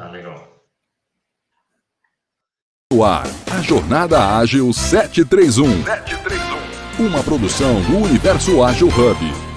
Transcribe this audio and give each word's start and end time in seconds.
Tá 0.00 0.08
legal. 0.08 0.48
No 2.90 3.04
ar, 3.04 3.26
a 3.52 3.60
Jornada 3.60 4.38
Ágil 4.38 4.72
731. 4.72 5.84
731. 5.84 7.06
Uma 7.06 7.22
produção 7.22 7.82
do 7.82 7.98
Universo 7.98 8.64
Ágil 8.64 8.88
Hub. 8.88 9.49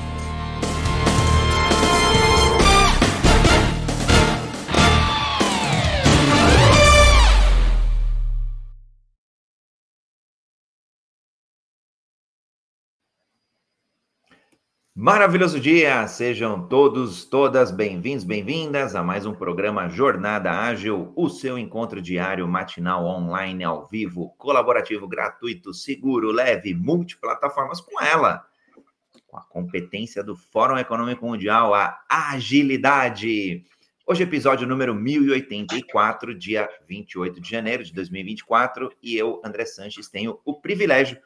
Maravilhoso 15.04 15.60
dia! 15.60 16.08
Sejam 16.08 16.66
todos, 16.66 17.26
todas 17.26 17.72
bem-vindos, 17.72 18.24
bem-vindas 18.24 18.96
a 18.96 19.04
mais 19.04 19.26
um 19.26 19.34
programa 19.34 19.90
Jornada 19.90 20.50
Ágil, 20.50 21.12
o 21.14 21.28
seu 21.28 21.58
encontro 21.58 22.02
diário, 22.02 22.48
matinal, 22.48 23.06
online, 23.06 23.66
ao 23.66 23.86
vivo, 23.86 24.34
colaborativo, 24.38 25.06
gratuito, 25.06 25.74
seguro, 25.74 26.32
leve, 26.32 26.74
multiplataformas 26.74 27.82
com 27.82 28.02
ela, 28.02 28.46
com 29.28 29.36
a 29.36 29.42
competência 29.42 30.24
do 30.24 30.38
Fórum 30.38 30.78
Econômico 30.78 31.26
Mundial, 31.26 31.74
a 31.74 32.00
agilidade. 32.10 33.62
Hoje, 34.08 34.24
episódio 34.24 34.66
número 34.66 34.96
1084, 34.96 36.34
dia 36.34 36.70
28 36.88 37.42
de 37.42 37.50
janeiro 37.50 37.84
de 37.84 37.92
2024, 37.92 38.90
e 39.04 39.18
eu, 39.18 39.42
André 39.44 39.66
Sanches, 39.66 40.08
tenho 40.08 40.40
o 40.46 40.62
privilégio 40.62 41.20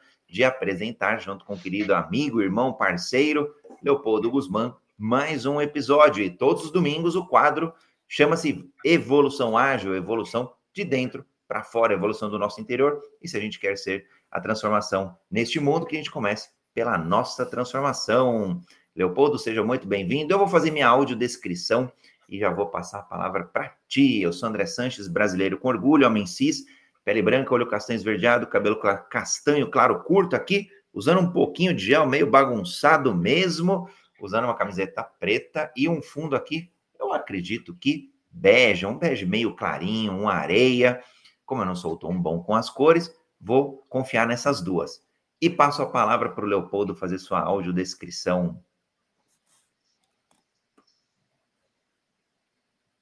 apresentar, 0.44 1.20
junto 1.20 1.44
com 1.44 1.54
o 1.54 1.58
querido 1.58 1.94
amigo, 1.94 2.42
irmão, 2.42 2.72
parceiro, 2.72 3.54
Leopoldo 3.82 4.30
Guzmán, 4.30 4.74
mais 4.96 5.46
um 5.46 5.60
episódio. 5.60 6.22
E 6.22 6.30
todos 6.30 6.64
os 6.64 6.70
domingos 6.70 7.16
o 7.16 7.26
quadro 7.26 7.72
chama-se 8.06 8.70
Evolução 8.84 9.56
Ágil, 9.56 9.94
evolução 9.94 10.52
de 10.72 10.84
dentro 10.84 11.24
para 11.46 11.64
fora, 11.64 11.94
evolução 11.94 12.28
do 12.28 12.38
nosso 12.38 12.60
interior. 12.60 13.00
E 13.22 13.28
se 13.28 13.36
a 13.36 13.40
gente 13.40 13.58
quer 13.58 13.76
ser 13.78 14.06
a 14.30 14.40
transformação 14.40 15.16
neste 15.30 15.58
mundo, 15.58 15.86
que 15.86 15.96
a 15.96 15.98
gente 15.98 16.10
comece 16.10 16.50
pela 16.74 16.96
nossa 16.98 17.46
transformação. 17.46 18.60
Leopoldo, 18.94 19.38
seja 19.38 19.64
muito 19.64 19.86
bem-vindo. 19.86 20.32
Eu 20.32 20.38
vou 20.38 20.48
fazer 20.48 20.70
minha 20.70 20.88
audiodescrição 20.88 21.90
e 22.28 22.38
já 22.38 22.50
vou 22.50 22.66
passar 22.66 23.00
a 23.00 23.02
palavra 23.02 23.44
para 23.44 23.74
ti. 23.88 24.20
Eu 24.20 24.32
sou 24.32 24.48
André 24.48 24.66
Sanches, 24.66 25.08
brasileiro 25.08 25.58
com 25.58 25.68
orgulho, 25.68 26.06
homem 26.06 26.26
cis, 26.26 26.64
pele 27.08 27.22
branca, 27.22 27.54
olho 27.54 27.66
castanho 27.66 27.96
esverdeado, 27.96 28.46
cabelo 28.46 28.78
castanho 29.08 29.70
claro 29.70 30.04
curto 30.04 30.36
aqui, 30.36 30.68
usando 30.92 31.22
um 31.22 31.32
pouquinho 31.32 31.72
de 31.72 31.86
gel, 31.86 32.06
meio 32.06 32.30
bagunçado 32.30 33.14
mesmo, 33.14 33.88
usando 34.20 34.44
uma 34.44 34.54
camiseta 34.54 35.02
preta 35.02 35.72
e 35.74 35.88
um 35.88 36.02
fundo 36.02 36.36
aqui, 36.36 36.70
eu 37.00 37.10
acredito 37.10 37.74
que 37.74 38.12
bege, 38.30 38.84
um 38.84 38.98
bege 38.98 39.24
meio 39.24 39.56
clarinho, 39.56 40.18
uma 40.18 40.34
areia. 40.34 41.02
Como 41.46 41.62
eu 41.62 41.66
não 41.66 41.74
sou 41.74 41.96
tão 41.96 42.12
bom 42.20 42.42
com 42.42 42.54
as 42.54 42.68
cores, 42.68 43.10
vou 43.40 43.78
confiar 43.88 44.26
nessas 44.26 44.60
duas. 44.60 45.00
E 45.40 45.48
passo 45.48 45.80
a 45.80 45.86
palavra 45.86 46.28
para 46.28 46.44
o 46.44 46.46
Leopoldo 46.46 46.94
fazer 46.94 47.18
sua 47.18 47.40
audiodescrição. 47.40 48.62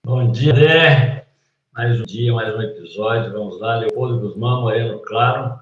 Bom 0.05 0.31
dia, 0.31 0.53
André. 0.53 1.26
Mais 1.77 2.01
um 2.01 2.05
dia, 2.05 2.33
mais 2.33 2.57
um 2.57 2.63
episódio. 2.63 3.31
Vamos 3.33 3.61
lá, 3.61 3.77
Leopoldo 3.77 4.19
Guzmão, 4.19 4.63
Moreno 4.63 4.99
Claro 5.03 5.61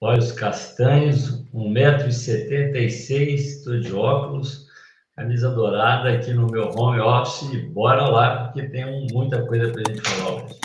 olhos 0.00 0.30
castanhos, 0.32 1.44
1,76m, 1.52 3.34
estou 3.34 3.80
de 3.80 3.92
óculos, 3.92 4.68
camisa 5.16 5.50
dourada 5.50 6.12
aqui 6.12 6.32
no 6.32 6.46
meu 6.46 6.68
home 6.68 7.00
office. 7.00 7.68
Bora 7.72 8.08
lá, 8.08 8.44
porque 8.44 8.68
tem 8.68 9.08
muita 9.12 9.44
coisa 9.44 9.72
para 9.72 9.80
a 9.80 9.84
gente 9.92 10.08
falar 10.08 10.44
hoje. 10.44 10.60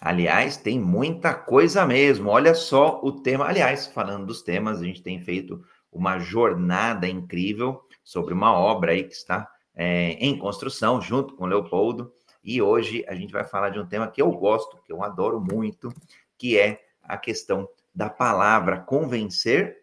Aliás, 0.00 0.56
tem 0.56 0.80
muita 0.80 1.34
coisa 1.34 1.84
mesmo. 1.84 2.30
Olha 2.30 2.54
só 2.54 2.98
o 3.02 3.12
tema. 3.12 3.44
Aliás, 3.44 3.86
falando 3.86 4.24
dos 4.24 4.40
temas, 4.40 4.80
a 4.80 4.84
gente 4.84 5.02
tem 5.02 5.20
feito 5.20 5.62
uma 5.92 6.18
jornada 6.18 7.06
incrível 7.06 7.82
sobre 8.02 8.32
uma 8.32 8.54
obra 8.54 8.92
aí 8.92 9.04
que 9.04 9.12
está 9.12 9.46
é, 9.80 10.12
em 10.20 10.36
construção 10.36 11.00
junto 11.00 11.34
com 11.34 11.44
o 11.44 11.46
Leopoldo. 11.46 12.12
E 12.44 12.60
hoje 12.60 13.02
a 13.08 13.14
gente 13.14 13.32
vai 13.32 13.44
falar 13.44 13.70
de 13.70 13.80
um 13.80 13.86
tema 13.86 14.08
que 14.08 14.20
eu 14.20 14.30
gosto, 14.30 14.76
que 14.84 14.92
eu 14.92 15.02
adoro 15.02 15.40
muito, 15.40 15.90
que 16.36 16.58
é 16.58 16.84
a 17.02 17.16
questão 17.16 17.66
da 17.94 18.10
palavra 18.10 18.78
convencer, 18.78 19.78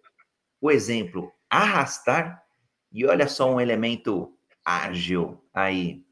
o 0.62 0.70
exemplo 0.70 1.32
arrastar, 1.50 2.44
e 2.92 3.08
olha 3.08 3.28
só 3.28 3.52
um 3.52 3.60
elemento 3.60 4.38
ágil 4.64 5.44
aí, 5.52 6.04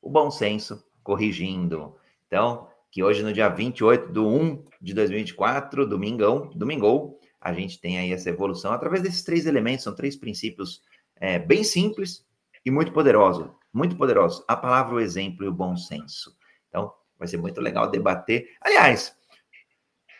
o 0.00 0.08
bom 0.08 0.30
senso 0.30 0.82
corrigindo. 1.02 1.94
Então, 2.26 2.68
que 2.90 3.02
hoje 3.02 3.22
no 3.22 3.34
dia 3.34 3.50
28 3.50 4.14
de 4.14 4.18
1 4.18 4.64
de 4.80 4.94
2024, 4.94 5.86
domingão, 5.86 6.50
domingou, 6.54 7.20
a 7.38 7.52
gente 7.52 7.78
tem 7.78 7.98
aí 7.98 8.14
essa 8.14 8.30
evolução 8.30 8.72
através 8.72 9.02
desses 9.02 9.22
três 9.22 9.44
elementos, 9.44 9.84
são 9.84 9.94
três 9.94 10.16
princípios 10.16 10.80
é, 11.16 11.38
bem 11.38 11.62
simples 11.62 12.25
e 12.66 12.70
muito 12.70 12.92
poderosos, 12.92 13.48
muito 13.72 13.96
poderosos. 13.96 14.44
A 14.48 14.56
palavra, 14.56 14.96
o 14.96 15.00
exemplo 15.00 15.46
e 15.46 15.48
o 15.48 15.52
bom 15.52 15.76
senso. 15.76 16.36
Então, 16.68 16.92
vai 17.16 17.28
ser 17.28 17.36
muito 17.36 17.60
legal 17.60 17.88
debater. 17.88 18.48
Aliás, 18.60 19.16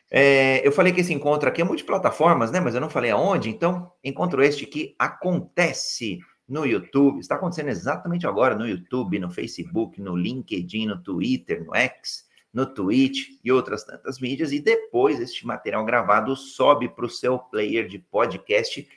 é, 0.08 0.66
eu 0.66 0.70
falei 0.70 0.92
que 0.92 1.00
esse 1.00 1.12
encontro 1.12 1.48
aqui 1.48 1.60
é 1.60 1.64
multiplataformas, 1.64 2.52
né? 2.52 2.60
Mas 2.60 2.76
eu 2.76 2.80
não 2.80 2.88
falei 2.88 3.10
aonde. 3.10 3.50
Então, 3.50 3.92
encontro 4.02 4.44
este 4.44 4.64
que 4.64 4.94
acontece 4.96 6.20
no 6.48 6.64
YouTube. 6.64 7.18
Está 7.18 7.34
acontecendo 7.34 7.68
exatamente 7.68 8.28
agora 8.28 8.54
no 8.54 8.68
YouTube, 8.68 9.18
no 9.18 9.28
Facebook, 9.28 10.00
no 10.00 10.14
LinkedIn, 10.14 10.86
no 10.86 11.02
Twitter, 11.02 11.64
no 11.64 11.74
X, 11.74 12.26
no 12.52 12.64
Twitch 12.64 13.40
e 13.42 13.50
outras 13.50 13.82
tantas 13.82 14.20
mídias. 14.20 14.52
E 14.52 14.60
depois 14.60 15.18
este 15.18 15.44
material 15.44 15.84
gravado 15.84 16.36
sobe 16.36 16.88
para 16.88 17.06
o 17.06 17.10
seu 17.10 17.40
player 17.40 17.88
de 17.88 17.98
podcast 17.98 18.88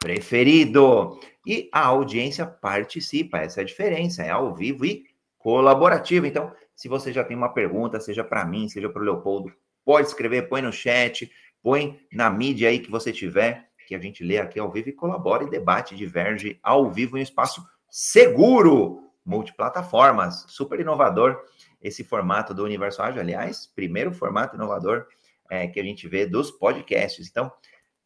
preferido. 0.00 1.18
E 1.46 1.68
a 1.72 1.86
audiência 1.86 2.46
participa. 2.46 3.38
Essa 3.38 3.60
é 3.60 3.62
a 3.62 3.66
diferença. 3.66 4.22
É 4.22 4.30
ao 4.30 4.54
vivo 4.54 4.84
e 4.84 5.04
colaborativo. 5.38 6.26
Então, 6.26 6.52
se 6.74 6.88
você 6.88 7.12
já 7.12 7.24
tem 7.24 7.36
uma 7.36 7.52
pergunta, 7.52 8.00
seja 8.00 8.22
para 8.22 8.44
mim, 8.44 8.68
seja 8.68 8.88
para 8.88 9.02
o 9.02 9.04
Leopoldo, 9.04 9.52
Pode 9.88 10.08
escrever, 10.08 10.50
põe 10.50 10.60
no 10.60 10.70
chat, 10.70 11.32
põe 11.62 11.98
na 12.12 12.28
mídia 12.28 12.68
aí 12.68 12.78
que 12.78 12.90
você 12.90 13.10
tiver, 13.10 13.70
que 13.86 13.94
a 13.94 13.98
gente 13.98 14.22
lê 14.22 14.36
aqui 14.36 14.60
ao 14.60 14.70
vivo 14.70 14.90
e 14.90 14.92
colabora 14.92 15.44
e 15.44 15.48
debate, 15.48 15.96
diverge 15.96 16.60
ao 16.62 16.90
vivo 16.90 17.16
em 17.16 17.20
um 17.20 17.22
espaço 17.22 17.66
seguro, 17.88 19.00
multiplataformas, 19.24 20.44
super 20.46 20.78
inovador 20.78 21.42
esse 21.80 22.04
formato 22.04 22.52
do 22.52 22.64
Universo 22.64 23.00
Ágil, 23.00 23.22
aliás, 23.22 23.66
primeiro 23.74 24.12
formato 24.12 24.56
inovador 24.56 25.06
é, 25.48 25.66
que 25.66 25.80
a 25.80 25.82
gente 25.82 26.06
vê 26.06 26.26
dos 26.26 26.50
podcasts. 26.50 27.26
Então, 27.26 27.50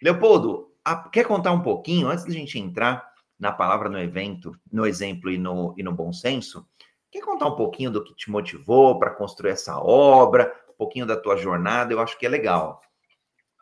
Leopoldo, 0.00 0.71
a, 0.84 1.08
quer 1.08 1.24
contar 1.24 1.52
um 1.52 1.62
pouquinho, 1.62 2.08
antes 2.08 2.24
da 2.24 2.32
gente 2.32 2.58
entrar 2.58 3.10
na 3.38 3.52
palavra 3.52 3.88
no 3.88 3.98
evento, 3.98 4.52
no 4.70 4.86
exemplo 4.86 5.30
e 5.30 5.38
no, 5.38 5.74
e 5.76 5.82
no 5.82 5.92
bom 5.92 6.12
senso, 6.12 6.66
quer 7.10 7.20
contar 7.20 7.46
um 7.46 7.56
pouquinho 7.56 7.90
do 7.90 8.02
que 8.02 8.14
te 8.14 8.30
motivou 8.30 8.98
para 8.98 9.10
construir 9.10 9.50
essa 9.50 9.78
obra, 9.78 10.52
pouquinho 10.82 11.06
da 11.06 11.16
tua 11.16 11.36
jornada, 11.36 11.92
eu 11.92 12.00
acho 12.00 12.18
que 12.18 12.26
é 12.26 12.28
legal. 12.28 12.82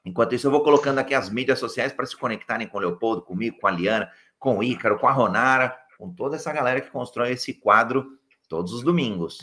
Enquanto 0.07 0.35
isso, 0.35 0.47
eu 0.47 0.51
vou 0.51 0.65
colocando 0.65 0.99
aqui 0.99 1.13
as 1.13 1.29
mídias 1.29 1.59
sociais 1.59 1.93
para 1.93 2.07
se 2.07 2.17
conectarem 2.17 2.67
com 2.67 2.79
o 2.79 2.81
Leopoldo, 2.81 3.21
comigo, 3.21 3.59
com 3.61 3.67
a 3.67 3.71
Liana, 3.71 4.11
com 4.39 4.57
o 4.57 4.65
Ícaro, 4.65 4.99
com 4.99 5.07
a 5.07 5.13
Ronara, 5.13 5.77
com 5.99 6.11
toda 6.15 6.37
essa 6.37 6.51
galera 6.51 6.81
que 6.81 6.91
constrói 6.91 7.33
esse 7.33 7.53
quadro 7.53 8.19
todos 8.49 8.73
os 8.73 8.83
domingos. 8.83 9.39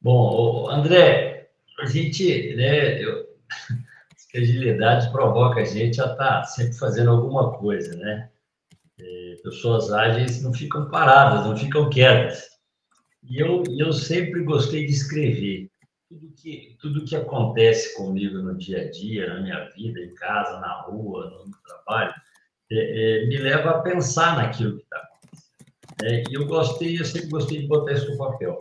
Bom, 0.00 0.70
André, 0.70 1.50
a 1.78 1.84
gente, 1.84 2.54
né, 2.56 3.02
eu, 3.02 3.26
a 4.34 4.40
agilidade 4.40 5.10
provoca 5.12 5.60
a 5.60 5.64
gente 5.64 6.00
a 6.00 6.04
estar 6.04 6.16
tá 6.16 6.44
sempre 6.44 6.74
fazendo 6.74 7.10
alguma 7.10 7.52
coisa, 7.52 7.96
né? 7.96 8.30
É, 8.98 9.36
pessoas 9.42 9.92
ágeis 9.92 10.42
não 10.42 10.52
ficam 10.52 10.88
paradas, 10.90 11.46
não 11.46 11.56
ficam 11.56 11.90
quietas. 11.90 12.48
E 13.22 13.40
eu, 13.40 13.62
eu 13.78 13.92
sempre 13.92 14.42
gostei 14.42 14.86
de 14.86 14.92
escrever. 14.92 15.70
Tudo 16.08 16.32
que, 16.32 16.76
tudo 16.80 17.04
que 17.04 17.16
acontece 17.16 17.94
comigo 17.96 18.38
no 18.38 18.56
dia 18.56 18.82
a 18.82 18.90
dia, 18.90 19.32
na 19.32 19.40
minha 19.40 19.68
vida, 19.70 20.00
em 20.00 20.14
casa, 20.14 20.60
na 20.60 20.82
rua, 20.82 21.30
no 21.30 21.50
trabalho, 21.66 22.14
é, 22.70 23.22
é, 23.22 23.26
me 23.26 23.38
leva 23.38 23.70
a 23.70 23.82
pensar 23.82 24.36
naquilo 24.36 24.76
que 24.76 24.82
está 24.84 24.98
acontecendo. 24.98 25.44
É, 26.02 26.22
e 26.30 26.34
eu 26.34 26.46
gostei, 26.46 26.98
eu 26.98 27.04
sempre 27.04 27.28
gostei 27.28 27.60
de 27.60 27.66
botar 27.66 27.92
isso 27.92 28.10
no 28.10 28.18
papel. 28.18 28.58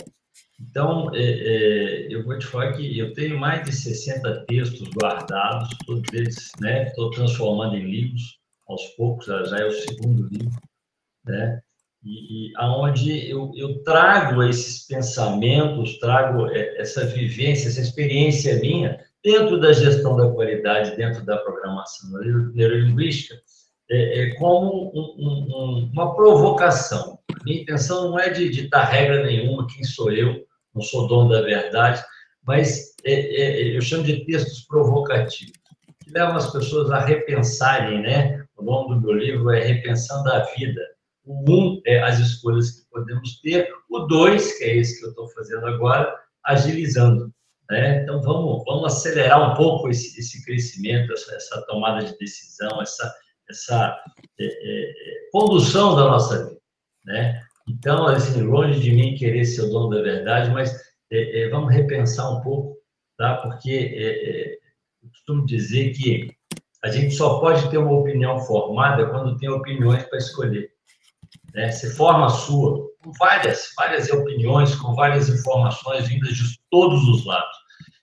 Então, 0.69 1.13
é, 1.13 1.21
é, 1.21 2.07
eu 2.09 2.23
vou 2.23 2.37
te 2.37 2.45
falar 2.45 2.73
que 2.73 2.97
eu 2.97 3.13
tenho 3.13 3.37
mais 3.37 3.63
de 3.65 3.71
60 3.71 4.45
textos 4.45 4.87
guardados, 4.89 5.69
todos 5.85 6.11
eles, 6.13 6.51
né? 6.59 6.87
Estou 6.87 7.09
transformando 7.11 7.75
em 7.75 7.89
livros, 7.89 8.39
aos 8.67 8.83
poucos, 8.95 9.25
já 9.25 9.57
é 9.57 9.65
o 9.65 9.71
segundo 9.71 10.27
livro, 10.27 10.61
né? 11.25 11.61
e, 12.03 12.49
e 12.49 12.53
aonde 12.57 13.29
eu, 13.29 13.51
eu 13.55 13.81
trago 13.83 14.43
esses 14.43 14.85
pensamentos, 14.85 15.97
trago 15.99 16.47
é, 16.47 16.79
essa 16.79 17.05
vivência, 17.05 17.69
essa 17.69 17.81
experiência 17.81 18.59
minha 18.59 18.99
dentro 19.23 19.59
da 19.59 19.71
gestão 19.71 20.17
da 20.17 20.29
qualidade, 20.29 20.97
dentro 20.97 21.25
da 21.25 21.37
programação 21.37 22.09
neurolinguística, 22.53 23.41
é, 23.89 24.21
é 24.21 24.35
como 24.35 24.91
um, 24.93 25.15
um, 25.17 25.89
uma 25.93 26.13
provocação. 26.13 27.19
minha 27.45 27.61
intenção 27.61 28.09
não 28.09 28.19
é 28.19 28.29
de 28.29 28.49
ditar 28.49 28.89
regra 28.89 29.23
nenhuma, 29.23 29.67
quem 29.67 29.83
sou 29.83 30.11
eu, 30.11 30.43
não 30.73 30.81
sou 30.81 31.07
dono 31.07 31.29
da 31.29 31.41
verdade, 31.41 32.03
mas 32.45 32.93
é, 33.05 33.13
é, 33.13 33.77
eu 33.77 33.81
chamo 33.81 34.03
de 34.03 34.25
textos 34.25 34.65
provocativos, 34.65 35.53
que 36.03 36.11
levam 36.11 36.35
as 36.35 36.51
pessoas 36.51 36.91
a 36.91 36.99
repensarem, 36.99 38.01
né? 38.01 38.43
O 38.57 38.63
nome 38.63 38.95
do 38.95 39.01
meu 39.01 39.13
livro 39.13 39.51
é 39.51 39.59
Repensando 39.59 40.31
a 40.31 40.39
Vida. 40.55 40.81
O 41.25 41.49
um 41.49 41.81
é 41.85 42.01
as 42.01 42.19
escolhas 42.19 42.71
que 42.71 42.89
podemos 42.89 43.39
ter, 43.41 43.69
o 43.89 43.99
dois, 43.99 44.57
que 44.57 44.63
é 44.65 44.77
esse 44.77 44.99
que 44.99 45.05
eu 45.05 45.09
estou 45.09 45.29
fazendo 45.29 45.65
agora, 45.65 46.13
agilizando. 46.43 47.33
Né? 47.69 48.03
Então, 48.03 48.21
vamos, 48.21 48.63
vamos 48.65 48.93
acelerar 48.93 49.51
um 49.51 49.55
pouco 49.55 49.89
esse, 49.89 50.19
esse 50.19 50.43
crescimento, 50.45 51.13
essa, 51.13 51.35
essa 51.35 51.65
tomada 51.65 52.05
de 52.05 52.17
decisão, 52.17 52.81
essa, 52.81 53.13
essa 53.49 53.97
é, 54.39 54.45
é, 54.45 54.89
é 54.89 55.29
condução 55.31 55.95
da 55.95 56.03
nossa 56.03 56.45
vida. 56.45 56.61
Né? 57.05 57.41
Então, 57.67 58.07
assim, 58.07 58.41
longe 58.41 58.79
de 58.79 58.91
mim 58.91 59.15
querer 59.15 59.45
ser 59.45 59.63
o 59.63 59.69
dono 59.69 59.89
da 59.95 60.01
verdade, 60.01 60.51
mas 60.51 60.73
é, 61.11 61.43
é, 61.43 61.49
vamos 61.49 61.73
repensar 61.73 62.29
um 62.29 62.41
pouco, 62.41 62.77
tá? 63.17 63.35
porque 63.37 63.93
é, 63.95 64.55
eu 65.01 65.09
costumo 65.09 65.45
dizer 65.45 65.91
que 65.91 66.35
a 66.83 66.89
gente 66.89 67.15
só 67.15 67.39
pode 67.39 67.69
ter 67.69 67.77
uma 67.77 67.93
opinião 67.93 68.39
formada 68.39 69.07
quando 69.07 69.37
tem 69.37 69.49
opiniões 69.49 70.03
para 70.03 70.17
escolher. 70.17 70.69
Né? 71.53 71.71
Você 71.71 71.89
forma 71.91 72.25
a 72.25 72.29
sua, 72.29 72.89
com 73.01 73.11
várias, 73.13 73.69
várias 73.77 74.09
opiniões, 74.11 74.75
com 74.75 74.93
várias 74.93 75.29
informações 75.29 76.07
vindas 76.07 76.35
de 76.35 76.59
todos 76.69 77.07
os 77.07 77.25
lados. 77.25 77.57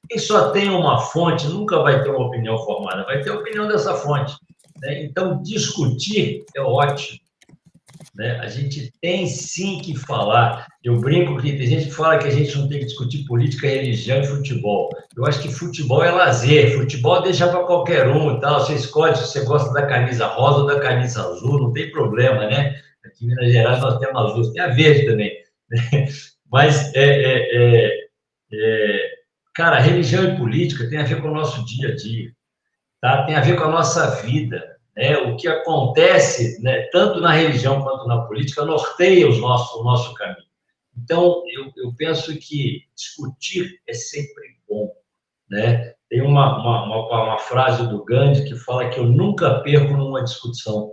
Quem 0.08 0.18
só 0.18 0.50
tem 0.50 0.70
uma 0.70 0.98
fonte 0.98 1.46
nunca 1.46 1.80
vai 1.82 2.02
ter 2.02 2.08
uma 2.08 2.26
opinião 2.26 2.58
formada, 2.58 3.04
vai 3.04 3.20
ter 3.20 3.30
a 3.30 3.36
opinião 3.36 3.68
dessa 3.68 3.94
fonte. 3.94 4.34
Né? 4.80 5.04
Então, 5.04 5.42
discutir 5.42 6.44
é 6.56 6.60
ótimo. 6.60 7.20
Né? 8.14 8.38
A 8.40 8.48
gente 8.48 8.92
tem 9.00 9.26
sim 9.26 9.78
que 9.80 9.96
falar. 9.96 10.66
Eu 10.82 10.98
brinco 11.00 11.40
que 11.40 11.56
tem 11.56 11.66
gente 11.66 11.86
que 11.86 11.94
fala 11.94 12.18
que 12.18 12.26
a 12.26 12.30
gente 12.30 12.56
não 12.56 12.68
tem 12.68 12.80
que 12.80 12.86
discutir 12.86 13.24
política, 13.24 13.68
religião 13.68 14.20
e 14.20 14.26
futebol. 14.26 14.90
Eu 15.16 15.26
acho 15.26 15.40
que 15.40 15.52
futebol 15.52 16.02
é 16.02 16.10
lazer, 16.10 16.76
futebol 16.76 17.22
deixa 17.22 17.48
para 17.48 17.64
qualquer 17.64 18.08
um 18.08 18.36
e 18.36 18.40
tal. 18.40 18.60
Você 18.60 18.74
escolhe 18.74 19.14
se 19.16 19.22
você 19.22 19.44
gosta 19.44 19.72
da 19.72 19.86
camisa 19.86 20.26
rosa 20.26 20.60
ou 20.60 20.66
da 20.66 20.80
camisa 20.80 21.22
azul, 21.22 21.60
não 21.60 21.72
tem 21.72 21.90
problema, 21.90 22.46
né? 22.46 22.80
Aqui 23.04 23.24
em 23.24 23.28
Minas 23.28 23.52
Gerais 23.52 23.80
nós 23.80 23.98
temos 23.98 24.20
azul, 24.20 24.52
tem 24.52 24.62
a 24.62 24.68
verde 24.68 25.06
também. 25.06 25.32
Né? 25.70 26.08
Mas, 26.50 26.92
é, 26.94 27.04
é, 27.04 27.56
é, 27.56 28.08
é, 28.52 29.10
cara, 29.54 29.78
religião 29.78 30.24
e 30.24 30.36
política 30.36 30.88
tem 30.88 30.98
a 30.98 31.04
ver 31.04 31.22
com 31.22 31.28
o 31.28 31.34
nosso 31.34 31.64
dia 31.64 31.90
a 31.90 31.94
dia, 31.94 32.32
tá? 33.00 33.24
tem 33.24 33.36
a 33.36 33.40
ver 33.40 33.56
com 33.56 33.64
a 33.64 33.70
nossa 33.70 34.22
vida. 34.22 34.79
Né? 35.00 35.16
O 35.16 35.34
que 35.34 35.48
acontece, 35.48 36.62
né, 36.62 36.82
tanto 36.92 37.22
na 37.22 37.32
religião 37.32 37.82
quanto 37.82 38.06
na 38.06 38.20
política, 38.20 38.66
norteia 38.66 39.26
os 39.26 39.40
nossos, 39.40 39.80
o 39.80 39.82
nosso 39.82 40.12
caminho. 40.12 40.44
Então, 40.94 41.42
eu, 41.50 41.72
eu 41.74 41.94
penso 41.96 42.38
que 42.38 42.82
discutir 42.94 43.80
é 43.88 43.94
sempre 43.94 44.58
bom. 44.68 44.92
Né? 45.48 45.94
Tem 46.10 46.20
uma, 46.20 46.58
uma, 46.60 46.84
uma, 46.84 47.22
uma 47.24 47.38
frase 47.38 47.88
do 47.88 48.04
Gandhi 48.04 48.44
que 48.44 48.54
fala 48.54 48.90
que 48.90 49.00
eu 49.00 49.06
nunca 49.06 49.60
perco 49.60 49.94
numa 49.94 50.22
discussão. 50.22 50.92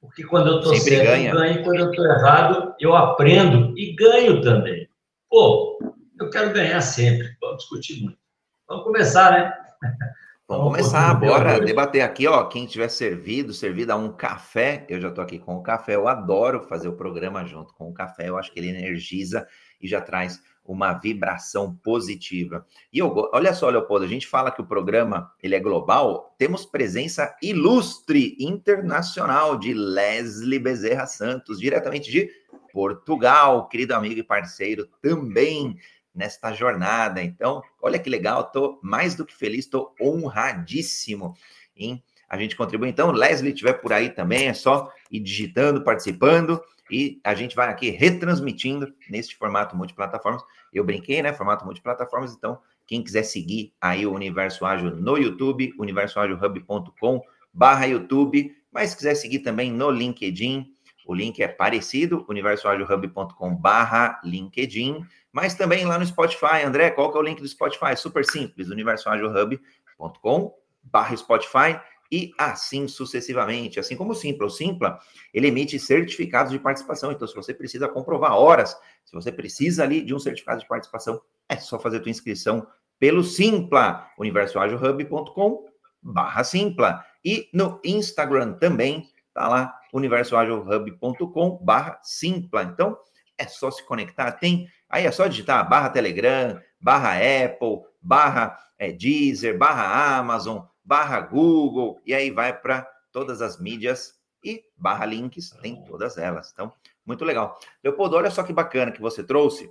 Porque 0.00 0.24
quando 0.24 0.48
eu 0.48 0.58
estou 0.58 0.74
certo, 0.74 1.06
ganha. 1.06 1.30
eu 1.30 1.36
ganho, 1.36 1.62
quando 1.62 1.78
eu 1.78 1.90
estou 1.90 2.04
errado, 2.06 2.74
eu 2.80 2.96
aprendo 2.96 3.78
e 3.78 3.94
ganho 3.94 4.40
também. 4.40 4.88
Pô, 5.30 5.78
eu 6.18 6.28
quero 6.28 6.52
ganhar 6.52 6.80
sempre. 6.80 7.36
Vamos 7.40 7.58
discutir 7.58 8.02
muito. 8.02 8.18
Vamos 8.66 8.82
começar, 8.82 9.30
né? 9.30 9.54
Vamos 10.46 10.66
começar, 10.66 11.14
bora 11.14 11.58
debater 11.58 12.02
aqui, 12.02 12.26
ó. 12.26 12.44
Quem 12.44 12.66
tiver 12.66 12.90
servido, 12.90 13.54
servido 13.54 13.92
a 13.92 13.96
um 13.96 14.12
café, 14.12 14.84
eu 14.90 15.00
já 15.00 15.08
estou 15.08 15.24
aqui 15.24 15.38
com 15.38 15.56
o 15.56 15.62
café. 15.62 15.94
Eu 15.94 16.06
adoro 16.06 16.62
fazer 16.64 16.86
o 16.86 16.92
programa 16.92 17.46
junto 17.46 17.72
com 17.72 17.88
o 17.88 17.94
café. 17.94 18.28
Eu 18.28 18.36
acho 18.36 18.52
que 18.52 18.60
ele 18.60 18.68
energiza 18.68 19.46
e 19.80 19.88
já 19.88 20.02
traz 20.02 20.42
uma 20.62 20.92
vibração 20.92 21.74
positiva. 21.82 22.66
E 22.92 22.98
eu, 22.98 23.30
olha 23.32 23.54
só, 23.54 23.70
Leopoldo, 23.70 24.04
a 24.04 24.08
gente 24.08 24.26
fala 24.26 24.50
que 24.50 24.60
o 24.60 24.66
programa 24.66 25.32
ele 25.42 25.54
é 25.54 25.60
global, 25.60 26.34
temos 26.38 26.66
presença 26.66 27.34
ilustre 27.42 28.36
internacional 28.38 29.58
de 29.58 29.72
Leslie 29.72 30.58
Bezerra 30.58 31.06
Santos, 31.06 31.58
diretamente 31.58 32.10
de 32.10 32.30
Portugal, 32.70 33.66
querido 33.68 33.94
amigo 33.94 34.20
e 34.20 34.22
parceiro 34.22 34.86
também 35.00 35.78
nesta 36.14 36.52
jornada. 36.52 37.22
Então, 37.22 37.62
olha 37.82 37.98
que 37.98 38.08
legal, 38.08 38.42
estou 38.42 38.78
mais 38.82 39.14
do 39.14 39.24
que 39.24 39.34
feliz, 39.34 39.64
estou 39.64 39.94
honradíssimo 40.00 41.34
em 41.76 42.02
a 42.28 42.38
gente 42.38 42.56
contribuir. 42.56 42.88
Então, 42.88 43.10
Leslie 43.10 43.52
estiver 43.52 43.74
por 43.74 43.92
aí 43.92 44.10
também, 44.10 44.48
é 44.48 44.54
só 44.54 44.90
ir 45.10 45.20
digitando, 45.20 45.82
participando 45.82 46.60
e 46.90 47.20
a 47.24 47.34
gente 47.34 47.56
vai 47.56 47.68
aqui 47.68 47.90
retransmitindo 47.90 48.92
neste 49.08 49.36
formato 49.36 49.76
multiplataformas. 49.76 50.42
Eu 50.72 50.84
brinquei, 50.84 51.22
né? 51.22 51.32
Formato 51.32 51.64
multiplataformas, 51.64 52.34
então 52.34 52.58
quem 52.86 53.02
quiser 53.02 53.22
seguir 53.22 53.72
aí 53.80 54.06
o 54.06 54.12
Universo 54.12 54.64
Ágil 54.66 54.94
no 54.96 55.16
YouTube, 55.16 55.72
universoagilhub.com 55.78 57.22
barra 57.52 57.86
YouTube, 57.86 58.54
mas 58.70 58.90
se 58.90 58.96
quiser 58.96 59.14
seguir 59.14 59.38
também 59.38 59.72
no 59.72 59.90
LinkedIn, 59.90 60.74
o 61.06 61.14
link 61.14 61.42
é 61.42 61.48
parecido, 61.48 62.24
universoagilhub.com 62.28 63.54
barra 63.56 64.20
LinkedIn, 64.24 65.04
mas 65.34 65.54
também 65.54 65.84
lá 65.84 65.98
no 65.98 66.06
Spotify. 66.06 66.62
André, 66.64 66.92
qual 66.92 67.10
que 67.10 67.18
é 67.18 67.20
o 67.20 67.24
link 67.24 67.42
do 67.42 67.48
Spotify? 67.48 67.96
Super 67.96 68.24
simples, 68.24 68.70
universoagilhub.com 68.70 70.54
barra 70.84 71.16
Spotify 71.16 71.80
e 72.12 72.32
assim 72.38 72.86
sucessivamente. 72.86 73.80
Assim 73.80 73.96
como 73.96 74.12
o 74.12 74.14
Simpla. 74.14 74.46
O 74.46 74.50
Simpla, 74.50 75.00
ele 75.32 75.48
emite 75.48 75.76
certificados 75.76 76.52
de 76.52 76.58
participação. 76.60 77.10
Então, 77.10 77.26
se 77.26 77.34
você 77.34 77.52
precisa 77.52 77.88
comprovar 77.88 78.36
horas, 78.36 78.78
se 79.04 79.12
você 79.12 79.32
precisa 79.32 79.82
ali 79.82 80.02
de 80.02 80.14
um 80.14 80.20
certificado 80.20 80.60
de 80.60 80.68
participação, 80.68 81.20
é 81.48 81.56
só 81.56 81.80
fazer 81.80 81.96
a 81.96 82.00
tua 82.00 82.10
inscrição 82.10 82.64
pelo 83.00 83.24
Simpla, 83.24 84.08
universoagilhub.com 84.16 85.66
barra 86.00 86.44
Simpla. 86.44 87.04
E 87.24 87.48
no 87.52 87.80
Instagram 87.82 88.52
também, 88.52 89.08
tá 89.32 89.48
lá, 89.48 89.74
universoagilhub.com 89.92 91.58
barra 91.60 91.98
Simpla. 92.04 92.62
Então, 92.62 92.96
é 93.36 93.46
só 93.46 93.70
se 93.70 93.84
conectar. 93.84 94.32
Tem, 94.32 94.68
aí 94.94 95.06
é 95.06 95.10
só 95.10 95.26
digitar 95.26 95.68
barra 95.68 95.90
Telegram, 95.90 96.60
barra 96.80 97.14
Apple, 97.16 97.80
barra 98.00 98.56
é, 98.78 98.92
Deezer, 98.92 99.58
barra 99.58 100.18
Amazon, 100.18 100.60
barra 100.84 101.20
Google, 101.20 102.00
e 102.06 102.14
aí 102.14 102.30
vai 102.30 102.56
para 102.56 102.88
todas 103.10 103.42
as 103.42 103.60
mídias 103.60 104.14
e 104.44 104.62
barra 104.76 105.04
links, 105.04 105.50
tem 105.60 105.84
todas 105.84 106.16
elas. 106.16 106.52
Então, 106.52 106.72
muito 107.04 107.24
legal. 107.24 107.58
Leopoldo, 107.82 108.16
olha 108.16 108.30
só 108.30 108.44
que 108.44 108.52
bacana 108.52 108.92
que 108.92 109.00
você 109.00 109.24
trouxe 109.24 109.68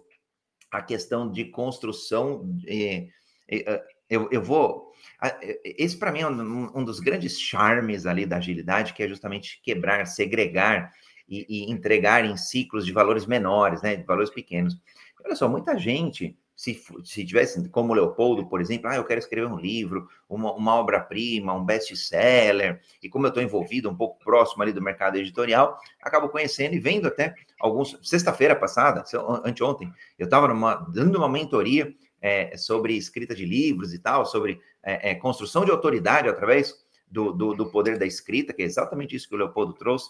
a 0.69 0.81
questão 0.81 1.31
de 1.31 1.45
construção. 1.45 2.59
Eh, 2.67 3.07
eu, 4.09 4.27
eu 4.29 4.41
vou. 4.41 4.91
Esse, 5.63 5.95
para 5.95 6.11
mim, 6.11 6.19
é 6.19 6.27
um, 6.27 6.79
um, 6.79 6.83
dos 6.83 6.99
grandes 6.99 7.39
charmes 7.39 8.05
ali 8.05 8.25
da 8.25 8.37
agilidade, 8.37 8.93
que 8.93 9.01
é 9.01 9.07
justamente 9.07 9.61
quebrar, 9.63 10.05
segregar 10.05 10.91
e, 11.29 11.45
e 11.47 11.71
entregar 11.71 12.25
em 12.25 12.35
ciclos 12.35 12.85
de 12.85 12.91
valores 12.91 13.25
menores, 13.25 13.81
né, 13.81 13.95
de 13.95 14.03
valores 14.03 14.29
pequenos. 14.29 14.77
Olha 15.23 15.35
só, 15.35 15.47
muita 15.47 15.77
gente 15.77 16.37
se, 16.55 16.79
se 17.03 17.25
tivesse, 17.25 17.67
como 17.69 17.93
Leopoldo, 17.93 18.45
por 18.47 18.61
exemplo, 18.61 18.89
ah, 18.89 18.95
eu 18.95 19.03
quero 19.03 19.19
escrever 19.19 19.47
um 19.47 19.57
livro, 19.57 20.07
uma, 20.29 20.53
uma 20.53 20.75
obra-prima, 20.75 21.53
um 21.53 21.65
best-seller, 21.65 22.79
e 23.01 23.09
como 23.09 23.25
eu 23.25 23.29
estou 23.29 23.41
envolvido 23.41 23.89
um 23.89 23.95
pouco 23.95 24.19
próximo 24.23 24.61
ali 24.61 24.71
do 24.71 24.81
mercado 24.81 25.17
editorial, 25.17 25.77
acabo 26.01 26.29
conhecendo 26.29 26.75
e 26.75 26.79
vendo 26.79 27.07
até 27.07 27.33
alguns. 27.59 27.99
Sexta-feira 28.03 28.55
passada, 28.55 29.03
anteontem, 29.43 29.91
eu 30.17 30.25
estava 30.25 30.47
dando 30.89 31.17
uma 31.17 31.29
mentoria 31.29 31.93
é, 32.21 32.55
sobre 32.55 32.95
escrita 32.95 33.35
de 33.35 33.45
livros 33.45 33.93
e 33.93 33.99
tal, 33.99 34.25
sobre 34.25 34.61
é, 34.83 35.11
é, 35.11 35.15
construção 35.15 35.65
de 35.65 35.71
autoridade 35.71 36.29
através 36.29 36.83
do, 37.09 37.31
do, 37.31 37.53
do 37.53 37.65
poder 37.65 37.97
da 37.97 38.05
escrita, 38.05 38.53
que 38.53 38.61
é 38.61 38.65
exatamente 38.65 39.15
isso 39.15 39.27
que 39.27 39.35
o 39.35 39.37
Leopoldo 39.37 39.73
trouxe. 39.73 40.09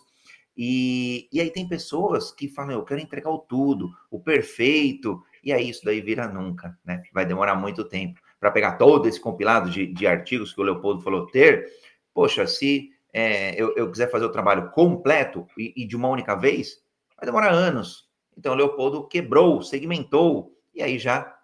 E, 0.55 1.27
e 1.31 1.41
aí 1.41 1.49
tem 1.49 1.67
pessoas 1.67 2.31
que 2.31 2.47
falam, 2.47 2.73
eu 2.73 2.83
quero 2.83 3.01
entregar 3.01 3.31
o 3.31 3.39
tudo, 3.39 3.91
o 4.09 4.19
perfeito, 4.19 5.21
e 5.43 5.51
aí 5.51 5.69
isso 5.69 5.83
daí 5.83 5.99
vira 5.99 6.27
nunca, 6.27 6.77
né? 6.85 7.01
Vai 7.11 7.25
demorar 7.25 7.55
muito 7.55 7.83
tempo 7.83 8.21
para 8.39 8.51
pegar 8.51 8.73
todo 8.73 9.07
esse 9.07 9.19
compilado 9.19 9.69
de, 9.69 9.87
de 9.87 10.05
artigos 10.05 10.53
que 10.53 10.61
o 10.61 10.63
Leopoldo 10.63 11.01
falou 11.01 11.25
ter. 11.27 11.65
Poxa, 12.13 12.45
se 12.45 12.91
é, 13.11 13.59
eu, 13.59 13.73
eu, 13.75 13.89
quiser 13.89 14.11
fazer 14.11 14.25
o 14.25 14.31
trabalho 14.31 14.69
completo 14.71 15.47
e, 15.57 15.73
e, 15.75 15.85
de 15.85 15.95
uma 15.95 16.09
única 16.09 16.35
vez, 16.35 16.81
vai 17.17 17.25
demorar 17.25 17.51
anos. 17.51 18.09
Então, 18.37 18.53
o 18.53 18.55
Leopoldo 18.55 19.07
quebrou, 19.07 19.61
segmentou, 19.61 20.51
e 20.73 20.81
aí 20.81 20.99
já, 20.99 21.35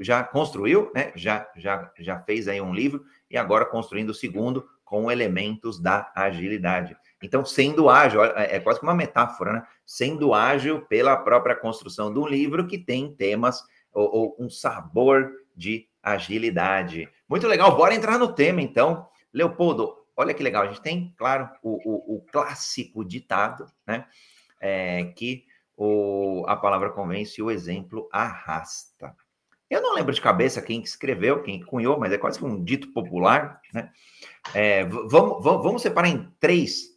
já 0.00 0.22
construiu, 0.22 0.90
né? 0.94 1.12
Já, 1.14 1.48
já, 1.56 1.92
já 1.98 2.20
fez 2.20 2.48
aí 2.48 2.60
um 2.60 2.74
livro, 2.74 3.04
e 3.30 3.36
agora 3.36 3.66
construindo 3.66 4.10
o 4.10 4.14
segundo 4.14 4.66
com 4.84 5.10
elementos 5.10 5.80
da 5.80 6.12
agilidade. 6.14 6.96
Então, 7.24 7.44
sendo 7.44 7.88
ágil, 7.88 8.22
é, 8.22 8.56
é 8.56 8.60
quase 8.60 8.78
que 8.78 8.86
uma 8.86 8.94
metáfora, 8.94 9.52
né? 9.52 9.66
Sendo 9.84 10.34
ágil 10.34 10.82
pela 10.82 11.16
própria 11.16 11.56
construção 11.56 12.12
de 12.12 12.18
um 12.18 12.26
livro 12.26 12.66
que 12.66 12.78
tem 12.78 13.14
temas 13.14 13.62
ou, 13.92 14.14
ou 14.14 14.36
um 14.38 14.50
sabor 14.50 15.30
de 15.56 15.88
agilidade. 16.02 17.08
Muito 17.28 17.46
legal, 17.46 17.74
bora 17.76 17.94
entrar 17.94 18.18
no 18.18 18.32
tema 18.32 18.60
então. 18.60 19.08
Leopoldo, 19.32 19.96
olha 20.14 20.34
que 20.34 20.42
legal, 20.42 20.64
a 20.64 20.66
gente 20.66 20.82
tem, 20.82 21.14
claro, 21.16 21.48
o, 21.62 21.80
o, 21.84 22.16
o 22.16 22.20
clássico 22.30 23.04
ditado, 23.04 23.66
né? 23.86 24.06
É, 24.60 25.04
que 25.16 25.44
o, 25.76 26.44
a 26.46 26.56
palavra 26.56 26.90
convence, 26.90 27.40
o 27.40 27.50
exemplo 27.50 28.08
arrasta. 28.12 29.14
Eu 29.68 29.80
não 29.80 29.94
lembro 29.94 30.12
de 30.12 30.20
cabeça 30.20 30.62
quem 30.62 30.82
escreveu, 30.82 31.42
quem 31.42 31.64
cunhou, 31.64 31.98
mas 31.98 32.12
é 32.12 32.18
quase 32.18 32.38
que 32.38 32.44
um 32.44 32.62
dito 32.62 32.92
popular, 32.92 33.60
né? 33.72 33.90
É, 34.54 34.84
vamos, 34.84 35.42
vamos, 35.42 35.62
vamos, 35.62 35.82
separar 35.82 36.08
em 36.08 36.30
três, 36.38 36.93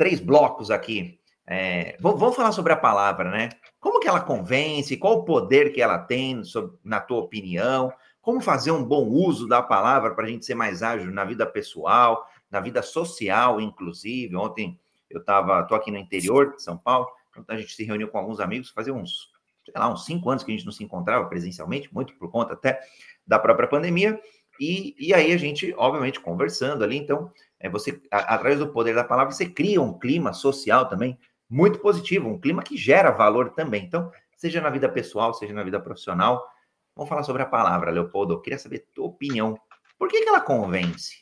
três 0.00 0.18
blocos 0.18 0.70
aqui. 0.70 1.20
É, 1.46 1.94
vamos, 2.00 2.34
falar 2.34 2.52
sobre 2.52 2.72
a 2.72 2.76
palavra, 2.76 3.30
né? 3.30 3.50
Como 3.78 4.00
que 4.00 4.08
ela 4.08 4.22
convence? 4.22 4.96
Qual 4.96 5.18
o 5.18 5.24
poder 5.26 5.74
que 5.74 5.82
ela 5.82 5.98
tem, 5.98 6.40
na 6.82 7.00
tua 7.00 7.18
opinião? 7.18 7.92
Como 8.22 8.40
fazer 8.40 8.70
um 8.70 8.82
bom 8.82 9.06
uso 9.06 9.46
da 9.46 9.60
palavra 9.60 10.14
para 10.14 10.24
a 10.24 10.28
gente 10.30 10.46
ser 10.46 10.54
mais 10.54 10.82
ágil 10.82 11.12
na 11.12 11.22
vida 11.22 11.44
pessoal, 11.44 12.26
na 12.50 12.60
vida 12.60 12.80
social, 12.80 13.60
inclusive. 13.60 14.34
Ontem 14.36 14.80
eu 15.10 15.20
estava, 15.20 15.60
estou 15.60 15.76
aqui 15.76 15.90
no 15.90 15.98
interior 15.98 16.54
de 16.54 16.62
São 16.62 16.78
Paulo, 16.78 17.06
então 17.36 17.54
a 17.54 17.58
gente 17.58 17.74
se 17.74 17.84
reuniu 17.84 18.08
com 18.08 18.16
alguns 18.16 18.40
amigos, 18.40 18.70
fazia 18.70 18.94
uns, 18.94 19.28
sei 19.66 19.74
lá, 19.76 19.92
uns 19.92 20.06
cinco 20.06 20.30
anos 20.30 20.42
que 20.42 20.50
a 20.50 20.54
gente 20.56 20.64
não 20.64 20.72
se 20.72 20.82
encontrava 20.82 21.26
presencialmente, 21.26 21.92
muito 21.92 22.14
por 22.14 22.30
conta 22.30 22.54
até 22.54 22.80
da 23.26 23.38
própria 23.38 23.68
pandemia. 23.68 24.18
E, 24.58 24.94
e 24.98 25.12
aí 25.12 25.30
a 25.30 25.36
gente, 25.36 25.74
obviamente, 25.76 26.20
conversando 26.20 26.84
ali, 26.84 26.96
então, 26.96 27.30
é, 27.60 27.68
você, 27.68 28.00
a, 28.10 28.34
através 28.34 28.58
do 28.58 28.68
poder 28.68 28.94
da 28.94 29.04
palavra, 29.04 29.32
você 29.32 29.46
cria 29.46 29.80
um 29.80 29.98
clima 29.98 30.32
social 30.32 30.88
também 30.88 31.18
muito 31.48 31.78
positivo, 31.80 32.28
um 32.28 32.38
clima 32.38 32.62
que 32.62 32.76
gera 32.76 33.10
valor 33.10 33.50
também. 33.50 33.84
Então, 33.84 34.10
seja 34.36 34.60
na 34.60 34.70
vida 34.70 34.88
pessoal, 34.88 35.34
seja 35.34 35.52
na 35.52 35.62
vida 35.62 35.78
profissional, 35.78 36.48
vamos 36.96 37.08
falar 37.08 37.22
sobre 37.22 37.42
a 37.42 37.46
palavra, 37.46 37.90
Leopoldo. 37.90 38.34
Eu 38.34 38.40
queria 38.40 38.58
saber 38.58 38.86
tua 38.94 39.06
opinião. 39.06 39.58
Por 39.98 40.08
que, 40.08 40.22
que 40.22 40.28
ela 40.28 40.40
convence? 40.40 41.16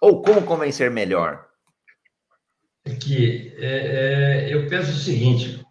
Ou 0.00 0.22
como 0.22 0.42
convencer 0.42 0.90
melhor? 0.90 1.46
Que 3.00 3.54
é, 3.58 4.46
é, 4.46 4.54
eu 4.54 4.68
penso 4.68 4.90
o 4.90 4.94
seguinte: 4.94 5.64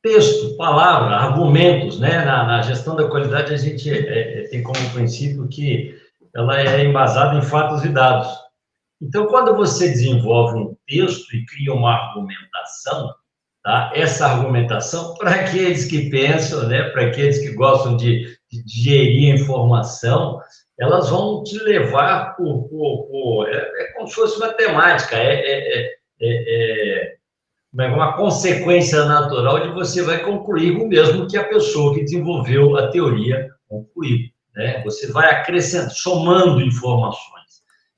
texto, 0.00 0.56
palavra, 0.56 1.16
argumentos, 1.16 1.98
né? 1.98 2.24
Na, 2.24 2.44
na 2.44 2.62
gestão 2.62 2.94
da 2.94 3.08
qualidade 3.08 3.52
a 3.52 3.56
gente 3.56 3.90
é, 3.90 4.44
é 4.44 4.48
tem 4.48 4.62
como 4.62 4.78
princípio 4.92 5.48
que 5.48 6.00
ela 6.34 6.60
é 6.60 6.84
embasada 6.84 7.36
em 7.36 7.42
fatos 7.42 7.84
e 7.84 7.88
dados. 7.88 8.43
Então, 9.00 9.26
quando 9.26 9.54
você 9.54 9.88
desenvolve 9.88 10.58
um 10.58 10.76
texto 10.86 11.34
e 11.34 11.44
cria 11.44 11.72
uma 11.72 11.92
argumentação, 11.92 13.12
tá? 13.62 13.92
Essa 13.94 14.26
argumentação 14.26 15.14
para 15.14 15.32
aqueles 15.32 15.86
que 15.86 16.10
pensam, 16.10 16.68
né? 16.68 16.90
Para 16.90 17.06
aqueles 17.06 17.38
que 17.38 17.52
gostam 17.54 17.96
de, 17.96 18.36
de 18.50 18.64
digerir 18.64 19.34
informação, 19.34 20.40
elas 20.78 21.10
vão 21.10 21.42
te 21.42 21.58
levar 21.58 22.36
por. 22.36 22.68
por, 22.68 23.06
por 23.08 23.48
é, 23.48 23.56
é, 23.56 23.92
como 23.92 24.08
se 24.08 24.14
fosse 24.14 24.38
matemática, 24.38 25.16
é, 25.16 25.34
é, 25.34 25.86
é, 25.88 25.94
é, 26.20 27.16
é 27.80 27.86
uma 27.88 28.16
consequência 28.16 29.04
natural 29.04 29.60
de 29.60 29.74
você 29.74 30.02
vai 30.02 30.22
concluir 30.22 30.76
o 30.76 30.88
mesmo 30.88 31.26
que 31.26 31.36
a 31.36 31.44
pessoa 31.44 31.94
que 31.94 32.04
desenvolveu 32.04 32.76
a 32.76 32.88
teoria 32.88 33.50
concluiu. 33.68 34.28
Né? 34.54 34.82
Você 34.84 35.10
vai 35.10 35.28
acrescentando, 35.30 35.94
somando 35.94 36.60
informações. 36.60 37.33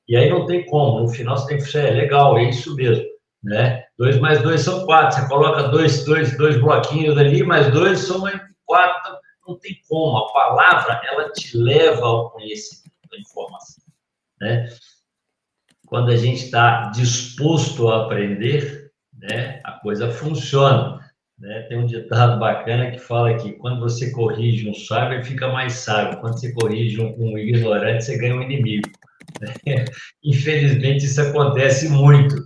E 0.08 0.16
aí 0.16 0.30
não 0.30 0.46
tem 0.46 0.64
como, 0.66 1.00
no 1.00 1.08
final 1.08 1.36
você 1.36 1.48
tem 1.48 1.56
que 1.58 1.64
ser 1.64 1.86
é 1.86 1.90
legal, 1.90 2.38
é 2.38 2.50
isso 2.50 2.74
mesmo. 2.74 3.04
Né? 3.42 3.84
Dois 3.98 4.18
mais 4.18 4.42
dois 4.42 4.60
são 4.62 4.84
quatro. 4.84 5.20
Você 5.20 5.28
coloca 5.28 5.68
dois, 5.68 6.04
dois, 6.04 6.36
dois 6.36 6.60
bloquinhos 6.60 7.16
ali, 7.16 7.42
mais 7.42 7.72
dois 7.72 8.00
são 8.00 8.22
quatro 8.64 9.16
não 9.46 9.58
tem 9.58 9.80
como. 9.88 10.18
A 10.18 10.32
palavra, 10.32 11.00
ela 11.04 11.30
te 11.30 11.56
leva 11.56 12.04
ao 12.04 12.30
conhecimento 12.30 12.96
da 13.10 13.18
informação, 13.18 13.84
né? 14.40 14.68
Quando 15.86 16.10
a 16.10 16.16
gente 16.16 16.44
está 16.44 16.90
disposto 16.90 17.88
a 17.88 18.04
aprender, 18.04 18.90
né, 19.14 19.60
a 19.64 19.72
coisa 19.72 20.10
funciona. 20.10 21.00
Né? 21.38 21.62
Tem 21.68 21.78
um 21.78 21.86
ditado 21.86 22.40
bacana 22.40 22.90
que 22.90 22.98
fala 22.98 23.36
que 23.36 23.52
quando 23.52 23.80
você 23.80 24.10
corrige 24.10 24.68
um 24.68 24.74
sábio, 24.74 25.18
ele 25.18 25.24
fica 25.24 25.48
mais 25.48 25.74
sábio. 25.74 26.18
Quando 26.18 26.40
você 26.40 26.52
corrige 26.52 27.00
um, 27.00 27.14
um 27.16 27.38
ignorante, 27.38 28.04
você 28.04 28.18
ganha 28.18 28.34
um 28.34 28.42
inimigo. 28.42 28.88
Infelizmente, 30.24 31.04
isso 31.04 31.20
acontece 31.20 31.88
muito. 31.88 32.36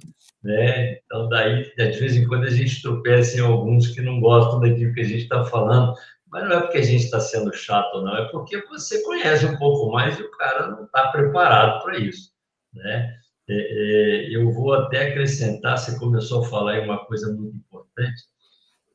Né? 0.42 0.98
Então, 1.04 1.28
daí, 1.28 1.70
de 1.76 1.98
vez 1.98 2.16
em 2.16 2.26
quando, 2.26 2.44
a 2.44 2.50
gente 2.50 2.80
tropeça 2.82 3.36
em 3.36 3.40
alguns 3.40 3.88
que 3.88 4.00
não 4.00 4.20
gostam 4.20 4.60
daquilo 4.60 4.94
que 4.94 5.00
a 5.00 5.04
gente 5.04 5.22
está 5.22 5.44
falando, 5.44 5.94
mas 6.30 6.44
não 6.44 6.58
é 6.58 6.60
porque 6.60 6.78
a 6.78 6.82
gente 6.82 7.04
está 7.04 7.20
sendo 7.20 7.52
chato 7.52 8.02
não, 8.02 8.16
é 8.16 8.28
porque 8.30 8.64
você 8.66 9.02
conhece 9.02 9.44
um 9.46 9.56
pouco 9.58 9.90
mais 9.92 10.18
e 10.18 10.22
o 10.22 10.30
cara 10.30 10.68
não 10.68 10.84
está 10.84 11.08
preparado 11.08 11.82
para 11.82 11.98
isso, 11.98 12.30
né? 12.72 13.16
É, 13.48 13.54
é, 13.54 14.36
eu 14.36 14.50
vou 14.52 14.72
até 14.72 15.08
acrescentar, 15.08 15.76
você 15.76 15.98
começou 15.98 16.44
a 16.44 16.48
falar 16.48 16.74
aí 16.74 16.84
uma 16.84 17.04
coisa 17.04 17.32
muito 17.32 17.56
importante, 17.56 18.22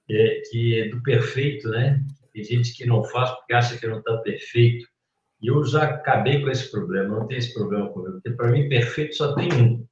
é, 0.10 0.42
que 0.50 0.80
é 0.80 0.90
do 0.90 1.04
perfeito, 1.04 1.68
né? 1.70 2.02
Tem 2.32 2.44
gente 2.44 2.74
que 2.74 2.86
não 2.86 3.04
faz 3.04 3.32
porque 3.32 3.54
acha 3.54 3.78
que 3.78 3.88
não 3.88 4.00
está 4.00 4.18
perfeito. 4.18 4.88
E 5.42 5.48
eu 5.48 5.63
já 5.65 5.84
acabei 5.84 6.42
com 6.42 6.50
esse 6.50 6.72
problema, 6.72 7.20
não 7.20 7.27
tem 7.27 7.38
esse 7.38 7.54
problema 7.54 7.89
comigo, 7.89 8.13
porque 8.13 8.32
para 8.32 8.51
mim 8.51 8.70
perfeito 8.70 9.15
só 9.15 9.34
tem 9.36 9.51
um, 9.54 9.86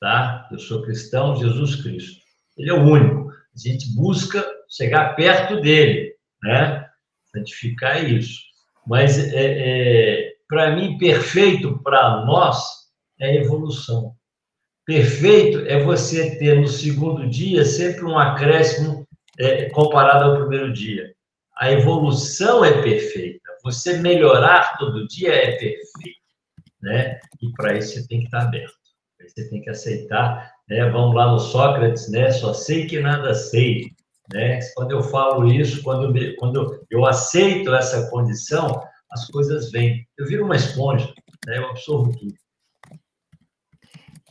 tá? 0.00 0.48
Eu 0.50 0.58
sou 0.58 0.82
cristão, 0.82 1.36
Jesus 1.36 1.82
Cristo. 1.82 2.20
Ele 2.56 2.70
é 2.70 2.74
o 2.74 2.82
único. 2.82 3.30
A 3.30 3.68
gente 3.68 3.94
busca 3.94 4.44
chegar 4.68 5.14
perto 5.16 5.60
dele, 5.60 6.14
né? 6.42 6.88
Santificar 7.32 8.08
isso. 8.08 8.40
Mas, 8.86 9.18
é, 9.18 9.34
é 9.34 10.32
para 10.48 10.74
mim, 10.74 10.98
perfeito 10.98 11.80
para 11.82 12.24
nós 12.24 12.80
é 13.20 13.36
evolução. 13.36 14.14
Perfeito 14.84 15.60
é 15.60 15.80
você 15.80 16.36
ter 16.38 16.60
no 16.60 16.66
segundo 16.66 17.28
dia 17.28 17.64
sempre 17.64 18.04
um 18.04 18.18
acréscimo 18.18 19.06
é, 19.38 19.70
comparado 19.70 20.24
ao 20.24 20.36
primeiro 20.38 20.72
dia. 20.72 21.14
A 21.56 21.70
evolução 21.70 22.64
é 22.64 22.82
perfeita. 22.82 23.39
Você 23.62 23.98
melhorar 23.98 24.76
todo 24.78 25.06
dia 25.08 25.32
é 25.32 25.52
perfeito, 25.52 26.20
né? 26.82 27.18
E 27.42 27.52
para 27.52 27.76
isso 27.76 27.94
você 27.94 28.08
tem 28.08 28.20
que 28.20 28.26
estar 28.26 28.42
aberto. 28.42 28.74
Você 29.20 29.48
tem 29.48 29.60
que 29.60 29.70
aceitar, 29.70 30.50
né? 30.68 30.88
Vamos 30.90 31.14
lá 31.14 31.30
no 31.30 31.38
Sócrates, 31.38 32.10
né? 32.10 32.30
Só 32.30 32.54
sei 32.54 32.86
que 32.86 33.00
nada 33.00 33.34
sei. 33.34 33.90
Né? 34.32 34.60
Quando 34.74 34.92
eu 34.92 35.02
falo 35.02 35.46
isso, 35.46 35.82
quando, 35.82 36.16
eu, 36.16 36.36
quando 36.36 36.86
eu 36.88 37.04
aceito 37.04 37.74
essa 37.74 38.08
condição, 38.10 38.80
as 39.10 39.26
coisas 39.26 39.70
vêm. 39.70 40.06
Eu 40.16 40.26
viro 40.26 40.44
uma 40.44 40.56
esponja, 40.56 41.12
né? 41.46 41.58
eu 41.58 41.68
absorvo 41.70 42.12
tudo. 42.16 42.34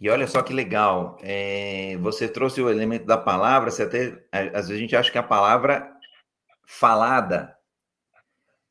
E 0.02 0.10
olha 0.10 0.26
só 0.28 0.42
que 0.42 0.54
legal, 0.54 1.18
é, 1.22 1.98
você 1.98 2.30
trouxe 2.30 2.62
o 2.62 2.70
elemento 2.70 3.06
da 3.06 3.18
palavra, 3.18 3.70
você 3.70 3.84
até, 3.84 4.18
às 4.32 4.70
vezes 4.70 4.72
a 4.72 4.78
gente 4.78 4.96
acha 4.96 5.12
que 5.12 5.18
a 5.18 5.24
palavra 5.24 5.92
falada, 6.66 7.54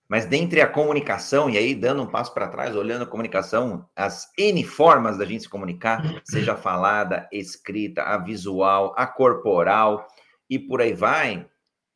mas 0.09 0.25
dentre 0.25 0.61
a 0.61 0.67
comunicação, 0.67 1.51
e 1.51 1.59
aí 1.59 1.75
dando 1.75 2.03
um 2.03 2.07
passo 2.07 2.33
para 2.33 2.49
trás, 2.49 2.75
olhando 2.75 3.03
a 3.03 3.07
comunicação, 3.07 3.87
as 3.95 4.33
N 4.39 4.65
formas 4.65 5.19
da 5.19 5.25
gente 5.27 5.43
se 5.43 5.49
comunicar, 5.49 6.03
seja 6.25 6.57
falada, 6.57 7.29
escrita, 7.31 8.03
a 8.03 8.17
visual, 8.17 8.95
a 8.97 9.07
corporal, 9.07 10.07
e 10.49 10.59
por 10.59 10.81
aí 10.81 10.95
vai, 10.95 11.47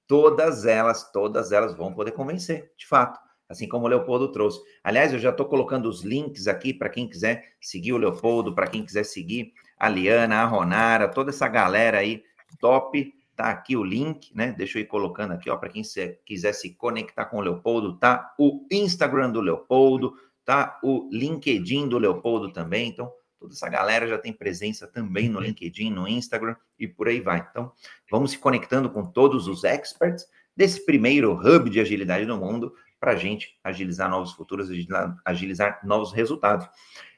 todas 0.07 0.67
elas, 0.67 1.11
todas 1.11 1.53
elas 1.53 1.75
vão 1.75 1.95
poder 1.95 2.13
convencer, 2.13 2.71
de 2.77 2.87
fato. 2.87 3.19
Assim 3.49 3.69
como 3.69 3.85
o 3.85 3.89
Leopoldo 3.89 4.33
trouxe. 4.33 4.61
Aliás, 4.83 5.13
eu 5.13 5.19
já 5.19 5.29
estou 5.29 5.45
colocando 5.47 5.87
os 5.87 6.03
links 6.03 6.47
aqui 6.47 6.73
para 6.73 6.89
quem 6.89 7.07
quiser 7.07 7.53
seguir 7.61 7.93
o 7.93 7.99
Leopoldo, 7.99 8.55
para 8.55 8.67
quem 8.67 8.83
quiser 8.83 9.05
seguir 9.05 9.53
a 9.79 9.91
Liana, 9.91 10.37
a 10.37 10.47
Ronara, 10.47 11.07
toda 11.09 11.31
essa 11.31 11.47
galera 11.49 11.99
aí 11.99 12.23
top. 12.59 13.13
Tá 13.43 13.51
aqui 13.51 13.77
o 13.77 13.83
link, 13.83 14.31
né? 14.37 14.55
Deixa 14.57 14.79
eu 14.79 14.83
ir 14.83 14.87
colocando 14.87 15.33
aqui, 15.33 15.51
ó, 15.51 15.57
para 15.57 15.69
quem 15.69 15.83
quiser 16.25 16.53
se 16.53 16.71
conectar 16.75 17.25
com 17.25 17.39
o 17.39 17.41
Leopoldo, 17.41 17.99
tá? 17.99 18.33
O 18.39 18.65
Instagram 18.71 19.33
do 19.33 19.41
Leopoldo, 19.41 20.15
tá? 20.45 20.79
O 20.81 21.09
LinkedIn 21.11 21.89
do 21.89 21.99
Leopoldo 21.99 22.53
também. 22.53 22.89
Então, 22.91 23.13
Toda 23.41 23.53
essa 23.53 23.69
galera 23.69 24.07
já 24.07 24.17
tem 24.17 24.33
presença 24.33 24.87
também 24.87 25.29
no 25.29 25.41
LinkedIn, 25.41 25.91
no 25.91 26.07
Instagram 26.07 26.55
e 26.79 26.87
por 26.87 27.09
aí 27.09 27.21
vai. 27.21 27.45
Então, 27.51 27.73
vamos 28.09 28.31
se 28.31 28.39
conectando 28.39 28.89
com 28.89 29.05
todos 29.05 29.49
os 29.49 29.65
experts 29.65 30.25
desse 30.57 30.87
primeiro 30.87 31.33
hub 31.33 31.69
de 31.69 31.81
agilidade 31.81 32.25
no 32.25 32.39
mundo 32.39 32.73
para 33.01 33.11
a 33.11 33.17
gente 33.17 33.59
agilizar 33.65 34.09
novos 34.09 34.31
futuros, 34.31 34.71
agilizar, 34.71 35.17
agilizar 35.25 35.81
novos 35.83 36.13
resultados. 36.13 36.69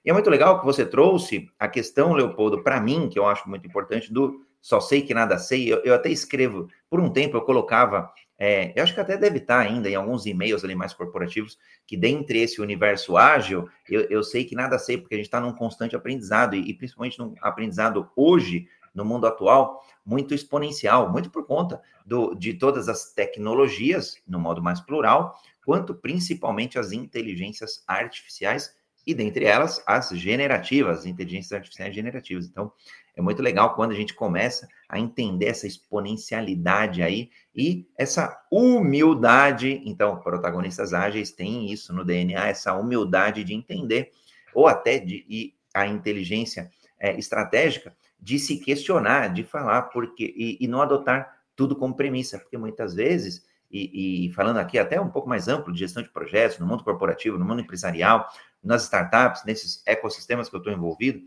E 0.02 0.08
é 0.08 0.12
muito 0.14 0.30
legal 0.30 0.58
que 0.58 0.64
você 0.64 0.86
trouxe 0.86 1.50
a 1.58 1.68
questão, 1.68 2.14
Leopoldo, 2.14 2.62
para 2.62 2.80
mim, 2.80 3.10
que 3.10 3.18
eu 3.18 3.26
acho 3.26 3.46
muito 3.46 3.66
importante, 3.66 4.10
do 4.10 4.43
só 4.64 4.80
sei 4.80 5.02
que 5.02 5.12
nada 5.12 5.36
sei. 5.36 5.70
Eu, 5.70 5.82
eu 5.84 5.92
até 5.92 6.08
escrevo, 6.08 6.68
por 6.88 6.98
um 6.98 7.10
tempo 7.10 7.36
eu 7.36 7.42
colocava 7.42 8.10
é, 8.38 8.72
eu 8.74 8.82
acho 8.82 8.94
que 8.94 9.00
até 9.00 9.16
deve 9.16 9.38
estar 9.38 9.60
ainda 9.60 9.88
em 9.88 9.94
alguns 9.94 10.26
e-mails 10.26 10.64
ali 10.64 10.74
mais 10.74 10.92
corporativos, 10.92 11.58
que 11.86 11.96
dentre 11.96 12.40
esse 12.40 12.60
universo 12.60 13.16
ágil, 13.16 13.68
eu, 13.88 14.00
eu 14.10 14.24
sei 14.24 14.44
que 14.44 14.56
nada 14.56 14.78
sei, 14.78 14.98
porque 14.98 15.14
a 15.14 15.18
gente 15.18 15.26
está 15.26 15.40
num 15.40 15.52
constante 15.52 15.94
aprendizado, 15.94 16.56
e, 16.56 16.70
e 16.70 16.74
principalmente 16.74 17.18
num 17.18 17.34
aprendizado 17.40 18.10
hoje, 18.16 18.66
no 18.92 19.04
mundo 19.04 19.26
atual, 19.26 19.84
muito 20.04 20.34
exponencial, 20.34 21.12
muito 21.12 21.30
por 21.30 21.46
conta 21.46 21.80
do, 22.04 22.34
de 22.34 22.54
todas 22.54 22.88
as 22.88 23.12
tecnologias, 23.12 24.16
no 24.26 24.40
modo 24.40 24.60
mais 24.60 24.80
plural, 24.80 25.38
quanto 25.64 25.94
principalmente 25.94 26.76
as 26.76 26.90
inteligências 26.90 27.84
artificiais 27.86 28.74
e 29.06 29.14
dentre 29.14 29.44
elas 29.44 29.82
as 29.86 30.10
generativas, 30.10 31.00
as 31.00 31.06
inteligências 31.06 31.52
artificiais 31.52 31.94
generativas. 31.94 32.46
Então, 32.46 32.72
é 33.16 33.22
muito 33.22 33.42
legal 33.42 33.74
quando 33.74 33.92
a 33.92 33.94
gente 33.94 34.12
começa 34.12 34.68
a 34.88 34.98
entender 34.98 35.46
essa 35.46 35.66
exponencialidade 35.66 37.02
aí 37.02 37.30
e 37.54 37.86
essa 37.96 38.36
humildade. 38.50 39.80
Então, 39.84 40.18
protagonistas 40.20 40.92
ágeis 40.92 41.30
têm 41.30 41.70
isso 41.72 41.92
no 41.92 42.04
DNA, 42.04 42.48
essa 42.48 42.74
humildade 42.74 43.44
de 43.44 43.54
entender, 43.54 44.10
ou 44.52 44.66
até 44.66 44.98
de 44.98 45.24
e 45.28 45.54
a 45.72 45.86
inteligência 45.86 46.70
é, 46.98 47.16
estratégica 47.18 47.94
de 48.20 48.38
se 48.38 48.58
questionar, 48.58 49.32
de 49.32 49.44
falar, 49.44 49.82
porque 49.82 50.32
e, 50.36 50.56
e, 50.60 50.68
não 50.68 50.80
adotar 50.80 51.40
tudo 51.54 51.76
como 51.76 51.94
premissa, 51.94 52.38
porque 52.38 52.56
muitas 52.56 52.94
vezes, 52.94 53.44
e, 53.70 54.26
e 54.26 54.32
falando 54.32 54.58
aqui 54.58 54.78
até 54.78 55.00
um 55.00 55.10
pouco 55.10 55.28
mais 55.28 55.46
amplo 55.48 55.72
de 55.72 55.80
gestão 55.80 56.02
de 56.02 56.08
projetos, 56.08 56.58
no 56.58 56.66
mundo 56.66 56.84
corporativo, 56.84 57.38
no 57.38 57.44
mundo 57.44 57.60
empresarial, 57.60 58.28
nas 58.62 58.84
startups, 58.84 59.44
nesses 59.44 59.82
ecossistemas 59.86 60.48
que 60.48 60.54
eu 60.54 60.58
estou 60.58 60.72
envolvido, 60.72 61.20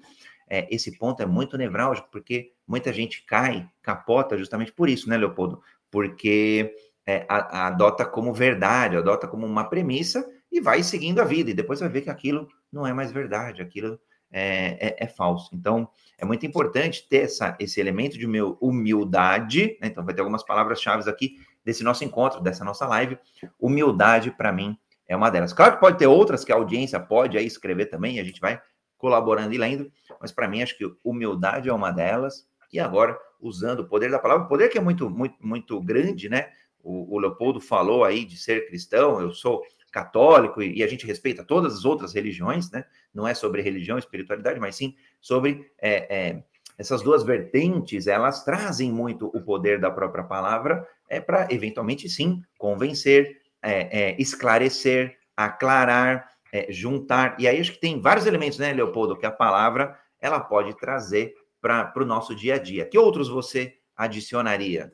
é, 0.50 0.68
esse 0.74 0.98
ponto 0.98 1.22
é 1.22 1.26
muito 1.26 1.58
nevrálgico, 1.58 2.08
porque 2.12 2.52
muita 2.68 2.94
gente 2.94 3.26
cai, 3.26 3.68
capota 3.82 4.38
justamente 4.38 4.72
por 4.72 4.90
isso, 4.90 5.10
né, 5.10 5.18
Leopoldo? 5.18 5.62
Porque 5.92 6.74
é, 7.06 7.26
a, 7.28 7.64
a 7.64 7.68
adota 7.68 8.06
como 8.06 8.34
verdade, 8.34 8.98
adota 8.98 9.28
como 9.28 9.46
uma 9.46 9.66
premissa 9.66 10.26
e 10.52 10.62
vai 10.62 10.84
seguindo 10.84 11.20
a 11.20 11.26
vida, 11.26 11.52
e 11.52 11.54
depois 11.54 11.80
vai 11.80 11.90
ver 11.90 12.02
que 12.02 12.10
aquilo 12.10 12.48
não 12.72 12.86
é 12.86 12.94
mais 12.94 13.12
verdade, 13.12 13.62
aquilo 13.62 14.00
é, 14.32 14.88
é, 14.88 15.06
é 15.06 15.08
falso. 15.08 15.50
Então, 15.54 15.90
é 16.18 16.26
muito 16.26 16.46
importante 16.46 17.08
ter 17.08 17.24
essa, 17.24 17.56
esse 17.60 17.80
elemento 17.80 18.18
de 18.18 18.26
humildade, 18.60 19.78
né? 19.82 19.88
então 19.88 20.04
vai 20.04 20.14
ter 20.14 20.22
algumas 20.22 20.44
palavras-chave 20.44 21.10
aqui 21.10 21.36
desse 21.64 21.84
nosso 21.84 22.04
encontro, 22.04 22.42
dessa 22.42 22.64
nossa 22.64 22.88
live. 22.88 23.18
Humildade, 23.60 24.32
para 24.32 24.52
mim, 24.52 24.78
é 25.08 25.16
uma 25.16 25.30
delas. 25.30 25.54
Claro 25.54 25.76
que 25.76 25.80
pode 25.80 25.98
ter 25.98 26.08
outras 26.08 26.44
que 26.44 26.52
a 26.52 26.56
audiência 26.56 27.00
pode 27.00 27.38
aí 27.38 27.46
escrever 27.46 27.88
também, 27.88 28.20
a 28.20 28.24
gente 28.24 28.42
vai 28.42 28.62
colaborando 28.98 29.54
e 29.54 29.58
lendo, 29.58 29.92
mas 30.20 30.32
para 30.32 30.48
mim 30.48 30.62
acho 30.62 30.78
que 30.78 30.92
humildade 31.04 31.70
é 31.70 31.74
uma 31.74 31.92
delas. 31.92 32.48
E 32.72 32.80
agora, 32.80 33.18
usando 33.40 33.82
o 33.82 33.88
poder 33.88 34.12
da 34.12 34.20
palavra, 34.20 34.46
o 34.46 34.50
poder 34.50 34.70
que 34.70 34.78
é 34.78 34.82
muito, 34.82 35.10
muito, 35.10 35.36
muito 35.40 35.82
grande, 35.82 36.28
né? 36.30 36.50
O, 36.84 37.16
o 37.16 37.20
Leopoldo 37.20 37.60
falou 37.60 38.04
aí 38.04 38.26
de 38.26 38.38
ser 38.38 38.68
cristão, 38.68 39.22
eu 39.22 39.34
sou 39.34 39.62
católico 39.92 40.62
e, 40.62 40.78
e, 40.78 40.84
a 40.84 40.88
gente 40.88 41.06
respeita 41.06 41.44
todas 41.44 41.74
as 41.74 41.86
outras 41.86 42.14
religiões, 42.14 42.70
né? 42.72 42.84
Não 43.14 43.28
é 43.28 43.34
sobre 43.34 43.62
religião 43.62 43.98
e 43.98 44.00
espiritualidade, 44.00 44.60
mas 44.60 44.76
sim 44.76 44.96
sobre 45.22 45.72
é, 45.80 46.16
é, 46.16 46.44
essas 46.78 47.02
duas 47.02 47.24
vertentes, 47.24 48.06
elas 48.06 48.44
trazem 48.44 48.92
muito 48.92 49.28
o 49.28 49.42
poder 49.42 49.80
da 49.80 49.90
própria 49.90 50.24
palavra 50.24 50.88
é 51.10 51.20
para, 51.20 51.48
eventualmente, 51.50 52.10
sim, 52.10 52.44
convencer, 52.58 53.42
é, 53.62 54.12
é, 54.12 54.22
esclarecer, 54.22 55.18
aclarar, 55.36 56.30
é, 56.58 56.72
juntar. 56.72 57.36
E 57.40 57.48
aí 57.48 57.60
acho 57.60 57.72
que 57.72 57.80
tem 57.80 58.02
vários 58.02 58.26
elementos, 58.26 58.58
né, 58.58 58.74
Leopoldo, 58.74 59.18
que 59.18 59.26
a 59.26 59.32
palavra 59.32 59.98
ela 60.20 60.40
pode 60.40 60.76
trazer 60.78 61.34
para 61.62 61.94
o 61.98 62.06
nosso 62.06 62.36
dia 62.36 62.56
a 62.56 62.58
dia. 62.58 62.86
Que 62.86 62.98
outros 62.98 63.30
você 63.30 63.76
adicionaria? 63.96 64.92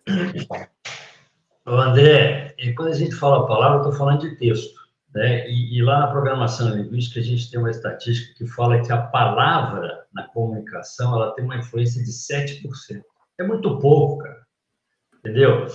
André, 1.66 2.56
quando 2.76 2.90
a 2.90 2.96
gente 2.96 3.16
fala 3.16 3.48
palavra, 3.48 3.78
eu 3.78 3.82
estou 3.84 3.94
falando 3.94 4.22
de 4.22 4.36
texto. 4.36 4.84
Né? 5.14 5.48
E, 5.48 5.78
e, 5.78 5.84
lá 5.84 6.00
na 6.00 6.08
programação 6.08 6.76
linguística, 6.76 7.20
a 7.20 7.24
gente 7.24 7.50
tem 7.50 7.60
uma 7.60 7.70
estatística 7.70 8.34
que 8.36 8.48
fala 8.48 8.82
que 8.82 8.92
a 8.92 9.02
palavra 9.02 10.06
na 10.12 10.28
comunicação 10.30 11.14
ela 11.14 11.34
tem 11.36 11.46
uma 11.46 11.58
influência 11.58 12.04
de 12.04 12.12
7%. 12.12 13.02
É 13.40 13.44
muito 13.44 13.80
pouco, 13.80 14.24
cara. 14.24 14.44
Entendeu? 15.20 15.68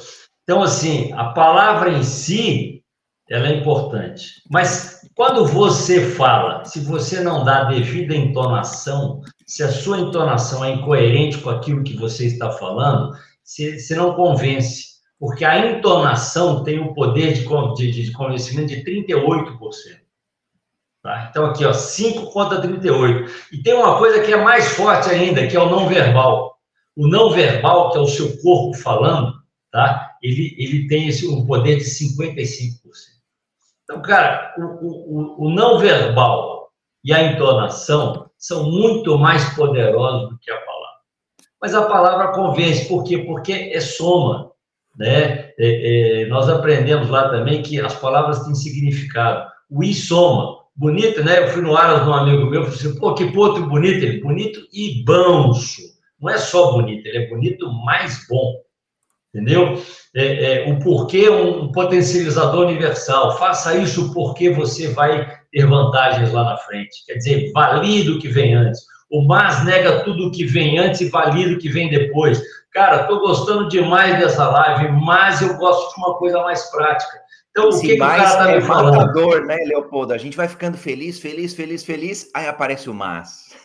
Então, 0.42 0.62
assim, 0.62 1.12
a 1.12 1.26
palavra 1.26 1.90
em 1.90 2.02
si, 2.02 2.84
ela 3.28 3.48
é 3.48 3.54
importante. 3.54 4.42
Mas 4.50 4.97
quando 5.18 5.44
você 5.44 6.12
fala, 6.12 6.64
se 6.64 6.78
você 6.78 7.18
não 7.18 7.44
dá 7.44 7.62
a 7.62 7.64
devida 7.64 8.14
entonação, 8.14 9.20
se 9.44 9.64
a 9.64 9.68
sua 9.68 9.98
entonação 9.98 10.64
é 10.64 10.74
incoerente 10.74 11.38
com 11.38 11.50
aquilo 11.50 11.82
que 11.82 11.96
você 11.96 12.26
está 12.26 12.52
falando, 12.52 13.18
você, 13.42 13.96
não 13.96 14.14
convence. 14.14 14.84
Porque 15.18 15.44
a 15.44 15.58
entonação 15.72 16.62
tem 16.62 16.78
o 16.78 16.92
um 16.92 16.94
poder 16.94 17.32
de, 17.32 17.44
de, 17.74 18.04
de 18.04 18.12
convencimento 18.12 18.68
de 18.68 18.84
38%. 18.84 19.58
Tá? 21.02 21.26
Então, 21.28 21.46
aqui, 21.46 21.64
ó, 21.64 21.72
5 21.72 22.30
contra 22.30 22.60
38. 22.60 23.28
E 23.52 23.60
tem 23.60 23.74
uma 23.74 23.98
coisa 23.98 24.22
que 24.22 24.32
é 24.32 24.36
mais 24.36 24.68
forte 24.68 25.10
ainda, 25.10 25.48
que 25.48 25.56
é 25.56 25.60
o 25.60 25.68
não 25.68 25.88
verbal. 25.88 26.60
O 26.94 27.08
não 27.08 27.30
verbal, 27.30 27.90
que 27.90 27.98
é 27.98 28.00
o 28.00 28.06
seu 28.06 28.40
corpo 28.40 28.78
falando, 28.78 29.34
tá? 29.72 30.12
ele, 30.22 30.54
ele 30.56 30.86
tem 30.86 31.08
esse, 31.08 31.26
um 31.26 31.44
poder 31.44 31.78
de 31.78 31.86
55%. 31.86 33.17
Então, 33.88 34.02
cara, 34.02 34.54
o, 34.58 34.62
o, 34.62 35.46
o 35.46 35.50
não 35.50 35.78
verbal 35.78 36.68
e 37.02 37.10
a 37.10 37.22
entonação 37.22 38.28
são 38.36 38.70
muito 38.70 39.16
mais 39.18 39.42
poderosos 39.54 40.28
do 40.28 40.38
que 40.38 40.50
a 40.50 40.56
palavra. 40.56 40.88
Mas 41.60 41.74
a 41.74 41.86
palavra 41.86 42.32
convence, 42.32 42.86
por 42.86 43.02
quê? 43.02 43.16
Porque 43.18 43.52
é 43.72 43.80
soma. 43.80 44.52
Né? 44.94 45.52
É, 45.58 46.22
é, 46.22 46.26
nós 46.26 46.50
aprendemos 46.50 47.08
lá 47.08 47.30
também 47.30 47.62
que 47.62 47.80
as 47.80 47.94
palavras 47.94 48.44
têm 48.44 48.54
significado. 48.54 49.50
O 49.70 49.82
i 49.82 49.94
soma. 49.94 50.58
Bonito, 50.76 51.24
né? 51.24 51.44
Eu 51.44 51.48
fui 51.48 51.62
no 51.62 51.74
Aras 51.74 52.04
de 52.04 52.10
um 52.10 52.14
amigo 52.14 52.46
meu, 52.46 52.64
falei 52.64 52.78
assim, 52.78 52.98
pô, 52.98 53.14
que 53.14 53.32
potro 53.32 53.66
bonito. 53.66 54.04
Ele, 54.04 54.20
bonito 54.20 54.60
e 54.70 55.02
banço. 55.02 55.80
Não 56.20 56.28
é 56.28 56.36
só 56.36 56.72
bonito, 56.72 57.06
ele 57.06 57.24
é 57.24 57.28
bonito 57.28 57.72
mais 57.84 58.26
bom. 58.28 58.60
Entendeu? 59.34 59.82
É, 60.14 60.66
é, 60.66 60.70
o 60.70 60.78
porquê 60.78 61.28
um 61.28 61.70
potencializador 61.70 62.66
universal. 62.66 63.36
Faça 63.38 63.76
isso 63.76 64.12
porque 64.12 64.50
você 64.50 64.88
vai 64.88 65.38
ter 65.52 65.66
vantagens 65.66 66.32
lá 66.32 66.44
na 66.44 66.56
frente. 66.56 67.04
Quer 67.06 67.14
dizer, 67.14 67.52
valida 67.52 68.12
o 68.12 68.18
que 68.18 68.28
vem 68.28 68.54
antes. 68.54 68.80
O 69.10 69.22
mas 69.22 69.64
nega 69.64 70.04
tudo 70.04 70.26
o 70.26 70.30
que 70.30 70.44
vem 70.44 70.78
antes 70.78 71.00
e 71.00 71.08
valida 71.08 71.54
o 71.54 71.58
que 71.58 71.68
vem 71.68 71.88
depois. 71.88 72.42
Cara, 72.72 73.02
estou 73.02 73.20
gostando 73.20 73.68
demais 73.68 74.18
dessa 74.18 74.48
live, 74.48 74.92
mas 74.92 75.40
eu 75.40 75.56
gosto 75.56 75.94
de 75.94 76.00
uma 76.00 76.14
coisa 76.16 76.40
mais 76.42 76.70
prática. 76.70 77.18
Então, 77.50 77.70
Esse 77.70 77.78
o 77.78 77.80
que, 77.80 77.88
que 77.88 77.94
o 77.94 77.98
cara 78.06 78.24
está 78.24 78.50
é 78.50 78.56
me 78.56 78.60
falando? 78.60 78.96
Matador, 78.96 79.44
né, 79.44 79.56
Leopoldo? 79.66 80.12
A 80.12 80.18
gente 80.18 80.36
vai 80.36 80.46
ficando 80.46 80.76
feliz, 80.76 81.18
feliz, 81.18 81.54
feliz, 81.54 81.82
feliz, 81.82 82.30
aí 82.34 82.46
aparece 82.46 82.88
o 82.88 82.94
mas. 82.94 83.56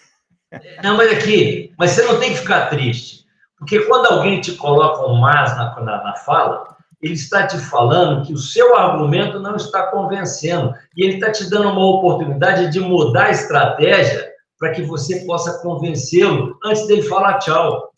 Não, 0.83 0.97
mas 0.97 1.11
aqui, 1.11 1.71
mas 1.77 1.91
você 1.91 2.03
não 2.03 2.19
tem 2.19 2.31
que 2.31 2.39
ficar 2.39 2.67
triste. 2.67 3.22
Porque 3.63 3.79
quando 3.85 4.07
alguém 4.07 4.41
te 4.41 4.55
coloca 4.55 5.07
um 5.07 5.15
mas 5.15 5.55
na, 5.55 5.73
na, 5.79 6.03
na 6.03 6.15
fala, 6.17 6.75
ele 7.01 7.13
está 7.13 7.47
te 7.47 7.57
falando 7.57 8.25
que 8.25 8.33
o 8.33 8.37
seu 8.37 8.75
argumento 8.75 9.39
não 9.39 9.55
está 9.55 9.87
convencendo. 9.87 10.73
E 10.97 11.03
ele 11.03 11.13
está 11.15 11.31
te 11.31 11.49
dando 11.49 11.69
uma 11.69 11.85
oportunidade 11.85 12.69
de 12.71 12.81
mudar 12.81 13.27
a 13.27 13.31
estratégia 13.31 14.31
para 14.59 14.71
que 14.71 14.81
você 14.81 15.25
possa 15.25 15.61
convencê-lo 15.61 16.57
antes 16.63 16.85
dele 16.87 17.03
falar 17.03 17.39
tchau. 17.39 17.89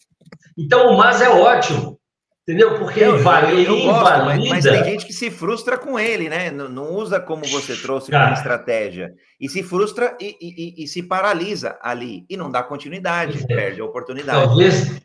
Então, 0.55 0.93
o 0.93 0.97
mas 0.97 1.19
é 1.19 1.29
ótimo. 1.29 1.99
Entendeu? 2.47 2.77
Porque 2.77 2.99
eu, 2.99 3.15
ele, 3.15 3.23
vale, 3.23 3.65
eu, 3.65 3.75
eu 3.75 3.85
gosto, 3.85 4.21
invalida... 4.21 4.49
Mas, 4.49 4.49
mas, 4.49 4.63
tem 4.65 4.83
gente 4.83 5.05
que 5.07 5.13
se 5.13 5.31
frustra 5.31 5.79
com 5.79 5.99
ele, 5.99 6.29
né? 6.29 6.51
Não, 6.51 6.69
não 6.69 6.93
usa 6.93 7.19
como 7.19 7.43
você 7.47 7.75
trouxe 7.75 8.11
Cara, 8.11 8.25
como 8.25 8.37
estratégia. 8.37 9.15
E 9.41 9.49
se 9.49 9.63
frustra 9.63 10.15
e, 10.21 10.37
e, 10.39 10.83
e, 10.83 10.87
se 10.87 11.01
paralisa 11.01 11.75
ali. 11.81 12.23
E 12.29 12.37
não 12.37 12.51
dá 12.51 12.61
continuidade, 12.61 13.43
é. 13.43 13.47
perde 13.47 13.81
a 13.81 13.85
oportunidade. 13.85 14.45
Talvez, 14.45 15.01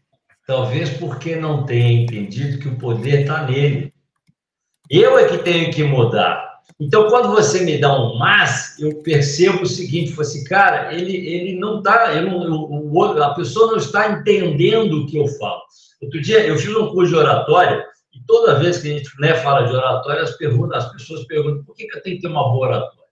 Talvez 0.50 0.90
porque 0.90 1.36
não 1.36 1.64
tenha 1.64 2.02
entendido 2.02 2.58
que 2.58 2.66
o 2.66 2.76
poder 2.76 3.20
está 3.20 3.44
nele. 3.44 3.94
Eu 4.90 5.16
é 5.16 5.28
que 5.28 5.38
tenho 5.38 5.72
que 5.72 5.84
mudar. 5.84 6.58
Então, 6.80 7.08
quando 7.08 7.30
você 7.30 7.60
me 7.60 7.78
dá 7.78 7.96
um 7.96 8.18
mas, 8.18 8.76
eu 8.80 9.00
percebo 9.00 9.62
o 9.62 9.66
seguinte: 9.66 10.20
assim, 10.20 10.42
cara, 10.42 10.92
ele, 10.92 11.14
ele 11.14 11.56
não 11.56 11.78
está, 11.78 12.06
a 13.24 13.34
pessoa 13.34 13.68
não 13.68 13.76
está 13.76 14.10
entendendo 14.10 14.94
o 14.94 15.06
que 15.06 15.18
eu 15.18 15.28
falo. 15.28 15.62
Outro 16.02 16.20
dia, 16.20 16.44
eu 16.44 16.58
fiz 16.58 16.74
um 16.74 16.88
curso 16.88 17.12
de 17.12 17.18
oratória, 17.20 17.86
e 18.12 18.20
toda 18.26 18.58
vez 18.58 18.78
que 18.78 18.90
a 18.90 18.98
gente 18.98 19.20
né, 19.20 19.34
fala 19.34 19.68
de 19.68 19.72
oratória, 19.72 20.24
as, 20.24 20.36
perguntas, 20.36 20.84
as 20.84 20.92
pessoas 20.94 21.24
perguntam 21.26 21.62
por 21.62 21.76
que, 21.76 21.86
que 21.86 21.96
eu 21.96 22.02
tenho 22.02 22.16
que 22.16 22.22
ter 22.22 22.28
uma 22.28 22.50
boa 22.50 22.66
oratória? 22.66 23.04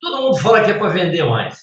Todo 0.00 0.22
mundo 0.22 0.38
fala 0.38 0.64
que 0.64 0.70
é 0.70 0.78
para 0.78 0.88
vender 0.88 1.24
mais. 1.24 1.58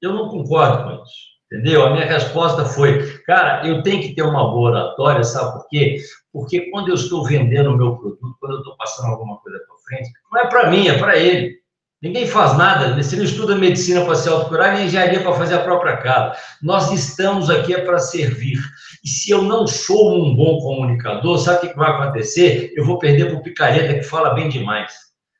Eu 0.00 0.14
não 0.14 0.30
concordo 0.30 0.84
com 0.84 1.02
isso. 1.02 1.27
Entendeu? 1.50 1.86
A 1.86 1.90
minha 1.90 2.04
resposta 2.04 2.66
foi, 2.66 3.18
cara, 3.20 3.66
eu 3.66 3.82
tenho 3.82 4.02
que 4.02 4.14
ter 4.14 4.22
uma 4.22 4.50
boa 4.50 4.70
oratória, 4.70 5.24
sabe 5.24 5.52
por 5.52 5.68
quê? 5.68 5.96
Porque 6.30 6.70
quando 6.70 6.88
eu 6.88 6.94
estou 6.94 7.24
vendendo 7.24 7.70
o 7.70 7.76
meu 7.76 7.96
produto, 7.96 8.36
quando 8.38 8.52
eu 8.52 8.58
estou 8.58 8.76
passando 8.76 9.08
alguma 9.08 9.38
coisa 9.38 9.58
para 9.58 9.76
frente, 9.88 10.12
não 10.30 10.40
é 10.40 10.46
para 10.46 10.70
mim, 10.70 10.88
é 10.88 10.98
para 10.98 11.16
ele. 11.16 11.56
Ninguém 12.00 12.28
faz 12.28 12.56
nada, 12.56 12.94
você 12.94 13.16
não 13.16 13.24
estuda 13.24 13.56
medicina 13.56 14.04
para 14.04 14.14
se 14.14 14.28
autocurar, 14.28 14.74
nem 14.74 14.86
engenharia 14.86 15.20
para 15.20 15.32
fazer 15.32 15.54
a 15.54 15.64
própria 15.64 15.96
casa. 15.96 16.38
Nós 16.62 16.92
estamos 16.92 17.50
aqui 17.50 17.74
é 17.74 17.80
para 17.80 17.98
servir. 17.98 18.60
E 19.02 19.08
se 19.08 19.30
eu 19.30 19.42
não 19.42 19.66
sou 19.66 20.22
um 20.22 20.36
bom 20.36 20.58
comunicador, 20.58 21.38
sabe 21.38 21.66
o 21.66 21.70
que 21.70 21.76
vai 21.76 21.90
acontecer? 21.90 22.72
Eu 22.76 22.84
vou 22.84 22.98
perder 22.98 23.26
para 23.26 23.38
o 23.38 23.42
picareta 23.42 23.94
que 23.94 24.02
fala 24.02 24.34
bem 24.34 24.48
demais. 24.48 24.94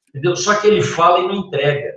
Entendeu? 0.09 0.35
Só 0.35 0.55
que 0.55 0.67
ele 0.67 0.83
fala 0.83 1.21
e 1.21 1.29
não 1.29 1.47
entrega. 1.47 1.93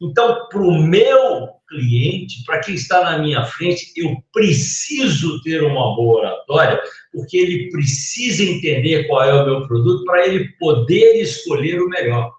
Então, 0.00 0.46
para 0.48 0.60
o 0.60 0.80
meu 0.80 1.57
cliente, 1.68 2.42
para 2.44 2.60
quem 2.60 2.74
está 2.74 3.04
na 3.04 3.18
minha 3.18 3.44
frente, 3.44 3.92
eu 3.96 4.16
preciso 4.32 5.40
ter 5.42 5.62
uma 5.62 5.94
boa 5.94 6.20
oratória, 6.20 6.80
porque 7.12 7.36
ele 7.36 7.70
precisa 7.70 8.42
entender 8.42 9.06
qual 9.06 9.22
é 9.22 9.34
o 9.34 9.44
meu 9.44 9.66
produto 9.68 10.04
para 10.04 10.26
ele 10.26 10.48
poder 10.58 11.20
escolher 11.20 11.80
o 11.80 11.88
melhor. 11.88 12.32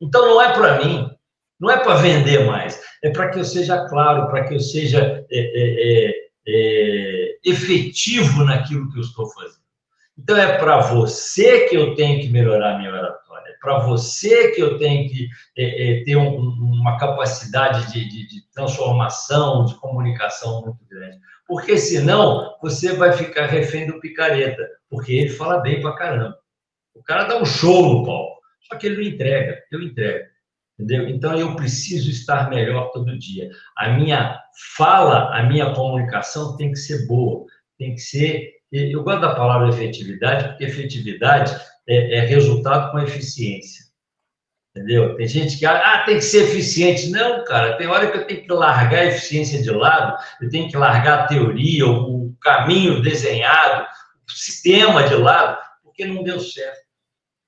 Então 0.00 0.26
não 0.26 0.42
é 0.42 0.52
para 0.52 0.84
mim, 0.84 1.08
não 1.58 1.70
é 1.70 1.78
para 1.78 1.94
vender 1.94 2.44
mais, 2.44 2.80
é 3.02 3.10
para 3.10 3.30
que 3.30 3.38
eu 3.38 3.44
seja 3.44 3.86
claro, 3.88 4.28
para 4.28 4.46
que 4.46 4.54
eu 4.54 4.60
seja 4.60 5.24
é, 5.30 5.38
é, 5.38 6.08
é, 6.08 6.14
é, 6.46 7.38
efetivo 7.44 8.44
naquilo 8.44 8.90
que 8.92 8.98
eu 8.98 9.02
estou 9.02 9.26
fazendo. 9.30 9.63
Então, 10.16 10.36
é 10.36 10.58
para 10.58 10.80
você 10.80 11.66
que 11.68 11.76
eu 11.76 11.94
tenho 11.94 12.20
que 12.20 12.28
melhorar 12.28 12.74
a 12.74 12.78
minha 12.78 12.92
oratória, 12.92 13.50
é 13.50 13.56
para 13.60 13.78
você 13.80 14.52
que 14.52 14.60
eu 14.60 14.78
tenho 14.78 15.08
que 15.08 15.28
é, 15.56 16.00
é, 16.00 16.04
ter 16.04 16.16
um, 16.16 16.36
uma 16.36 16.96
capacidade 16.98 17.92
de, 17.92 18.08
de, 18.08 18.28
de, 18.28 18.52
transformação, 18.52 19.64
de 19.64 19.74
comunicação 19.74 20.62
muito 20.62 20.84
grande. 20.88 21.18
Porque 21.46 21.76
senão 21.76 22.56
você 22.62 22.94
vai 22.94 23.12
ficar 23.12 23.46
refém 23.46 23.86
do 23.86 23.98
picareta, 23.98 24.62
porque 24.88 25.12
ele 25.12 25.30
fala 25.30 25.58
bem 25.58 25.80
pra 25.80 25.96
caramba. 25.96 26.38
O 26.94 27.02
cara 27.02 27.24
dá 27.24 27.36
um 27.36 27.44
show 27.44 27.82
no 27.82 28.06
palco, 28.06 28.40
só 28.62 28.76
que 28.76 28.86
ele 28.86 28.96
não 28.96 29.02
entrega, 29.02 29.62
eu 29.72 29.82
entrego. 29.82 30.26
Entendeu? 30.78 31.08
Então 31.08 31.38
eu 31.38 31.54
preciso 31.54 32.10
estar 32.10 32.48
melhor 32.48 32.90
todo 32.90 33.18
dia. 33.18 33.50
A 33.76 33.90
minha 33.90 34.40
fala, 34.76 35.36
a 35.36 35.42
minha 35.42 35.72
comunicação 35.72 36.56
tem 36.56 36.70
que 36.70 36.78
ser 36.78 37.06
boa, 37.06 37.44
tem 37.78 37.94
que 37.94 38.00
ser 38.00 38.54
eu 38.74 39.02
gosto 39.02 39.20
da 39.20 39.34
palavra 39.34 39.68
efetividade, 39.68 40.48
porque 40.48 40.64
efetividade 40.64 41.54
é, 41.88 42.16
é 42.18 42.20
resultado 42.20 42.90
com 42.90 42.98
eficiência. 42.98 43.84
Entendeu? 44.76 45.16
Tem 45.16 45.28
gente 45.28 45.56
que, 45.56 45.64
ah, 45.64 46.02
tem 46.04 46.16
que 46.16 46.24
ser 46.24 46.44
eficiente. 46.44 47.08
Não, 47.08 47.44
cara, 47.44 47.76
tem 47.76 47.86
hora 47.86 48.10
que 48.10 48.18
eu 48.18 48.26
tenho 48.26 48.42
que 48.42 48.52
largar 48.52 48.98
a 48.98 49.06
eficiência 49.06 49.62
de 49.62 49.70
lado, 49.70 50.20
eu 50.40 50.50
tenho 50.50 50.68
que 50.68 50.76
largar 50.76 51.20
a 51.20 51.26
teoria, 51.28 51.86
o 51.86 52.34
caminho 52.40 53.00
desenhado, 53.00 53.86
o 54.28 54.32
sistema 54.32 55.04
de 55.04 55.14
lado, 55.14 55.56
porque 55.84 56.04
não 56.04 56.24
deu 56.24 56.40
certo. 56.40 56.82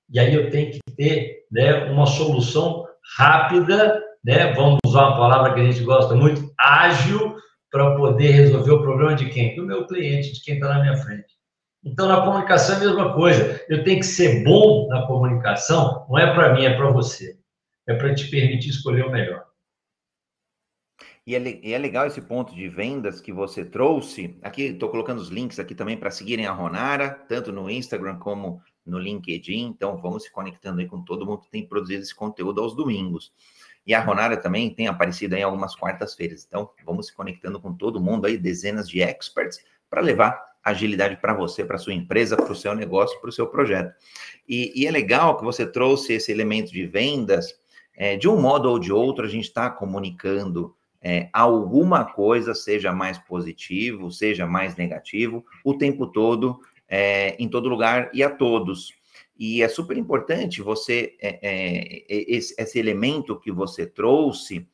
E 0.08 0.20
aí 0.20 0.32
eu 0.32 0.50
tenho 0.50 0.70
que 0.70 0.78
ter 0.96 1.44
né, 1.50 1.86
uma 1.86 2.06
solução 2.06 2.86
rápida, 3.16 4.00
né, 4.24 4.52
vamos 4.52 4.78
usar 4.86 5.08
uma 5.08 5.16
palavra 5.16 5.52
que 5.52 5.60
a 5.60 5.64
gente 5.64 5.82
gosta 5.82 6.14
muito, 6.14 6.48
ágil, 6.56 7.34
para 7.70 7.96
poder 7.96 8.31
resolver 8.31 8.72
o 8.72 8.83
problema 8.83 9.14
de 9.14 9.29
quem? 9.29 9.55
Do 9.57 9.66
meu 9.66 9.87
cliente, 9.87 10.33
de 10.33 10.42
quem 10.42 10.55
está 10.55 10.68
na 10.68 10.83
minha 10.83 10.96
frente. 10.96 11.37
Então, 11.85 12.09
na 12.09 12.22
comunicação 12.22 12.74
é 12.74 12.79
a 12.79 12.81
mesma 12.81 13.14
coisa. 13.14 13.64
Eu 13.68 13.85
tenho 13.85 14.00
que 14.00 14.07
ser 14.07 14.42
bom 14.42 14.88
na 14.88 15.07
comunicação, 15.07 16.07
não 16.09 16.18
é 16.18 16.35
para 16.35 16.52
mim, 16.55 16.64
é 16.64 16.76
para 16.76 16.90
você. 16.90 17.38
É 17.88 17.94
para 17.94 18.14
te 18.14 18.29
permitir 18.29 18.70
escolher 18.70 19.05
o 19.05 19.11
melhor. 19.11 19.44
E 21.26 21.35
é, 21.35 21.40
e 21.40 21.74
é, 21.74 21.79
legal 21.79 22.07
esse 22.07 22.20
ponto 22.20 22.55
de 22.55 22.68
vendas 22.68 23.20
que 23.20 23.33
você 23.33 23.64
trouxe. 23.64 24.38
Aqui 24.42 24.62
estou 24.62 24.88
colocando 24.88 25.18
os 25.18 25.29
links 25.29 25.59
aqui 25.59 25.74
também 25.74 25.96
para 25.96 26.11
seguirem 26.11 26.46
a 26.46 26.52
Ronara, 26.52 27.11
tanto 27.11 27.52
no 27.52 27.68
Instagram 27.68 28.18
como 28.18 28.62
no 28.85 28.96
LinkedIn. 28.96 29.66
Então 29.66 29.96
vamos 30.00 30.22
se 30.22 30.33
conectando 30.33 30.81
aí 30.81 30.87
com 30.87 31.05
todo 31.05 31.26
mundo 31.26 31.40
que 31.40 31.50
tem 31.50 31.66
produzido 31.66 32.02
esse 32.02 32.14
conteúdo 32.14 32.61
aos 32.61 32.76
domingos. 32.76 33.33
E 33.87 33.94
a 33.94 34.01
Ronara 34.01 34.37
também 34.37 34.68
tem 34.68 34.88
aparecido 34.88 35.37
em 35.37 35.42
algumas 35.42 35.77
quartas-feiras. 35.77 36.44
Então, 36.46 36.70
vamos 36.85 37.07
se 37.07 37.14
conectando 37.14 37.61
com 37.61 37.72
todo 37.72 38.01
mundo 38.01 38.27
aí, 38.27 38.37
dezenas 38.37 38.88
de 38.88 39.01
experts, 39.01 39.61
para 39.88 40.01
levar 40.01 40.44
agilidade 40.64 41.16
para 41.18 41.33
você, 41.33 41.64
para 41.64 41.79
sua 41.79 41.94
empresa, 41.94 42.37
para 42.37 42.51
o 42.51 42.57
seu 42.57 42.75
negócio, 42.75 43.20
para 43.20 43.31
o 43.31 43.33
seu 43.33 43.46
projeto. 43.46 43.94
E, 44.49 44.72
e, 44.75 44.87
é 44.87 44.90
legal 44.90 45.37
que 45.37 45.44
você 45.44 45.64
trouxe 45.64 46.14
esse 46.14 46.33
elemento 46.33 46.72
de 46.72 46.85
vendas. 46.85 47.55
É, 47.96 48.16
de 48.16 48.29
um 48.29 48.38
modo 48.40 48.68
ou 48.68 48.79
de 48.79 48.92
outro, 48.92 49.25
a 49.25 49.29
gente 49.29 49.44
está 49.44 49.70
comunicando 49.70 50.75
é, 51.01 51.29
alguma 51.33 52.05
coisa, 52.05 52.53
seja 52.53 52.92
mais 52.92 53.16
positivo, 53.16 54.11
seja 54.11 54.44
mais 54.44 54.75
negativo, 54.75 55.46
o 55.64 55.72
tempo 55.72 56.09
todo, 56.09 56.59
é, 56.88 57.37
em 57.38 57.49
todo 57.49 57.68
lugar 57.68 58.11
e 58.12 58.25
a 58.25 58.29
todos. 58.29 58.92
E 59.38 59.62
é 59.62 59.68
super 59.68 59.96
importante 59.96 60.62
você, 60.62 61.16
é, 61.20 61.38
é, 61.42 62.07
esse, 62.09 62.55
esse, 62.59 62.79
elemento 62.79 63.38
que 63.38 63.53
você 63.53 63.87
trouxe, 63.87 64.66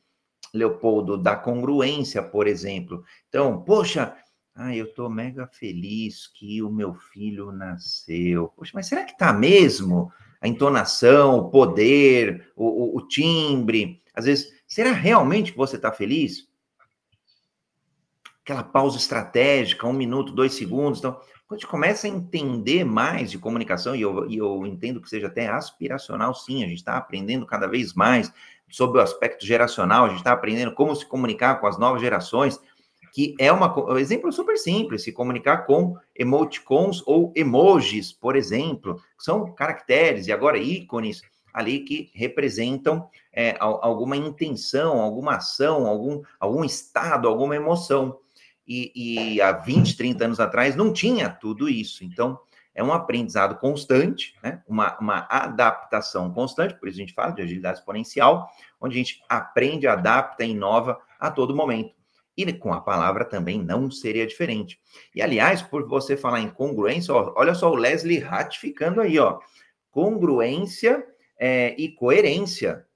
Leopoldo, 0.53 1.17
da 1.17 1.35
congruência, 1.35 2.23
por 2.23 2.47
exemplo. 2.47 3.03
Então, 3.27 3.61
poxa, 3.63 4.15
ah, 4.55 4.75
eu 4.75 4.85
estou 4.85 5.09
mega 5.09 5.47
feliz 5.47 6.27
que 6.27 6.61
o 6.61 6.69
meu 6.69 6.93
filho 6.93 7.51
nasceu. 7.51 8.49
Poxa, 8.55 8.71
mas 8.75 8.87
será 8.87 9.03
que 9.03 9.13
está 9.13 9.33
mesmo? 9.33 10.11
A 10.39 10.47
entonação, 10.47 11.39
o 11.39 11.49
poder, 11.49 12.51
o, 12.55 12.65
o, 12.65 12.97
o 12.97 13.07
timbre. 13.07 14.01
Às 14.13 14.25
vezes, 14.25 14.53
será 14.67 14.91
realmente 14.91 15.51
que 15.51 15.57
você 15.57 15.75
está 15.75 15.91
feliz? 15.91 16.47
Aquela 18.43 18.63
pausa 18.63 18.97
estratégica, 18.97 19.87
um 19.87 19.93
minuto, 19.93 20.33
dois 20.33 20.53
segundos. 20.53 20.99
Então, 20.99 21.19
quando 21.47 21.57
a 21.57 21.61
gente 21.61 21.69
começa 21.69 22.07
a 22.07 22.09
entender 22.09 22.83
mais 22.83 23.29
de 23.29 23.37
comunicação, 23.37 23.95
e 23.95 24.01
eu, 24.01 24.29
e 24.29 24.37
eu 24.37 24.65
entendo 24.65 25.01
que 25.01 25.09
seja 25.09 25.27
até 25.27 25.47
aspiracional, 25.47 26.33
sim, 26.33 26.63
a 26.63 26.67
gente 26.67 26.77
está 26.77 26.97
aprendendo 26.97 27.45
cada 27.45 27.67
vez 27.67 27.93
mais 27.93 28.31
sobre 28.69 28.99
o 28.99 29.03
aspecto 29.03 29.45
geracional, 29.45 30.05
a 30.05 30.09
gente 30.09 30.19
está 30.19 30.31
aprendendo 30.31 30.73
como 30.73 30.95
se 30.95 31.05
comunicar 31.05 31.59
com 31.59 31.67
as 31.67 31.77
novas 31.77 32.01
gerações, 32.01 32.59
que 33.13 33.35
é 33.39 33.51
uma, 33.51 33.71
um 33.79 33.97
exemplo 33.99 34.31
super 34.31 34.57
simples, 34.57 35.03
se 35.03 35.11
comunicar 35.11 35.67
com 35.67 35.95
emoticons 36.15 37.03
ou 37.05 37.31
emojis, 37.35 38.11
por 38.11 38.35
exemplo, 38.35 38.95
que 38.95 39.23
são 39.23 39.53
caracteres 39.53 40.25
e 40.25 40.31
agora 40.31 40.57
ícones 40.57 41.21
ali 41.53 41.81
que 41.81 42.09
representam 42.15 43.07
é, 43.31 43.55
alguma 43.59 44.17
intenção, 44.17 44.99
alguma 44.99 45.35
ação, 45.35 45.85
algum, 45.85 46.23
algum 46.39 46.63
estado, 46.63 47.27
alguma 47.27 47.55
emoção 47.55 48.17
e, 48.67 49.35
e 49.35 49.41
há 49.41 49.51
20, 49.51 49.97
30 49.97 50.25
anos 50.25 50.39
atrás 50.39 50.75
não 50.75 50.91
tinha 50.93 51.29
tudo 51.29 51.69
isso. 51.69 52.03
Então, 52.03 52.39
é 52.75 52.83
um 52.83 52.91
aprendizado 52.91 53.57
constante, 53.59 54.35
né? 54.41 54.61
uma, 54.67 54.97
uma 54.99 55.27
adaptação 55.29 56.33
constante, 56.33 56.73
por 56.75 56.87
isso 56.87 56.97
a 56.97 57.01
gente 57.01 57.13
fala 57.13 57.31
de 57.31 57.41
agilidade 57.41 57.79
exponencial, 57.79 58.49
onde 58.81 58.95
a 58.95 58.97
gente 58.97 59.21
aprende, 59.29 59.87
adapta, 59.87 60.43
inova 60.43 60.99
a 61.19 61.29
todo 61.29 61.55
momento. 61.55 61.93
E 62.35 62.51
com 62.51 62.73
a 62.73 62.81
palavra 62.81 63.25
também 63.25 63.63
não 63.63 63.91
seria 63.91 64.25
diferente. 64.25 64.79
E, 65.13 65.21
aliás, 65.21 65.61
por 65.61 65.87
você 65.87 66.17
falar 66.17 66.41
em 66.41 66.49
congruência, 66.49 67.13
ó, 67.13 67.31
olha 67.37 67.53
só 67.53 67.69
o 67.69 67.75
Leslie 67.75 68.17
ratificando 68.17 69.01
aí, 69.01 69.19
ó. 69.19 69.39
Congruência 69.91 71.05
é, 71.37 71.75
e 71.77 71.89
coerência. 71.89 72.87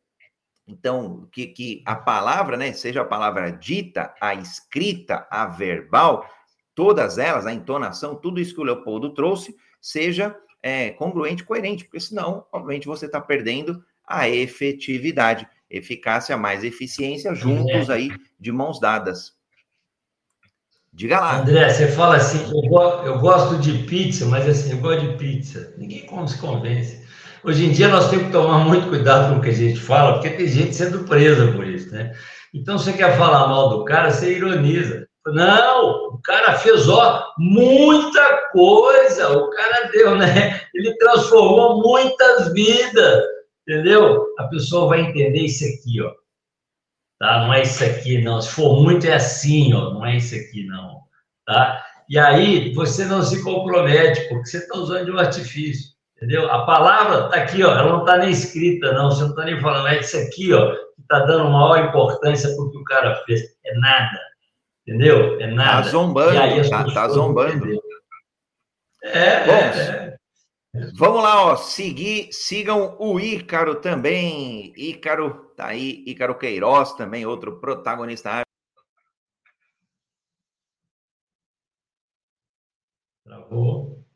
Então, 0.67 1.27
que, 1.31 1.47
que 1.47 1.81
a 1.85 1.95
palavra, 1.95 2.57
né, 2.57 2.73
seja 2.73 3.01
a 3.01 3.05
palavra 3.05 3.49
dita, 3.51 4.13
a 4.19 4.33
escrita, 4.33 5.25
a 5.31 5.45
verbal, 5.45 6.29
todas 6.75 7.17
elas, 7.17 7.45
a 7.45 7.53
entonação, 7.53 8.15
tudo 8.15 8.39
isso 8.39 8.53
que 8.53 8.59
o 8.59 8.65
Leopoldo 8.65 9.13
trouxe, 9.13 9.55
seja 9.79 10.35
é, 10.61 10.89
congruente, 10.91 11.43
coerente, 11.43 11.85
porque 11.85 12.01
senão, 12.01 12.45
obviamente, 12.51 12.87
você 12.87 13.05
está 13.05 13.21
perdendo 13.21 13.81
a 14.05 14.27
efetividade, 14.27 15.47
eficácia 15.69 16.35
mais 16.35 16.63
eficiência 16.63 17.33
juntos 17.33 17.89
aí, 17.89 18.09
de 18.37 18.51
mãos 18.51 18.79
dadas. 18.79 19.37
Diga 20.91 21.19
lá. 21.19 21.39
André, 21.41 21.69
você 21.69 21.87
fala 21.89 22.17
assim, 22.17 22.39
eu, 22.51 22.81
eu 23.05 23.19
gosto 23.19 23.59
de 23.59 23.83
pizza, 23.83 24.25
mas 24.25 24.47
assim, 24.47 24.71
eu 24.71 24.79
gosto 24.79 25.07
de 25.07 25.17
pizza. 25.17 25.73
Ninguém 25.77 26.05
como 26.05 26.27
se 26.27 26.39
convence. 26.39 27.06
Hoje 27.47 27.65
em 27.65 27.71
dia 27.71 27.87
nós 27.87 28.09
temos 28.09 28.25
que 28.25 28.31
tomar 28.33 28.57
muito 28.65 28.89
cuidado 28.89 29.31
com 29.31 29.39
o 29.39 29.41
que 29.41 29.51
a 29.51 29.53
gente 29.53 29.79
fala, 29.79 30.15
porque 30.15 30.31
tem 30.31 30.47
gente 30.49 30.75
sendo 30.75 31.05
presa 31.05 31.49
por 31.53 31.65
isso, 31.65 31.89
né? 31.93 32.13
Então, 32.53 32.77
você 32.77 32.91
quer 32.91 33.17
falar 33.17 33.47
mal 33.47 33.69
do 33.69 33.85
cara, 33.85 34.11
você 34.11 34.35
ironiza. 34.35 35.07
Não, 35.27 36.09
o 36.09 36.21
cara 36.21 36.57
fez, 36.57 36.89
ó, 36.89 37.25
muita 37.37 38.49
coisa, 38.51 39.37
o 39.37 39.49
cara 39.51 39.89
deu, 39.93 40.17
né? 40.17 40.59
Ele 40.75 40.93
transformou 40.97 41.81
muitas 41.81 42.51
vidas, 42.51 43.23
entendeu? 43.65 44.25
A 44.39 44.43
pessoa 44.47 44.89
vai 44.89 44.99
entender 44.99 45.39
isso 45.39 45.63
aqui, 45.63 46.01
ó. 46.01 46.11
Tá? 47.17 47.45
Não 47.45 47.53
é 47.53 47.61
isso 47.61 47.81
aqui, 47.81 48.21
não. 48.21 48.41
Se 48.41 48.49
for 48.49 48.83
muito, 48.83 49.07
é 49.07 49.13
assim, 49.13 49.73
ó. 49.73 49.93
Não 49.93 50.05
é 50.05 50.17
isso 50.17 50.35
aqui, 50.35 50.65
não. 50.65 50.99
Tá? 51.45 51.81
E 52.09 52.19
aí, 52.19 52.73
você 52.73 53.05
não 53.05 53.23
se 53.23 53.41
compromete, 53.41 54.27
porque 54.27 54.47
você 54.47 54.57
está 54.57 54.77
usando 54.77 55.05
de 55.05 55.11
um 55.11 55.17
artifício. 55.17 55.95
Entendeu? 56.17 56.51
A 56.51 56.65
palavra 56.65 57.25
está 57.25 57.43
aqui, 57.43 57.63
ó, 57.63 57.71
ela 57.71 57.91
não 57.91 57.99
está 57.99 58.17
nem 58.17 58.31
escrita, 58.31 58.91
não. 58.91 59.11
Você 59.11 59.21
não 59.21 59.29
está 59.29 59.45
nem 59.45 59.61
falando, 59.61 59.87
é 59.87 59.99
isso 59.99 60.17
aqui, 60.17 60.51
ó, 60.51 60.71
que 60.71 61.01
está 61.01 61.19
dando 61.19 61.51
maior 61.51 61.87
importância 61.87 62.49
para 62.55 62.63
o 62.63 62.71
que 62.71 62.77
o 62.79 62.83
cara 62.83 63.23
fez. 63.25 63.41
É 63.63 63.73
nada. 63.77 64.19
Entendeu? 64.87 65.39
É 65.39 65.47
nada. 65.47 65.81
Está 65.81 65.91
zombando, 65.91 66.69
tá, 66.69 66.91
tá 66.91 67.09
zombando. 67.09 67.79
É, 69.03 69.45
Bom, 69.45 69.53
é, 69.53 70.17
é. 70.73 70.91
Vamos 70.95 71.21
lá, 71.21 71.45
ó. 71.45 71.55
Seguir, 71.55 72.29
sigam 72.31 72.95
o 72.99 73.19
Ícaro 73.19 73.75
também. 73.75 74.73
Ícaro, 74.75 75.51
tá 75.55 75.67
aí. 75.67 76.03
Ícaro 76.07 76.37
Queiroz 76.37 76.93
também, 76.93 77.27
outro 77.27 77.59
protagonista. 77.59 78.41
Travou. 83.23 84.06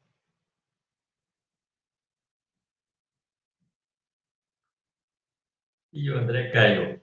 E 5.93 6.09
o 6.09 6.17
André 6.17 6.51
caiu. 6.51 6.99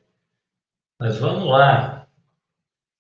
Mas 0.99 1.19
vamos 1.19 1.49
lá. 1.49 2.09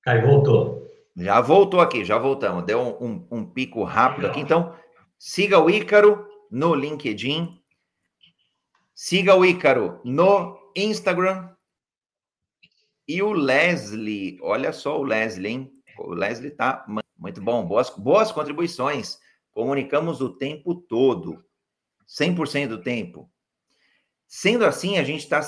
Caiu, 0.02 0.26
voltou. 0.26 0.88
Já 1.16 1.40
voltou 1.40 1.80
aqui, 1.80 2.04
já 2.04 2.18
voltamos. 2.18 2.64
Deu 2.64 2.80
um, 2.80 3.06
um, 3.06 3.28
um 3.30 3.44
pico 3.44 3.82
rápido 3.82 4.26
aqui. 4.26 4.40
Então, 4.40 4.74
siga 5.18 5.58
o 5.58 5.68
Ícaro 5.68 6.28
no 6.50 6.74
LinkedIn. 6.74 7.60
Siga 8.94 9.34
o 9.34 9.44
Ícaro 9.44 10.00
no 10.04 10.72
Instagram. 10.76 11.50
E 13.06 13.22
o 13.22 13.32
Leslie, 13.32 14.38
olha 14.42 14.72
só 14.72 15.00
o 15.00 15.02
Leslie, 15.02 15.50
hein? 15.50 15.72
O 15.98 16.12
Leslie 16.12 16.50
tá 16.50 16.84
muito 17.16 17.40
bom, 17.40 17.66
boas, 17.66 17.90
boas 17.90 18.30
contribuições. 18.30 19.18
Comunicamos 19.50 20.20
o 20.20 20.28
tempo 20.28 20.74
todo, 20.74 21.42
100% 22.06 22.68
do 22.68 22.82
tempo. 22.82 23.28
Sendo 24.30 24.66
assim, 24.66 24.98
a 24.98 25.04
gente 25.04 25.20
está. 25.20 25.40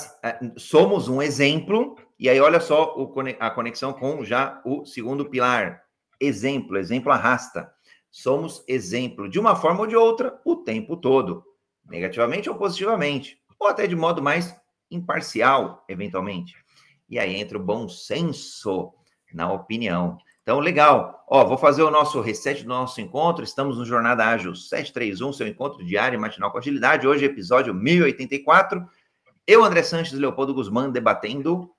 Somos 0.57 1.07
um 1.07 1.21
exemplo, 1.21 1.95
e 2.17 2.27
aí 2.27 2.41
olha 2.41 2.59
só 2.59 2.95
o, 2.97 3.13
a 3.39 3.51
conexão 3.51 3.93
com 3.93 4.25
já 4.25 4.59
o 4.65 4.83
segundo 4.85 5.29
pilar. 5.29 5.83
Exemplo, 6.19 6.75
exemplo 6.77 7.11
arrasta. 7.11 7.71
Somos 8.09 8.63
exemplo 8.67 9.29
de 9.29 9.39
uma 9.39 9.55
forma 9.55 9.81
ou 9.81 9.87
de 9.87 9.95
outra 9.95 10.41
o 10.43 10.55
tempo 10.55 10.97
todo, 10.97 11.45
negativamente 11.85 12.49
ou 12.49 12.55
positivamente, 12.55 13.39
ou 13.59 13.67
até 13.67 13.85
de 13.85 13.95
modo 13.95 14.21
mais 14.21 14.59
imparcial, 14.89 15.85
eventualmente. 15.87 16.55
E 17.07 17.19
aí 17.19 17.35
entra 17.35 17.59
o 17.59 17.63
bom 17.63 17.87
senso 17.87 18.91
na 19.31 19.53
opinião. 19.53 20.17
Então, 20.41 20.59
legal. 20.59 21.23
Ó, 21.29 21.45
vou 21.45 21.57
fazer 21.57 21.83
o 21.83 21.91
nosso 21.91 22.19
reset 22.19 22.63
do 22.63 22.69
nosso 22.69 22.99
encontro. 22.99 23.43
Estamos 23.43 23.77
no 23.77 23.85
Jornada 23.85 24.25
Ágil 24.25 24.55
731, 24.55 25.33
seu 25.33 25.47
encontro 25.47 25.85
diário 25.85 26.17
e 26.17 26.19
matinal 26.19 26.51
com 26.51 26.57
agilidade. 26.57 27.07
Hoje, 27.07 27.25
episódio 27.25 27.73
1084. 27.73 28.87
Eu, 29.45 29.63
André 29.63 29.83
Sanches 29.83 30.13
e 30.13 30.17
Leopoldo 30.17 30.53
Guzmán, 30.53 30.89
debatendo 30.89 31.71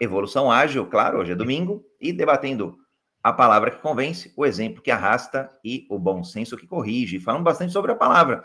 evolução 0.00 0.50
ágil, 0.50 0.86
claro, 0.86 1.18
hoje 1.18 1.32
é 1.32 1.34
domingo, 1.34 1.84
e 2.00 2.12
debatendo 2.12 2.78
a 3.22 3.32
palavra 3.32 3.70
que 3.70 3.82
convence, 3.82 4.32
o 4.36 4.46
exemplo 4.46 4.82
que 4.82 4.90
arrasta 4.90 5.50
e 5.64 5.86
o 5.90 5.98
bom 5.98 6.22
senso 6.22 6.56
que 6.56 6.66
corrige. 6.66 7.20
Falando 7.20 7.44
bastante 7.44 7.72
sobre 7.72 7.92
a 7.92 7.96
palavra. 7.96 8.44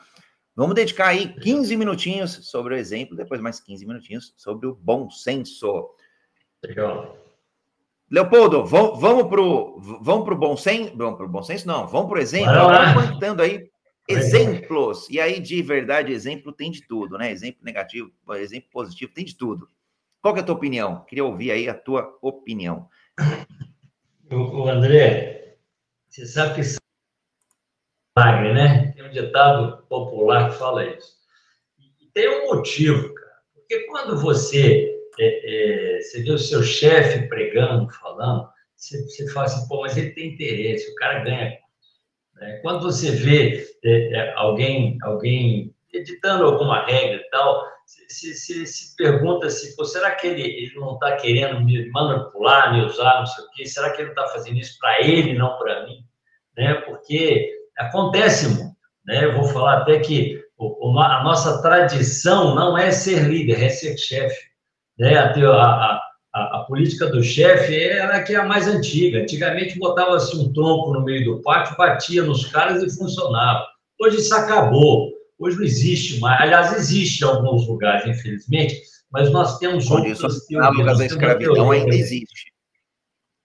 Vamos 0.56 0.76
dedicar 0.76 1.08
aí 1.08 1.34
15 1.39 1.78
minutinhos 1.78 2.50
sobre 2.50 2.74
o 2.74 2.78
exemplo, 2.78 3.15
depois 3.15 3.39
mais 3.39 3.60
15 3.60 3.86
minutinhos 3.86 4.34
sobre 4.36 4.67
o 4.67 4.76
bom 4.76 5.10
senso. 5.10 5.89
Legal. 6.63 7.31
Leopoldo, 8.12 8.65
vamos 8.65 9.30
para 9.30 9.41
o 9.41 9.80
vamos 10.02 10.26
pro 10.26 10.36
bom 10.36 10.58
senso? 10.58 10.91
Vamos 10.97 11.15
para 11.15 11.26
o 11.26 11.30
bom 11.30 11.41
senso? 11.41 11.65
Não, 11.65 11.88
vamos 11.88 12.10
para 12.10 12.19
o 12.19 12.21
exemplo. 12.21 12.54
Vamos 12.54 13.12
contando 13.12 13.41
aí 13.41 13.71
exemplos. 14.06 15.10
E 15.10 15.17
aí, 15.17 15.39
de 15.39 15.62
verdade, 15.62 16.12
exemplo 16.12 16.52
tem 16.52 16.69
de 16.69 16.86
tudo, 16.86 17.17
né? 17.17 17.32
Exemplo 17.32 17.63
negativo, 17.63 18.12
exemplo 18.32 18.69
positivo, 18.69 19.13
tem 19.13 19.24
de 19.24 19.38
tudo. 19.38 19.65
Qual 20.21 20.36
é 20.36 20.41
a 20.41 20.43
tua 20.43 20.56
opinião? 20.56 21.06
Queria 21.06 21.24
ouvir 21.24 21.52
aí 21.52 21.69
a 21.69 21.74
tua 21.74 22.17
opinião. 22.21 22.89
O, 24.30 24.67
André, 24.67 25.56
você 26.10 26.26
sabe 26.26 26.56
que 26.56 26.62
milagre, 28.17 28.54
né? 28.54 28.91
Tem 28.91 29.06
um 29.06 29.10
ditado 29.10 29.84
popular 29.88 30.50
que 30.50 30.58
fala 30.58 30.86
isso. 30.86 31.15
E 31.80 32.08
tem 32.08 32.28
um 32.28 32.54
motivo, 32.56 33.13
cara. 33.13 33.38
Porque 33.54 33.80
quando 33.88 34.17
você 34.19 35.01
é, 35.19 35.97
é, 35.97 36.02
você 36.02 36.24
vê 36.24 36.32
o 36.32 36.38
seu 36.38 36.63
chefe 36.63 37.28
pregando, 37.28 37.91
falando, 37.93 38.50
você, 38.76 39.02
você 39.04 39.32
fala 39.32 39.45
assim, 39.45 39.67
pô, 39.67 39.82
mas 39.82 39.97
ele 39.97 40.12
tem 40.12 40.34
interesse, 40.34 40.91
o 40.91 40.95
cara 40.95 41.24
ganha. 41.24 41.58
Né? 42.36 42.60
Quando 42.62 42.82
você 42.82 43.12
vê 43.12 43.67
é, 43.84 44.13
é 44.13 44.34
alguém, 44.36 44.97
alguém 45.04 45.74
editando 45.93 46.45
alguma 46.45 46.86
regra 46.86 47.17
e 47.17 47.30
tal, 47.30 47.65
se, 47.86 48.34
se, 48.65 48.95
pergunta 48.95 49.50
se, 49.50 49.76
pô, 49.76 49.84
será 49.86 50.12
que 50.12 50.28
ele, 50.28 50.41
ele 50.41 50.76
não 50.76 50.93
está 50.93 51.15
querendo 51.17 51.62
me 51.62 51.89
manipular, 51.89 52.74
me 52.74 52.86
usar, 52.86 53.19
não 53.19 53.26
sei 53.26 53.43
o 53.43 53.50
quê? 53.52 53.65
Será 53.65 53.91
que 53.91 54.02
ele 54.02 54.10
está 54.10 54.28
fazendo 54.28 54.58
isso 54.58 54.78
para 54.80 55.02
ele, 55.02 55.38
não 55.38 55.58
para 55.58 55.86
mim? 55.86 56.06
Né? 56.58 56.74
Porque 56.76 57.52
acontece 57.78 58.47
muito. 58.47 58.76
Né? 59.06 59.26
Eu 59.26 59.34
vou 59.34 59.45
falar 59.45 59.80
até 59.80 60.00
que 60.00 60.41
a 60.60 61.24
nossa 61.24 61.62
tradição 61.62 62.56
não 62.56 62.78
é 62.78 62.91
ser 62.91 63.24
líder, 63.24 63.63
é 63.63 63.69
ser 63.69 63.97
chefe. 63.97 64.51
Né? 65.02 65.18
A, 65.18 65.32
a, 65.32 66.02
a, 66.32 66.60
a 66.60 66.66
política 66.66 67.08
do 67.08 67.24
chefe 67.24 67.76
era 67.76 68.22
que 68.22 68.36
é 68.36 68.36
a 68.36 68.46
mais 68.46 68.68
antiga. 68.68 69.24
Antigamente 69.24 69.80
botava-se 69.80 70.38
um 70.38 70.54
tronco 70.54 70.94
no 70.94 71.04
meio 71.04 71.26
do 71.26 71.42
pátio, 71.42 71.76
batia 71.76 72.22
nos 72.22 72.46
caras 72.46 72.84
e 72.84 72.96
funcionava. 72.96 73.66
Hoje 74.00 74.18
isso 74.18 74.36
acabou. 74.36 75.12
Hoje 75.40 75.58
não 75.58 75.64
existe 75.64 76.20
mais. 76.20 76.40
Aliás, 76.42 76.78
existe 76.78 77.24
em 77.24 77.28
alguns 77.28 77.68
lugares, 77.68 78.06
infelizmente, 78.06 78.80
mas 79.12 79.32
nós 79.32 79.58
temos 79.58 79.90
Onde 79.90 80.12
outras 80.12 80.46
teorias. 80.46 81.00
da 81.00 81.06
escravidão 81.08 81.72
ainda 81.72 81.96
existe. 81.96 82.52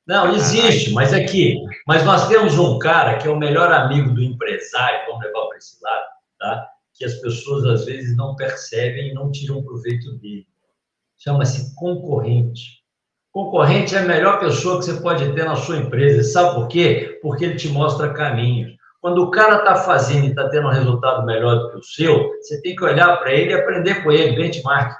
Não, 0.06 0.36
existe, 0.36 0.92
mas 0.92 1.12
aqui, 1.14 1.56
é 1.56 1.76
mas 1.86 2.04
nós 2.04 2.28
temos 2.28 2.56
um 2.58 2.78
cara 2.78 3.16
que 3.16 3.26
é 3.26 3.30
o 3.30 3.38
melhor 3.38 3.72
amigo 3.72 4.10
do 4.10 4.22
empresário, 4.22 5.06
vamos 5.06 5.24
levar 5.24 5.46
para 5.46 5.56
esse 5.56 5.82
lado, 5.82 6.04
tá? 6.38 6.68
Que 6.94 7.04
as 7.04 7.14
pessoas 7.14 7.64
às 7.64 7.86
vezes 7.86 8.16
não 8.16 8.36
percebem 8.36 9.08
e 9.08 9.14
não 9.14 9.32
tiram 9.32 9.64
proveito 9.64 10.12
dele 10.18 10.46
chama-se 11.18 11.74
concorrente. 11.74 12.76
Concorrente 13.32 13.94
é 13.94 13.98
a 13.98 14.04
melhor 14.04 14.40
pessoa 14.40 14.78
que 14.78 14.86
você 14.86 14.94
pode 14.94 15.32
ter 15.34 15.44
na 15.44 15.56
sua 15.56 15.76
empresa. 15.76 16.22
Sabe 16.22 16.54
por 16.54 16.68
quê? 16.68 17.18
Porque 17.20 17.44
ele 17.44 17.56
te 17.56 17.68
mostra 17.68 18.12
caminhos. 18.12 18.74
Quando 19.00 19.22
o 19.22 19.30
cara 19.30 19.58
está 19.58 19.76
fazendo 19.76 20.24
e 20.24 20.30
está 20.30 20.48
tendo 20.48 20.68
um 20.68 20.72
resultado 20.72 21.24
melhor 21.24 21.56
do 21.56 21.70
que 21.70 21.76
o 21.76 21.82
seu, 21.82 22.30
você 22.40 22.60
tem 22.62 22.74
que 22.74 22.82
olhar 22.82 23.16
para 23.18 23.32
ele 23.32 23.50
e 23.50 23.54
aprender 23.54 24.02
com 24.02 24.10
ele, 24.10 24.36
benchmark. 24.36 24.96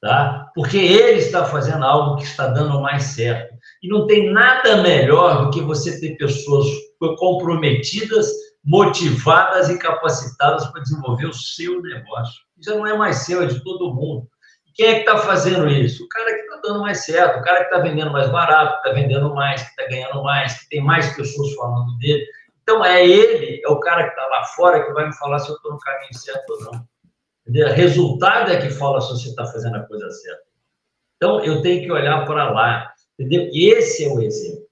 Tá? 0.00 0.50
Porque 0.54 0.76
ele 0.76 1.18
está 1.18 1.46
fazendo 1.46 1.84
algo 1.84 2.16
que 2.16 2.24
está 2.24 2.48
dando 2.48 2.80
mais 2.82 3.04
certo. 3.04 3.54
E 3.82 3.88
não 3.88 4.06
tem 4.06 4.30
nada 4.30 4.82
melhor 4.82 5.44
do 5.44 5.50
que 5.50 5.62
você 5.62 5.98
ter 5.98 6.16
pessoas 6.16 6.66
comprometidas, 7.18 8.30
motivadas 8.62 9.70
e 9.70 9.78
capacitadas 9.78 10.66
para 10.66 10.82
desenvolver 10.82 11.26
o 11.26 11.34
seu 11.34 11.80
negócio. 11.80 12.42
Isso 12.58 12.70
não 12.70 12.86
é 12.86 12.96
mais 12.96 13.24
seu, 13.24 13.42
é 13.42 13.46
de 13.46 13.64
todo 13.64 13.94
mundo. 13.94 14.28
Quem 14.74 14.86
é 14.86 14.94
que 14.94 15.00
está 15.00 15.18
fazendo 15.18 15.68
isso? 15.68 16.04
O 16.04 16.08
cara 16.08 16.34
que 16.34 16.40
está 16.40 16.56
dando 16.56 16.80
mais 16.80 17.04
certo, 17.04 17.38
o 17.38 17.42
cara 17.42 17.58
que 17.60 17.74
está 17.74 17.78
vendendo 17.78 18.10
mais 18.10 18.28
barato, 18.28 18.82
que 18.82 18.88
está 18.88 19.00
vendendo 19.00 19.32
mais, 19.32 19.62
que 19.62 19.68
está 19.70 19.86
ganhando 19.88 20.22
mais, 20.22 20.60
que 20.60 20.68
tem 20.68 20.82
mais 20.82 21.14
pessoas 21.16 21.54
falando 21.54 21.96
dele. 21.98 22.26
Então, 22.62 22.84
é 22.84 23.06
ele, 23.06 23.62
é 23.64 23.68
o 23.68 23.78
cara 23.78 24.04
que 24.04 24.10
está 24.10 24.26
lá 24.26 24.44
fora 24.44 24.84
que 24.84 24.92
vai 24.92 25.06
me 25.06 25.14
falar 25.14 25.38
se 25.38 25.50
eu 25.50 25.54
estou 25.54 25.72
no 25.72 25.78
caminho 25.78 26.14
certo 26.14 26.50
ou 26.50 26.60
não. 26.64 26.88
Entendeu? 27.46 27.72
Resultado 27.72 28.50
é 28.50 28.60
que 28.60 28.70
fala 28.70 29.00
se 29.00 29.10
você 29.10 29.28
está 29.28 29.46
fazendo 29.46 29.76
a 29.76 29.82
coisa 29.86 30.10
certa. 30.10 30.42
Então, 31.16 31.44
eu 31.44 31.62
tenho 31.62 31.82
que 31.84 31.92
olhar 31.92 32.24
para 32.24 32.50
lá. 32.50 32.92
Entendeu? 33.18 33.48
Esse 33.52 34.06
é 34.06 34.08
o 34.08 34.20
exemplo. 34.20 34.64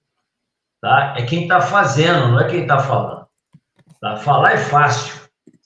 Tá? 0.81 1.15
É 1.17 1.25
quem 1.25 1.43
está 1.43 1.61
fazendo, 1.61 2.29
não 2.29 2.41
é 2.41 2.49
quem 2.49 2.63
está 2.63 2.81
falando. 2.81 3.29
Tá? 4.01 4.17
Falar 4.17 4.55
é 4.55 4.57
fácil. 4.57 5.22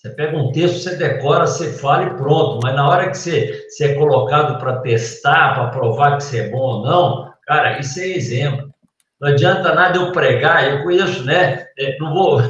Você 0.06 0.14
pega 0.14 0.36
um 0.36 0.52
texto, 0.52 0.78
você 0.78 0.94
decora, 0.94 1.48
você 1.48 1.72
fala 1.72 2.04
e 2.04 2.16
pronto. 2.16 2.60
Mas 2.62 2.76
na 2.76 2.88
hora 2.88 3.10
que 3.10 3.18
você, 3.18 3.66
você 3.68 3.86
é 3.86 3.94
colocado 3.94 4.58
para 4.60 4.78
testar, 4.78 5.54
para 5.54 5.70
provar 5.70 6.16
que 6.16 6.22
você 6.22 6.42
é 6.42 6.48
bom 6.48 6.58
ou 6.58 6.82
não, 6.82 7.32
cara, 7.44 7.80
isso 7.80 7.98
é 7.98 8.06
exemplo. 8.06 8.72
Não 9.20 9.30
adianta 9.30 9.74
nada 9.74 9.98
eu 9.98 10.12
pregar, 10.12 10.70
eu 10.70 10.84
conheço, 10.84 11.24
né? 11.24 11.66
É, 11.76 11.98
não 11.98 12.14
vou. 12.14 12.40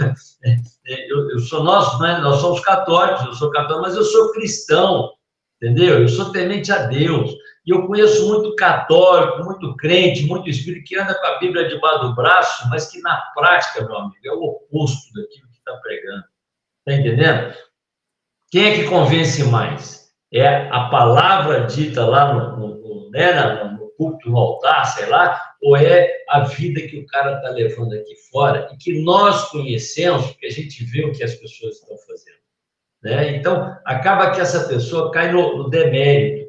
É, 0.88 1.12
eu, 1.12 1.28
eu 1.32 1.40
sou 1.40 1.64
nosso, 1.64 2.00
né? 2.00 2.18
Nós 2.18 2.40
somos 2.40 2.60
católicos, 2.60 3.26
eu 3.26 3.34
sou 3.34 3.50
católico, 3.50 3.82
mas 3.82 3.96
eu 3.96 4.04
sou 4.04 4.30
cristão, 4.30 5.10
entendeu? 5.56 6.02
Eu 6.02 6.08
sou 6.08 6.30
temente 6.30 6.70
a 6.70 6.86
Deus. 6.86 7.32
E 7.66 7.72
eu 7.72 7.84
conheço 7.88 8.28
muito 8.28 8.54
católico, 8.54 9.42
muito 9.42 9.74
crente, 9.74 10.24
muito 10.24 10.48
espírito 10.48 10.86
que 10.86 10.96
anda 10.96 11.18
com 11.18 11.26
a 11.26 11.38
Bíblia 11.40 11.68
debaixo 11.68 12.04
do 12.04 12.14
braço, 12.14 12.68
mas 12.70 12.88
que 12.88 13.00
na 13.00 13.20
prática, 13.34 13.84
meu 13.84 13.96
amigo, 13.96 14.20
é 14.24 14.30
o 14.30 14.44
oposto 14.44 15.12
daquilo 15.14 15.48
que 15.50 15.58
está 15.58 15.74
pregando. 15.78 16.22
Está 16.86 17.00
entendendo? 17.00 17.52
Quem 18.48 18.64
é 18.64 18.74
que 18.76 18.88
convence 18.88 19.42
mais? 19.44 20.06
É 20.32 20.46
a 20.46 20.88
palavra 20.88 21.66
dita 21.66 22.04
lá 22.06 22.32
no, 22.32 22.56
no, 22.56 22.74
no, 22.76 23.10
né, 23.10 23.64
no 23.78 23.88
culto, 23.96 24.30
no 24.30 24.38
altar, 24.38 24.84
sei 24.86 25.06
lá, 25.06 25.54
ou 25.60 25.76
é 25.76 26.08
a 26.28 26.40
vida 26.40 26.80
que 26.82 26.98
o 26.98 27.06
cara 27.06 27.36
está 27.36 27.48
levando 27.50 27.92
aqui 27.94 28.14
fora 28.30 28.68
e 28.72 28.76
que 28.76 29.02
nós 29.02 29.48
conhecemos, 29.48 30.26
porque 30.28 30.46
a 30.46 30.50
gente 30.50 30.84
vê 30.84 31.04
o 31.04 31.12
que 31.12 31.24
as 31.24 31.34
pessoas 31.34 31.76
estão 31.76 31.96
fazendo. 31.98 32.36
Né? 33.02 33.36
Então, 33.36 33.76
acaba 33.84 34.30
que 34.30 34.40
essa 34.40 34.68
pessoa 34.68 35.10
cai 35.10 35.32
no, 35.32 35.58
no 35.58 35.70
demérito. 35.70 36.45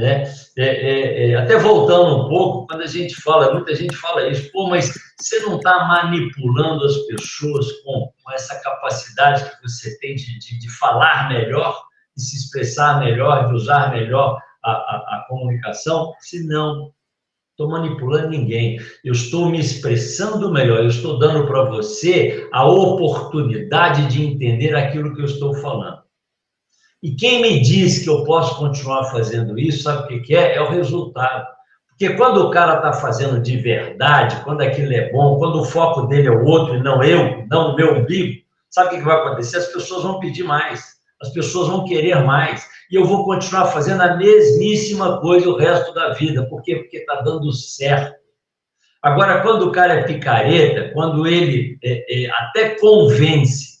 Né? 0.00 0.24
É, 0.56 0.64
é, 0.64 1.30
é, 1.30 1.34
até 1.36 1.58
voltando 1.58 2.24
um 2.24 2.28
pouco, 2.28 2.66
quando 2.66 2.80
a 2.80 2.86
gente 2.86 3.14
fala, 3.20 3.52
muita 3.52 3.74
gente 3.74 3.94
fala 3.94 4.26
isso, 4.28 4.50
pô, 4.50 4.66
mas 4.66 4.94
você 5.18 5.40
não 5.40 5.56
está 5.56 5.86
manipulando 5.86 6.86
as 6.86 6.96
pessoas 7.06 7.70
com, 7.82 8.10
com, 8.24 8.32
essa 8.32 8.58
capacidade 8.62 9.44
que 9.44 9.62
você 9.62 9.98
tem 9.98 10.14
de, 10.14 10.38
de, 10.38 10.58
de, 10.58 10.70
falar 10.70 11.28
melhor, 11.28 11.82
de 12.16 12.24
se 12.24 12.36
expressar 12.38 12.98
melhor, 12.98 13.48
de 13.48 13.54
usar 13.54 13.90
melhor 13.90 14.40
a, 14.64 14.70
a, 14.70 14.96
a 15.18 15.26
comunicação? 15.28 16.14
Se 16.18 16.46
não, 16.46 16.92
estou 17.50 17.68
manipulando 17.68 18.30
ninguém, 18.30 18.80
eu 19.04 19.12
estou 19.12 19.50
me 19.50 19.60
expressando 19.60 20.50
melhor, 20.50 20.78
eu 20.78 20.88
estou 20.88 21.18
dando 21.18 21.46
para 21.46 21.64
você 21.64 22.48
a 22.50 22.64
oportunidade 22.64 24.06
de 24.06 24.24
entender 24.24 24.74
aquilo 24.74 25.14
que 25.14 25.20
eu 25.20 25.26
estou 25.26 25.52
falando. 25.56 26.00
E 27.02 27.12
quem 27.12 27.40
me 27.40 27.60
diz 27.60 28.02
que 28.02 28.10
eu 28.10 28.24
posso 28.24 28.58
continuar 28.58 29.04
fazendo 29.04 29.58
isso, 29.58 29.84
sabe 29.84 30.16
o 30.16 30.22
que 30.22 30.36
é? 30.36 30.56
É 30.56 30.60
o 30.60 30.70
resultado. 30.70 31.46
Porque 31.88 32.14
quando 32.14 32.38
o 32.46 32.50
cara 32.50 32.76
está 32.76 32.92
fazendo 32.92 33.40
de 33.40 33.56
verdade, 33.56 34.42
quando 34.44 34.62
aquilo 34.62 34.92
é 34.92 35.10
bom, 35.10 35.38
quando 35.38 35.60
o 35.60 35.64
foco 35.64 36.06
dele 36.06 36.28
é 36.28 36.30
o 36.30 36.44
outro 36.44 36.76
e 36.76 36.82
não 36.82 37.02
eu, 37.02 37.46
não 37.48 37.72
o 37.72 37.76
meu 37.76 37.96
umbigo, 37.96 38.42
sabe 38.70 38.94
o 38.94 38.98
que 38.98 39.04
vai 39.04 39.16
acontecer? 39.16 39.58
As 39.58 39.66
pessoas 39.66 40.02
vão 40.02 40.20
pedir 40.20 40.44
mais. 40.44 41.00
as 41.22 41.30
pessoas 41.30 41.68
vão 41.68 41.84
querer 41.84 42.24
mais. 42.24 42.66
E 42.90 42.94
eu 42.94 43.04
vou 43.04 43.24
continuar 43.24 43.66
fazendo 43.66 44.00
a 44.00 44.16
mesmíssima 44.16 45.20
coisa 45.20 45.48
o 45.48 45.56
resto 45.56 45.92
da 45.92 46.14
vida. 46.14 46.46
Por 46.46 46.62
quê? 46.62 46.76
Porque 46.76 46.98
está 46.98 47.20
dando 47.20 47.52
certo. 47.52 48.18
Agora, 49.02 49.42
quando 49.42 49.68
o 49.68 49.72
cara 49.72 49.94
é 49.94 50.02
picareta, 50.02 50.92
quando 50.92 51.26
ele 51.26 51.78
é, 51.82 52.24
é, 52.24 52.30
até 52.30 52.70
convence, 52.78 53.80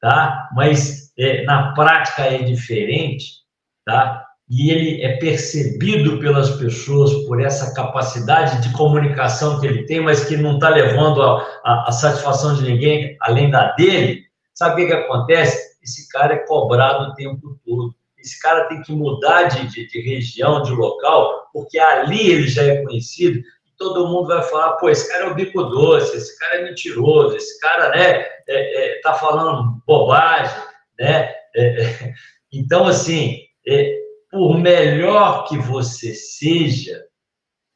tá? 0.00 0.48
mas 0.54 0.99
é, 1.18 1.44
na 1.44 1.72
prática 1.72 2.22
é 2.22 2.38
diferente, 2.38 3.40
tá? 3.84 4.26
e 4.50 4.68
ele 4.72 5.00
é 5.00 5.16
percebido 5.16 6.18
pelas 6.18 6.50
pessoas 6.56 7.14
por 7.26 7.40
essa 7.40 7.72
capacidade 7.72 8.60
de 8.60 8.74
comunicação 8.74 9.60
que 9.60 9.66
ele 9.66 9.84
tem, 9.84 10.00
mas 10.00 10.24
que 10.24 10.36
não 10.36 10.54
está 10.54 10.68
levando 10.68 11.22
a, 11.22 11.60
a, 11.64 11.84
a, 11.88 11.92
satisfação 11.92 12.56
de 12.56 12.64
ninguém 12.64 13.16
além 13.20 13.48
da 13.48 13.70
dele, 13.76 14.24
sabe 14.52 14.72
o 14.72 14.76
que, 14.76 14.86
que 14.86 15.00
acontece? 15.04 15.78
Esse 15.80 16.08
cara 16.08 16.34
é 16.34 16.38
cobrado 16.38 17.04
o 17.04 17.14
tempo 17.14 17.60
todo. 17.64 17.94
Esse 18.18 18.40
cara 18.40 18.64
tem 18.64 18.82
que 18.82 18.92
mudar 18.92 19.44
de, 19.44 19.68
de, 19.68 19.86
de 19.86 20.00
região, 20.00 20.62
de 20.62 20.72
local, 20.72 21.48
porque 21.52 21.78
ali 21.78 22.32
ele 22.32 22.48
já 22.48 22.64
é 22.64 22.82
conhecido 22.82 23.40
todo 23.78 24.08
mundo 24.08 24.26
vai 24.26 24.42
falar, 24.42 24.72
pô, 24.72 24.90
esse 24.90 25.10
cara 25.10 25.24
é 25.24 25.30
o 25.30 25.34
bico 25.34 25.62
doce, 25.62 26.14
esse 26.14 26.38
cara 26.38 26.56
é 26.56 26.64
mentiroso, 26.64 27.34
esse 27.34 27.58
cara, 27.60 27.88
né, 27.88 28.26
é, 28.46 28.98
é, 28.98 29.00
tá 29.00 29.14
falando 29.14 29.82
bobagem, 29.86 30.54
né? 31.00 31.34
É, 31.56 31.82
é. 31.82 32.14
então, 32.52 32.86
assim, 32.86 33.38
é, 33.66 33.98
por 34.30 34.58
melhor 34.58 35.48
que 35.48 35.58
você 35.58 36.14
seja 36.14 37.04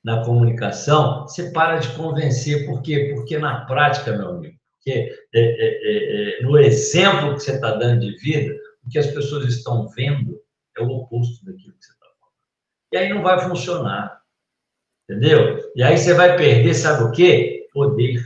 na 0.05 0.23
comunicação, 0.23 1.23
você 1.23 1.51
para 1.51 1.79
de 1.79 1.89
convencer. 1.97 2.67
Por 2.67 2.83
quê? 2.83 3.13
Porque 3.15 3.39
na 3.39 3.65
prática, 3.65 4.17
meu 4.17 4.29
amigo, 4.29 4.57
porque 4.73 5.17
é, 5.35 5.41
é, 5.41 6.39
é, 6.39 6.43
no 6.43 6.59
exemplo 6.59 7.35
que 7.35 7.41
você 7.41 7.55
está 7.55 7.75
dando 7.75 8.01
de 8.01 8.15
vida, 8.19 8.55
o 8.85 8.91
que 8.91 8.99
as 8.99 9.07
pessoas 9.07 9.47
estão 9.47 9.89
vendo 9.89 10.39
é 10.77 10.83
o 10.83 10.91
oposto 10.91 11.43
daquilo 11.45 11.73
que 11.73 11.85
você 11.85 11.93
está 11.93 12.05
falando. 12.05 12.35
E 12.93 12.97
aí 12.99 13.09
não 13.09 13.23
vai 13.23 13.41
funcionar. 13.41 14.21
Entendeu? 15.09 15.73
E 15.75 15.83
aí 15.83 15.97
você 15.97 16.13
vai 16.15 16.37
perder, 16.37 16.75
sabe 16.75 17.05
o 17.05 17.13
quê? 17.13 17.67
Poder. 17.73 18.23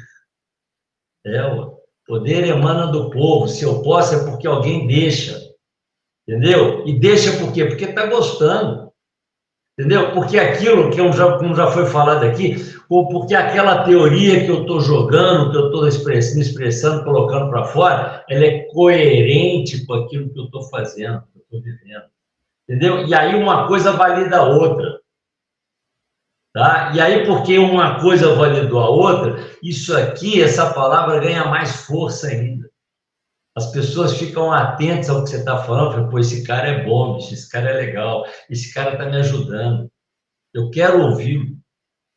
É, 1.25 1.45
o 1.45 1.78
poder 2.09 2.45
emana 2.45 2.87
do 2.87 3.11
povo. 3.11 3.47
Se 3.47 3.63
eu 3.65 3.83
posso, 3.83 4.15
é 4.15 4.25
porque 4.25 4.47
alguém 4.47 4.87
deixa. 4.87 5.39
Entendeu? 6.27 6.87
E 6.87 6.99
deixa 6.99 7.39
por 7.39 7.53
quê? 7.53 7.67
Porque 7.67 7.85
está 7.85 8.07
gostando. 8.07 8.91
Entendeu? 9.79 10.13
Porque 10.13 10.39
aquilo 10.39 10.91
que 10.91 11.01
eu 11.01 11.13
já, 11.13 11.39
como 11.39 11.55
já 11.55 11.69
foi 11.69 11.87
falado 11.87 12.25
aqui, 12.25 12.57
ou 12.89 13.09
porque 13.09 13.35
aquela 13.35 13.85
teoria 13.85 14.45
que 14.45 14.51
eu 14.51 14.63
estou 14.63 14.81
jogando, 14.81 15.53
que 15.53 15.57
eu 15.57 15.67
estou 15.67 15.83
me 15.83 16.41
expressando, 16.41 17.05
colocando 17.05 17.49
para 17.49 17.65
fora, 17.65 18.25
ela 18.29 18.45
é 18.45 18.63
coerente 18.73 19.87
com 19.87 19.95
aquilo 19.95 20.31
que 20.31 20.41
eu 20.41 20.47
estou 20.47 20.63
fazendo, 20.63 21.23
que 21.33 21.39
eu 21.39 21.43
estou 21.43 21.63
vivendo. 21.63 22.05
Entendeu? 22.69 23.07
E 23.07 23.15
aí 23.15 23.41
uma 23.41 23.69
coisa 23.69 23.93
valida 23.93 24.39
a 24.39 24.49
outra. 24.49 24.99
Tá? 26.59 26.91
E 26.95 27.01
aí, 27.01 27.25
porque 27.25 27.57
uma 27.59 28.01
coisa 28.01 28.35
validou 28.35 28.81
a 28.81 28.89
outra, 28.89 29.39
isso 29.63 29.97
aqui, 29.97 30.43
essa 30.43 30.73
palavra 30.73 31.21
ganha 31.21 31.45
mais 31.45 31.83
força 31.83 32.27
ainda 32.27 32.69
as 33.59 33.73
pessoas 33.73 34.17
ficam 34.17 34.53
atentas 34.53 35.11
ao 35.11 35.25
que 35.25 35.31
você 35.31 35.39
está 35.39 35.59
falando, 35.65 35.91
falam, 35.91 36.09
pô, 36.09 36.21
esse 36.21 36.45
cara 36.45 36.69
é 36.69 36.85
bom, 36.85 37.17
bicho, 37.17 37.35
esse 37.35 37.51
cara 37.51 37.71
é 37.71 37.73
legal, 37.73 38.25
esse 38.49 38.73
cara 38.73 38.93
está 38.93 39.07
me 39.07 39.17
ajudando, 39.17 39.91
eu 40.55 40.71
quero 40.71 41.03
ouvi-lo. 41.03 41.57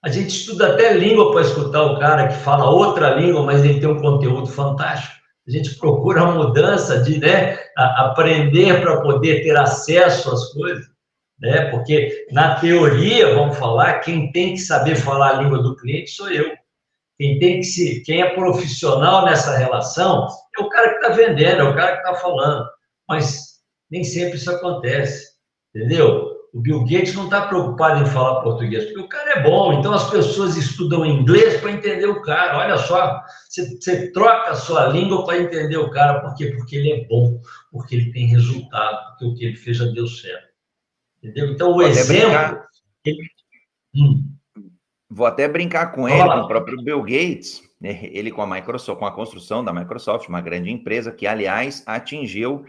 A 0.03 0.09
gente 0.09 0.29
estuda 0.29 0.73
até 0.73 0.93
língua 0.93 1.31
para 1.31 1.41
escutar 1.41 1.83
o 1.83 1.99
cara 1.99 2.27
que 2.27 2.35
fala 2.35 2.69
outra 2.69 3.15
língua, 3.15 3.43
mas 3.43 3.63
ele 3.63 3.79
tem 3.79 3.89
um 3.89 3.99
conteúdo 3.99 4.47
fantástico. 4.47 5.15
A 5.47 5.51
gente 5.51 5.75
procura 5.75 6.21
a 6.21 6.31
mudança 6.31 7.01
de 7.01 7.19
né, 7.19 7.57
aprender 7.75 8.79
para 8.79 9.01
poder 9.01 9.41
ter 9.41 9.57
acesso 9.57 10.31
às 10.31 10.53
coisas. 10.53 10.90
Né? 11.41 11.71
Porque, 11.71 12.27
na 12.31 12.55
teoria, 12.55 13.33
vamos 13.33 13.57
falar, 13.57 13.99
quem 13.99 14.31
tem 14.31 14.53
que 14.53 14.59
saber 14.59 14.95
falar 14.95 15.31
a 15.31 15.41
língua 15.41 15.63
do 15.63 15.75
cliente 15.75 16.11
sou 16.11 16.29
eu. 16.29 16.51
Quem 17.17 17.39
tem 17.39 17.57
que 17.57 17.63
se, 17.63 18.01
quem 18.01 18.21
é 18.21 18.33
profissional 18.33 19.25
nessa 19.25 19.57
relação 19.57 20.27
é 20.57 20.61
o 20.61 20.69
cara 20.69 20.89
que 20.89 20.95
está 20.95 21.09
vendendo, 21.09 21.61
é 21.61 21.63
o 21.63 21.75
cara 21.75 21.93
que 21.93 22.07
está 22.07 22.15
falando. 22.15 22.65
Mas 23.07 23.59
nem 23.89 24.03
sempre 24.03 24.37
isso 24.37 24.51
acontece, 24.51 25.31
entendeu? 25.73 26.31
O 26.53 26.59
Bill 26.59 26.81
Gates 26.81 27.13
não 27.13 27.25
está 27.25 27.47
preocupado 27.47 28.03
em 28.03 28.07
falar 28.07 28.41
português, 28.41 28.85
porque 28.85 28.99
o 28.99 29.07
cara 29.07 29.39
é 29.39 29.43
bom, 29.43 29.73
então 29.73 29.93
as 29.93 30.09
pessoas 30.09 30.57
estudam 30.57 31.05
inglês 31.05 31.61
para 31.61 31.71
entender 31.71 32.07
o 32.07 32.21
cara. 32.21 32.57
Olha 32.57 32.77
só, 32.77 33.21
você, 33.47 33.77
você 33.77 34.11
troca 34.11 34.51
a 34.51 34.55
sua 34.55 34.87
língua 34.87 35.25
para 35.25 35.39
entender 35.39 35.77
o 35.77 35.89
cara, 35.89 36.19
por 36.19 36.35
quê? 36.35 36.47
Porque 36.57 36.75
ele 36.75 36.91
é 36.91 37.05
bom, 37.05 37.39
porque 37.71 37.95
ele 37.95 38.11
tem 38.11 38.27
resultado, 38.27 38.97
porque 39.09 39.25
o 39.25 39.35
que 39.35 39.45
ele 39.45 39.55
fez 39.55 39.77
já 39.77 39.85
deu 39.85 40.07
certo. 40.07 40.50
Entendeu? 41.23 41.51
Então, 41.51 41.71
o 41.71 41.75
Pode 41.75 41.89
exemplo. 41.89 42.63
Ele... 43.05 43.17
Hum. 43.95 44.31
Vou 45.09 45.25
até 45.25 45.47
brincar 45.47 45.91
com 45.91 46.07
ele, 46.07 46.23
com 46.23 46.39
o 46.39 46.47
próprio 46.47 46.81
Bill 46.81 47.01
Gates, 47.01 47.61
né? 47.81 47.99
ele 48.13 48.31
com 48.31 48.41
a 48.41 48.47
Microsoft, 48.47 48.97
com 48.97 49.05
a 49.05 49.11
construção 49.11 49.61
da 49.63 49.73
Microsoft, 49.73 50.29
uma 50.29 50.39
grande 50.39 50.71
empresa 50.71 51.11
que, 51.11 51.27
aliás, 51.27 51.83
atingiu 51.85 52.65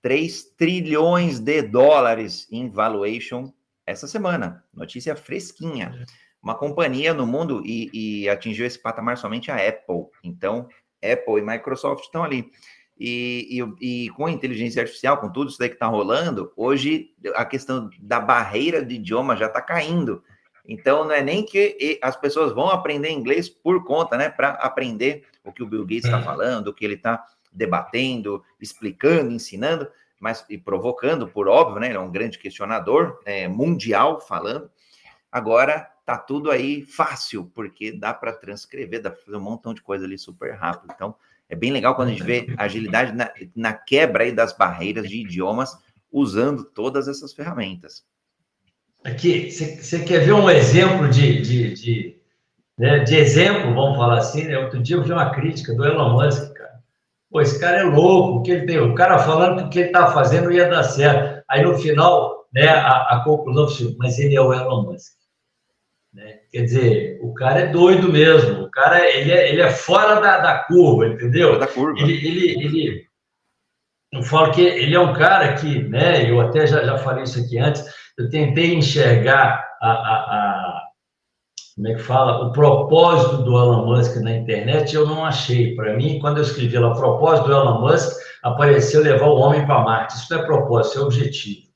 3 0.00 0.54
trilhões 0.56 1.40
de 1.40 1.60
dólares 1.62 2.46
em 2.52 2.70
valuation 2.70 3.52
essa 3.84 4.06
semana. 4.06 4.64
Notícia 4.72 5.16
fresquinha. 5.16 6.06
Uma 6.40 6.54
companhia 6.54 7.12
no 7.12 7.26
mundo 7.26 7.62
e, 7.64 7.90
e 7.92 8.28
atingiu 8.28 8.64
esse 8.64 8.78
patamar 8.78 9.16
somente 9.16 9.50
a 9.50 9.56
Apple. 9.56 10.06
Então, 10.22 10.68
Apple 11.02 11.38
e 11.38 11.42
Microsoft 11.42 12.04
estão 12.04 12.22
ali. 12.22 12.50
E, 12.98 13.58
e, 13.80 14.04
e, 14.04 14.10
com 14.10 14.26
a 14.26 14.30
inteligência 14.30 14.82
artificial, 14.82 15.18
com 15.18 15.30
tudo 15.30 15.50
isso 15.50 15.58
daí 15.58 15.68
que 15.68 15.74
está 15.74 15.86
rolando, 15.86 16.52
hoje 16.56 17.10
a 17.34 17.44
questão 17.44 17.90
da 17.98 18.20
barreira 18.20 18.84
de 18.84 18.94
idioma 18.94 19.36
já 19.36 19.46
está 19.46 19.60
caindo. 19.60 20.22
Então, 20.66 21.04
não 21.04 21.12
é 21.12 21.22
nem 21.22 21.44
que 21.44 21.98
as 22.00 22.16
pessoas 22.16 22.52
vão 22.52 22.68
aprender 22.68 23.10
inglês 23.10 23.48
por 23.48 23.84
conta, 23.84 24.16
né? 24.16 24.28
Para 24.28 24.50
aprender 24.50 25.24
o 25.42 25.52
que 25.52 25.62
o 25.62 25.66
Bill 25.66 25.82
Gates 25.82 26.04
está 26.04 26.20
é. 26.20 26.22
falando, 26.22 26.68
o 26.68 26.74
que 26.74 26.84
ele 26.84 26.94
está 26.94 27.24
debatendo, 27.52 28.42
explicando, 28.60 29.32
ensinando, 29.32 29.88
mas 30.20 30.44
e 30.48 30.56
provocando, 30.56 31.26
por 31.26 31.48
óbvio, 31.48 31.80
né? 31.80 31.88
Ele 31.88 31.96
é 31.96 32.00
um 32.00 32.10
grande 32.10 32.38
questionador 32.38 33.20
é, 33.24 33.48
mundial 33.48 34.20
falando. 34.20 34.70
Agora 35.30 35.90
tá 36.04 36.16
tudo 36.16 36.50
aí 36.50 36.82
fácil, 36.82 37.50
porque 37.54 37.90
dá 37.90 38.14
para 38.14 38.32
transcrever, 38.32 39.02
dá 39.02 39.10
para 39.10 39.20
fazer 39.20 39.36
um 39.36 39.40
montão 39.40 39.74
de 39.74 39.82
coisa 39.82 40.04
ali 40.04 40.16
super 40.16 40.54
rápido. 40.54 40.92
Então, 40.94 41.16
é 41.52 41.54
bem 41.54 41.70
legal 41.70 41.94
quando 41.94 42.08
a 42.08 42.10
gente 42.12 42.22
vê 42.22 42.46
agilidade 42.56 43.12
na, 43.14 43.30
na 43.54 43.74
quebra 43.74 44.24
aí 44.24 44.32
das 44.32 44.56
barreiras 44.56 45.06
de 45.06 45.20
idiomas 45.20 45.76
usando 46.10 46.64
todas 46.64 47.08
essas 47.08 47.34
ferramentas. 47.34 48.04
Aqui, 49.04 49.50
você 49.50 50.02
quer 50.02 50.20
ver 50.20 50.32
um 50.32 50.48
exemplo 50.48 51.10
de, 51.10 51.42
de, 51.42 51.74
de, 51.74 52.16
né, 52.78 53.00
de 53.00 53.16
exemplo, 53.16 53.74
vamos 53.74 53.98
falar 53.98 54.18
assim, 54.18 54.44
né? 54.44 54.56
Outro 54.56 54.82
dia 54.82 54.96
eu 54.96 55.04
vi 55.04 55.12
uma 55.12 55.28
crítica 55.28 55.74
do 55.74 55.84
Elon 55.84 56.14
Musk, 56.14 56.54
cara. 56.54 56.80
Pô, 57.30 57.42
esse 57.42 57.60
cara 57.60 57.80
é 57.80 57.82
louco, 57.82 58.38
o 58.38 58.42
que 58.42 58.52
ele 58.52 58.64
tem, 58.64 58.80
o 58.80 58.94
cara 58.94 59.18
falando 59.18 59.58
que 59.58 59.64
o 59.64 59.68
que 59.68 59.78
ele 59.80 59.88
está 59.88 60.10
fazendo 60.10 60.50
ia 60.50 60.70
dar 60.70 60.84
certo. 60.84 61.44
Aí 61.50 61.62
no 61.62 61.76
final, 61.76 62.46
né, 62.50 62.68
a, 62.68 63.16
a 63.16 63.24
conclusão 63.24 63.68
foi, 63.68 63.94
mas 63.98 64.18
ele 64.18 64.36
é 64.36 64.40
o 64.40 64.54
Elon 64.54 64.84
Musk. 64.84 65.12
Né? 66.12 66.40
Quer 66.50 66.62
dizer, 66.62 67.18
o 67.22 67.32
cara 67.32 67.60
é 67.60 67.66
doido 67.68 68.12
mesmo, 68.12 68.64
o 68.64 68.70
cara 68.70 69.08
ele 69.08 69.32
é, 69.32 69.50
ele 69.50 69.62
é 69.62 69.70
fora 69.70 70.20
da, 70.20 70.38
da 70.38 70.58
curva, 70.64 71.06
entendeu? 71.06 71.58
Da 71.58 71.66
curva. 71.66 71.98
Ele, 71.98 72.12
ele, 72.12 72.64
ele, 72.64 73.06
eu 74.12 74.22
falo 74.22 74.52
que 74.52 74.60
ele 74.60 74.94
é 74.94 75.00
um 75.00 75.14
cara 75.14 75.54
que, 75.54 75.82
né, 75.88 76.30
eu 76.30 76.38
até 76.38 76.66
já, 76.66 76.84
já 76.84 76.98
falei 76.98 77.24
isso 77.24 77.40
aqui 77.40 77.58
antes, 77.58 77.82
eu 78.18 78.28
tentei 78.28 78.74
enxergar 78.74 79.66
a, 79.80 79.90
a, 79.90 80.14
a, 80.14 80.82
como 81.74 81.88
é 81.88 81.94
que 81.94 82.02
fala, 82.02 82.46
o 82.46 82.52
propósito 82.52 83.38
do 83.38 83.56
Elon 83.56 83.86
Musk 83.86 84.16
na 84.16 84.36
internet, 84.36 84.94
eu 84.94 85.06
não 85.06 85.24
achei. 85.24 85.74
Para 85.74 85.96
mim, 85.96 86.18
quando 86.20 86.36
eu 86.36 86.42
escrevi 86.42 86.78
lá, 86.78 86.92
o 86.92 86.98
propósito 86.98 87.46
do 87.46 87.54
Elon 87.54 87.80
Musk, 87.80 88.12
apareceu 88.42 89.00
levar 89.00 89.28
o 89.28 89.38
homem 89.38 89.64
para 89.64 89.82
Marte. 89.82 90.16
Isso 90.16 90.30
não 90.30 90.42
é 90.42 90.44
propósito, 90.44 90.98
é 90.98 91.02
objetivo. 91.02 91.71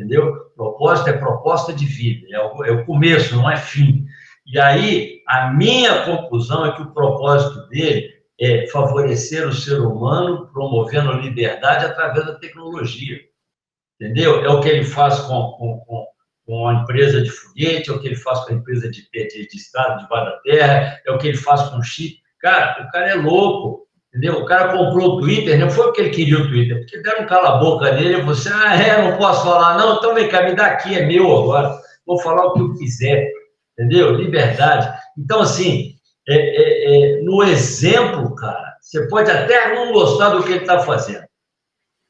Entendeu? 0.00 0.34
Propósito 0.56 1.10
é 1.10 1.12
proposta 1.12 1.72
de 1.72 1.84
vida, 1.84 2.26
é 2.30 2.40
o, 2.40 2.64
é 2.64 2.70
o 2.70 2.86
começo, 2.86 3.36
não 3.36 3.50
é 3.50 3.56
fim. 3.56 4.06
E 4.46 4.58
aí, 4.58 5.20
a 5.28 5.52
minha 5.52 6.04
conclusão 6.04 6.64
é 6.64 6.72
que 6.72 6.82
o 6.82 6.92
propósito 6.92 7.68
dele 7.68 8.08
é 8.40 8.66
favorecer 8.68 9.46
o 9.46 9.52
ser 9.52 9.80
humano, 9.80 10.48
promovendo 10.52 11.10
a 11.10 11.16
liberdade 11.16 11.84
através 11.84 12.24
da 12.24 12.36
tecnologia 12.36 13.20
entendeu? 14.00 14.42
É 14.42 14.48
o 14.48 14.60
que 14.60 14.68
ele 14.68 14.84
faz 14.84 15.20
com, 15.20 15.52
com, 15.52 16.06
com, 16.46 16.68
a 16.68 16.74
empresa 16.74 17.22
de 17.22 17.30
foguete, 17.30 17.90
é 17.90 17.92
o 17.92 18.00
que 18.00 18.08
ele 18.08 18.16
faz 18.16 18.40
com 18.40 18.54
a 18.54 18.56
empresa 18.56 18.90
de, 18.90 19.06
de, 19.12 19.46
de 19.46 19.56
estrada 19.56 20.02
debaixo 20.02 20.30
da 20.30 20.38
terra, 20.38 21.00
é 21.06 21.12
o 21.12 21.18
que 21.18 21.28
ele 21.28 21.36
faz 21.36 21.62
com 21.68 21.76
o 21.76 21.82
chip. 21.82 22.18
Cara, 22.40 22.86
o 22.86 22.90
cara 22.90 23.10
é 23.10 23.14
louco, 23.14 23.79
entendeu? 24.10 24.40
O 24.40 24.44
cara 24.44 24.76
comprou 24.76 25.16
o 25.16 25.20
Twitter, 25.20 25.58
não 25.58 25.70
foi 25.70 25.86
porque 25.86 26.00
ele 26.00 26.10
queria 26.10 26.38
o 26.38 26.48
Twitter, 26.48 26.78
porque 26.78 27.00
deram 27.00 27.22
um 27.22 27.26
cala-boca 27.26 27.92
nele, 27.92 28.22
você, 28.22 28.50
ah, 28.52 28.74
é, 28.74 29.02
não 29.02 29.16
posso 29.16 29.44
falar, 29.44 29.78
não, 29.78 29.96
então 29.96 30.14
vem 30.14 30.28
cá, 30.28 30.42
me 30.42 30.54
dá 30.54 30.66
aqui, 30.66 30.96
é 30.96 31.06
meu 31.06 31.30
agora, 31.36 31.78
vou 32.06 32.18
falar 32.18 32.46
o 32.46 32.54
que 32.54 32.60
eu 32.60 32.74
quiser, 32.74 33.30
entendeu? 33.78 34.14
Liberdade. 34.14 34.92
Então, 35.16 35.40
assim, 35.40 35.94
é, 36.28 36.34
é, 36.34 37.18
é, 37.18 37.22
no 37.22 37.42
exemplo, 37.42 38.34
cara, 38.34 38.76
você 38.80 39.06
pode 39.08 39.30
até 39.30 39.74
não 39.74 39.92
gostar 39.92 40.30
do 40.30 40.42
que 40.42 40.50
ele 40.50 40.60
está 40.60 40.80
fazendo, 40.80 41.24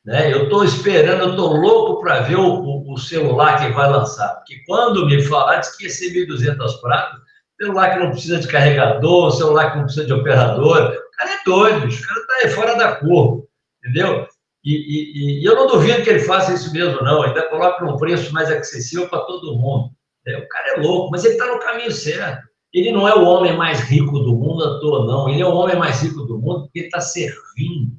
Né? 0.05 0.33
Eu 0.33 0.45
estou 0.45 0.65
esperando, 0.65 1.23
eu 1.23 1.31
estou 1.31 1.57
louco 1.57 2.01
para 2.01 2.21
ver 2.21 2.37
o, 2.37 2.91
o, 2.91 2.97
celular 2.99 3.59
que 3.59 3.73
vai 3.73 3.91
lançar. 3.91 4.35
Porque 4.37 4.63
quando 4.67 5.07
me 5.07 5.23
falar, 5.23 5.59
diz 5.59 5.77
que 5.77 5.85
ia 5.85 5.91
ser 5.91 6.13
1.200 6.27 6.81
pratas, 6.81 7.21
celular 7.61 7.91
que 7.91 8.01
não 8.01 8.11
precisa 8.11 8.39
de 8.39 8.49
carregador, 8.49 9.31
celular 9.31 9.71
que 9.71 9.77
não 9.79 9.85
precisa 9.85 10.07
de 10.07 10.13
operador. 10.13 10.97
O 11.21 11.27
cara 11.27 11.35
é 11.35 11.45
doido, 11.45 11.95
o 11.95 12.07
cara 12.07 12.21
está 12.21 12.49
fora 12.55 12.75
da 12.77 12.97
curva, 12.97 13.43
entendeu? 13.79 14.27
E, 14.65 14.75
e, 14.75 15.41
e, 15.41 15.45
eu 15.45 15.55
não 15.55 15.67
duvido 15.67 16.03
que 16.03 16.11
ele 16.11 16.21
faça 16.21 16.53
isso 16.55 16.73
mesmo, 16.73 17.03
não. 17.03 17.23
Ainda 17.23 17.49
coloca 17.49 17.85
um 17.85 17.97
preço 17.97 18.33
mais 18.33 18.51
acessível 18.51 19.09
para 19.09 19.21
todo 19.21 19.57
mundo. 19.57 19.91
É, 20.27 20.39
o 20.39 20.49
cara 20.49 20.75
é 20.75 20.81
louco, 20.81 21.11
mas 21.11 21.25
ele 21.25 21.35
está 21.35 21.47
no 21.47 21.61
caminho 21.61 21.91
certo. 21.91 22.49
Ele 22.73 22.93
não 22.93 23.09
é 23.09 23.15
o 23.15 23.25
homem 23.25 23.57
mais 23.57 23.81
rico 23.81 24.21
do 24.21 24.35
mundo 24.35 24.65
à 24.65 24.81
toa, 24.81 25.07
não. 25.07 25.29
Ele 25.29 25.43
é 25.43 25.47
o 25.47 25.55
homem 25.55 25.77
mais 25.77 26.03
rico 26.03 26.23
do 26.23 26.39
mundo 26.39 26.63
porque 26.63 26.81
ele 26.81 26.87
está 26.87 27.01
servindo. 27.01 27.93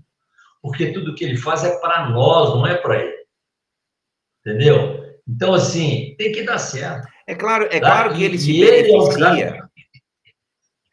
Porque 0.61 0.91
tudo 0.93 1.15
que 1.15 1.25
ele 1.25 1.35
faz 1.35 1.63
é 1.63 1.79
para 1.79 2.09
nós, 2.09 2.49
não 2.49 2.65
é 2.65 2.75
para 2.75 3.01
ele. 3.01 3.17
Entendeu? 4.39 5.01
Então, 5.27 5.53
assim, 5.53 6.15
tem 6.17 6.31
que 6.31 6.43
dar 6.43 6.57
certo. 6.59 7.07
É 7.27 7.35
claro, 7.35 7.65
é 7.65 7.79
tá? 7.79 7.91
claro 7.91 8.15
que 8.15 8.23
ele 8.23 8.37
se 8.37 8.59
beneficia. 8.59 9.45
É, 9.45 9.59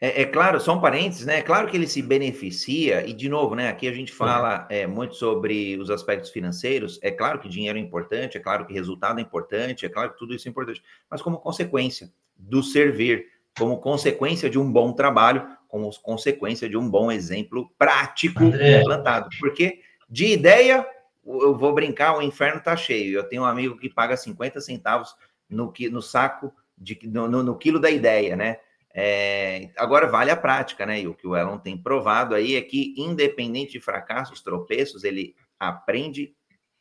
é, 0.01 0.24
claro, 0.24 0.61
só 0.61 0.76
um 0.76 0.80
parênteses, 0.80 1.26
né? 1.26 1.38
É 1.38 1.42
claro 1.42 1.66
que 1.66 1.76
ele 1.76 1.86
se 1.88 2.01
beneficia, 2.01 3.05
e 3.05 3.12
de 3.12 3.28
novo, 3.28 3.57
né? 3.57 3.68
Aqui 3.68 3.88
a 3.88 3.92
gente 3.92 4.12
fala 4.12 4.64
é, 4.70 4.86
muito 4.86 5.16
sobre 5.16 5.76
os 5.76 5.90
aspectos 5.90 6.30
financeiros. 6.30 7.01
É 7.03 7.11
claro 7.11 7.40
que 7.40 7.49
dinheiro 7.49 7.78
é 7.78 7.80
importante, 7.80 8.36
é 8.36 8.40
claro 8.40 8.64
que 8.64 8.72
resultado 8.72 9.18
é 9.18 9.22
importante, 9.22 9.84
é 9.84 9.88
claro 9.88 10.12
que 10.12 10.18
tudo 10.18 10.34
isso 10.34 10.46
é 10.46 10.51
importante, 10.51 10.82
mas 11.11 11.20
como 11.20 11.38
consequência 11.38 12.12
do 12.36 12.62
servir, 12.62 13.26
como 13.59 13.78
consequência 13.78 14.49
de 14.49 14.57
um 14.57 14.70
bom 14.70 14.92
trabalho, 14.92 15.44
como 15.66 15.90
consequência 16.01 16.68
de 16.68 16.76
um 16.76 16.88
bom 16.88 17.11
exemplo 17.11 17.68
prático 17.76 18.44
André. 18.44 18.80
implantado. 18.80 19.28
Porque 19.40 19.80
de 20.09 20.26
ideia, 20.26 20.86
eu 21.26 21.57
vou 21.57 21.74
brincar, 21.74 22.16
o 22.16 22.22
inferno 22.22 22.61
tá 22.62 22.76
cheio. 22.76 23.18
Eu 23.18 23.24
tenho 23.24 23.42
um 23.42 23.46
amigo 23.46 23.76
que 23.76 23.90
paga 23.90 24.16
50 24.16 24.61
centavos 24.61 25.16
no, 25.51 25.72
no 25.90 26.01
saco, 26.01 26.53
de, 26.76 26.96
no, 27.03 27.26
no, 27.26 27.42
no 27.42 27.59
quilo 27.59 27.80
da 27.80 27.90
ideia, 27.90 28.36
né? 28.36 28.59
É, 29.01 29.70
agora 29.76 30.09
vale 30.09 30.28
a 30.28 30.36
prática, 30.36 30.84
né? 30.84 31.03
E 31.03 31.07
o 31.07 31.14
que 31.14 31.24
o 31.24 31.36
Elon 31.36 31.57
tem 31.57 31.80
provado 31.80 32.34
aí 32.34 32.57
é 32.57 32.61
que, 32.61 32.96
independente 32.99 33.74
de 33.74 33.80
fracassos, 33.80 34.42
tropeços, 34.42 35.05
ele 35.05 35.36
aprende, 35.57 36.34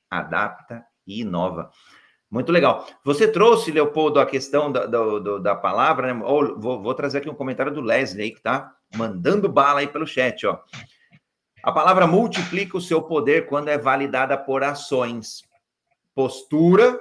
adapta 0.09 0.83
e 1.05 1.21
inova. 1.21 1.69
Muito 2.27 2.51
legal. 2.51 2.87
Você 3.03 3.27
trouxe, 3.31 3.71
Leopoldo, 3.71 4.19
a 4.19 4.25
questão 4.25 4.71
da, 4.71 4.87
da, 4.87 5.37
da 5.37 5.55
palavra, 5.55 6.11
né? 6.11 6.25
Ou, 6.25 6.59
vou, 6.59 6.81
vou, 6.81 6.95
trazer 6.95 7.19
aqui 7.19 7.29
um 7.29 7.35
comentário 7.35 7.71
do 7.71 7.81
Leslie 7.81 8.23
aí, 8.23 8.31
que 8.31 8.41
tá 8.41 8.73
mandando 8.95 9.47
bala 9.47 9.81
aí 9.81 9.87
pelo 9.87 10.07
chat, 10.07 10.43
ó. 10.47 10.59
A 11.61 11.71
palavra 11.71 12.07
multiplica 12.07 12.77
o 12.77 12.81
seu 12.81 13.03
poder 13.03 13.45
quando 13.45 13.67
é 13.67 13.77
validada 13.77 14.35
por 14.35 14.63
ações, 14.63 15.43
postura 16.15 16.99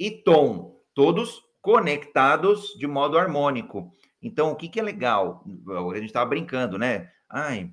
e 0.00 0.10
tom, 0.10 0.80
todos 0.94 1.42
conectados 1.60 2.74
de 2.78 2.86
modo 2.86 3.18
harmônico. 3.18 3.94
Então, 4.24 4.50
o 4.50 4.56
que, 4.56 4.70
que 4.70 4.80
é 4.80 4.82
legal? 4.82 5.44
A 5.92 5.96
gente 5.96 6.06
estava 6.06 6.24
brincando, 6.24 6.78
né? 6.78 7.10
Ai, 7.28 7.70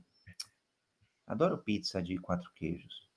adoro 1.26 1.58
pizza 1.58 2.04
de 2.04 2.18
quatro 2.18 2.52
queijos. 2.54 3.10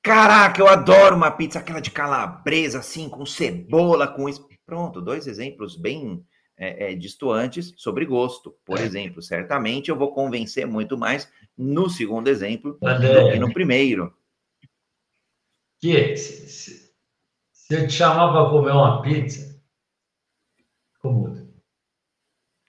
Caraca, 0.00 0.60
eu 0.60 0.68
adoro 0.68 1.16
uma 1.16 1.32
pizza, 1.32 1.58
aquela 1.58 1.80
de 1.80 1.90
calabresa, 1.90 2.78
assim, 2.78 3.08
com 3.08 3.26
cebola, 3.26 4.06
com 4.06 4.28
isso. 4.28 4.48
Pronto, 4.64 5.00
dois 5.00 5.26
exemplos 5.26 5.76
bem 5.76 6.24
é, 6.56 6.92
é, 6.92 6.94
distoantes 6.94 7.74
sobre 7.76 8.06
gosto. 8.06 8.56
Por 8.64 8.78
é. 8.78 8.82
exemplo, 8.82 9.20
certamente 9.20 9.90
eu 9.90 9.96
vou 9.96 10.12
convencer 10.12 10.68
muito 10.68 10.96
mais 10.96 11.28
no 11.58 11.90
segundo 11.90 12.28
exemplo 12.28 12.78
do 12.80 13.32
que 13.32 13.38
no 13.40 13.52
primeiro. 13.52 14.16
Que 15.80 16.16
se, 16.16 16.48
se, 16.48 16.94
se 17.52 17.74
eu 17.74 17.88
te 17.88 17.92
chamar 17.92 18.32
para 18.32 18.48
comer 18.50 18.70
uma 18.70 19.02
pizza, 19.02 19.60
como 21.00 21.45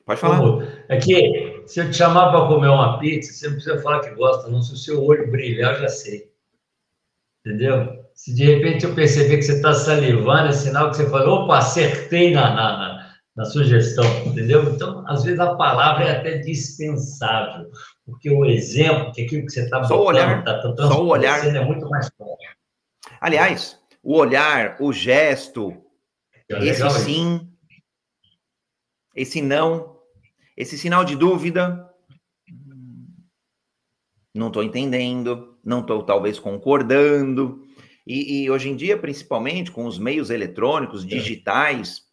Pode 0.08 0.22
falar. 0.22 0.39
É 0.88 0.97
que 0.97 1.64
se 1.66 1.82
eu 1.82 1.91
te 1.91 1.97
chamar 1.97 2.32
para 2.32 2.47
comer 2.47 2.70
uma 2.70 2.97
pizza, 2.97 3.34
você 3.34 3.47
não 3.47 3.55
precisa 3.55 3.82
falar 3.82 3.99
que 3.99 4.16
gosta, 4.16 4.49
não. 4.49 4.62
Se 4.62 4.74
o 4.74 4.78
seu 4.78 5.03
olho 5.03 5.30
brilhar, 5.30 5.76
eu 5.76 5.82
já 5.82 5.89
sei. 5.89 6.32
Entendeu? 7.45 8.05
Se 8.14 8.34
de 8.34 8.45
repente 8.45 8.86
eu 8.86 8.95
perceber 8.95 9.36
que 9.36 9.43
você 9.43 9.58
está 9.58 9.74
salivando, 9.74 10.47
é 10.47 10.53
sinal 10.53 10.89
que 10.89 10.95
você 10.95 11.10
falou, 11.10 11.43
opa, 11.43 11.58
acertei 11.58 12.32
na, 12.32 12.49
na, 12.49 12.78
na, 12.78 13.16
na 13.36 13.45
sugestão, 13.45 14.05
entendeu? 14.26 14.64
Então, 14.64 15.05
às 15.08 15.26
vezes 15.26 15.39
a 15.41 15.55
palavra 15.55 16.05
é 16.05 16.18
até 16.18 16.38
dispensável, 16.38 17.70
porque 18.05 18.30
o 18.30 18.45
exemplo, 18.45 19.12
que 19.12 19.24
aquilo 19.24 19.45
que 19.45 19.51
você 19.51 19.64
está 19.64 19.82
botando, 19.82 19.99
olhar, 19.99 20.43
tá, 20.45 20.74
tá 20.74 20.88
só 20.88 21.03
o 21.03 21.08
olhar 21.08 21.45
é 21.45 21.66
muito 21.66 21.88
mais 21.89 22.10
forte. 22.18 22.47
Aliás, 23.20 23.78
o 24.01 24.16
olhar, 24.16 24.78
o 24.80 24.93
gesto, 24.93 25.76
é 26.49 26.66
esse 26.66 26.89
sim, 26.91 27.47
esse 29.14 29.41
não, 29.41 29.97
esse 30.58 30.76
sinal 30.76 31.05
de 31.05 31.16
dúvida, 31.16 31.88
não 34.34 34.47
estou 34.47 34.64
entendendo, 34.64 35.55
não 35.64 35.82
estou 35.82 36.01
talvez 36.01 36.39
concordando. 36.39 37.64
E, 38.05 38.43
e, 38.43 38.49
hoje 38.49 38.70
em 38.70 38.76
dia, 38.76 38.97
principalmente 38.97 39.72
com 39.72 39.86
os 39.86 39.99
meios 39.99 40.32
eletrônicos, 40.32 41.03
é. 41.03 41.08
digitais, 41.08 42.08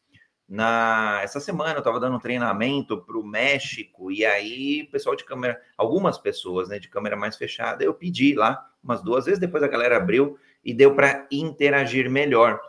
na 0.46 1.20
essa 1.22 1.40
semana 1.40 1.72
eu 1.72 1.78
estava 1.78 1.98
dando 1.98 2.16
um 2.16 2.20
treinamento 2.20 3.00
para 3.00 3.16
o 3.16 3.24
México 3.24 4.12
e 4.12 4.26
aí 4.26 4.86
pessoal 4.92 5.16
de 5.16 5.24
câmera, 5.24 5.58
algumas 5.78 6.18
pessoas, 6.18 6.68
né, 6.68 6.78
de 6.78 6.88
câmera 6.88 7.16
mais 7.16 7.36
fechada, 7.36 7.82
eu 7.82 7.94
pedi 7.94 8.34
lá 8.34 8.62
umas 8.82 9.02
duas 9.02 9.24
vezes, 9.24 9.40
depois 9.40 9.62
a 9.62 9.68
galera 9.68 9.96
abriu 9.96 10.38
e 10.62 10.74
deu 10.74 10.94
para 10.94 11.26
interagir 11.30 12.10
melhor. 12.10 12.60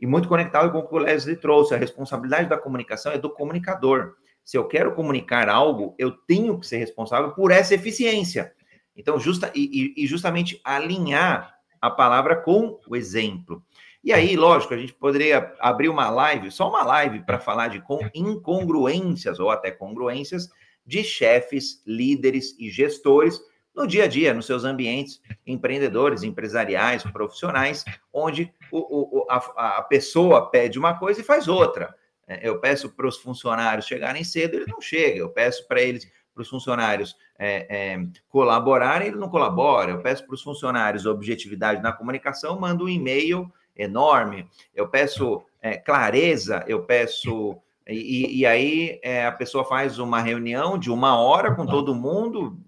E 0.00 0.06
muito 0.06 0.28
conectado 0.28 0.72
com 0.72 0.78
o 0.78 0.88
que 0.88 0.94
o 0.94 0.98
Leslie 0.98 1.36
trouxe, 1.36 1.74
a 1.74 1.78
responsabilidade 1.78 2.48
da 2.48 2.56
comunicação 2.56 3.12
é 3.12 3.18
do 3.18 3.28
comunicador 3.28 4.14
se 4.48 4.56
eu 4.56 4.64
quero 4.64 4.94
comunicar 4.94 5.46
algo, 5.46 5.94
eu 5.98 6.10
tenho 6.10 6.58
que 6.58 6.66
ser 6.66 6.78
responsável 6.78 7.32
por 7.32 7.50
essa 7.50 7.74
eficiência. 7.74 8.54
Então, 8.96 9.20
justa, 9.20 9.52
e, 9.54 9.92
e 9.94 10.06
justamente 10.06 10.58
alinhar 10.64 11.54
a 11.78 11.90
palavra 11.90 12.34
com 12.34 12.80
o 12.88 12.96
exemplo. 12.96 13.62
E 14.02 14.10
aí, 14.10 14.38
lógico, 14.38 14.72
a 14.72 14.78
gente 14.78 14.94
poderia 14.94 15.54
abrir 15.60 15.90
uma 15.90 16.08
live, 16.08 16.50
só 16.50 16.66
uma 16.66 16.82
live, 16.82 17.26
para 17.26 17.38
falar 17.38 17.68
de 17.68 17.82
incongruências 18.14 19.38
ou 19.38 19.50
até 19.50 19.70
congruências 19.70 20.48
de 20.86 21.04
chefes, 21.04 21.82
líderes 21.86 22.56
e 22.58 22.70
gestores 22.70 23.38
no 23.76 23.86
dia 23.86 24.04
a 24.04 24.08
dia, 24.08 24.32
nos 24.32 24.46
seus 24.46 24.64
ambientes 24.64 25.20
empreendedores, 25.46 26.22
empresariais, 26.22 27.02
profissionais, 27.02 27.84
onde 28.10 28.50
o, 28.72 29.18
o, 29.18 29.26
a, 29.30 29.76
a 29.76 29.82
pessoa 29.82 30.48
pede 30.48 30.78
uma 30.78 30.98
coisa 30.98 31.20
e 31.20 31.24
faz 31.24 31.48
outra. 31.48 31.94
É, 32.28 32.46
eu 32.46 32.60
peço 32.60 32.90
para 32.90 33.08
os 33.08 33.16
funcionários 33.16 33.86
chegarem 33.86 34.22
cedo, 34.22 34.54
ele 34.54 34.70
não 34.70 34.80
chega. 34.80 35.18
Eu 35.18 35.30
peço 35.30 35.66
para 35.66 35.80
eles, 35.80 36.06
para 36.34 36.42
os 36.42 36.48
funcionários 36.48 37.16
é, 37.38 37.94
é, 37.94 38.06
colaborarem, 38.28 39.08
ele 39.08 39.16
não 39.16 39.30
colabora. 39.30 39.92
Eu 39.92 40.02
peço 40.02 40.26
para 40.26 40.34
os 40.34 40.42
funcionários 40.42 41.06
objetividade 41.06 41.82
na 41.82 41.92
comunicação, 41.92 42.60
mando 42.60 42.84
um 42.84 42.88
e-mail 42.88 43.50
enorme. 43.74 44.46
Eu 44.74 44.88
peço 44.88 45.42
é, 45.62 45.78
clareza, 45.78 46.64
eu 46.68 46.82
peço. 46.82 47.56
E, 47.88 48.40
e 48.40 48.46
aí 48.46 49.00
é, 49.02 49.24
a 49.24 49.32
pessoa 49.32 49.64
faz 49.64 49.98
uma 49.98 50.20
reunião 50.20 50.78
de 50.78 50.90
uma 50.90 51.18
hora 51.18 51.54
com 51.54 51.64
todo 51.64 51.94
mundo, 51.94 52.58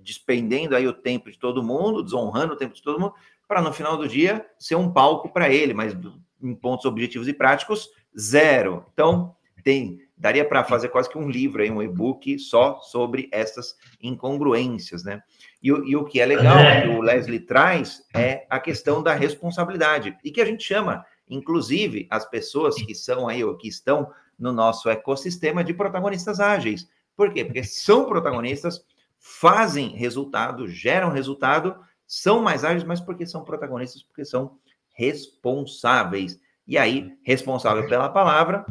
despendendo 0.00 0.76
aí 0.76 0.86
o 0.86 0.92
tempo 0.92 1.28
de 1.28 1.38
todo 1.38 1.64
mundo, 1.64 2.04
desonrando 2.04 2.52
o 2.52 2.56
tempo 2.56 2.74
de 2.74 2.82
todo 2.82 3.00
mundo, 3.00 3.14
para 3.48 3.60
no 3.60 3.72
final 3.72 3.96
do 3.96 4.06
dia 4.06 4.46
ser 4.56 4.76
um 4.76 4.92
palco 4.92 5.32
para 5.32 5.48
ele, 5.48 5.74
mas 5.74 5.96
em 6.40 6.54
pontos 6.54 6.84
objetivos 6.84 7.26
e 7.26 7.32
práticos, 7.32 7.88
zero. 8.18 8.84
Então, 8.92 9.34
tem, 9.62 10.00
daria 10.16 10.44
para 10.44 10.64
fazer 10.64 10.88
quase 10.88 11.08
que 11.08 11.18
um 11.18 11.28
livro 11.28 11.62
aí, 11.62 11.70
um 11.70 11.82
e-book 11.82 12.38
só 12.38 12.80
sobre 12.80 13.28
essas 13.32 13.74
incongruências, 14.00 15.04
né? 15.04 15.22
E, 15.62 15.68
e 15.68 15.96
o 15.96 16.04
que 16.04 16.20
é 16.20 16.26
legal 16.26 16.56
que 16.82 16.88
o 16.88 17.00
Leslie 17.00 17.40
traz 17.40 18.02
é 18.14 18.46
a 18.50 18.60
questão 18.60 19.02
da 19.02 19.14
responsabilidade 19.14 20.16
e 20.22 20.30
que 20.30 20.40
a 20.40 20.44
gente 20.44 20.62
chama, 20.62 21.04
inclusive, 21.28 22.06
as 22.10 22.28
pessoas 22.28 22.74
que 22.76 22.94
são 22.94 23.26
aí 23.28 23.42
ou 23.42 23.56
que 23.56 23.68
estão 23.68 24.10
no 24.38 24.52
nosso 24.52 24.88
ecossistema 24.88 25.64
de 25.64 25.72
protagonistas 25.72 26.40
ágeis. 26.40 26.88
Por 27.16 27.32
quê? 27.32 27.44
Porque 27.44 27.64
são 27.64 28.04
protagonistas, 28.04 28.84
fazem 29.18 29.96
resultado, 29.96 30.68
geram 30.68 31.10
resultado, 31.10 31.76
são 32.06 32.42
mais 32.42 32.64
ágeis, 32.64 32.84
mas 32.84 33.00
porque 33.00 33.26
são 33.26 33.44
protagonistas, 33.44 34.02
porque 34.02 34.24
são 34.24 34.58
responsáveis. 34.94 36.38
E 36.66 36.78
aí, 36.78 37.16
responsável 37.22 37.86
pela 37.88 38.08
palavra 38.08 38.64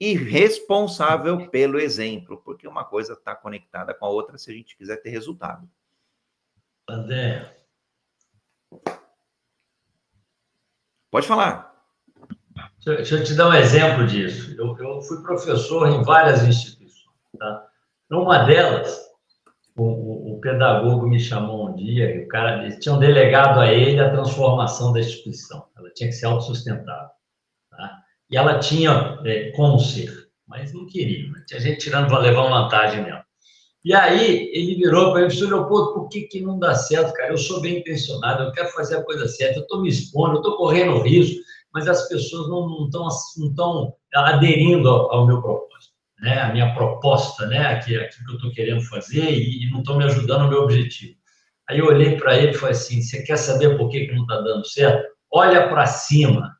e 0.00 0.14
responsável 0.14 1.48
pelo 1.48 1.78
exemplo, 1.78 2.42
porque 2.44 2.68
uma 2.68 2.84
coisa 2.84 3.14
está 3.14 3.34
conectada 3.34 3.94
com 3.94 4.04
a 4.04 4.08
outra 4.08 4.36
se 4.36 4.50
a 4.50 4.54
gente 4.54 4.76
quiser 4.76 4.96
ter 4.98 5.10
resultado. 5.10 5.68
André. 6.88 7.56
Pode 11.10 11.26
falar. 11.26 11.72
Deixa 12.84 13.14
eu 13.16 13.24
te 13.24 13.34
dar 13.34 13.48
um 13.48 13.54
exemplo 13.54 14.06
disso. 14.06 14.54
Eu, 14.58 14.76
eu 14.78 15.00
fui 15.02 15.22
professor 15.22 15.88
em 15.88 16.02
várias 16.02 16.42
instituições. 16.42 17.08
Tá? 17.38 17.68
Numa 18.10 18.44
delas, 18.44 19.00
o, 19.76 20.34
o, 20.34 20.40
pedagogo 20.40 21.06
me 21.08 21.18
chamou 21.18 21.68
um 21.68 21.74
dia, 21.74 22.14
e 22.14 22.24
o 22.24 22.28
cara, 22.28 22.62
eles 22.62 22.78
tinham 22.78 22.98
delegado 22.98 23.60
a 23.60 23.72
ele 23.72 24.00
a 24.00 24.10
transformação 24.10 24.92
da 24.92 25.00
instituição. 25.00 25.66
Ela 25.76 25.90
tinha 25.94 26.08
que 26.08 26.14
ser 26.14 26.26
autossustentável. 26.26 27.10
Tá? 27.70 27.98
E 28.30 28.36
ela 28.36 28.58
tinha 28.58 29.18
é, 29.24 29.50
como 29.52 29.78
ser, 29.80 30.12
mas 30.46 30.72
não 30.72 30.86
queria. 30.86 31.30
Né? 31.30 31.44
Tinha 31.46 31.60
gente 31.60 31.78
tirando 31.78 32.08
para 32.08 32.18
levar 32.18 32.46
uma 32.46 32.62
vantagem 32.62 33.02
nela. 33.02 33.24
E 33.84 33.92
aí 33.92 34.50
ele 34.54 34.76
virou 34.76 35.12
para 35.12 35.22
mim 35.22 35.26
e 35.26 35.38
falou, 35.38 35.60
Leopoldo, 35.60 35.92
por 35.92 36.08
que, 36.08 36.22
que 36.22 36.40
não 36.40 36.58
dá 36.58 36.74
certo, 36.74 37.12
cara? 37.12 37.32
Eu 37.32 37.36
sou 37.36 37.60
bem 37.60 37.80
intencionado, 37.80 38.44
eu 38.44 38.52
quero 38.52 38.68
fazer 38.70 38.96
a 38.96 39.04
coisa 39.04 39.28
certa, 39.28 39.58
eu 39.58 39.62
estou 39.62 39.82
me 39.82 39.90
expondo, 39.90 40.36
eu 40.36 40.38
estou 40.38 40.56
correndo 40.56 41.02
risco, 41.02 41.38
mas 41.70 41.86
as 41.86 42.08
pessoas 42.08 42.48
não 42.48 42.86
estão 42.86 43.08
não 43.36 43.52
não 43.54 43.94
aderindo 44.14 44.88
ao, 44.88 45.12
ao, 45.12 45.26
meu 45.26 45.42
propósito, 45.42 45.73
né? 46.20 46.40
a 46.40 46.52
minha 46.52 46.74
proposta, 46.74 47.46
né? 47.46 47.66
aquilo, 47.66 48.02
aquilo 48.02 48.24
que 48.26 48.32
eu 48.32 48.36
estou 48.36 48.52
querendo 48.52 48.82
fazer 48.82 49.30
e, 49.30 49.64
e 49.66 49.70
não 49.70 49.80
estão 49.80 49.96
me 49.96 50.04
ajudando 50.04 50.44
no 50.44 50.50
meu 50.50 50.62
objetivo. 50.62 51.14
Aí 51.68 51.78
eu 51.78 51.86
olhei 51.86 52.16
para 52.16 52.36
ele 52.36 52.50
e 52.50 52.54
falei 52.54 52.74
assim, 52.74 53.00
você 53.00 53.22
quer 53.22 53.36
saber 53.36 53.76
por 53.76 53.88
que, 53.88 54.06
que 54.06 54.14
não 54.14 54.22
está 54.22 54.40
dando 54.40 54.66
certo? 54.66 55.08
Olha 55.32 55.68
para 55.68 55.86
cima. 55.86 56.56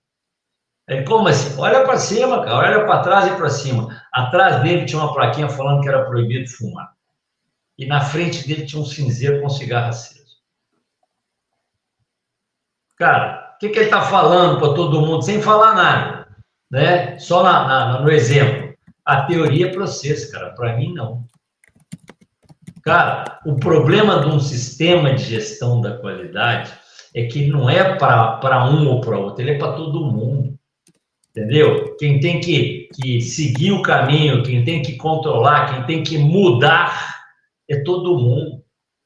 Ele, 0.88 1.02
como 1.04 1.28
assim? 1.28 1.58
Olha 1.58 1.82
para 1.84 1.98
cima, 1.98 2.44
cara, 2.44 2.56
olha 2.56 2.86
para 2.86 3.02
trás 3.02 3.26
e 3.26 3.36
para 3.36 3.48
cima. 3.48 4.02
Atrás 4.12 4.62
dele 4.62 4.86
tinha 4.86 5.00
uma 5.00 5.14
plaquinha 5.14 5.48
falando 5.48 5.82
que 5.82 5.88
era 5.88 6.04
proibido 6.04 6.48
fumar 6.48 6.94
e 7.76 7.86
na 7.86 8.00
frente 8.00 8.46
dele 8.46 8.66
tinha 8.66 8.80
um 8.80 8.86
cinzeiro 8.86 9.42
com 9.42 9.48
cigarro 9.48 9.88
aceso. 9.88 10.38
Cara, 12.96 13.54
o 13.54 13.58
que, 13.58 13.68
que 13.68 13.78
ele 13.78 13.86
está 13.86 14.02
falando 14.02 14.58
para 14.60 14.74
todo 14.74 15.00
mundo, 15.00 15.22
sem 15.22 15.42
falar 15.42 15.74
nada, 15.74 16.28
né? 16.70 17.18
Só 17.18 17.42
na, 17.42 17.66
na, 17.66 18.00
no 18.00 18.10
exemplo. 18.10 18.63
A 19.04 19.22
teoria 19.22 19.66
é 19.66 19.72
processo, 19.72 20.30
cara. 20.32 20.50
Para 20.50 20.76
mim, 20.76 20.92
não. 20.94 21.24
Cara, 22.82 23.40
o 23.46 23.56
problema 23.56 24.20
de 24.20 24.28
um 24.28 24.40
sistema 24.40 25.14
de 25.14 25.24
gestão 25.24 25.80
da 25.80 25.96
qualidade 25.96 26.72
é 27.14 27.24
que 27.24 27.46
não 27.46 27.68
é 27.68 27.96
para 27.96 28.66
um 28.68 28.88
ou 28.88 29.00
para 29.00 29.18
outro, 29.18 29.42
ele 29.42 29.52
é 29.52 29.58
para 29.58 29.72
todo 29.72 30.10
mundo. 30.10 30.58
Entendeu? 31.30 31.96
Quem 31.96 32.20
tem 32.20 32.40
que, 32.40 32.88
que 32.94 33.20
seguir 33.20 33.72
o 33.72 33.82
caminho, 33.82 34.42
quem 34.42 34.64
tem 34.64 34.82
que 34.82 34.96
controlar, 34.96 35.72
quem 35.72 35.84
tem 35.84 36.02
que 36.02 36.16
mudar 36.16 37.24
é 37.68 37.82
todo 37.82 38.18
mundo. 38.18 38.63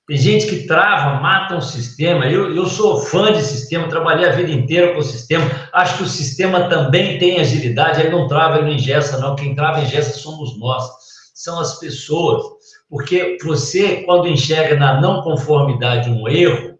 Tem 0.08 0.16
gente 0.16 0.46
que 0.46 0.66
trava, 0.66 1.20
mata 1.20 1.54
o 1.54 1.60
sistema. 1.60 2.24
Eu, 2.26 2.56
eu 2.56 2.64
sou 2.64 2.98
fã 2.98 3.30
de 3.30 3.42
sistema, 3.42 3.90
trabalhei 3.90 4.26
a 4.26 4.32
vida 4.32 4.50
inteira 4.50 4.94
com 4.94 5.00
o 5.00 5.04
sistema. 5.04 5.44
Acho 5.70 5.98
que 5.98 6.04
o 6.04 6.08
sistema 6.08 6.66
também 6.70 7.18
tem 7.18 7.38
agilidade. 7.38 8.00
Aí 8.00 8.10
não 8.10 8.26
trava, 8.26 8.56
ele 8.56 8.68
não 8.68 8.72
ingessa, 8.72 9.18
não. 9.18 9.36
Quem 9.36 9.54
trava 9.54 9.80
e 9.80 9.84
ingessa 9.84 10.18
somos 10.18 10.58
nós. 10.58 10.88
São 11.34 11.60
as 11.60 11.78
pessoas. 11.78 12.42
Porque 12.88 13.36
você, 13.44 14.02
quando 14.04 14.28
enxerga 14.28 14.76
na 14.76 14.98
não 14.98 15.20
conformidade 15.20 16.08
um 16.08 16.26
erro, 16.26 16.78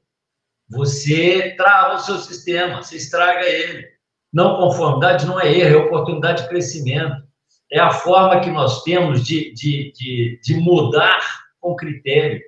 você 0.71 1.55
trava 1.55 1.97
o 1.97 1.99
seu 1.99 2.17
sistema, 2.17 2.83
você 2.83 2.97
estraga 2.97 3.45
ele. 3.45 3.85
Não 4.33 4.57
conformidade 4.57 5.27
não 5.27 5.39
é 5.39 5.53
erro, 5.53 5.81
é 5.81 5.85
oportunidade 5.85 6.45
de 6.45 6.49
crescimento. 6.49 7.23
É 7.71 7.79
a 7.79 7.91
forma 7.91 8.41
que 8.41 8.49
nós 8.49 8.83
temos 8.85 9.23
de, 9.23 9.53
de, 9.53 9.93
de, 9.93 10.41
de 10.43 10.55
mudar 10.55 11.21
com 11.61 11.77
critério. 11.77 12.41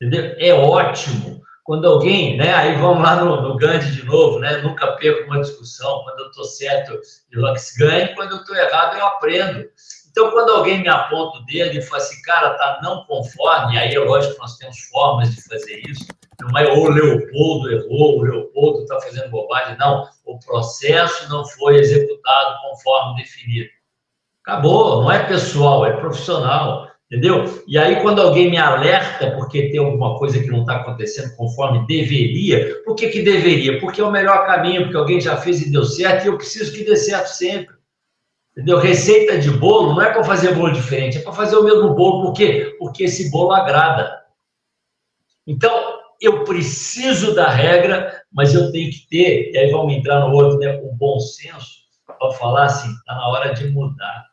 Entendeu? 0.00 0.34
É 0.38 0.52
ótimo. 0.52 1.42
Quando 1.64 1.86
alguém, 1.86 2.36
né? 2.36 2.54
Aí 2.54 2.76
vamos 2.76 3.02
lá 3.02 3.16
no, 3.16 3.42
no 3.42 3.56
Gandhi 3.56 3.90
de 3.90 4.04
novo, 4.04 4.38
né? 4.38 4.58
Nunca 4.58 4.92
perco 4.92 5.24
uma 5.24 5.40
discussão. 5.40 6.02
Quando 6.04 6.20
eu 6.20 6.26
estou 6.28 6.44
certo, 6.44 6.98
eu 7.30 7.42
ganho. 7.78 8.14
Quando 8.14 8.32
eu 8.32 8.38
estou 8.38 8.56
errado, 8.56 8.96
eu 8.96 9.04
aprendo. 9.04 9.68
Então, 10.10 10.30
quando 10.30 10.50
alguém 10.50 10.80
me 10.80 10.88
aponta 10.88 11.38
o 11.38 11.44
dedo 11.44 11.76
e 11.76 11.82
fala 11.82 12.02
assim, 12.02 12.20
cara, 12.22 12.54
tá 12.54 12.80
não 12.82 13.04
conforme, 13.04 13.78
aí 13.78 13.94
é 13.94 13.98
lógico 14.00 14.34
que 14.34 14.40
nós 14.40 14.56
temos 14.56 14.78
formas 14.90 15.32
de 15.32 15.42
fazer 15.42 15.80
isso. 15.88 16.06
Não 16.40 16.58
é 16.58 16.72
o 16.72 16.88
Leopoldo 16.88 17.70
errou, 17.70 18.18
o 18.18 18.22
Leopoldo 18.22 18.82
está 18.82 19.00
fazendo 19.00 19.30
bobagem. 19.30 19.76
Não, 19.76 20.08
o 20.24 20.38
processo 20.38 21.28
não 21.28 21.44
foi 21.44 21.76
executado 21.76 22.58
conforme 22.62 23.22
definido. 23.22 23.68
Acabou, 24.44 25.02
não 25.02 25.12
é 25.12 25.24
pessoal, 25.24 25.84
é 25.84 25.92
profissional. 25.92 26.88
Entendeu? 27.10 27.64
E 27.66 27.78
aí, 27.78 28.02
quando 28.02 28.20
alguém 28.20 28.50
me 28.50 28.58
alerta 28.58 29.30
porque 29.30 29.70
tem 29.70 29.80
alguma 29.80 30.18
coisa 30.18 30.38
que 30.38 30.50
não 30.50 30.60
está 30.60 30.76
acontecendo 30.76 31.34
conforme 31.36 31.86
deveria, 31.86 32.82
por 32.84 32.94
que, 32.94 33.08
que 33.08 33.22
deveria? 33.22 33.80
Porque 33.80 33.98
é 33.98 34.04
o 34.04 34.10
melhor 34.10 34.44
caminho, 34.44 34.82
porque 34.82 34.96
alguém 34.96 35.18
já 35.18 35.38
fez 35.38 35.62
e 35.62 35.72
deu 35.72 35.84
certo, 35.84 36.24
e 36.24 36.28
eu 36.28 36.36
preciso 36.36 36.70
que 36.70 36.84
dê 36.84 36.96
certo 36.96 37.28
sempre. 37.28 37.74
Entendeu? 38.52 38.78
Receita 38.78 39.38
de 39.38 39.50
bolo 39.50 39.94
não 39.94 40.02
é 40.02 40.12
para 40.12 40.22
fazer 40.22 40.54
bolo 40.54 40.70
diferente, 40.70 41.16
é 41.16 41.22
para 41.22 41.32
fazer 41.32 41.56
o 41.56 41.64
mesmo 41.64 41.94
bolo. 41.94 42.26
Por 42.26 42.34
quê? 42.34 42.76
Porque 42.78 43.04
esse 43.04 43.30
bolo 43.30 43.52
agrada. 43.52 44.18
Então, 45.46 45.98
eu 46.20 46.44
preciso 46.44 47.34
da 47.34 47.48
regra, 47.48 48.22
mas 48.30 48.52
eu 48.52 48.70
tenho 48.70 48.90
que 48.90 49.08
ter, 49.08 49.52
e 49.52 49.56
aí 49.56 49.70
vamos 49.70 49.94
entrar 49.94 50.20
no 50.20 50.34
outro, 50.34 50.58
né, 50.58 50.78
o 50.82 50.92
bom 50.92 51.18
senso, 51.18 51.78
para 52.06 52.32
falar 52.32 52.64
assim, 52.64 52.90
está 52.90 53.14
na 53.14 53.28
hora 53.28 53.54
de 53.54 53.66
mudar. 53.68 54.26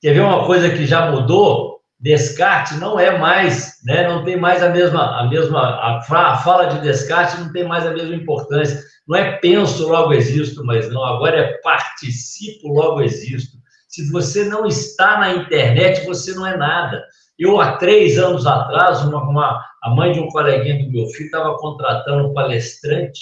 Quer 0.00 0.14
ver 0.14 0.20
uma 0.20 0.46
coisa 0.46 0.70
que 0.70 0.86
já 0.86 1.10
mudou? 1.10 1.81
Descartes 2.02 2.80
não 2.80 2.98
é 2.98 3.16
mais, 3.16 3.78
né, 3.84 4.08
não 4.08 4.24
tem 4.24 4.36
mais 4.36 4.60
a 4.60 4.68
mesma, 4.68 5.20
a 5.20 5.28
mesma, 5.28 6.00
a 6.00 6.36
fala 6.42 6.66
de 6.66 6.80
Descartes 6.80 7.38
não 7.38 7.52
tem 7.52 7.64
mais 7.64 7.86
a 7.86 7.92
mesma 7.92 8.16
importância. 8.16 8.82
Não 9.06 9.16
é 9.16 9.36
penso, 9.36 9.88
logo 9.88 10.12
existo, 10.12 10.64
mas 10.64 10.90
não, 10.90 11.04
agora 11.04 11.38
é 11.38 11.52
participo, 11.58 12.72
logo 12.72 13.02
existo. 13.02 13.56
Se 13.86 14.10
você 14.10 14.44
não 14.44 14.66
está 14.66 15.20
na 15.20 15.32
internet, 15.32 16.04
você 16.04 16.34
não 16.34 16.44
é 16.44 16.56
nada. 16.56 17.04
Eu, 17.38 17.60
há 17.60 17.76
três 17.76 18.18
anos 18.18 18.46
atrás, 18.46 19.02
uma, 19.02 19.22
uma 19.22 19.64
a 19.82 19.90
mãe 19.90 20.12
de 20.12 20.18
um 20.18 20.28
coleguinha 20.28 20.84
do 20.84 20.90
meu 20.90 21.06
filho 21.08 21.26
estava 21.26 21.56
contratando 21.56 22.28
um 22.28 22.34
palestrante 22.34 23.20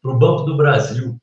para 0.00 0.12
o 0.12 0.18
Banco 0.18 0.44
do 0.44 0.56
Brasil. 0.56 1.16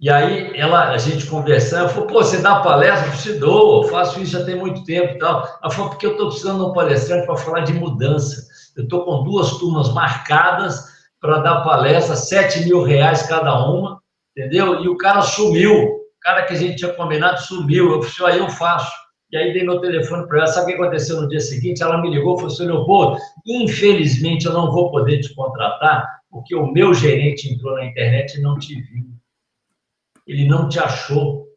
E 0.00 0.08
aí 0.08 0.56
ela, 0.56 0.90
a 0.90 0.98
gente 0.98 1.26
conversando, 1.26 1.80
ela 1.80 1.88
falou, 1.88 2.06
pô, 2.06 2.22
você 2.22 2.38
dá 2.38 2.60
palestra? 2.60 3.08
Eu 3.08 3.18
te 3.18 3.32
dou, 3.32 3.82
eu 3.82 3.88
faço 3.88 4.20
isso 4.20 4.38
já 4.38 4.44
tem 4.44 4.54
muito 4.54 4.84
tempo 4.84 5.14
e 5.14 5.18
tal. 5.18 5.44
Ela 5.60 5.72
falou, 5.72 5.90
porque 5.90 6.06
eu 6.06 6.12
estou 6.12 6.28
precisando 6.28 6.64
de 6.64 6.70
um 6.70 6.72
palestrante 6.72 7.26
para 7.26 7.36
falar 7.36 7.60
de 7.60 7.72
mudança. 7.72 8.46
Eu 8.76 8.84
estou 8.84 9.04
com 9.04 9.24
duas 9.24 9.58
turmas 9.58 9.92
marcadas 9.92 10.84
para 11.20 11.40
dar 11.40 11.64
palestra, 11.64 12.14
7 12.14 12.64
mil 12.64 12.84
reais 12.84 13.26
cada 13.26 13.58
uma, 13.68 14.00
entendeu? 14.36 14.84
E 14.84 14.88
o 14.88 14.96
cara 14.96 15.20
sumiu, 15.20 15.72
o 15.72 16.20
cara 16.20 16.44
que 16.44 16.54
a 16.54 16.56
gente 16.56 16.76
tinha 16.76 16.92
combinado 16.92 17.40
sumiu. 17.42 17.90
Eu 17.90 18.02
falei, 18.02 18.34
aí 18.34 18.40
eu 18.40 18.48
faço. 18.50 18.92
E 19.32 19.36
aí 19.36 19.52
dei 19.52 19.64
meu 19.64 19.80
telefone 19.80 20.28
para 20.28 20.38
ela. 20.38 20.46
Sabe 20.46 20.74
o 20.74 20.76
que 20.76 20.80
aconteceu 20.80 21.20
no 21.20 21.28
dia 21.28 21.40
seguinte? 21.40 21.82
Ela 21.82 22.00
me 22.00 22.08
ligou 22.08 22.34
e 22.34 22.36
falou 22.36 22.52
assim: 22.52 22.66
Leopoldo, 22.66 23.18
infelizmente 23.44 24.46
eu 24.46 24.52
não 24.52 24.70
vou 24.70 24.92
poder 24.92 25.18
te 25.18 25.34
contratar, 25.34 26.20
porque 26.30 26.54
o 26.54 26.68
meu 26.68 26.94
gerente 26.94 27.52
entrou 27.52 27.74
na 27.74 27.84
internet 27.84 28.38
e 28.38 28.40
não 28.40 28.56
te 28.56 28.80
viu 28.80 29.17
ele 30.28 30.46
não 30.46 30.68
te 30.68 30.78
achou. 30.78 31.48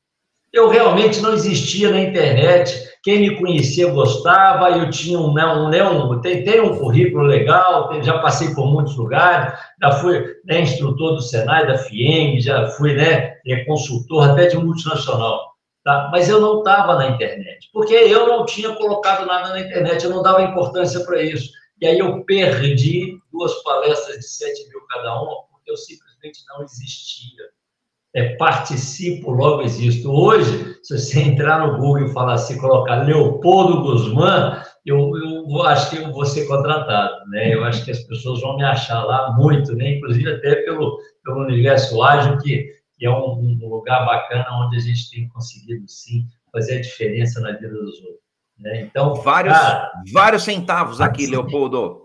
Eu 0.52 0.70
realmente 0.70 1.20
não 1.20 1.34
existia 1.34 1.92
na 1.92 2.00
internet. 2.00 2.90
Quem 3.04 3.20
me 3.20 3.36
conhecia 3.38 3.92
gostava, 3.92 4.70
eu 4.72 4.90
tinha 4.90 5.20
um, 5.20 5.34
né, 5.34 5.46
um, 5.46 5.70
né, 5.70 5.84
um 5.84 6.22
tem, 6.22 6.44
tem 6.44 6.62
um 6.62 6.78
currículo 6.78 7.24
legal, 7.24 7.92
já 8.04 8.20
passei 8.20 8.54
por 8.54 8.68
muitos 8.68 8.96
lugares, 8.96 9.58
já 9.82 9.92
fui 9.94 10.36
né, 10.46 10.62
instrutor 10.62 11.16
do 11.16 11.22
Senai, 11.22 11.66
da 11.66 11.78
FIENG, 11.78 12.40
já 12.42 12.68
fui 12.72 12.94
né, 12.94 13.38
é, 13.46 13.66
consultor 13.66 14.30
até 14.30 14.48
de 14.48 14.58
multinacional. 14.58 15.52
Tá? 15.84 16.10
Mas 16.12 16.30
eu 16.30 16.40
não 16.40 16.60
estava 16.60 16.96
na 16.96 17.10
internet, 17.10 17.70
porque 17.74 17.94
eu 17.94 18.28
não 18.28 18.46
tinha 18.46 18.76
colocado 18.76 19.26
nada 19.26 19.50
na 19.50 19.62
internet, 19.62 20.04
eu 20.04 20.12
não 20.12 20.22
dava 20.22 20.44
importância 20.44 21.04
para 21.04 21.22
isso. 21.24 21.50
E 21.82 21.88
aí 21.88 21.98
eu 21.98 22.24
perdi 22.24 23.18
duas 23.32 23.52
palestras 23.64 24.18
de 24.18 24.28
7 24.28 24.70
mil 24.70 24.82
cada 24.88 25.20
uma, 25.20 25.44
porque 25.50 25.72
eu 25.72 25.78
simplesmente 25.78 26.40
não 26.50 26.64
existia 26.64 27.46
é, 28.14 28.36
participo, 28.36 29.32
logo 29.32 29.62
existo. 29.62 30.12
Hoje, 30.12 30.76
se 30.84 30.98
você 30.98 31.22
entrar 31.22 31.66
no 31.66 31.78
Google 31.78 32.08
e 32.08 32.14
falar 32.14 32.34
assim, 32.34 32.58
colocar 32.58 33.04
Leopoldo 33.04 33.82
Guzmán, 33.82 34.62
eu, 34.86 35.12
eu 35.16 35.64
acho 35.64 35.90
que 35.90 35.98
eu 35.98 36.12
vou 36.12 36.26
ser 36.26 36.46
contratado, 36.48 37.30
né? 37.30 37.54
Eu 37.54 37.64
acho 37.64 37.86
que 37.86 37.92
as 37.92 38.00
pessoas 38.04 38.42
vão 38.42 38.58
me 38.58 38.64
achar 38.64 39.04
lá 39.04 39.32
muito, 39.34 39.76
né? 39.76 39.96
Inclusive 39.96 40.30
até 40.30 40.56
pelo, 40.56 41.00
pelo 41.24 41.42
universo 41.42 42.02
ágil, 42.04 42.38
que, 42.40 42.70
que 42.98 43.06
é 43.06 43.10
um, 43.10 43.58
um 43.62 43.70
lugar 43.70 44.06
bacana 44.06 44.66
onde 44.66 44.78
a 44.78 44.82
gente 44.82 45.10
tem 45.10 45.30
conseguido, 45.30 45.88
sim, 45.88 46.26
fazer 46.52 46.78
a 46.78 46.82
diferença 46.82 47.40
na 47.40 47.54
vida 47.54 47.70
dos 47.70 47.96
outros. 48.02 48.22
Né? 48.60 48.82
Então, 48.82 49.16
vários, 49.16 49.58
cara, 49.58 49.92
vários 50.12 50.44
centavos 50.44 51.00
aqui, 51.00 51.26
Leopoldo. 51.28 52.02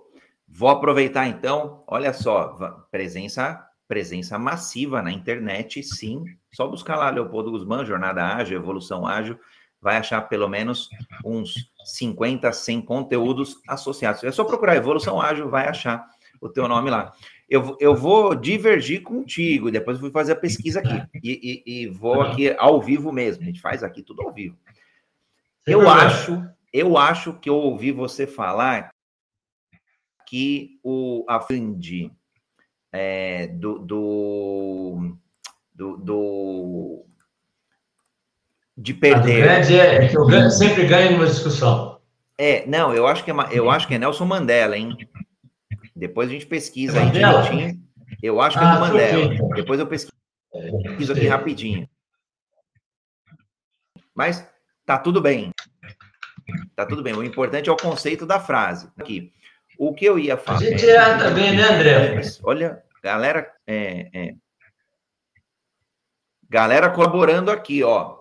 Vou 0.48 0.68
aproveitar 0.68 1.26
então, 1.26 1.82
olha 1.86 2.12
só, 2.14 2.86
presença 2.90 3.65
presença 3.88 4.38
massiva 4.38 5.02
na 5.02 5.12
internet, 5.12 5.82
sim. 5.82 6.24
Só 6.52 6.66
buscar 6.66 6.96
lá 6.96 7.10
Leopoldo 7.10 7.50
Guzmán, 7.50 7.84
Jornada 7.84 8.24
Ágil, 8.24 8.56
Evolução 8.56 9.06
Ágil, 9.06 9.38
vai 9.80 9.96
achar 9.96 10.22
pelo 10.22 10.48
menos 10.48 10.88
uns 11.24 11.70
50, 11.84 12.52
100 12.52 12.82
conteúdos 12.82 13.60
associados. 13.68 14.24
É 14.24 14.32
só 14.32 14.44
procurar 14.44 14.76
Evolução 14.76 15.20
Ágil, 15.20 15.48
vai 15.48 15.68
achar 15.68 16.06
o 16.40 16.48
teu 16.48 16.66
nome 16.66 16.90
lá. 16.90 17.12
Eu, 17.48 17.76
eu 17.78 17.94
vou 17.94 18.34
divergir 18.34 19.02
contigo, 19.02 19.70
depois 19.70 20.00
vou 20.00 20.10
fazer 20.10 20.32
a 20.32 20.36
pesquisa 20.36 20.80
aqui. 20.80 21.00
E, 21.22 21.62
e, 21.66 21.82
e 21.82 21.86
vou 21.86 22.20
aqui 22.20 22.54
ao 22.58 22.82
vivo 22.82 23.12
mesmo. 23.12 23.42
A 23.42 23.46
gente 23.46 23.60
faz 23.60 23.84
aqui 23.84 24.02
tudo 24.02 24.22
ao 24.22 24.32
vivo. 24.32 24.56
Eu 25.64 25.88
acho, 25.88 26.44
eu 26.72 26.98
acho 26.98 27.34
que 27.34 27.48
eu 27.48 27.54
ouvi 27.54 27.92
você 27.92 28.26
falar 28.26 28.90
que 30.26 30.80
o 30.82 31.24
a 31.28 31.40
Fund 31.40 32.10
é, 32.98 33.46
do, 33.48 33.78
do, 33.78 35.16
do, 35.74 35.96
do, 35.98 37.06
de 38.74 38.94
perder. 38.94 39.42
A 39.42 39.46
grande 39.46 39.78
é 39.78 40.08
que 40.08 40.16
eu 40.16 40.50
sempre 40.50 40.86
ganho 40.86 41.12
numa 41.12 41.26
discussão. 41.26 42.00
É, 42.38 42.66
não, 42.66 42.94
eu 42.94 43.06
acho 43.06 43.22
que 43.22 43.30
é, 43.30 43.34
eu 43.50 43.70
acho 43.70 43.86
que 43.86 43.94
é 43.94 43.98
Nelson 43.98 44.24
Mandela, 44.24 44.78
hein? 44.78 44.96
Depois 45.94 46.28
a 46.28 46.32
gente 46.32 46.46
pesquisa 46.46 46.98
é 46.98 47.02
aí 47.02 47.10
direitinho. 47.10 47.82
Eu 48.22 48.40
acho 48.40 48.58
que 48.58 48.64
é 48.64 48.68
do 48.68 48.76
ah, 48.76 48.80
Mandela. 48.80 49.54
Depois 49.54 49.78
eu 49.78 49.86
pesquiso 49.86 51.12
aqui 51.12 51.26
rapidinho. 51.26 51.88
Mas 54.14 54.46
tá 54.86 54.98
tudo 54.98 55.20
bem. 55.20 55.52
Tá 56.74 56.86
tudo 56.86 57.02
bem. 57.02 57.14
O 57.14 57.24
importante 57.24 57.68
é 57.68 57.72
o 57.72 57.76
conceito 57.76 58.24
da 58.24 58.40
frase. 58.40 58.88
Aqui. 58.96 59.32
O 59.78 59.92
que 59.92 60.06
eu 60.06 60.18
ia 60.18 60.38
falar. 60.38 60.58
A 60.58 60.62
gente 60.62 60.88
é 60.88 61.18
também, 61.18 61.54
né, 61.54 61.62
André? 61.62 62.20
Olha, 62.42 62.82
galera, 63.02 63.52
é, 63.66 64.08
é, 64.12 64.34
galera 66.48 66.90
colaborando 66.90 67.50
aqui, 67.50 67.82
ó. 67.82 68.16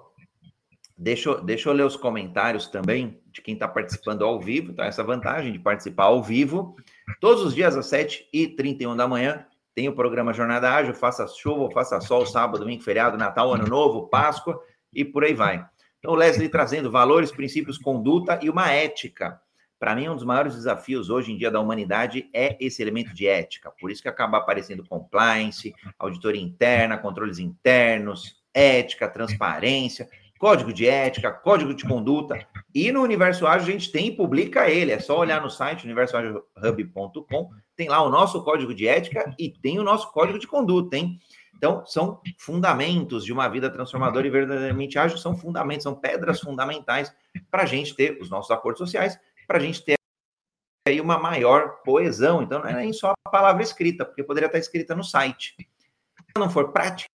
Deixa, 0.97 1.35
deixa 1.41 1.69
eu 1.69 1.73
ler 1.73 1.85
os 1.85 1.97
comentários 1.97 2.67
também 2.67 3.21
de 3.31 3.41
quem 3.41 3.53
está 3.53 3.67
participando 3.67 4.23
ao 4.23 4.39
vivo, 4.39 4.73
tá? 4.73 4.85
Essa 4.85 5.03
vantagem 5.03 5.51
de 5.51 5.59
participar 5.59 6.05
ao 6.05 6.23
vivo. 6.23 6.75
Todos 7.19 7.43
os 7.43 7.53
dias 7.53 7.75
às 7.75 7.87
7h31 7.87 8.95
da 8.95 9.07
manhã 9.07 9.45
tem 9.75 9.89
o 9.89 9.95
programa 9.95 10.33
Jornada 10.33 10.71
Ágil, 10.71 10.93
faça 10.93 11.27
chuva, 11.27 11.69
faça 11.71 11.99
sol, 11.99 12.25
sábado, 12.25 12.59
domingo, 12.59 12.81
feriado, 12.81 13.17
Natal, 13.17 13.53
Ano 13.53 13.67
Novo, 13.67 14.07
Páscoa 14.07 14.57
e 14.93 15.03
por 15.03 15.25
aí 15.25 15.33
vai. 15.33 15.65
Então, 15.99 16.13
o 16.13 16.15
Leslie 16.15 16.47
trazendo 16.47 16.89
valores, 16.89 17.31
princípios, 17.31 17.77
conduta 17.77 18.39
e 18.41 18.49
uma 18.49 18.71
ética. 18.71 19.41
Para 19.79 19.95
mim, 19.95 20.07
um 20.07 20.15
dos 20.15 20.23
maiores 20.23 20.55
desafios 20.55 21.09
hoje 21.09 21.31
em 21.31 21.37
dia 21.37 21.51
da 21.51 21.59
humanidade 21.59 22.29
é 22.33 22.57
esse 22.59 22.81
elemento 22.81 23.13
de 23.13 23.27
ética. 23.27 23.71
Por 23.79 23.91
isso 23.91 24.01
que 24.01 24.07
acaba 24.07 24.37
aparecendo 24.37 24.85
compliance, 24.87 25.73
auditoria 25.99 26.41
interna, 26.41 26.97
controles 26.97 27.39
internos, 27.39 28.41
ética, 28.53 29.09
transparência, 29.09 30.07
código 30.39 30.71
de 30.71 30.87
ética, 30.87 31.31
código 31.31 31.73
de 31.73 31.83
conduta. 31.83 32.47
E 32.73 32.91
no 32.91 33.01
Universo 33.01 33.45
Ágil 33.45 33.67
a 33.67 33.71
gente 33.71 33.91
tem 33.91 34.07
e 34.07 34.15
publica 34.15 34.69
ele. 34.69 34.91
É 34.91 34.99
só 34.99 35.17
olhar 35.17 35.41
no 35.41 35.49
site 35.49 35.83
universoagilhub.com, 35.83 37.49
tem 37.75 37.89
lá 37.89 38.01
o 38.01 38.09
nosso 38.09 38.43
código 38.43 38.73
de 38.73 38.87
ética 38.87 39.33
e 39.37 39.49
tem 39.49 39.77
o 39.79 39.83
nosso 39.83 40.11
código 40.11 40.39
de 40.39 40.47
conduta, 40.47 40.97
hein? 40.97 41.19
Então, 41.57 41.85
são 41.85 42.21
fundamentos 42.37 43.23
de 43.23 43.31
uma 43.31 43.47
vida 43.47 43.69
transformadora 43.69 44.27
e 44.27 44.29
verdadeiramente 44.29 44.99
ágil, 44.99 45.17
são 45.17 45.35
fundamentos, 45.37 45.83
são 45.83 45.95
pedras 45.95 46.41
fundamentais 46.41 47.13
para 47.49 47.63
a 47.63 47.65
gente 47.65 47.95
ter 47.95 48.17
os 48.21 48.29
nossos 48.29 48.51
acordos 48.51 48.79
sociais, 48.79 49.17
para 49.45 49.57
a 49.57 49.61
gente 49.61 49.83
ter 49.83 49.95
aí 50.87 51.01
uma 51.01 51.17
maior 51.17 51.81
coesão. 51.83 52.43
Então, 52.43 52.59
não 52.59 52.67
é 52.67 52.73
nem 52.73 52.93
só 52.93 53.13
a 53.25 53.29
palavra 53.29 53.63
escrita, 53.63 54.05
porque 54.05 54.23
poderia 54.23 54.47
estar 54.47 54.59
escrita 54.59 54.95
no 54.95 55.03
site. 55.03 55.55
Se 55.57 56.39
não 56.39 56.49
for 56.49 56.71
prática, 56.71 57.09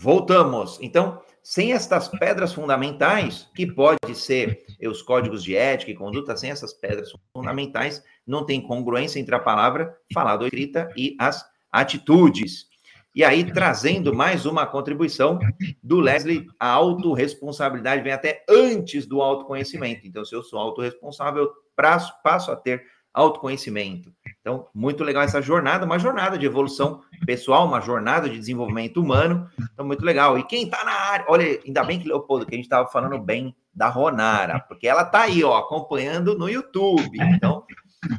Voltamos. 0.00 0.78
Então, 0.80 1.20
sem 1.42 1.72
estas 1.72 2.06
pedras 2.08 2.52
fundamentais, 2.52 3.50
que 3.52 3.66
pode 3.66 4.14
ser 4.14 4.64
os 4.80 5.02
códigos 5.02 5.42
de 5.42 5.56
ética 5.56 5.90
e 5.90 5.96
conduta, 5.96 6.36
sem 6.36 6.50
essas 6.50 6.72
pedras 6.72 7.10
fundamentais, 7.32 8.00
não 8.24 8.46
tem 8.46 8.60
congruência 8.60 9.18
entre 9.18 9.34
a 9.34 9.40
palavra 9.40 9.98
falada 10.14 10.42
ou 10.42 10.46
escrita 10.46 10.88
e 10.96 11.16
as 11.18 11.44
atitudes. 11.72 12.68
E 13.14 13.24
aí, 13.24 13.44
trazendo 13.44 14.14
mais 14.14 14.46
uma 14.46 14.66
contribuição 14.66 15.38
do 15.82 15.98
Leslie, 15.98 16.46
a 16.58 16.68
autorresponsabilidade 16.68 18.02
vem 18.02 18.12
até 18.12 18.44
antes 18.48 19.06
do 19.06 19.20
autoconhecimento. 19.20 20.06
Então, 20.06 20.24
se 20.24 20.34
eu 20.34 20.42
sou 20.42 20.58
autorresponsável, 20.58 21.50
passo 21.74 22.52
a 22.52 22.56
ter 22.56 22.84
autoconhecimento. 23.12 24.12
Então, 24.40 24.68
muito 24.72 25.02
legal 25.02 25.22
essa 25.22 25.42
jornada, 25.42 25.84
uma 25.84 25.98
jornada 25.98 26.38
de 26.38 26.46
evolução 26.46 27.02
pessoal, 27.26 27.66
uma 27.66 27.80
jornada 27.80 28.28
de 28.28 28.38
desenvolvimento 28.38 29.00
humano. 29.00 29.48
Então, 29.72 29.84
muito 29.84 30.04
legal. 30.04 30.38
E 30.38 30.44
quem 30.44 30.64
está 30.64 30.84
na 30.84 30.92
área, 30.92 31.26
olha, 31.28 31.60
ainda 31.66 31.82
bem 31.82 31.98
que, 31.98 32.06
Leopoldo, 32.06 32.46
que 32.46 32.54
a 32.54 32.56
gente 32.56 32.66
estava 32.66 32.88
falando 32.88 33.18
bem 33.18 33.54
da 33.74 33.88
Ronara, 33.88 34.60
porque 34.60 34.86
ela 34.86 35.02
está 35.02 35.22
aí, 35.22 35.42
ó, 35.42 35.56
acompanhando 35.56 36.38
no 36.38 36.48
YouTube. 36.48 37.18
Então, 37.34 37.64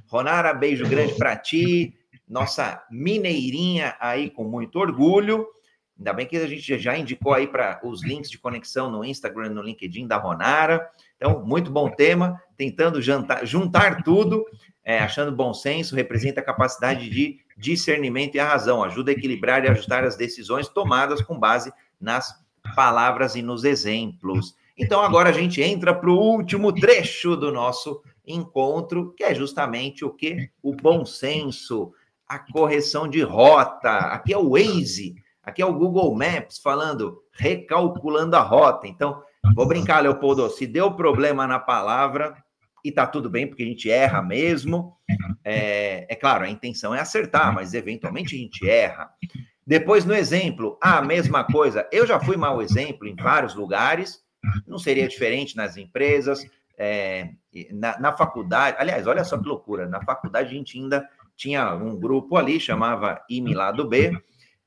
Ronara, 0.07 0.53
beijo 0.53 0.87
grande 0.87 1.13
para 1.15 1.35
ti, 1.37 1.95
nossa 2.29 2.83
mineirinha 2.91 3.95
aí 3.99 4.29
com 4.29 4.43
muito 4.43 4.77
orgulho. 4.77 5.47
Ainda 5.97 6.13
bem 6.13 6.25
que 6.25 6.37
a 6.37 6.47
gente 6.47 6.77
já 6.77 6.97
indicou 6.97 7.33
aí 7.33 7.47
para 7.47 7.81
os 7.83 8.03
links 8.03 8.29
de 8.29 8.37
conexão 8.37 8.89
no 8.89 9.03
Instagram, 9.03 9.49
no 9.49 9.61
LinkedIn 9.61 10.07
da 10.07 10.15
Ronara. 10.15 10.89
Então, 11.17 11.43
muito 11.45 11.69
bom 11.69 11.89
tema, 11.89 12.41
tentando 12.55 13.01
jantar, 13.01 13.45
juntar 13.45 14.03
tudo 14.03 14.45
é, 14.89 14.97
achando 14.97 15.31
bom 15.31 15.53
senso, 15.53 15.95
representa 15.95 16.41
a 16.41 16.43
capacidade 16.43 17.11
de 17.11 17.37
discernimento 17.55 18.33
e 18.33 18.39
a 18.39 18.47
razão, 18.47 18.83
ajuda 18.83 19.11
a 19.11 19.13
equilibrar 19.13 19.63
e 19.63 19.67
ajustar 19.67 20.03
as 20.03 20.17
decisões 20.17 20.67
tomadas 20.67 21.21
com 21.21 21.37
base 21.37 21.71
nas 22.01 22.33
palavras 22.75 23.35
e 23.35 23.43
nos 23.43 23.63
exemplos. 23.63 24.55
Então, 24.75 25.01
agora 25.01 25.29
a 25.29 25.31
gente 25.31 25.61
entra 25.61 25.93
para 25.93 26.09
o 26.09 26.17
último 26.17 26.73
trecho 26.73 27.35
do 27.35 27.51
nosso 27.51 28.01
encontro, 28.25 29.13
que 29.15 29.23
é 29.23 29.35
justamente 29.35 30.03
o 30.03 30.09
que? 30.09 30.49
O 30.59 30.73
bom 30.73 31.05
senso, 31.05 31.93
a 32.29 32.37
correção 32.37 33.07
de 33.07 33.21
rota. 33.23 33.89
Aqui 33.89 34.31
é 34.31 34.37
o 34.37 34.51
Waze, 34.51 35.15
aqui 35.43 35.61
é 35.63 35.65
o 35.65 35.73
Google 35.73 36.15
Maps 36.15 36.59
falando, 36.59 37.23
recalculando 37.33 38.35
a 38.35 38.41
rota. 38.41 38.87
Então, 38.87 39.21
vou 39.55 39.67
brincar, 39.67 40.01
Leopoldo, 40.01 40.47
se 40.51 40.67
deu 40.67 40.91
problema 40.91 41.47
na 41.47 41.57
palavra, 41.57 42.35
e 42.85 42.91
tá 42.91 43.05
tudo 43.05 43.29
bem, 43.29 43.47
porque 43.47 43.63
a 43.63 43.65
gente 43.65 43.89
erra 43.89 44.21
mesmo. 44.21 44.95
É, 45.43 46.05
é 46.07 46.15
claro, 46.15 46.45
a 46.45 46.49
intenção 46.49 46.93
é 46.93 46.99
acertar, 46.99 47.53
mas 47.53 47.73
eventualmente 47.73 48.35
a 48.35 48.37
gente 48.37 48.69
erra. 48.69 49.09
Depois, 49.65 50.05
no 50.05 50.15
exemplo, 50.15 50.77
a 50.81 51.01
mesma 51.01 51.43
coisa. 51.43 51.87
Eu 51.91 52.05
já 52.07 52.19
fui 52.19 52.37
mau 52.37 52.61
exemplo 52.61 53.07
em 53.07 53.15
vários 53.15 53.55
lugares, 53.55 54.19
não 54.65 54.77
seria 54.77 55.07
diferente 55.07 55.57
nas 55.57 55.77
empresas, 55.77 56.45
é, 56.77 57.31
na, 57.71 57.99
na, 57.99 58.13
faculdade. 58.15 58.77
Aliás, 58.79 59.05
olha 59.05 59.23
só 59.23 59.37
que 59.37 59.47
loucura, 59.47 59.87
na 59.87 60.01
faculdade 60.01 60.49
a 60.49 60.53
gente 60.53 60.79
ainda 60.79 61.07
tinha 61.39 61.73
um 61.73 61.97
grupo 61.97 62.35
ali, 62.35 62.59
chamava 62.59 63.23
IME 63.29 63.53
Lado 63.53 63.87
B, 63.87 64.11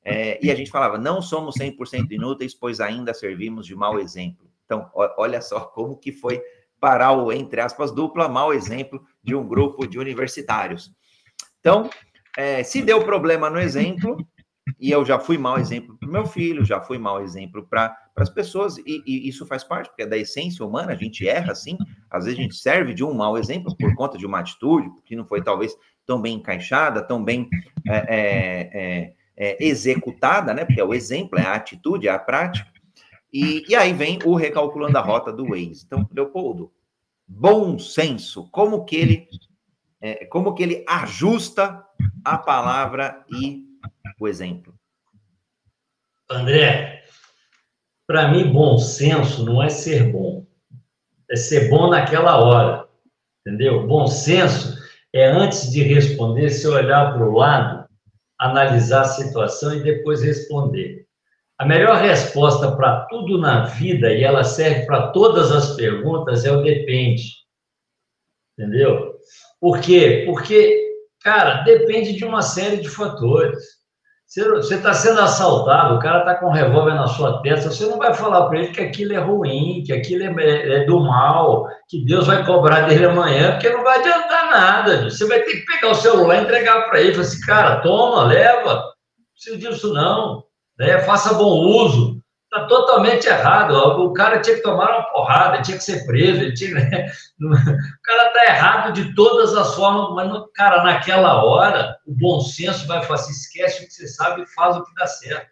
é, 0.03 0.43
e 0.43 0.51
a 0.51 0.55
gente 0.55 0.71
falava, 0.71 0.97
não 0.97 1.21
somos 1.21 1.55
100% 1.55 2.11
inúteis, 2.11 2.55
pois 2.55 2.81
ainda 2.81 3.13
servimos 3.13 3.67
de 3.67 3.75
mau 3.75 3.99
exemplo. 3.99 4.49
Então, 4.65 4.89
olha 4.93 5.39
só 5.39 5.59
como 5.59 5.95
que 5.95 6.11
foi 6.11 6.41
para 6.79 7.11
o, 7.11 7.31
entre 7.31 7.61
aspas, 7.61 7.91
dupla 7.91 8.27
mau 8.27 8.51
exemplo 8.51 9.05
de 9.23 9.35
um 9.35 9.47
grupo 9.47 9.85
de 9.85 9.99
universitários. 9.99 10.91
Então, 11.59 11.89
é, 12.35 12.63
se 12.63 12.81
deu 12.81 13.03
problema 13.05 13.51
no 13.51 13.59
exemplo, 13.59 14.17
e 14.79 14.89
eu 14.89 15.05
já 15.05 15.19
fui 15.19 15.37
mau 15.37 15.59
exemplo 15.59 15.95
para 15.97 16.09
o 16.09 16.11
meu 16.11 16.25
filho, 16.25 16.65
já 16.65 16.81
fui 16.81 16.97
mau 16.97 17.21
exemplo 17.21 17.65
para 17.69 17.95
as 18.15 18.29
pessoas, 18.29 18.77
e, 18.79 19.03
e, 19.05 19.29
isso 19.29 19.45
faz 19.45 19.63
parte, 19.63 19.89
porque 19.89 20.01
é 20.01 20.07
da 20.07 20.17
essência 20.17 20.65
humana, 20.65 20.91
a 20.91 20.95
gente 20.95 21.27
erra 21.27 21.51
assim, 21.51 21.77
às 22.09 22.25
vezes 22.25 22.39
a 22.39 22.41
gente 22.41 22.55
serve 22.55 22.93
de 22.93 23.03
um 23.03 23.13
mau 23.13 23.37
exemplo 23.37 23.75
por 23.77 23.93
conta 23.95 24.17
de 24.17 24.25
uma 24.25 24.39
atitude 24.39 24.89
que 25.05 25.15
não 25.15 25.25
foi 25.25 25.41
talvez 25.41 25.75
tão 26.05 26.21
bem 26.21 26.35
encaixada, 26.35 27.01
tão 27.01 27.23
bem 27.23 27.49
é, 27.87 27.95
é, 27.95 28.69
é, 28.73 29.15
é 29.37 29.65
executada, 29.65 30.53
né? 30.53 30.65
Porque 30.65 30.81
é 30.81 30.83
o 30.83 30.93
exemplo, 30.93 31.39
é 31.39 31.43
a 31.43 31.55
atitude, 31.55 32.07
é 32.07 32.11
a 32.11 32.19
prática. 32.19 32.71
E, 33.31 33.65
e 33.67 33.75
aí 33.75 33.93
vem 33.93 34.19
o 34.23 34.35
recalculando 34.35 34.97
a 34.97 35.01
rota 35.01 35.33
do 35.33 35.49
Waze. 35.49 35.83
Então, 35.85 36.07
Leopoldo, 36.13 36.71
bom 37.27 37.79
senso, 37.79 38.47
como 38.51 38.85
que 38.85 38.95
ele, 38.95 39.27
é, 39.99 40.25
como 40.25 40.53
que 40.53 40.61
ele 40.61 40.85
ajusta 40.87 41.83
a 42.23 42.37
palavra 42.37 43.25
e 43.31 43.65
o 44.19 44.27
exemplo? 44.27 44.73
André, 46.29 47.03
para 48.05 48.27
mim, 48.27 48.51
bom 48.51 48.77
senso 48.77 49.43
não 49.43 49.63
é 49.63 49.69
ser 49.69 50.11
bom, 50.11 50.45
é 51.29 51.35
ser 51.35 51.69
bom 51.69 51.89
naquela 51.89 52.37
hora, 52.37 52.87
entendeu? 53.41 53.87
Bom 53.87 54.07
senso 54.07 54.82
é 55.13 55.27
antes 55.27 55.71
de 55.71 55.83
responder, 55.83 56.49
se 56.49 56.67
olhar 56.67 57.13
para 57.13 57.23
o 57.23 57.37
lado, 57.37 57.87
analisar 58.39 59.01
a 59.01 59.05
situação 59.05 59.75
e 59.75 59.83
depois 59.83 60.23
responder. 60.23 61.05
A 61.57 61.65
melhor 61.65 61.97
resposta 61.97 62.75
para 62.75 63.05
tudo 63.05 63.37
na 63.37 63.65
vida, 63.65 64.11
e 64.11 64.23
ela 64.23 64.43
serve 64.43 64.85
para 64.87 65.11
todas 65.11 65.51
as 65.51 65.75
perguntas, 65.75 66.43
é 66.43 66.51
o 66.51 66.63
depende. 66.63 67.31
Entendeu? 68.57 69.13
Por 69.61 69.79
quê? 69.79 70.23
Porque, 70.25 70.95
cara, 71.21 71.61
depende 71.61 72.13
de 72.13 72.25
uma 72.25 72.41
série 72.41 72.77
de 72.77 72.89
fatores. 72.89 73.82
Você 74.33 74.75
está 74.75 74.93
sendo 74.93 75.21
assaltado, 75.21 75.95
o 75.95 75.99
cara 75.99 76.19
está 76.19 76.35
com 76.35 76.47
um 76.47 76.51
revólver 76.51 76.95
na 76.95 77.07
sua 77.07 77.41
testa, 77.43 77.69
você 77.69 77.85
não 77.85 77.99
vai 77.99 78.15
falar 78.15 78.47
para 78.47 78.57
ele 78.57 78.69
que 78.69 78.81
aquilo 78.81 79.13
é 79.13 79.19
ruim, 79.19 79.83
que 79.85 79.93
aquilo 79.93 80.39
é, 80.39 80.75
é, 80.75 80.85
do 80.85 80.99
mal, 81.01 81.67
que 81.87 82.03
Deus 82.03 82.25
vai 82.25 82.43
cobrar 82.43 82.81
dele 82.87 83.05
amanhã, 83.05 83.51
porque 83.51 83.69
não 83.69 83.83
vai 83.83 83.99
adiantar 83.99 84.49
nada. 84.49 85.03
Você 85.09 85.27
vai 85.27 85.39
ter 85.41 85.51
que 85.51 85.65
pegar 85.65 85.91
o 85.91 85.95
celular 85.95 86.37
e 86.37 86.41
entregar 86.41 86.89
para 86.89 86.99
ele. 86.99 87.13
Falar 87.13 87.25
assim, 87.25 87.41
cara, 87.41 87.81
toma, 87.81 88.23
leva. 88.23 88.73
Não 88.73 89.25
precisa 89.35 89.57
disso 89.57 89.93
não 89.93 90.43
né? 90.77 90.99
faça 90.99 91.33
bom 91.33 91.59
uso. 91.59 92.12
Está 92.53 92.67
totalmente 92.67 93.25
errado. 93.25 93.73
O 93.73 94.13
cara 94.13 94.39
tinha 94.39 94.55
que 94.55 94.61
tomar 94.61 94.91
uma 94.91 95.09
porrada, 95.09 95.63
tinha 95.63 95.75
que 95.75 95.83
ser 95.83 96.05
preso. 96.05 96.53
Tinha... 96.53 96.75
Né? 96.75 97.11
O 97.41 98.01
cara 98.03 98.27
está 98.27 98.45
errado 98.45 98.93
de 98.93 99.15
todas 99.15 99.55
as 99.55 99.73
formas, 99.73 100.13
mas, 100.13 100.43
cara, 100.53 100.83
naquela 100.83 101.43
hora, 101.43 101.97
o 102.05 102.13
bom 102.13 102.39
senso 102.41 102.85
vai 102.85 103.01
falar 103.01 103.15
assim: 103.15 103.31
esquece 103.31 103.83
o 103.83 103.87
que 103.87 103.93
você 103.93 104.07
sabe 104.07 104.43
e 104.43 104.47
faz 104.53 104.77
o 104.77 104.83
que 104.83 104.93
dá 104.93 105.07
certo. 105.07 105.47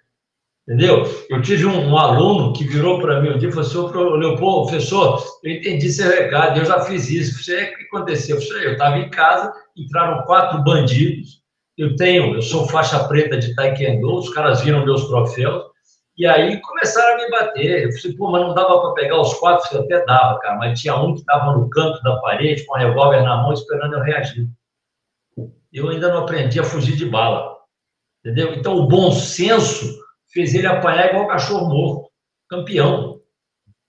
Entendeu? 0.67 1.03
Eu 1.27 1.41
tive 1.41 1.65
um, 1.65 1.89
um 1.89 1.97
aluno 1.97 2.53
que 2.53 2.65
virou 2.65 3.01
para 3.01 3.19
mim 3.19 3.31
um 3.31 3.37
dia 3.39 3.49
e 3.49 3.51
falou 3.51 3.67
assim: 3.67 4.19
Leopoldo, 4.19 4.69
professor, 4.69 5.23
eu 5.43 5.51
entendi 5.53 5.91
seu 5.91 6.07
recado, 6.07 6.59
eu 6.59 6.65
já 6.65 6.81
fiz 6.81 7.09
isso. 7.09 7.43
Falei, 7.43 7.63
o 7.63 7.77
que 7.77 7.83
aconteceu? 7.85 8.37
Eu 8.61 8.73
estava 8.73 8.99
em 8.99 9.09
casa, 9.09 9.51
entraram 9.75 10.23
quatro 10.25 10.63
bandidos. 10.63 11.41
Eu 11.75 11.95
tenho, 11.95 12.35
eu 12.35 12.43
sou 12.43 12.67
faixa 12.67 13.03
preta 13.05 13.39
de 13.39 13.55
taekwondo, 13.55 14.19
os 14.19 14.29
caras 14.29 14.61
viram 14.61 14.85
meus 14.85 15.07
troféus. 15.07 15.70
E 16.17 16.27
aí 16.27 16.59
começaram 16.61 17.13
a 17.13 17.17
me 17.17 17.29
bater. 17.29 17.83
Eu 17.83 17.91
falei, 17.93 18.17
pô, 18.17 18.31
mas 18.31 18.41
não 18.41 18.53
dava 18.53 18.81
para 18.81 18.93
pegar 18.93 19.19
os 19.19 19.33
quatro? 19.35 19.75
Eu 19.75 19.83
até 19.83 20.05
dava, 20.05 20.39
cara, 20.39 20.57
mas 20.57 20.79
tinha 20.79 20.95
um 20.95 21.13
que 21.13 21.21
estava 21.21 21.53
no 21.53 21.69
canto 21.69 22.01
da 22.03 22.17
parede, 22.17 22.65
com 22.65 22.75
a 22.75 22.79
revólver 22.79 23.23
na 23.23 23.37
mão, 23.37 23.53
esperando 23.53 23.95
eu 23.95 24.01
reagir. 24.01 24.47
Eu 25.71 25.89
ainda 25.89 26.09
não 26.09 26.23
aprendi 26.23 26.59
a 26.59 26.63
fugir 26.63 26.95
de 26.95 27.05
bala. 27.05 27.55
Entendeu? 28.19 28.53
Então, 28.53 28.75
o 28.75 28.87
bom 28.87 29.11
senso 29.11 29.99
fez 30.31 30.53
ele 30.53 30.67
apanhar 30.67 31.09
igual 31.09 31.27
cachorro 31.27 31.69
morto, 31.69 32.09
campeão. 32.49 33.19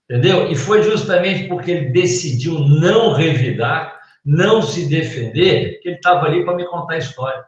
Entendeu? 0.09 0.49
E 0.49 0.55
foi 0.55 0.81
justamente 0.81 1.47
porque 1.47 1.71
ele 1.71 1.91
decidiu 1.91 2.59
não 2.59 3.13
revidar, 3.13 3.99
não 4.25 4.61
se 4.61 4.87
defender, 4.87 5.79
que 5.81 5.89
ele 5.89 5.95
estava 5.97 6.25
ali 6.25 6.43
para 6.43 6.55
me 6.55 6.65
contar 6.65 6.95
a 6.95 6.97
história. 6.97 7.45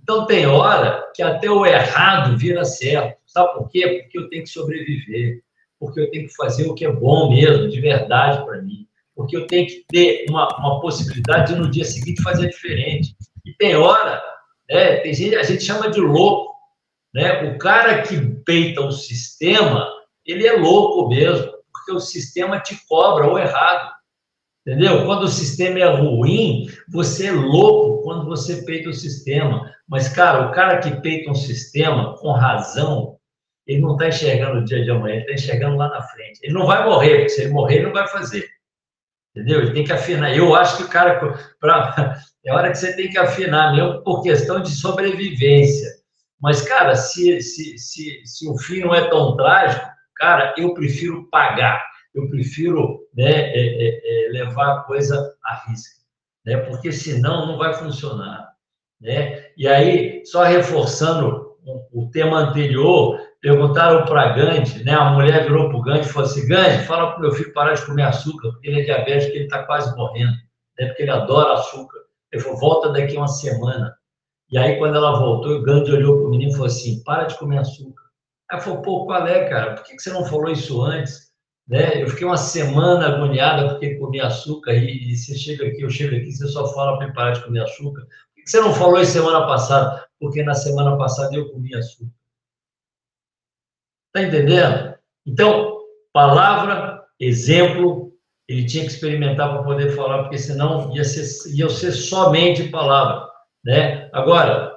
Então, 0.00 0.24
tem 0.24 0.46
hora 0.46 1.10
que 1.14 1.22
até 1.22 1.50
o 1.50 1.66
errado 1.66 2.36
vira 2.36 2.64
certo. 2.64 3.17
Sabe 3.38 3.54
por 3.54 3.70
quê? 3.70 4.00
Porque 4.02 4.18
eu 4.18 4.28
tenho 4.28 4.42
que 4.42 4.50
sobreviver, 4.50 5.40
porque 5.78 6.00
eu 6.00 6.10
tenho 6.10 6.26
que 6.26 6.34
fazer 6.34 6.68
o 6.68 6.74
que 6.74 6.84
é 6.84 6.92
bom 6.92 7.30
mesmo, 7.30 7.68
de 7.68 7.80
verdade 7.80 8.44
para 8.44 8.60
mim, 8.60 8.88
porque 9.14 9.36
eu 9.36 9.46
tenho 9.46 9.64
que 9.64 9.84
ter 9.88 10.26
uma, 10.28 10.48
uma 10.58 10.80
possibilidade 10.80 11.54
de 11.54 11.60
no 11.60 11.70
dia 11.70 11.84
seguinte 11.84 12.20
fazer 12.20 12.48
diferente. 12.48 13.14
E 13.46 13.52
tem 13.54 13.76
hora, 13.76 14.20
né, 14.68 14.96
tem 14.96 15.14
gente, 15.14 15.36
a 15.36 15.44
gente 15.44 15.62
chama 15.62 15.88
de 15.88 16.00
louco, 16.00 16.52
né? 17.14 17.44
O 17.44 17.58
cara 17.58 18.02
que 18.02 18.18
peita 18.44 18.80
o 18.80 18.90
sistema, 18.90 19.88
ele 20.26 20.44
é 20.44 20.56
louco 20.56 21.08
mesmo, 21.08 21.52
porque 21.72 21.92
o 21.92 22.00
sistema 22.00 22.58
te 22.58 22.76
cobra 22.88 23.32
o 23.32 23.38
errado. 23.38 23.92
Entendeu? 24.66 25.06
Quando 25.06 25.22
o 25.22 25.28
sistema 25.28 25.78
é 25.78 25.86
ruim, 25.86 26.66
você 26.90 27.28
é 27.28 27.32
louco 27.32 28.02
quando 28.02 28.26
você 28.26 28.62
peita 28.64 28.90
o 28.90 28.92
sistema. 28.92 29.72
Mas, 29.88 30.08
cara, 30.08 30.46
o 30.46 30.52
cara 30.52 30.78
que 30.78 31.00
peita 31.00 31.30
um 31.30 31.34
sistema 31.34 32.14
com 32.18 32.32
razão, 32.32 33.17
ele 33.68 33.82
não 33.82 33.92
está 33.92 34.08
enxergando 34.08 34.60
o 34.60 34.64
dia 34.64 34.82
de 34.82 34.90
amanhã, 34.90 35.16
ele 35.16 35.24
está 35.24 35.34
enxergando 35.34 35.76
lá 35.76 35.88
na 35.90 36.00
frente. 36.02 36.40
Ele 36.42 36.54
não 36.54 36.66
vai 36.66 36.82
morrer, 36.84 37.16
porque 37.16 37.28
se 37.28 37.42
ele 37.42 37.52
morrer, 37.52 37.76
ele 37.76 37.86
não 37.86 37.92
vai 37.92 38.08
fazer. 38.08 38.48
Entendeu? 39.36 39.60
Ele 39.60 39.74
tem 39.74 39.84
que 39.84 39.92
afinar. 39.92 40.34
Eu 40.34 40.54
acho 40.54 40.78
que 40.78 40.82
o 40.84 40.88
cara. 40.88 41.38
Pra, 41.60 42.18
é 42.44 42.52
hora 42.52 42.70
que 42.70 42.78
você 42.78 42.96
tem 42.96 43.10
que 43.10 43.18
afinar 43.18 43.74
mesmo 43.74 44.02
por 44.02 44.22
questão 44.22 44.62
de 44.62 44.70
sobrevivência. 44.70 45.90
Mas, 46.40 46.62
cara, 46.62 46.94
se, 46.94 47.42
se, 47.42 47.76
se, 47.76 48.22
se 48.24 48.48
o 48.48 48.56
fim 48.56 48.80
não 48.80 48.94
é 48.94 49.08
tão 49.10 49.36
trágico, 49.36 49.86
cara, 50.16 50.54
eu 50.56 50.72
prefiro 50.72 51.28
pagar, 51.30 51.84
eu 52.14 52.28
prefiro 52.30 53.00
né, 53.14 53.30
é, 53.30 53.88
é, 53.88 54.26
é, 54.26 54.30
levar 54.30 54.72
a 54.72 54.82
coisa 54.84 55.34
a 55.44 55.68
risco, 55.68 56.00
né? 56.46 56.56
porque 56.58 56.90
senão 56.92 57.46
não 57.46 57.58
vai 57.58 57.74
funcionar. 57.74 58.48
Né? 59.00 59.46
E 59.56 59.66
aí, 59.66 60.24
só 60.24 60.44
reforçando 60.44 61.56
o, 61.64 62.04
o 62.04 62.10
tema 62.10 62.38
anterior, 62.38 63.18
perguntaram 63.40 64.04
para 64.04 64.32
Gandhi, 64.32 64.84
né? 64.84 64.92
a 64.92 65.10
mulher 65.10 65.44
virou 65.44 65.68
para 65.68 65.78
o 65.78 65.82
Gandhi 65.82 66.08
e 66.08 66.12
falou 66.12 66.28
assim, 66.28 66.46
Gandhi, 66.48 66.84
fala 66.84 67.10
para 67.10 67.18
o 67.18 67.20
meu 67.20 67.32
filho 67.32 67.52
parar 67.52 67.74
de 67.74 67.86
comer 67.86 68.02
açúcar, 68.02 68.50
porque 68.50 68.68
ele 68.68 68.80
é 68.80 68.84
diabético, 68.84 69.34
ele 69.34 69.44
está 69.44 69.64
quase 69.64 69.94
morrendo, 69.96 70.36
né? 70.78 70.86
porque 70.86 71.02
ele 71.02 71.10
adora 71.10 71.54
açúcar. 71.54 71.98
Ele 72.32 72.42
falou, 72.42 72.58
volta 72.58 72.92
daqui 72.92 73.16
uma 73.16 73.28
semana. 73.28 73.96
E 74.50 74.56
aí, 74.56 74.78
quando 74.78 74.96
ela 74.96 75.18
voltou, 75.18 75.56
o 75.56 75.62
Gandhi 75.62 75.92
olhou 75.92 76.18
para 76.18 76.26
o 76.26 76.30
menino 76.30 76.50
e 76.50 76.54
falou 76.54 76.68
assim: 76.68 77.02
para 77.04 77.24
de 77.24 77.38
comer 77.38 77.58
açúcar. 77.58 78.02
Aí 78.50 78.60
falou: 78.60 78.80
pô, 78.80 79.04
qual 79.04 79.26
é, 79.26 79.48
cara? 79.48 79.74
Por 79.74 79.84
que 79.84 79.98
você 79.98 80.10
não 80.10 80.24
falou 80.24 80.50
isso 80.50 80.82
antes? 80.82 81.28
Né? 81.68 82.02
Eu 82.02 82.08
fiquei 82.08 82.26
uma 82.26 82.38
semana 82.38 83.08
agoniada 83.08 83.68
porque 83.68 83.96
comi 83.96 84.20
açúcar 84.20 84.72
e, 84.72 85.12
e 85.12 85.16
você 85.16 85.36
chega 85.36 85.66
aqui, 85.66 85.82
eu 85.82 85.90
chego 85.90 86.16
aqui, 86.16 86.32
você 86.32 86.48
só 86.48 86.66
fala 86.72 86.96
para 86.96 87.12
parar 87.12 87.32
de 87.32 87.44
comer 87.44 87.60
açúcar. 87.60 88.00
Por 88.00 88.42
que 88.42 88.50
você 88.50 88.60
não 88.60 88.72
falou 88.72 88.98
isso 89.00 89.12
semana 89.12 89.46
passada? 89.46 90.06
Porque 90.18 90.42
na 90.42 90.54
semana 90.54 90.96
passada 90.96 91.36
eu 91.36 91.52
comi 91.52 91.74
açúcar. 91.74 92.10
Tá 94.12 94.22
entendendo? 94.22 94.94
Então, 95.26 95.78
palavra, 96.12 97.04
exemplo, 97.20 98.12
ele 98.48 98.64
tinha 98.64 98.84
que 98.84 98.90
experimentar 98.90 99.52
para 99.52 99.62
poder 99.62 99.94
falar, 99.94 100.22
porque 100.22 100.38
senão 100.38 100.94
ia 100.94 101.04
ser, 101.04 101.50
ia 101.54 101.68
ser 101.68 101.92
somente 101.92 102.68
palavra. 102.68 103.28
Né? 103.64 104.08
Agora, 104.12 104.74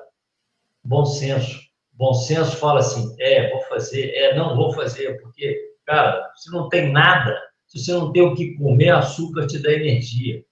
bom 0.83 1.05
senso. 1.05 1.59
Bom 1.93 2.13
senso 2.13 2.57
fala 2.57 2.79
assim: 2.79 3.15
é, 3.19 3.49
vou 3.51 3.61
fazer, 3.63 4.09
é, 4.09 4.35
não 4.35 4.55
vou 4.55 4.73
fazer, 4.73 5.21
porque, 5.21 5.75
cara, 5.85 6.31
se 6.35 6.51
não 6.51 6.67
tem 6.67 6.91
nada, 6.91 7.39
se 7.67 7.79
você 7.79 7.93
não 7.93 8.11
tem 8.11 8.23
o 8.23 8.35
que 8.35 8.55
comer, 8.55 8.89
açúcar 8.89 9.47
te 9.47 9.59
dá 9.59 9.71
energia. 9.71 10.43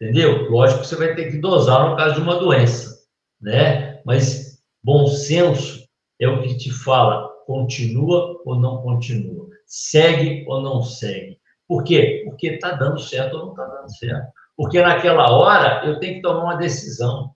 Entendeu? 0.00 0.50
Lógico 0.50 0.82
que 0.82 0.86
você 0.86 0.96
vai 0.96 1.14
ter 1.14 1.30
que 1.30 1.38
dosar 1.38 1.88
no 1.88 1.96
caso 1.96 2.16
de 2.16 2.20
uma 2.20 2.38
doença, 2.38 2.94
né? 3.40 4.00
Mas 4.04 4.62
bom 4.82 5.06
senso 5.06 5.88
é 6.20 6.28
o 6.28 6.42
que 6.42 6.56
te 6.56 6.70
fala, 6.70 7.25
continua 7.46 8.42
ou 8.44 8.56
não 8.58 8.82
continua, 8.82 9.48
segue 9.64 10.44
ou 10.48 10.60
não 10.60 10.82
segue. 10.82 11.38
Por 11.66 11.84
quê? 11.84 12.22
Porque 12.24 12.48
está 12.48 12.72
dando 12.72 13.00
certo 13.00 13.34
ou 13.34 13.46
não 13.46 13.50
está 13.50 13.64
dando 13.64 13.96
certo. 13.96 14.32
Porque 14.56 14.80
naquela 14.80 15.30
hora 15.30 15.86
eu 15.86 15.98
tenho 15.98 16.16
que 16.16 16.22
tomar 16.22 16.42
uma 16.42 16.56
decisão. 16.56 17.34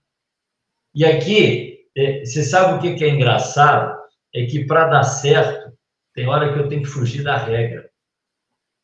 E 0.93 1.05
aqui, 1.05 1.85
é, 1.95 2.25
você 2.25 2.43
sabe 2.43 2.75
o 2.75 2.95
que 2.95 3.03
é 3.03 3.09
engraçado? 3.09 3.99
É 4.33 4.45
que 4.45 4.65
para 4.65 4.87
dar 4.87 5.03
certo, 5.03 5.71
tem 6.13 6.27
hora 6.27 6.53
que 6.53 6.59
eu 6.59 6.67
tenho 6.67 6.81
que 6.81 6.87
fugir 6.87 7.23
da 7.23 7.37
regra. 7.37 7.89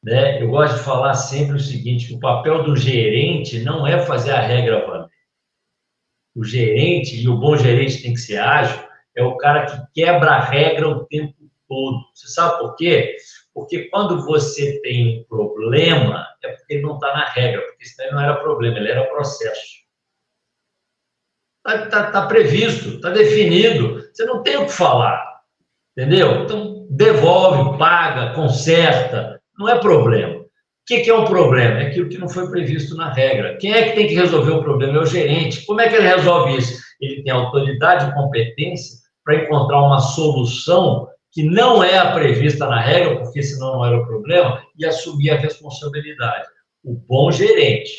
Né? 0.03 0.41
Eu 0.41 0.49
gosto 0.49 0.77
de 0.77 0.83
falar 0.83 1.13
sempre 1.13 1.57
o 1.57 1.59
seguinte: 1.59 2.13
o 2.13 2.19
papel 2.19 2.63
do 2.63 2.75
gerente 2.75 3.59
não 3.63 3.85
é 3.85 4.05
fazer 4.05 4.31
a 4.31 4.41
regra 4.41 4.85
valer. 4.85 5.07
O 6.35 6.43
gerente, 6.43 7.19
e 7.19 7.27
o 7.27 7.37
bom 7.37 7.57
gerente 7.57 8.03
tem 8.03 8.13
que 8.13 8.19
ser 8.19 8.37
ágil, 8.37 8.86
é 9.17 9.23
o 9.23 9.35
cara 9.35 9.65
que 9.65 10.01
quebra 10.01 10.31
a 10.31 10.39
regra 10.39 10.87
o 10.87 11.05
tempo 11.05 11.33
todo. 11.67 11.97
Você 12.13 12.27
sabe 12.27 12.59
por 12.59 12.75
quê? 12.75 13.17
Porque 13.53 13.85
quando 13.85 14.23
você 14.23 14.79
tem 14.81 15.19
um 15.19 15.23
problema, 15.23 16.25
é 16.43 16.49
porque 16.49 16.75
ele 16.75 16.83
não 16.83 16.95
está 16.95 17.07
na 17.07 17.25
regra, 17.25 17.61
porque 17.63 17.85
senão 17.85 18.13
não 18.13 18.21
era 18.21 18.35
problema, 18.35 18.77
ele 18.77 18.91
era 18.91 19.03
processo. 19.05 19.77
Está 21.67 21.87
tá, 21.87 22.11
tá 22.11 22.27
previsto, 22.27 22.89
está 22.89 23.09
definido. 23.09 24.07
Você 24.13 24.23
não 24.25 24.43
tem 24.43 24.57
o 24.57 24.67
que 24.67 24.71
falar. 24.71 25.41
Entendeu? 25.97 26.43
Então, 26.43 26.87
devolve, 26.91 27.79
paga, 27.79 28.35
conserta. 28.35 29.41
Não 29.57 29.67
é 29.67 29.79
problema. 29.79 30.41
O 30.41 30.45
que, 30.85 30.99
que 30.99 31.09
é 31.09 31.15
um 31.15 31.25
problema? 31.25 31.81
É 31.81 31.87
aquilo 31.87 32.07
que 32.07 32.19
não 32.19 32.29
foi 32.29 32.49
previsto 32.51 32.95
na 32.95 33.11
regra. 33.11 33.57
Quem 33.57 33.73
é 33.73 33.89
que 33.89 33.95
tem 33.95 34.07
que 34.07 34.13
resolver 34.13 34.51
o 34.51 34.63
problema? 34.63 34.99
É 34.99 35.01
o 35.01 35.05
gerente. 35.05 35.65
Como 35.65 35.81
é 35.81 35.89
que 35.89 35.95
ele 35.95 36.07
resolve 36.07 36.55
isso? 36.55 36.79
Ele 37.01 37.23
tem 37.23 37.33
autoridade 37.33 38.09
e 38.09 38.13
competência 38.13 39.06
para 39.27 39.43
encontrar 39.43 39.81
uma 39.81 39.99
solução 39.99 41.09
que 41.33 41.43
não 41.43 41.83
é 41.83 41.97
a 41.97 42.13
prevista 42.13 42.65
na 42.65 42.79
regra, 42.79 43.19
porque 43.19 43.43
senão 43.43 43.73
não 43.73 43.85
era 43.85 43.97
o 43.97 44.07
problema, 44.07 44.63
e 44.77 44.85
assumir 44.85 45.31
a 45.31 45.37
responsabilidade. 45.37 46.47
O 46.81 46.95
bom 46.95 47.29
gerente. 47.29 47.91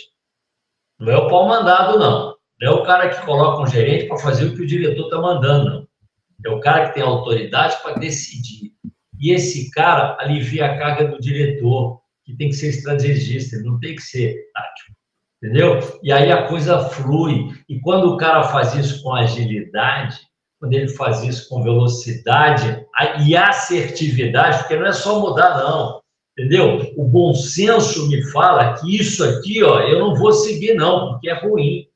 Não 0.98 1.12
é 1.12 1.18
o 1.18 1.28
pau 1.28 1.46
mandado, 1.46 1.98
não. 1.98 2.34
Não 2.58 2.68
é 2.68 2.70
o 2.70 2.82
cara 2.82 3.10
que 3.10 3.26
coloca 3.26 3.62
um 3.62 3.66
gerente 3.66 4.06
para 4.08 4.16
fazer 4.16 4.46
o 4.46 4.54
que 4.56 4.62
o 4.62 4.66
diretor 4.66 5.04
está 5.04 5.20
mandando, 5.20 5.70
não. 5.70 5.88
É 6.46 6.48
o 6.48 6.60
cara 6.60 6.88
que 6.88 6.94
tem 6.94 7.02
autoridade 7.02 7.76
para 7.82 7.98
decidir. 7.98 8.72
E 9.20 9.30
esse 9.30 9.70
cara 9.70 10.16
alivia 10.18 10.64
a 10.64 10.78
carga 10.78 11.08
do 11.08 11.20
diretor, 11.20 12.00
que 12.24 12.34
tem 12.38 12.48
que 12.48 12.54
ser 12.54 12.70
estrategista, 12.70 13.56
ele 13.56 13.66
não 13.66 13.78
tem 13.78 13.94
que 13.94 14.02
ser 14.02 14.46
tático. 14.54 14.92
Entendeu? 15.42 16.00
E 16.02 16.10
aí 16.10 16.32
a 16.32 16.48
coisa 16.48 16.88
flui. 16.88 17.50
E 17.68 17.78
quando 17.80 18.14
o 18.14 18.16
cara 18.16 18.44
faz 18.44 18.74
isso 18.74 19.02
com 19.02 19.12
agilidade, 19.14 20.26
quando 20.58 20.74
ele 20.74 20.88
faz 20.88 21.22
isso 21.22 21.48
com 21.48 21.62
velocidade 21.62 22.84
e 23.26 23.36
assertividade, 23.36 24.58
porque 24.58 24.76
não 24.76 24.86
é 24.86 24.92
só 24.92 25.20
mudar, 25.20 25.58
não. 25.58 26.02
Entendeu? 26.36 26.92
O 26.96 27.04
bom 27.04 27.34
senso 27.34 28.08
me 28.08 28.22
fala 28.30 28.74
que 28.74 28.96
isso 28.96 29.24
aqui, 29.24 29.62
ó, 29.62 29.80
eu 29.80 29.98
não 29.98 30.14
vou 30.14 30.32
seguir, 30.32 30.74
não, 30.74 31.10
porque 31.10 31.28
é 31.28 31.34
ruim. 31.34 31.88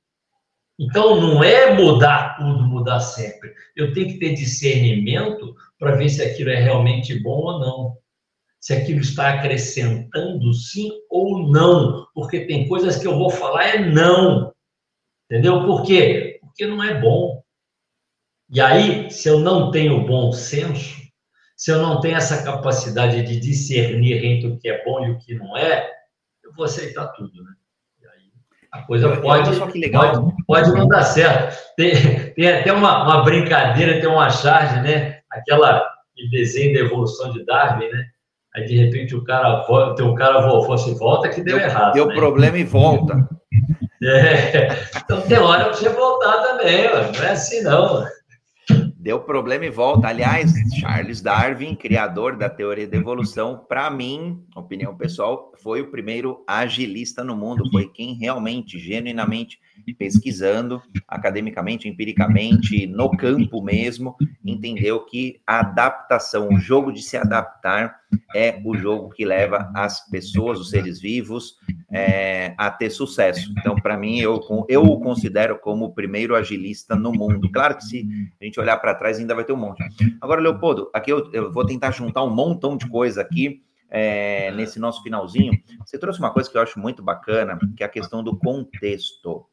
Então, 0.79 1.21
não 1.21 1.45
é 1.45 1.75
mudar 1.75 2.37
tudo, 2.37 2.65
mudar 2.65 2.99
sempre. 2.99 3.53
Eu 3.77 3.93
tenho 3.93 4.09
que 4.09 4.19
ter 4.19 4.35
discernimento 4.35 5.55
para 5.79 5.95
ver 5.95 6.09
se 6.09 6.23
aquilo 6.23 6.51
é 6.51 6.57
realmente 6.57 7.21
bom 7.21 7.39
ou 7.39 7.61
não. 7.61 7.97
Se 8.61 8.73
aquilo 8.73 9.01
está 9.01 9.35
acrescentando 9.35 10.53
sim 10.55 10.91
ou 11.09 11.49
não. 11.49 12.07
Porque 12.15 12.47
tem 12.47 12.69
coisas 12.69 12.97
que 12.97 13.07
eu 13.07 13.17
vou 13.17 13.31
falar 13.31 13.65
é 13.65 13.79
não. 13.79 14.53
Entendeu? 15.31 15.65
Por 15.65 15.85
quê? 15.85 16.41
Porque 16.41 16.67
não 16.67 16.83
é 16.83 17.01
bom. 17.01 17.42
E 18.53 18.61
aí, 18.61 19.11
se 19.11 19.29
eu 19.29 19.41
não 19.41 19.71
tenho 19.71 20.07
bom 20.07 20.31
senso, 20.31 21.01
se 21.57 21.71
eu 21.71 21.79
não 21.79 22.01
tenho 22.01 22.17
essa 22.17 22.43
capacidade 22.43 23.23
de 23.23 23.41
discernir 23.41 24.25
entre 24.25 24.49
o 24.49 24.59
que 24.59 24.69
é 24.69 24.85
bom 24.85 25.07
e 25.07 25.11
o 25.11 25.19
que 25.19 25.35
não 25.35 25.57
é, 25.57 25.91
eu 26.45 26.53
vou 26.53 26.67
aceitar 26.67 27.07
tudo, 27.09 27.43
né? 27.43 27.53
a 28.73 28.83
coisa 28.83 29.17
pode, 29.19 29.51
pode, 29.91 30.35
pode 30.47 30.73
não 30.73 30.89
dar 30.89 31.03
certo. 31.03 31.59
Tem, 31.77 32.33
tem 32.33 32.51
até 32.51 32.73
uma, 32.73 33.05
uma 33.05 33.23
brincadeira, 33.23 34.01
tem 34.01 34.09
uma 34.09 34.31
charge, 34.31 34.81
né? 34.81 35.21
Aquela 35.31 35.87
desenho 36.31 36.75
da 36.75 36.81
evolução 36.81 37.33
de 37.33 37.45
Darwin, 37.45 37.89
né? 37.89 38.07
Aí 38.55 38.65
de 38.65 38.77
repente 38.77 39.15
o 39.15 39.25
cara 39.25 39.63
volta, 39.67 39.97
tem 39.97 40.07
um 40.07 40.15
cara 40.15 40.43
fosse 40.65 40.95
volta 40.95 41.29
que 41.29 41.43
deu, 41.43 41.59
deu 41.59 41.67
errado. 41.67 41.93
Deu 41.93 42.07
né? 42.07 42.15
problema 42.15 42.59
e 42.59 42.65
volta. 42.65 43.29
É. 44.05 44.67
Então 44.97 45.21
tem 45.21 45.39
hora 45.39 45.67
pra 45.67 45.75
você 45.75 45.89
voltar 45.89 46.43
também, 46.43 46.91
não 46.93 47.23
é 47.23 47.31
assim 47.31 47.63
não. 47.63 48.05
Deu 49.03 49.19
problema 49.19 49.67
e 49.67 49.71
volta. 49.71 50.07
Aliás, 50.07 50.53
Charles 50.79 51.21
Darwin, 51.21 51.75
criador 51.75 52.37
da 52.37 52.49
teoria 52.49 52.87
da 52.87 52.97
evolução, 52.97 53.67
para 53.69 53.91
mim, 53.91 54.41
opinião 54.55 54.97
pessoal, 54.97 55.51
foi 55.61 55.81
o 55.81 55.91
primeiro 55.91 56.45
agilista 56.47 57.25
no 57.25 57.35
mundo. 57.35 57.69
Foi 57.69 57.89
quem 57.89 58.15
realmente, 58.15 58.79
genuinamente, 58.79 59.59
pesquisando, 59.99 60.83
academicamente, 61.07 61.89
empiricamente, 61.89 62.87
no 62.87 63.11
campo 63.11 63.63
mesmo, 63.63 64.17
entendeu 64.45 65.05
que 65.05 65.41
a 65.47 65.61
adaptação, 65.61 66.49
o 66.49 66.59
jogo 66.59 66.93
de 66.93 67.03
se 67.03 67.17
adaptar, 67.17 68.03
é 68.35 68.61
o 68.65 68.77
jogo 68.77 69.11
que 69.11 69.25
leva 69.25 69.71
as 69.75 70.09
pessoas, 70.09 70.59
os 70.59 70.71
seres 70.71 71.01
vivos, 71.01 71.57
é, 71.91 72.55
a 72.59 72.71
ter 72.71 72.91
sucesso. 72.91 73.53
Então, 73.59 73.75
para 73.77 73.97
mim, 73.97 74.19
eu, 74.19 74.41
eu 74.69 74.83
o 74.83 75.01
considero 75.01 75.59
como 75.59 75.87
o 75.87 75.95
primeiro 75.95 76.35
agilista 76.35 76.95
no 76.95 77.13
mundo. 77.13 77.51
Claro 77.51 77.77
que 77.77 77.85
se 77.85 78.07
a 78.41 78.45
gente 78.45 78.61
olhar 78.61 78.77
para 78.79 78.95
trás, 78.95 79.19
ainda 79.19 79.35
vai 79.35 79.45
ter 79.45 79.53
um 79.53 79.57
monte. 79.57 79.83
Agora, 80.21 80.41
Leopoldo, 80.41 80.91
aqui 80.93 81.13
eu, 81.13 81.31
eu 81.33 81.53
vou 81.53 81.65
tentar 81.65 81.91
juntar 81.91 82.23
um 82.23 82.35
montão 82.35 82.77
de 82.77 82.89
coisa 82.89 83.21
aqui. 83.21 83.63
É, 83.95 84.51
nesse 84.53 84.79
nosso 84.79 85.03
finalzinho, 85.03 85.53
você 85.85 85.99
trouxe 85.99 86.19
uma 86.19 86.33
coisa 86.33 86.51
que 86.51 86.57
eu 86.57 86.63
acho 86.63 86.81
muito 86.81 87.03
bacana, 87.03 87.59
que 87.77 87.83
é 87.83 87.87
a 87.87 87.91
questão 87.91 88.25
do 88.25 88.35
contexto 88.35 89.45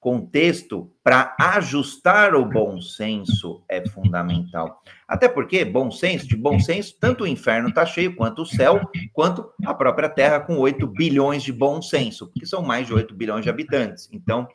contexto 0.00 0.90
para 1.02 1.34
ajustar 1.40 2.34
o 2.34 2.44
bom 2.44 2.80
senso 2.80 3.62
é 3.68 3.86
fundamental. 3.88 4.82
Até 5.06 5.28
porque 5.28 5.64
bom 5.64 5.90
senso, 5.90 6.28
de 6.28 6.36
bom 6.36 6.60
senso, 6.60 6.96
tanto 7.00 7.24
o 7.24 7.26
inferno 7.26 7.68
está 7.68 7.84
cheio 7.84 8.14
quanto 8.14 8.42
o 8.42 8.46
céu, 8.46 8.80
quanto 9.12 9.50
a 9.64 9.74
própria 9.74 10.08
Terra 10.08 10.40
com 10.40 10.56
8 10.58 10.86
bilhões 10.86 11.42
de 11.42 11.52
bom 11.52 11.82
senso, 11.82 12.28
porque 12.28 12.46
são 12.46 12.62
mais 12.62 12.86
de 12.86 12.94
8 12.94 13.14
bilhões 13.14 13.42
de 13.42 13.50
habitantes. 13.50 14.08
Então, 14.12 14.46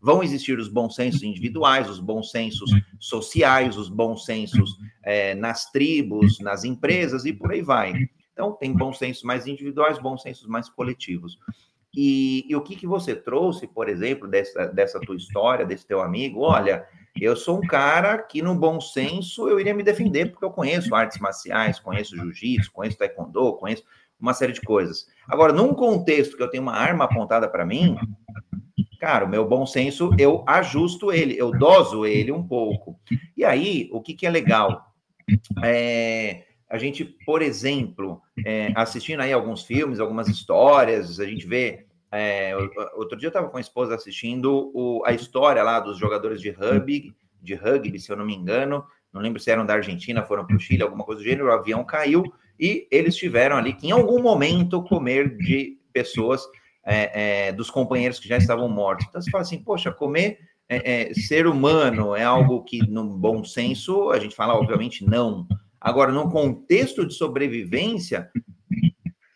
vão 0.00 0.22
existir 0.22 0.58
os 0.58 0.68
bons 0.68 0.94
sensos 0.94 1.22
individuais, 1.22 1.88
os 1.88 2.00
bons 2.00 2.30
sensos 2.30 2.70
sociais, 2.98 3.76
os 3.76 3.88
bons 3.88 4.24
sensos 4.24 4.76
é, 5.02 5.34
nas 5.34 5.70
tribos, 5.70 6.38
nas 6.40 6.64
empresas 6.64 7.24
e 7.24 7.32
por 7.32 7.52
aí 7.52 7.62
vai. 7.62 7.94
Então, 8.32 8.52
tem 8.52 8.72
bons 8.72 8.98
sensos 8.98 9.22
mais 9.22 9.46
individuais, 9.46 9.98
bons 9.98 10.22
sensos 10.22 10.46
mais 10.46 10.68
coletivos. 10.68 11.38
E, 11.94 12.46
e, 12.48 12.56
o 12.56 12.62
que, 12.62 12.74
que 12.74 12.86
você 12.86 13.14
trouxe, 13.14 13.66
por 13.66 13.88
exemplo, 13.88 14.26
dessa, 14.26 14.66
dessa 14.66 14.98
tua 15.00 15.16
história, 15.16 15.66
desse 15.66 15.86
teu 15.86 16.00
amigo? 16.00 16.40
Olha, 16.40 16.86
eu 17.20 17.36
sou 17.36 17.58
um 17.58 17.60
cara 17.60 18.18
que, 18.18 18.40
no 18.40 18.54
bom 18.54 18.80
senso, 18.80 19.48
eu 19.48 19.60
iria 19.60 19.74
me 19.74 19.82
defender, 19.82 20.30
porque 20.30 20.44
eu 20.44 20.50
conheço 20.50 20.94
artes 20.94 21.18
marciais, 21.18 21.78
conheço 21.78 22.16
jiu-jitsu, 22.16 22.72
conheço 22.72 22.96
taekwondo, 22.96 23.54
conheço 23.54 23.84
uma 24.18 24.32
série 24.32 24.52
de 24.52 24.62
coisas. 24.62 25.06
Agora, 25.28 25.52
num 25.52 25.74
contexto 25.74 26.36
que 26.36 26.42
eu 26.42 26.48
tenho 26.48 26.62
uma 26.62 26.74
arma 26.74 27.04
apontada 27.04 27.48
para 27.48 27.66
mim, 27.66 27.96
cara, 28.98 29.26
o 29.26 29.28
meu 29.28 29.46
bom 29.46 29.66
senso, 29.66 30.10
eu 30.18 30.44
ajusto 30.46 31.12
ele, 31.12 31.36
eu 31.36 31.50
doso 31.50 32.06
ele 32.06 32.32
um 32.32 32.46
pouco. 32.46 32.98
E 33.36 33.44
aí, 33.44 33.90
o 33.92 34.00
que, 34.00 34.14
que 34.14 34.26
é 34.26 34.30
legal? 34.30 34.94
É, 35.62 36.44
a 36.72 36.78
gente, 36.78 37.04
por 37.04 37.42
exemplo, 37.42 38.22
é, 38.46 38.72
assistindo 38.74 39.20
aí 39.20 39.30
alguns 39.30 39.62
filmes, 39.62 40.00
algumas 40.00 40.26
histórias, 40.26 41.20
a 41.20 41.26
gente 41.26 41.46
vê. 41.46 41.84
É, 42.10 42.54
outro 42.94 43.18
dia 43.18 43.26
eu 43.26 43.30
estava 43.30 43.50
com 43.50 43.58
a 43.58 43.60
esposa 43.60 43.94
assistindo 43.94 44.70
o, 44.74 45.02
a 45.04 45.12
história 45.12 45.62
lá 45.62 45.78
dos 45.80 45.98
jogadores 45.98 46.40
de 46.40 46.50
rugby, 46.50 47.14
de 47.42 47.54
rugby, 47.54 48.00
se 48.00 48.10
eu 48.10 48.16
não 48.16 48.24
me 48.24 48.34
engano, 48.34 48.82
não 49.12 49.20
lembro 49.20 49.38
se 49.38 49.50
eram 49.50 49.66
da 49.66 49.74
Argentina, 49.74 50.22
foram 50.22 50.46
para 50.46 50.56
o 50.56 50.58
Chile, 50.58 50.82
alguma 50.82 51.04
coisa 51.04 51.20
do 51.20 51.24
gênero, 51.24 51.48
o 51.48 51.52
avião 51.52 51.84
caiu 51.84 52.24
e 52.58 52.88
eles 52.90 53.16
tiveram 53.16 53.56
ali 53.56 53.74
que 53.74 53.88
em 53.88 53.90
algum 53.90 54.22
momento 54.22 54.82
comer 54.82 55.36
de 55.36 55.78
pessoas, 55.92 56.42
é, 56.86 57.48
é, 57.48 57.52
dos 57.52 57.70
companheiros 57.70 58.18
que 58.18 58.28
já 58.28 58.38
estavam 58.38 58.66
mortos. 58.66 59.06
Então 59.10 59.20
você 59.20 59.30
fala 59.30 59.42
assim, 59.42 59.62
poxa, 59.62 59.92
comer 59.92 60.38
é, 60.70 61.10
é, 61.10 61.14
ser 61.14 61.46
humano 61.46 62.16
é 62.16 62.24
algo 62.24 62.64
que, 62.64 62.78
no 62.88 63.04
bom 63.04 63.44
senso, 63.44 64.10
a 64.10 64.18
gente 64.18 64.34
fala, 64.34 64.54
obviamente, 64.54 65.04
não. 65.04 65.46
Agora, 65.82 66.12
num 66.12 66.30
contexto 66.30 67.04
de 67.04 67.12
sobrevivência, 67.12 68.30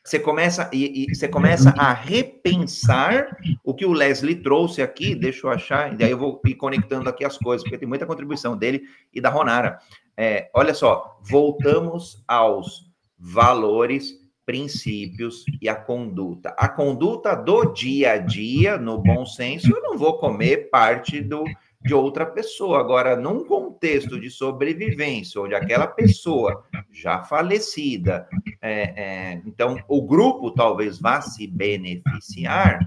você 0.05 0.20
começa 0.20 0.70
e, 0.72 1.11
e, 1.11 1.14
você 1.14 1.26
começa 1.26 1.70
a 1.76 1.92
repensar 1.92 3.36
o 3.64 3.74
que 3.74 3.84
o 3.84 3.92
Leslie 3.92 4.36
trouxe 4.36 4.80
aqui. 4.80 5.16
Deixa 5.16 5.44
eu 5.44 5.51
achar, 5.51 5.92
e 5.92 5.97
daí 5.97 6.12
eu 6.12 6.18
vou 6.18 6.40
ir 6.47 6.55
conectando 6.55 7.09
aqui 7.09 7.24
as 7.24 7.36
coisas, 7.36 7.64
porque 7.64 7.78
tem 7.78 7.88
muita 7.88 8.07
contribuição 8.07 8.57
dele 8.57 8.82
e 9.12 9.20
da 9.20 9.28
Ronara. 9.28 9.80
É, 10.16 10.49
olha 10.55 10.72
só, 10.72 11.18
voltamos 11.22 12.22
aos 12.28 12.86
valores, 13.18 14.14
princípios 14.47 15.44
e 15.61 15.68
a 15.68 15.74
conduta. 15.74 16.51
A 16.51 16.68
conduta 16.68 17.34
do 17.34 17.72
dia 17.72 18.12
a 18.12 18.18
dia, 18.18 18.78
no 18.78 18.99
bom 18.99 19.26
senso, 19.26 19.68
eu 19.74 19.82
não 19.82 19.99
vou 19.99 20.18
comer 20.18 20.70
parte 20.70 21.20
do 21.20 21.42
de 21.87 21.95
outra 21.95 22.26
pessoa. 22.26 22.80
Agora, 22.80 23.16
num 23.16 23.45
contexto 23.45 24.20
de 24.20 24.28
sobrevivência, 24.28 25.41
onde 25.41 25.55
aquela 25.55 25.87
pessoa 25.87 26.64
já 26.93 27.22
falecida, 27.22 28.28
é, 28.61 28.72
é, 28.72 29.43
então 29.47 29.78
o 29.89 30.03
grupo 30.03 30.51
talvez 30.51 30.99
vá 30.99 31.20
se 31.20 31.47
beneficiar, 31.47 32.80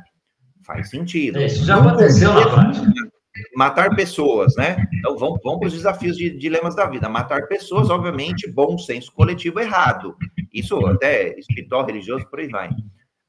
faz 0.66 0.90
sentido. 0.90 1.40
Isso 1.40 1.66
já 1.66 1.78
aconteceu 1.78 2.34
na 2.34 2.50
prática. 2.50 3.10
Matar 3.56 3.96
pessoas, 3.96 4.54
né? 4.58 4.86
Então 4.94 5.18
vamos, 5.18 5.40
vamos 5.42 5.60
para 5.60 5.68
os 5.68 5.74
desafios 5.74 6.18
de 6.18 6.30
dilemas 6.30 6.76
da 6.76 6.86
vida. 6.88 7.08
Matar 7.08 7.48
pessoas, 7.48 7.90
obviamente, 7.90 8.52
bom 8.52 8.78
senso 8.78 9.14
coletivo 9.14 9.62
errado. 9.62 10.16
Isso 10.54 10.86
até 10.88 11.40
espiritual, 11.40 11.86
religioso, 11.86 12.28
por 12.30 12.40
aí 12.40 12.50
vai. 12.50 12.70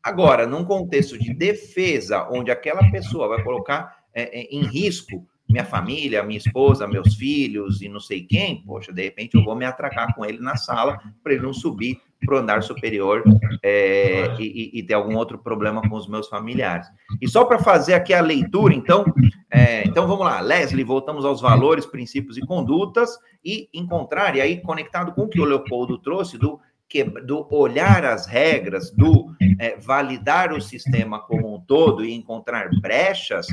Agora, 0.02 0.46
num 0.46 0.64
contexto 0.64 1.16
de 1.16 1.32
defesa, 1.32 2.26
onde 2.30 2.50
aquela 2.50 2.90
pessoa 2.90 3.28
vai 3.28 3.44
colocar 3.44 4.00
é, 4.12 4.40
é 4.40 4.42
em 4.50 4.62
risco 4.62 5.24
minha 5.50 5.64
família, 5.64 6.22
minha 6.22 6.38
esposa, 6.38 6.86
meus 6.86 7.14
filhos 7.14 7.82
e 7.82 7.88
não 7.88 8.00
sei 8.00 8.22
quem, 8.22 8.62
poxa, 8.62 8.92
de 8.92 9.02
repente 9.02 9.36
eu 9.36 9.44
vou 9.44 9.56
me 9.56 9.64
atracar 9.64 10.14
com 10.14 10.24
ele 10.24 10.38
na 10.38 10.56
sala 10.56 10.98
para 11.22 11.32
ele 11.32 11.42
não 11.42 11.52
subir 11.52 12.00
para 12.24 12.36
o 12.36 12.38
andar 12.38 12.62
superior 12.62 13.22
é, 13.62 14.34
e, 14.38 14.78
e, 14.78 14.82
ter 14.82 14.94
algum 14.94 15.16
outro 15.16 15.38
problema 15.38 15.80
com 15.88 15.96
os 15.96 16.06
meus 16.06 16.28
familiares. 16.28 16.86
E 17.20 17.26
só 17.26 17.44
para 17.44 17.58
fazer 17.58 17.94
aqui 17.94 18.12
a 18.12 18.20
leitura, 18.20 18.74
então, 18.74 19.04
é, 19.50 19.84
então 19.84 20.06
vamos 20.06 20.24
lá, 20.24 20.40
Leslie, 20.40 20.84
voltamos 20.84 21.24
aos 21.24 21.40
valores, 21.40 21.86
princípios 21.86 22.36
e 22.36 22.42
condutas 22.42 23.18
e 23.42 23.68
encontrar, 23.72 24.36
e 24.36 24.40
aí 24.40 24.60
conectado 24.60 25.12
com 25.12 25.22
o 25.22 25.28
que 25.28 25.40
o 25.40 25.44
Leopoldo 25.46 25.96
trouxe 25.96 26.36
do 26.36 26.60
que, 26.90 27.04
do 27.04 27.46
olhar 27.50 28.04
as 28.04 28.26
regras, 28.26 28.90
do 28.90 29.32
é, 29.58 29.76
validar 29.76 30.52
o 30.52 30.60
sistema 30.60 31.20
como 31.20 31.54
um 31.54 31.60
todo 31.60 32.04
e 32.04 32.12
encontrar 32.12 32.68
brechas, 32.80 33.46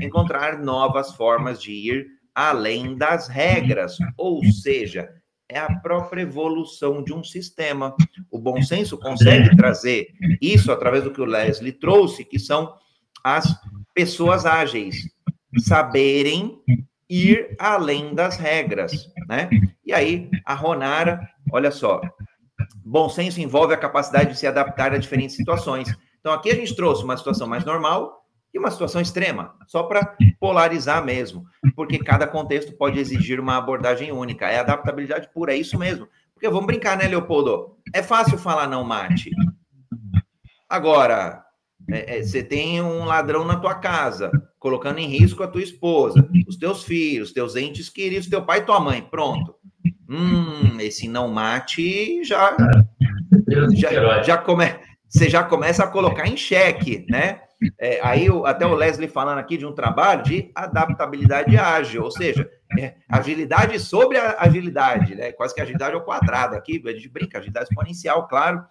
encontrar 0.00 0.58
novas 0.58 1.14
formas 1.14 1.60
de 1.60 1.72
ir 1.72 2.06
além 2.34 2.96
das 2.96 3.28
regras, 3.28 3.96
ou 4.16 4.44
seja, 4.44 5.08
é 5.48 5.58
a 5.58 5.80
própria 5.80 6.22
evolução 6.22 7.02
de 7.02 7.12
um 7.12 7.22
sistema. 7.22 7.94
O 8.30 8.38
bom 8.38 8.62
senso 8.62 8.96
consegue 8.98 9.54
trazer 9.56 10.08
isso 10.40 10.72
através 10.72 11.04
do 11.04 11.12
que 11.12 11.20
o 11.20 11.26
Leslie 11.26 11.72
trouxe, 11.72 12.24
que 12.24 12.38
são 12.38 12.74
as 13.22 13.54
pessoas 13.94 14.46
ágeis, 14.46 14.96
saberem 15.58 16.58
ir 17.08 17.54
além 17.58 18.14
das 18.14 18.38
regras, 18.38 18.92
né? 19.28 19.50
E 19.84 19.92
aí, 19.92 20.30
a 20.46 20.54
Ronara, 20.54 21.20
olha 21.52 21.70
só, 21.70 22.00
bom 22.82 23.08
senso 23.10 23.40
envolve 23.40 23.74
a 23.74 23.78
capacidade 23.78 24.32
de 24.32 24.38
se 24.38 24.46
adaptar 24.46 24.94
a 24.94 24.98
diferentes 24.98 25.36
situações. 25.36 25.94
Então, 26.20 26.32
aqui 26.32 26.50
a 26.50 26.54
gente 26.54 26.74
trouxe 26.74 27.04
uma 27.04 27.16
situação 27.16 27.46
mais 27.46 27.64
normal, 27.64 28.21
e 28.52 28.58
uma 28.58 28.70
situação 28.70 29.00
extrema, 29.00 29.54
só 29.66 29.82
para 29.84 30.14
polarizar 30.38 31.04
mesmo, 31.04 31.46
porque 31.74 31.98
cada 31.98 32.26
contexto 32.26 32.72
pode 32.72 32.98
exigir 32.98 33.40
uma 33.40 33.56
abordagem 33.56 34.12
única. 34.12 34.46
É 34.46 34.58
adaptabilidade 34.58 35.30
pura, 35.32 35.54
é 35.54 35.56
isso 35.56 35.78
mesmo. 35.78 36.06
Porque 36.34 36.48
vamos 36.48 36.66
brincar, 36.66 36.96
né, 36.96 37.08
Leopoldo? 37.08 37.76
É 37.94 38.02
fácil 38.02 38.36
falar 38.36 38.68
não 38.68 38.84
mate. 38.84 39.30
Agora, 40.68 41.44
é, 41.90 42.18
é, 42.18 42.22
você 42.22 42.42
tem 42.42 42.80
um 42.82 43.04
ladrão 43.04 43.44
na 43.44 43.56
tua 43.56 43.74
casa, 43.74 44.30
colocando 44.58 44.98
em 44.98 45.06
risco 45.06 45.42
a 45.42 45.48
tua 45.48 45.62
esposa, 45.62 46.28
os 46.46 46.56
teus 46.56 46.84
filhos, 46.84 47.32
teus 47.32 47.56
entes 47.56 47.88
queridos, 47.88 48.28
teu 48.28 48.44
pai 48.44 48.58
e 48.58 48.64
tua 48.64 48.80
mãe. 48.80 49.02
Pronto. 49.02 49.54
Hum, 50.08 50.78
esse 50.78 51.08
não 51.08 51.28
mate 51.28 52.22
já 52.22 52.54
já, 53.74 54.22
já 54.22 54.38
come, 54.38 54.66
você 55.08 55.28
já 55.28 55.42
começa 55.42 55.84
a 55.84 55.88
colocar 55.88 56.26
em 56.26 56.36
xeque, 56.36 57.06
né? 57.08 57.40
É, 57.78 58.00
aí 58.02 58.26
até 58.44 58.66
o 58.66 58.74
Leslie 58.74 59.08
falando 59.08 59.38
aqui 59.38 59.56
de 59.56 59.66
um 59.66 59.72
trabalho 59.72 60.22
de 60.22 60.50
adaptabilidade 60.54 61.56
ágil, 61.56 62.02
ou 62.02 62.10
seja, 62.10 62.50
é, 62.78 62.94
agilidade 63.08 63.78
sobre 63.78 64.18
a 64.18 64.36
agilidade, 64.38 65.14
né? 65.14 65.32
Quase 65.32 65.54
que 65.54 65.60
agilidade 65.60 65.94
ao 65.94 66.04
quadrado 66.04 66.54
aqui, 66.56 66.82
a 66.86 66.92
gente 66.92 67.08
brinca, 67.08 67.38
agilidade 67.38 67.68
exponencial, 67.68 68.26
claro, 68.28 68.64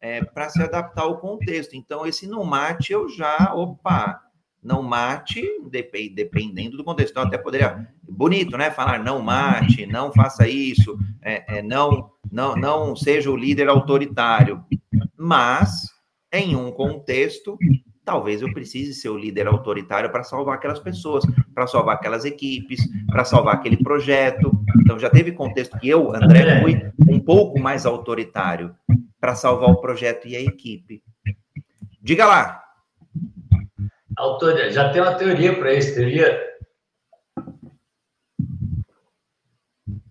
é, 0.00 0.24
para 0.24 0.48
se 0.48 0.62
adaptar 0.62 1.02
ao 1.02 1.18
contexto. 1.18 1.74
Então, 1.74 2.06
esse 2.06 2.26
não 2.26 2.44
mate, 2.44 2.92
eu 2.92 3.08
já, 3.08 3.52
opa, 3.54 4.20
não 4.62 4.82
mate, 4.82 5.42
dependendo 6.14 6.76
do 6.76 6.84
contexto. 6.84 7.12
Então, 7.12 7.24
até 7.24 7.36
poderia, 7.36 7.88
bonito, 8.02 8.56
né? 8.56 8.70
Falar 8.70 8.98
não 9.02 9.20
mate, 9.20 9.86
não 9.86 10.12
faça 10.12 10.46
isso, 10.46 10.98
é, 11.20 11.58
é, 11.58 11.62
não, 11.62 12.10
não, 12.30 12.56
não 12.56 12.96
seja 12.96 13.30
o 13.30 13.36
líder 13.36 13.68
autoritário. 13.68 14.64
Mas, 15.16 15.88
em 16.32 16.56
um 16.56 16.70
contexto, 16.70 17.58
talvez 18.04 18.42
eu 18.42 18.52
precise 18.52 18.94
ser 18.94 19.08
o 19.08 19.16
líder 19.16 19.46
autoritário 19.46 20.10
para 20.10 20.24
salvar 20.24 20.56
aquelas 20.56 20.80
pessoas, 20.80 21.24
para 21.54 21.66
salvar 21.66 21.96
aquelas 21.96 22.24
equipes, 22.24 22.80
para 23.06 23.24
salvar 23.24 23.54
aquele 23.54 23.76
projeto. 23.76 24.52
Então, 24.80 24.98
já 24.98 25.08
teve 25.08 25.32
contexto 25.32 25.78
que 25.78 25.88
eu, 25.88 26.14
André, 26.14 26.60
fui 26.60 26.92
um 27.08 27.20
pouco 27.20 27.58
mais 27.60 27.86
autoritário 27.86 28.74
para 29.20 29.34
salvar 29.34 29.70
o 29.70 29.80
projeto 29.80 30.26
e 30.26 30.36
a 30.36 30.40
equipe. 30.40 31.02
Diga 32.00 32.26
lá. 32.26 32.62
Autor... 34.16 34.70
Já 34.70 34.90
tem 34.90 35.00
uma 35.00 35.14
teoria 35.14 35.56
para 35.56 35.72
isso, 35.72 35.94
teoria. 35.94 36.40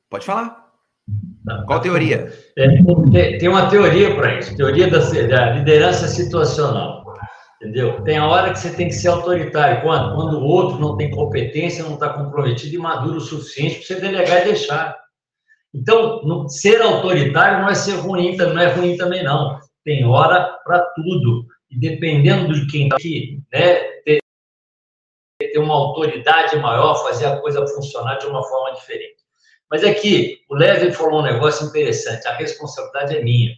Pode 0.09 0.25
falar. 0.25 0.61
Qual 1.65 1.81
teoria? 1.81 2.31
É, 2.57 3.37
tem 3.37 3.49
uma 3.49 3.69
teoria 3.69 4.15
para 4.15 4.39
isso, 4.39 4.55
teoria 4.55 4.89
da, 4.89 4.99
da 4.99 5.51
liderança 5.51 6.07
situacional. 6.07 7.00
Entendeu? 7.61 8.01
Tem 8.01 8.17
a 8.17 8.27
hora 8.27 8.51
que 8.51 8.57
você 8.57 8.75
tem 8.75 8.87
que 8.87 8.95
ser 8.95 9.09
autoritário. 9.09 9.83
Quando? 9.83 10.15
Quando 10.15 10.39
o 10.39 10.43
outro 10.43 10.79
não 10.79 10.97
tem 10.97 11.11
competência, 11.11 11.83
não 11.83 11.93
está 11.93 12.09
comprometido 12.09 12.73
e 12.73 12.79
maduro 12.79 13.17
o 13.17 13.21
suficiente 13.21 13.75
para 13.75 13.85
você 13.85 14.01
delegar 14.01 14.41
e 14.41 14.45
deixar. 14.45 14.99
Então, 15.71 16.49
ser 16.49 16.81
autoritário 16.81 17.61
não 17.61 17.69
é 17.69 17.75
ser 17.75 17.97
ruim, 17.97 18.35
não 18.35 18.59
é 18.59 18.73
ruim 18.73 18.97
também, 18.97 19.23
não. 19.23 19.59
Tem 19.85 20.03
hora 20.03 20.57
para 20.65 20.79
tudo. 20.95 21.45
E 21.69 21.79
dependendo 21.79 22.51
de 22.51 22.65
quem 22.65 22.85
está 22.85 22.95
aqui, 22.95 23.39
né, 23.53 23.75
ter, 24.03 24.17
ter 25.39 25.59
uma 25.59 25.75
autoridade 25.75 26.55
maior, 26.57 26.95
fazer 27.03 27.27
a 27.27 27.39
coisa 27.39 27.65
funcionar 27.67 28.15
de 28.15 28.25
uma 28.25 28.43
forma 28.43 28.73
diferente. 28.73 29.21
Mas 29.69 29.83
é 29.83 29.93
que 29.93 30.39
o 30.49 30.55
Levy 30.55 30.91
falou 30.91 31.19
um 31.19 31.23
negócio 31.23 31.67
interessante: 31.67 32.27
a 32.27 32.33
responsabilidade 32.33 33.17
é 33.17 33.23
minha. 33.23 33.55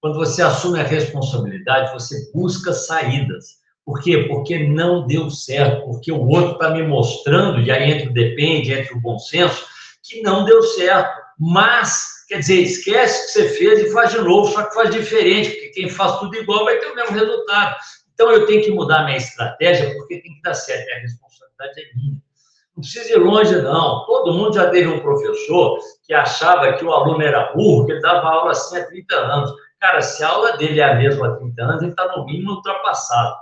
Quando 0.00 0.16
você 0.16 0.42
assume 0.42 0.80
a 0.80 0.84
responsabilidade, 0.84 1.92
você 1.92 2.30
busca 2.32 2.72
saídas. 2.72 3.58
Por 3.84 4.00
quê? 4.00 4.26
Porque 4.28 4.68
não 4.68 5.06
deu 5.06 5.30
certo, 5.30 5.86
porque 5.86 6.12
o 6.12 6.26
outro 6.28 6.52
está 6.52 6.70
me 6.70 6.82
mostrando, 6.82 7.60
e 7.60 7.70
aí 7.70 7.90
entra 7.90 8.10
o 8.10 8.12
depende, 8.12 8.72
entra 8.72 8.94
o 8.94 9.00
bom 9.00 9.18
senso, 9.18 9.64
que 10.04 10.20
não 10.22 10.44
deu 10.44 10.62
certo. 10.62 11.20
Mas, 11.38 12.26
quer 12.28 12.38
dizer, 12.38 12.60
esquece 12.60 13.22
o 13.22 13.26
que 13.26 13.32
você 13.32 13.48
fez 13.56 13.80
e 13.80 13.92
faz 13.92 14.10
de 14.10 14.18
novo, 14.18 14.52
só 14.52 14.64
que 14.64 14.74
faz 14.74 14.90
diferente, 14.90 15.50
porque 15.50 15.68
quem 15.70 15.88
faz 15.88 16.18
tudo 16.18 16.36
igual 16.36 16.64
vai 16.64 16.78
ter 16.78 16.86
o 16.86 16.94
mesmo 16.94 17.16
resultado. 17.16 17.76
Então, 18.12 18.30
eu 18.30 18.46
tenho 18.46 18.62
que 18.62 18.70
mudar 18.70 19.04
minha 19.04 19.16
estratégia, 19.16 19.94
porque 19.94 20.20
tem 20.20 20.34
que 20.34 20.42
dar 20.42 20.54
certo, 20.54 20.86
a 20.92 21.00
responsabilidade 21.00 21.80
é 21.80 21.96
minha. 21.96 22.22
Não 22.76 22.82
precisa 22.82 23.12
ir 23.12 23.18
longe, 23.18 23.56
não. 23.62 24.04
Todo 24.06 24.34
mundo 24.34 24.54
já 24.54 24.70
teve 24.70 24.86
um 24.86 25.00
professor 25.00 25.80
que 26.06 26.14
achava 26.14 26.72
que 26.74 26.84
o 26.84 26.92
aluno 26.92 27.22
era 27.22 27.52
burro, 27.52 27.86
que 27.86 27.92
ele 27.92 28.00
dava 28.00 28.28
aula 28.28 28.52
assim 28.52 28.76
há 28.76 28.86
30 28.86 29.16
anos. 29.16 29.50
Cara, 29.80 30.02
se 30.02 30.22
a 30.24 30.28
aula 30.28 30.56
dele 30.56 30.80
é 30.80 30.84
a 30.84 30.94
mesma 30.96 31.28
há 31.28 31.36
30 31.36 31.62
anos, 31.62 31.82
ele 31.82 31.90
está 31.92 32.16
no 32.16 32.24
mínimo 32.24 32.52
ultrapassado. 32.52 33.36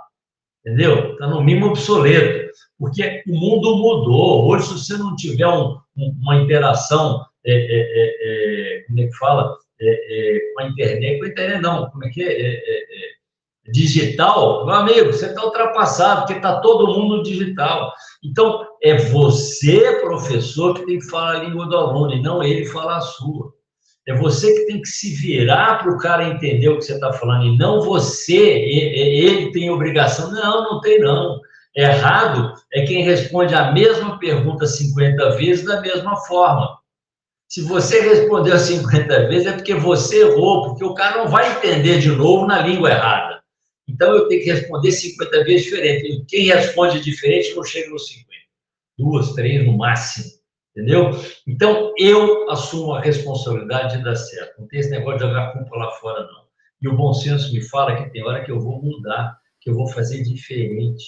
Entendeu? 0.65 1.13
Está 1.13 1.27
no 1.27 1.41
mínimo 1.41 1.67
obsoleto. 1.67 2.51
Porque 2.77 3.23
o 3.27 3.33
mundo 3.33 3.77
mudou. 3.77 4.47
Hoje, 4.47 4.67
se 4.67 4.73
você 4.73 4.97
não 4.97 5.15
tiver 5.15 5.47
um, 5.47 5.79
uma 5.95 6.35
interação, 6.35 7.25
é, 7.45 7.53
é, 7.53 7.79
é, 7.79 8.77
é, 8.79 8.83
como 8.83 8.99
é 8.99 9.07
que 9.07 9.17
fala? 9.17 9.57
É, 9.79 10.35
é, 10.35 10.53
com 10.53 10.61
a 10.61 10.67
internet, 10.67 11.19
com 11.19 11.25
a 11.25 11.29
internet 11.29 11.61
não, 11.61 11.89
como 11.89 12.05
é 12.05 12.09
que 12.09 12.23
é? 12.23 12.87
digital, 13.69 14.65
meu 14.65 14.75
amigo, 14.75 15.11
você 15.11 15.27
está 15.27 15.43
ultrapassado, 15.43 16.21
porque 16.21 16.33
está 16.33 16.61
todo 16.61 16.87
mundo 16.87 17.21
digital. 17.21 17.93
Então, 18.23 18.65
é 18.81 18.95
você, 18.95 19.99
professor, 20.01 20.73
que 20.73 20.85
tem 20.85 20.99
que 20.99 21.09
falar 21.09 21.37
a 21.37 21.43
língua 21.43 21.67
do 21.67 21.77
aluno, 21.77 22.13
e 22.13 22.21
não 22.21 22.41
ele 22.41 22.65
falar 22.65 22.97
a 22.97 23.01
sua. 23.01 23.53
É 24.07 24.15
você 24.15 24.53
que 24.53 24.65
tem 24.67 24.81
que 24.81 24.87
se 24.87 25.13
virar 25.15 25.79
para 25.79 25.91
o 25.91 25.97
cara 25.97 26.29
entender 26.29 26.69
o 26.69 26.77
que 26.77 26.85
você 26.85 26.93
está 26.93 27.11
falando, 27.11 27.45
e 27.45 27.57
não 27.57 27.81
você, 27.81 28.37
ele 28.37 29.51
tem 29.51 29.69
obrigação. 29.69 30.31
Não, 30.31 30.63
não 30.63 30.81
tem 30.81 30.99
não. 30.99 31.41
Errado 31.75 32.53
é 32.73 32.85
quem 32.85 33.03
responde 33.03 33.53
a 33.53 33.71
mesma 33.71 34.17
pergunta 34.17 34.65
50 34.65 35.31
vezes 35.31 35.65
da 35.65 35.81
mesma 35.81 36.15
forma. 36.15 36.79
Se 37.49 37.61
você 37.61 38.01
respondeu 38.01 38.57
50 38.57 39.27
vezes, 39.27 39.47
é 39.47 39.53
porque 39.53 39.75
você 39.75 40.21
errou, 40.21 40.69
porque 40.69 40.83
o 40.83 40.93
cara 40.93 41.17
não 41.23 41.29
vai 41.29 41.57
entender 41.57 41.99
de 41.99 42.09
novo 42.09 42.47
na 42.47 42.61
língua 42.61 42.89
errada. 42.89 43.41
Então, 43.87 44.13
eu 44.13 44.27
tenho 44.27 44.43
que 44.43 44.51
responder 44.51 44.91
50 44.91 45.43
vezes 45.43 45.65
diferente. 45.65 46.25
Quem 46.27 46.45
responde 46.45 46.99
diferente 46.99 47.55
não 47.55 47.63
chega 47.63 47.89
nos 47.89 48.07
50. 48.07 48.27
Duas, 48.97 49.33
três 49.33 49.65
no 49.65 49.77
máximo. 49.77 50.36
Entendeu? 50.77 51.09
Então, 51.47 51.91
eu 51.97 52.51
assumo 52.51 52.93
a 52.93 53.01
responsabilidade 53.01 53.97
de 53.97 54.03
dar 54.03 54.15
certo. 54.15 54.61
Não 54.61 54.67
tem 54.67 54.79
esse 54.79 54.91
negócio 54.91 55.17
de 55.17 55.25
jogar 55.25 55.51
culpa 55.53 55.75
lá 55.75 55.89
fora, 55.93 56.21
não. 56.21 56.43
E 56.79 56.87
o 56.87 56.95
bom 56.95 57.11
senso 57.13 57.51
me 57.51 57.61
fala 57.63 57.95
que 57.95 58.11
tem 58.11 58.23
hora 58.23 58.43
que 58.43 58.51
eu 58.51 58.59
vou 58.59 58.79
mudar, 58.79 59.35
que 59.59 59.71
eu 59.71 59.73
vou 59.73 59.87
fazer 59.87 60.21
diferente. 60.21 61.03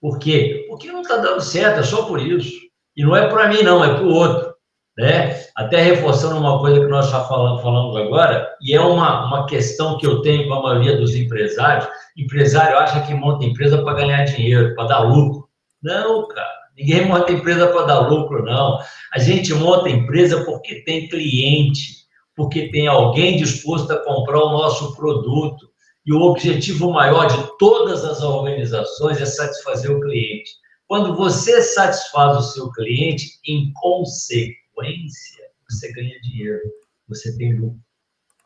Por 0.00 0.20
quê? 0.20 0.66
Porque 0.68 0.92
não 0.92 1.00
está 1.00 1.16
dando 1.16 1.40
certo, 1.40 1.80
é 1.80 1.82
só 1.82 2.04
por 2.04 2.20
isso. 2.20 2.60
E 2.96 3.02
não 3.02 3.16
é 3.16 3.28
para 3.28 3.48
mim, 3.48 3.64
não, 3.64 3.84
é 3.84 3.92
para 3.92 4.04
o 4.04 4.14
outro. 4.14 4.54
Né? 4.96 5.42
Até 5.56 5.82
reforçando 5.82 6.38
uma 6.38 6.60
coisa 6.60 6.78
que 6.78 6.86
nós 6.86 7.10
já 7.10 7.24
falamos, 7.24 7.60
falamos 7.60 7.96
agora, 7.96 8.48
e 8.62 8.72
é 8.72 8.80
uma, 8.80 9.26
uma 9.26 9.46
questão 9.46 9.98
que 9.98 10.06
eu 10.06 10.22
tenho 10.22 10.46
com 10.46 10.54
a 10.54 10.62
maioria 10.62 10.96
dos 10.96 11.16
empresários. 11.16 11.88
Empresário 12.16 12.78
acha 12.78 13.04
que 13.04 13.14
monta 13.14 13.44
empresa 13.44 13.82
para 13.82 13.94
ganhar 13.94 14.24
dinheiro, 14.26 14.76
para 14.76 14.86
dar 14.86 15.00
lucro. 15.00 15.48
Não, 15.82 16.28
cara. 16.28 16.57
Ninguém 16.78 17.06
monta 17.06 17.32
empresa 17.32 17.66
para 17.66 17.86
dar 17.86 18.08
lucro, 18.08 18.44
não. 18.44 18.78
A 19.12 19.18
gente 19.18 19.52
monta 19.52 19.90
empresa 19.90 20.44
porque 20.44 20.76
tem 20.84 21.08
cliente, 21.08 22.06
porque 22.36 22.70
tem 22.70 22.86
alguém 22.86 23.36
disposto 23.36 23.90
a 23.92 24.04
comprar 24.04 24.38
o 24.38 24.52
nosso 24.52 24.94
produto. 24.94 25.68
E 26.06 26.12
o 26.12 26.22
objetivo 26.22 26.92
maior 26.92 27.26
de 27.26 27.58
todas 27.58 28.04
as 28.04 28.22
organizações 28.22 29.20
é 29.20 29.26
satisfazer 29.26 29.90
o 29.90 30.00
cliente. 30.00 30.52
Quando 30.86 31.16
você 31.16 31.60
satisfaz 31.60 32.38
o 32.38 32.42
seu 32.42 32.70
cliente, 32.70 33.40
em 33.46 33.72
consequência, 33.74 35.44
você 35.68 35.92
ganha 35.92 36.18
dinheiro, 36.22 36.62
você 37.08 37.36
tem 37.36 37.58
lucro. 37.58 37.80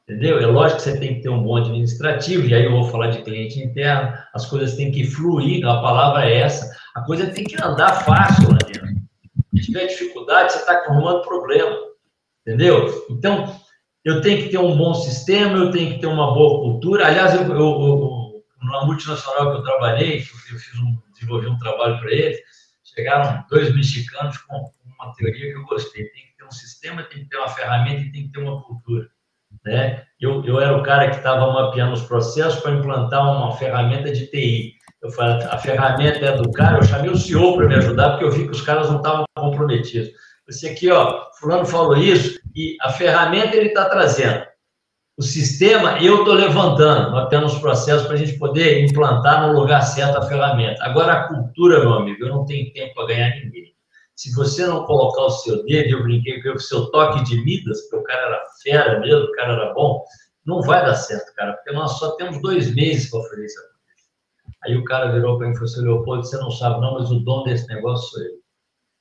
Entendeu? 0.08 0.40
É 0.40 0.46
lógico 0.46 0.78
que 0.78 0.82
você 0.82 0.98
tem 0.98 1.14
que 1.14 1.22
ter 1.22 1.28
um 1.28 1.42
bom 1.42 1.56
administrativo, 1.56 2.46
e 2.46 2.54
aí 2.54 2.64
eu 2.64 2.72
vou 2.72 2.84
falar 2.84 3.08
de 3.08 3.22
cliente 3.22 3.60
interno, 3.60 4.12
as 4.34 4.46
coisas 4.46 4.74
têm 4.74 4.90
que 4.90 5.04
fluir, 5.04 5.64
a 5.64 5.80
palavra 5.80 6.28
é 6.28 6.38
essa, 6.38 6.68
a 6.94 7.00
coisa 7.02 7.30
tem 7.30 7.44
que 7.44 7.60
andar 7.62 8.04
fácil 8.04 8.50
lá 8.50 8.58
dentro. 8.66 9.02
Se 9.54 9.66
tiver 9.66 9.86
dificuldade, 9.86 10.52
você 10.52 10.58
está 10.58 10.72
arrumando 10.72 11.22
problema. 11.22 11.76
Entendeu? 12.40 13.06
Então, 13.10 13.60
eu 14.04 14.20
tenho 14.20 14.42
que 14.42 14.48
ter 14.48 14.58
um 14.58 14.76
bom 14.76 14.94
sistema, 14.94 15.58
eu 15.58 15.70
tenho 15.70 15.94
que 15.94 16.00
ter 16.00 16.06
uma 16.06 16.34
boa 16.34 16.60
cultura. 16.60 17.06
Aliás, 17.06 17.34
eu, 17.34 17.42
eu, 17.42 17.54
eu 17.54 18.22
na 18.62 18.84
multinacional 18.84 19.52
que 19.52 19.58
eu 19.58 19.62
trabalhei, 19.62 20.18
eu 20.18 20.58
fiz 20.58 20.78
um, 20.80 20.96
desenvolvi 21.12 21.46
um 21.46 21.58
trabalho 21.58 21.98
para 22.00 22.10
eles, 22.10 22.40
chegaram 22.82 23.44
dois 23.48 23.74
mexicanos 23.74 24.36
com 24.38 24.72
uma 24.84 25.12
teoria 25.14 25.52
que 25.52 25.58
eu 25.58 25.64
gostei. 25.64 26.04
Tem 26.04 26.22
que 26.22 26.36
ter 26.36 26.44
um 26.44 26.50
sistema, 26.50 27.02
tem 27.04 27.22
que 27.22 27.28
ter 27.28 27.36
uma 27.36 27.48
ferramenta 27.48 28.02
e 28.02 28.12
tem 28.12 28.26
que 28.26 28.32
ter 28.32 28.40
uma 28.40 28.62
cultura. 28.62 29.08
Né? 29.64 30.04
Eu, 30.20 30.44
eu 30.44 30.60
era 30.60 30.76
o 30.76 30.82
cara 30.82 31.10
que 31.10 31.16
estava 31.16 31.52
mapeando 31.52 31.92
os 31.92 32.02
processos 32.02 32.60
para 32.60 32.72
implantar 32.72 33.22
uma 33.22 33.56
ferramenta 33.56 34.10
de 34.10 34.26
TI. 34.26 34.74
Eu 35.02 35.10
falei, 35.10 35.44
a 35.46 35.58
ferramenta 35.58 36.24
é 36.24 36.36
do 36.36 36.50
cara, 36.52 36.78
eu 36.78 36.84
chamei 36.84 37.10
o 37.10 37.16
CEO 37.16 37.56
para 37.56 37.66
me 37.66 37.74
ajudar, 37.74 38.10
porque 38.10 38.24
eu 38.24 38.30
vi 38.30 38.44
que 38.44 38.52
os 38.52 38.60
caras 38.60 38.88
não 38.88 38.98
estavam 38.98 39.24
comprometidos. 39.36 40.10
Esse 40.48 40.68
aqui, 40.68 40.90
ó, 40.92 41.24
fulano 41.40 41.66
falou 41.66 41.96
isso, 41.96 42.38
e 42.54 42.76
a 42.80 42.90
ferramenta 42.90 43.56
ele 43.56 43.68
está 43.68 43.88
trazendo. 43.88 44.44
O 45.18 45.22
sistema 45.22 45.98
eu 46.00 46.20
estou 46.20 46.34
levantando, 46.34 47.10
mapeando 47.10 47.46
os 47.46 47.58
processos 47.58 48.06
para 48.06 48.14
a 48.14 48.18
gente 48.18 48.38
poder 48.38 48.84
implantar 48.84 49.46
no 49.46 49.58
lugar 49.58 49.82
certo 49.82 50.18
a 50.18 50.22
ferramenta. 50.22 50.84
Agora, 50.84 51.12
a 51.12 51.28
cultura, 51.28 51.80
meu 51.80 51.94
amigo, 51.94 52.24
eu 52.24 52.28
não 52.28 52.44
tenho 52.44 52.72
tempo 52.72 52.94
para 52.94 53.08
ganhar 53.08 53.30
ninguém. 53.30 53.74
Se 54.14 54.32
você 54.34 54.66
não 54.66 54.84
colocar 54.84 55.22
o 55.22 55.30
seu 55.30 55.64
dedo, 55.64 55.90
eu 55.90 56.02
brinquei 56.04 56.40
com 56.42 56.50
o 56.50 56.60
seu 56.60 56.86
toque 56.92 57.24
de 57.24 57.44
Midas, 57.44 57.80
porque 57.82 57.96
o 57.96 58.04
cara 58.04 58.22
era 58.22 58.42
fera 58.62 59.00
mesmo, 59.00 59.24
o 59.24 59.32
cara 59.32 59.52
era 59.54 59.74
bom, 59.74 60.04
não 60.46 60.62
vai 60.62 60.84
dar 60.84 60.94
certo, 60.94 61.34
cara, 61.34 61.54
porque 61.54 61.72
nós 61.72 61.98
só 61.98 62.12
temos 62.12 62.40
dois 62.40 62.72
meses 62.74 63.10
para 63.10 63.20
oferecer 63.20 63.71
Aí 64.64 64.76
o 64.76 64.84
cara 64.84 65.12
virou 65.12 65.38
para 65.38 65.46
mim 65.46 65.52
e 65.52 65.56
falou 65.56 65.70
assim, 65.70 65.82
Leopoldo, 65.82 66.24
você 66.24 66.36
não 66.38 66.50
sabe 66.50 66.80
não, 66.80 66.94
mas 66.94 67.10
o 67.10 67.20
dono 67.20 67.44
desse 67.44 67.66
negócio 67.68 68.10
sou 68.10 68.22
eu. 68.22 68.42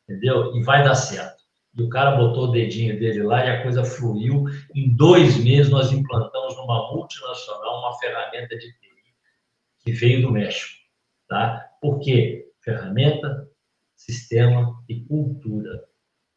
Entendeu? 0.10 0.56
E 0.56 0.64
vai 0.64 0.84
dar 0.84 0.96
certo. 0.96 1.42
E 1.78 1.82
o 1.82 1.90
cara 1.90 2.18
botou 2.18 2.46
o 2.46 2.52
dedinho 2.52 3.00
dele 3.00 3.24
lá 3.24 3.46
e 3.46 3.50
a 3.50 3.64
coisa 3.64 3.84
fluiu. 3.84 4.46
Em 4.76 4.94
dois 4.96 5.38
meses 5.38 5.72
nós 5.72 5.92
implantamos 5.92 6.56
numa 6.58 6.92
multinacional 6.92 7.80
uma 7.80 7.98
ferramenta 8.00 8.58
de 8.58 8.68
TI 8.74 8.92
que 9.84 9.92
veio 9.92 10.22
do 10.24 10.32
México. 10.32 10.74
Tá? 11.30 11.70
Por 11.82 12.00
quê? 12.00 12.50
Ferramenta, 12.62 13.48
sistema 13.96 14.76
e 14.90 15.00
cultura. 15.02 15.84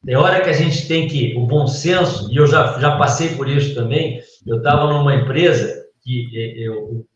Tem 0.05 0.17
hora 0.17 0.43
que 0.43 0.51
a 0.51 0.55
gente 0.55 0.87
tem 0.87 1.09
que, 1.09 1.35
o 1.35 1.47
bom 1.47 1.67
senso, 1.67 2.31
e 2.31 2.37
eu 2.37 2.47
já, 2.47 2.79
já 2.79 2.97
passei 2.99 3.35
por 3.37 3.49
isso 3.49 3.75
também, 3.75 4.21
eu 4.47 4.59
estava 4.59 4.93
numa 4.93 5.15
empresa 5.15 5.83
que 6.03 6.31
eu, 6.63 7.07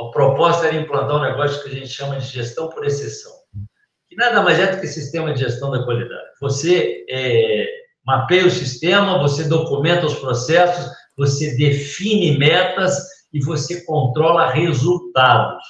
a 0.00 0.10
proposta 0.10 0.66
era 0.66 0.76
implantar 0.76 1.16
um 1.16 1.22
negócio 1.22 1.62
que 1.62 1.68
a 1.68 1.74
gente 1.74 1.88
chama 1.88 2.18
de 2.18 2.26
gestão 2.26 2.68
por 2.68 2.84
exceção, 2.84 3.32
que 4.08 4.16
nada 4.16 4.42
mais 4.42 4.58
é 4.58 4.72
do 4.72 4.80
que 4.80 4.86
sistema 4.86 5.32
de 5.32 5.40
gestão 5.40 5.70
da 5.70 5.84
qualidade. 5.84 6.28
Você 6.40 7.04
é, 7.08 7.66
mapeia 8.04 8.46
o 8.46 8.50
sistema, 8.50 9.18
você 9.18 9.44
documenta 9.44 10.06
os 10.06 10.14
processos, 10.14 10.90
você 11.16 11.56
define 11.56 12.38
metas 12.38 12.98
e 13.32 13.44
você 13.44 13.84
controla 13.84 14.50
resultados. 14.50 15.62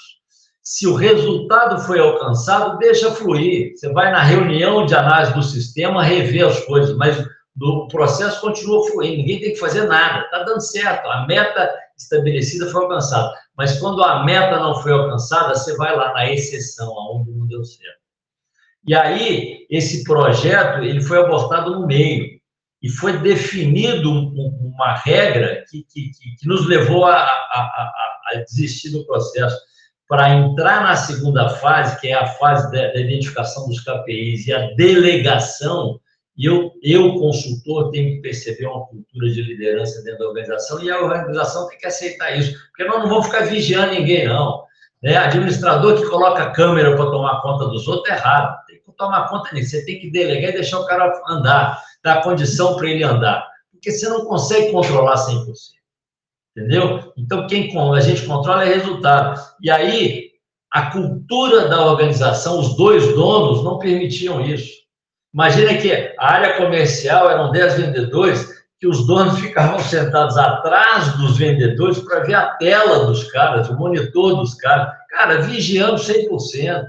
Se 0.63 0.87
o 0.87 0.95
resultado 0.95 1.81
foi 1.81 1.99
alcançado, 1.99 2.79
deixa 2.79 3.11
fluir. 3.11 3.73
Você 3.75 3.93
vai 3.93 4.13
na 4.13 4.23
reunião 4.23 4.87
de 4.87 4.95
análise 4.95 5.35
do 5.35 5.43
sistema, 5.43 6.05
rever 6.05 6.47
as 6.47 6.61
coisas, 6.65 6.97
mas 6.97 7.17
o 7.61 7.89
processo 7.89 8.41
continua 8.41 8.89
fluindo, 8.89 9.19
ninguém 9.19 9.41
tem 9.41 9.53
que 9.53 9.59
fazer 9.59 9.85
nada, 9.85 10.25
está 10.25 10.43
dando 10.45 10.61
certo, 10.61 11.07
a 11.09 11.27
meta 11.27 11.71
estabelecida 11.97 12.71
foi 12.71 12.83
alcançada. 12.83 13.35
Mas 13.57 13.79
quando 13.79 14.03
a 14.03 14.25
meta 14.25 14.59
não 14.59 14.81
foi 14.81 14.93
alcançada, 14.93 15.55
você 15.55 15.77
vai 15.77 15.95
lá 15.95 16.13
na 16.15 16.31
exceção, 16.31 16.89
aonde 16.99 17.31
não 17.33 17.47
deu 17.47 17.63
certo. 17.63 18.01
E 18.87 18.95
aí, 18.95 19.67
esse 19.69 20.05
projeto, 20.05 20.83
ele 20.83 21.03
foi 21.03 21.19
abortado 21.19 21.71
no 21.71 21.87
meio, 21.87 22.41
e 22.83 22.89
foi 22.89 23.19
definido 23.19 24.11
uma 24.11 24.95
regra 24.95 25.65
que, 25.69 25.85
que, 25.85 26.11
que 26.39 26.49
nos 26.49 26.67
levou 26.67 27.05
a, 27.05 27.15
a, 27.15 27.23
a, 27.23 28.21
a 28.33 28.37
desistir 28.45 28.91
do 28.91 29.05
processo. 29.05 29.57
Para 30.09 30.31
entrar 30.31 30.83
na 30.83 30.97
segunda 30.97 31.51
fase, 31.51 32.01
que 32.01 32.09
é 32.09 32.15
a 32.15 32.27
fase 32.27 32.73
da, 32.73 32.89
da 32.89 33.01
identificação 33.01 33.69
dos 33.69 33.81
KPIs 33.81 34.47
e 34.47 34.53
a 34.53 34.71
delegação, 34.75 36.01
e 36.41 36.47
eu, 36.47 36.73
eu, 36.83 37.17
consultor, 37.17 37.91
tenho 37.91 38.15
que 38.15 38.23
perceber 38.23 38.65
uma 38.65 38.87
cultura 38.87 39.29
de 39.29 39.43
liderança 39.43 40.03
dentro 40.03 40.21
da 40.21 40.29
organização 40.29 40.83
e 40.83 40.91
a 40.91 40.99
organização 40.99 41.69
tem 41.69 41.77
que 41.77 41.87
aceitar 41.87 42.35
isso, 42.35 42.59
porque 42.69 42.85
nós 42.85 42.99
não 43.01 43.11
vamos 43.11 43.27
ficar 43.27 43.43
vigiando 43.43 43.93
ninguém, 43.93 44.27
não. 44.27 44.65
Né? 45.03 45.19
Administrador 45.19 46.01
que 46.01 46.09
coloca 46.09 46.51
câmera 46.53 46.97
para 46.97 47.11
tomar 47.11 47.43
conta 47.43 47.67
dos 47.67 47.87
outros 47.87 48.09
é 48.09 48.15
errado. 48.15 48.57
Tem 48.67 48.79
que 48.79 48.97
tomar 48.97 49.29
conta 49.29 49.55
disso. 49.55 49.73
Você 49.73 49.85
tem 49.85 50.01
que 50.01 50.11
delegar 50.11 50.49
e 50.49 50.55
deixar 50.55 50.81
o 50.81 50.87
cara 50.87 51.13
andar, 51.29 51.79
dar 52.03 52.23
condição 52.23 52.75
para 52.75 52.89
ele 52.89 53.05
andar. 53.05 53.47
Porque 53.71 53.91
você 53.91 54.09
não 54.09 54.25
consegue 54.25 54.73
controlar 54.73 55.17
100%. 55.17 55.45
Entendeu? 56.57 57.13
Então, 57.19 57.47
quem 57.49 57.71
a 57.95 58.01
gente 58.01 58.25
controla 58.25 58.65
é 58.65 58.75
resultado. 58.77 59.39
E 59.61 59.71
aí, 59.71 60.31
a 60.73 60.91
cultura 60.91 61.69
da 61.69 61.85
organização, 61.85 62.61
os 62.61 62.79
dois 62.79 63.15
donos 63.15 63.63
não 63.63 63.77
permitiam 63.77 64.41
isso. 64.41 64.81
Imagina 65.33 65.75
que 65.77 65.93
a 66.19 66.33
área 66.33 66.57
comercial 66.57 67.31
eram 67.31 67.53
10 67.53 67.75
vendedores, 67.75 68.49
que 68.81 68.87
os 68.87 69.07
donos 69.07 69.39
ficavam 69.39 69.79
sentados 69.79 70.37
atrás 70.37 71.17
dos 71.19 71.37
vendedores 71.37 71.99
para 72.01 72.21
ver 72.21 72.35
a 72.35 72.55
tela 72.57 73.07
dos 73.07 73.31
caras, 73.31 73.69
o 73.69 73.77
monitor 73.77 74.37
dos 74.37 74.55
caras. 74.55 74.93
Cara, 75.11 75.43
vigiando 75.43 75.97
100%. 75.97 76.85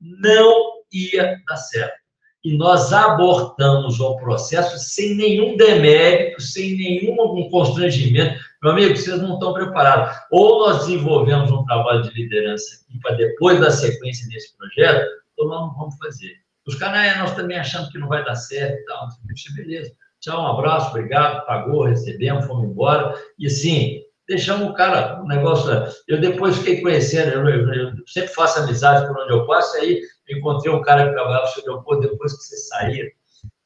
Não 0.00 0.80
ia 0.92 1.36
dar 1.48 1.56
certo. 1.56 2.00
E 2.42 2.56
nós 2.56 2.92
abortamos 2.92 4.00
o 4.00 4.16
processo 4.16 4.78
sem 4.78 5.14
nenhum 5.14 5.56
demérito, 5.56 6.40
sem 6.40 6.74
nenhum 6.76 7.50
constrangimento. 7.50 8.40
Meu 8.62 8.72
amigo, 8.72 8.96
vocês 8.96 9.20
não 9.20 9.34
estão 9.34 9.52
preparados. 9.52 10.16
Ou 10.30 10.60
nós 10.60 10.86
desenvolvemos 10.86 11.50
um 11.50 11.64
trabalho 11.64 12.02
de 12.02 12.10
liderança 12.14 12.64
aqui 12.76 12.98
para 13.00 13.16
depois 13.16 13.60
da 13.60 13.70
sequência 13.70 14.26
desse 14.28 14.56
projeto, 14.56 15.06
ou 15.36 15.48
nós 15.48 15.60
não 15.60 15.74
vamos 15.74 15.96
fazer. 15.98 16.34
Os 16.70 16.76
caras, 16.76 17.18
nós 17.18 17.34
também 17.34 17.58
achando 17.58 17.90
que 17.90 17.98
não 17.98 18.06
vai 18.06 18.24
dar 18.24 18.36
certo 18.36 18.78
e 18.78 18.84
tal. 18.84 19.08
Beleza. 19.56 19.92
Tchau, 20.20 20.40
um 20.40 20.46
abraço, 20.46 20.90
obrigado, 20.90 21.44
pagou, 21.46 21.84
recebemos, 21.84 22.46
fomos 22.46 22.70
embora. 22.70 23.12
E 23.38 23.46
assim, 23.48 24.02
deixamos 24.28 24.68
o 24.68 24.74
cara, 24.74 25.20
o 25.20 25.26
negócio. 25.26 25.68
Eu 26.06 26.20
depois 26.20 26.58
fiquei 26.58 26.80
conhecendo, 26.80 27.32
eu, 27.32 27.48
eu, 27.48 27.74
eu 27.74 27.92
sempre 28.06 28.32
faço 28.32 28.60
amizade 28.60 29.06
por 29.08 29.18
onde 29.20 29.32
eu 29.32 29.46
passo, 29.46 29.76
aí 29.78 30.00
encontrei 30.28 30.72
um 30.72 30.80
cara 30.80 31.08
que 31.08 31.14
trabalhava 31.14 31.50
no 31.66 31.82
pô, 31.82 31.96
depois 31.96 32.36
que 32.36 32.44
você 32.44 32.56
sair, 32.56 33.12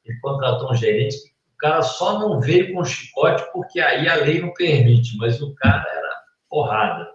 ele 0.03 0.19
contratou 0.19 0.71
um 0.71 0.75
gerente, 0.75 1.15
o 1.53 1.57
cara 1.59 1.83
só 1.83 2.17
não 2.17 2.39
veio 2.41 2.73
com 2.73 2.83
chicote 2.83 3.43
porque 3.53 3.79
aí 3.79 4.09
a 4.09 4.15
lei 4.15 4.41
não 4.41 4.51
permite, 4.53 5.15
mas 5.17 5.39
o 5.41 5.53
cara 5.55 5.85
era 5.87 6.15
porrada. 6.49 7.14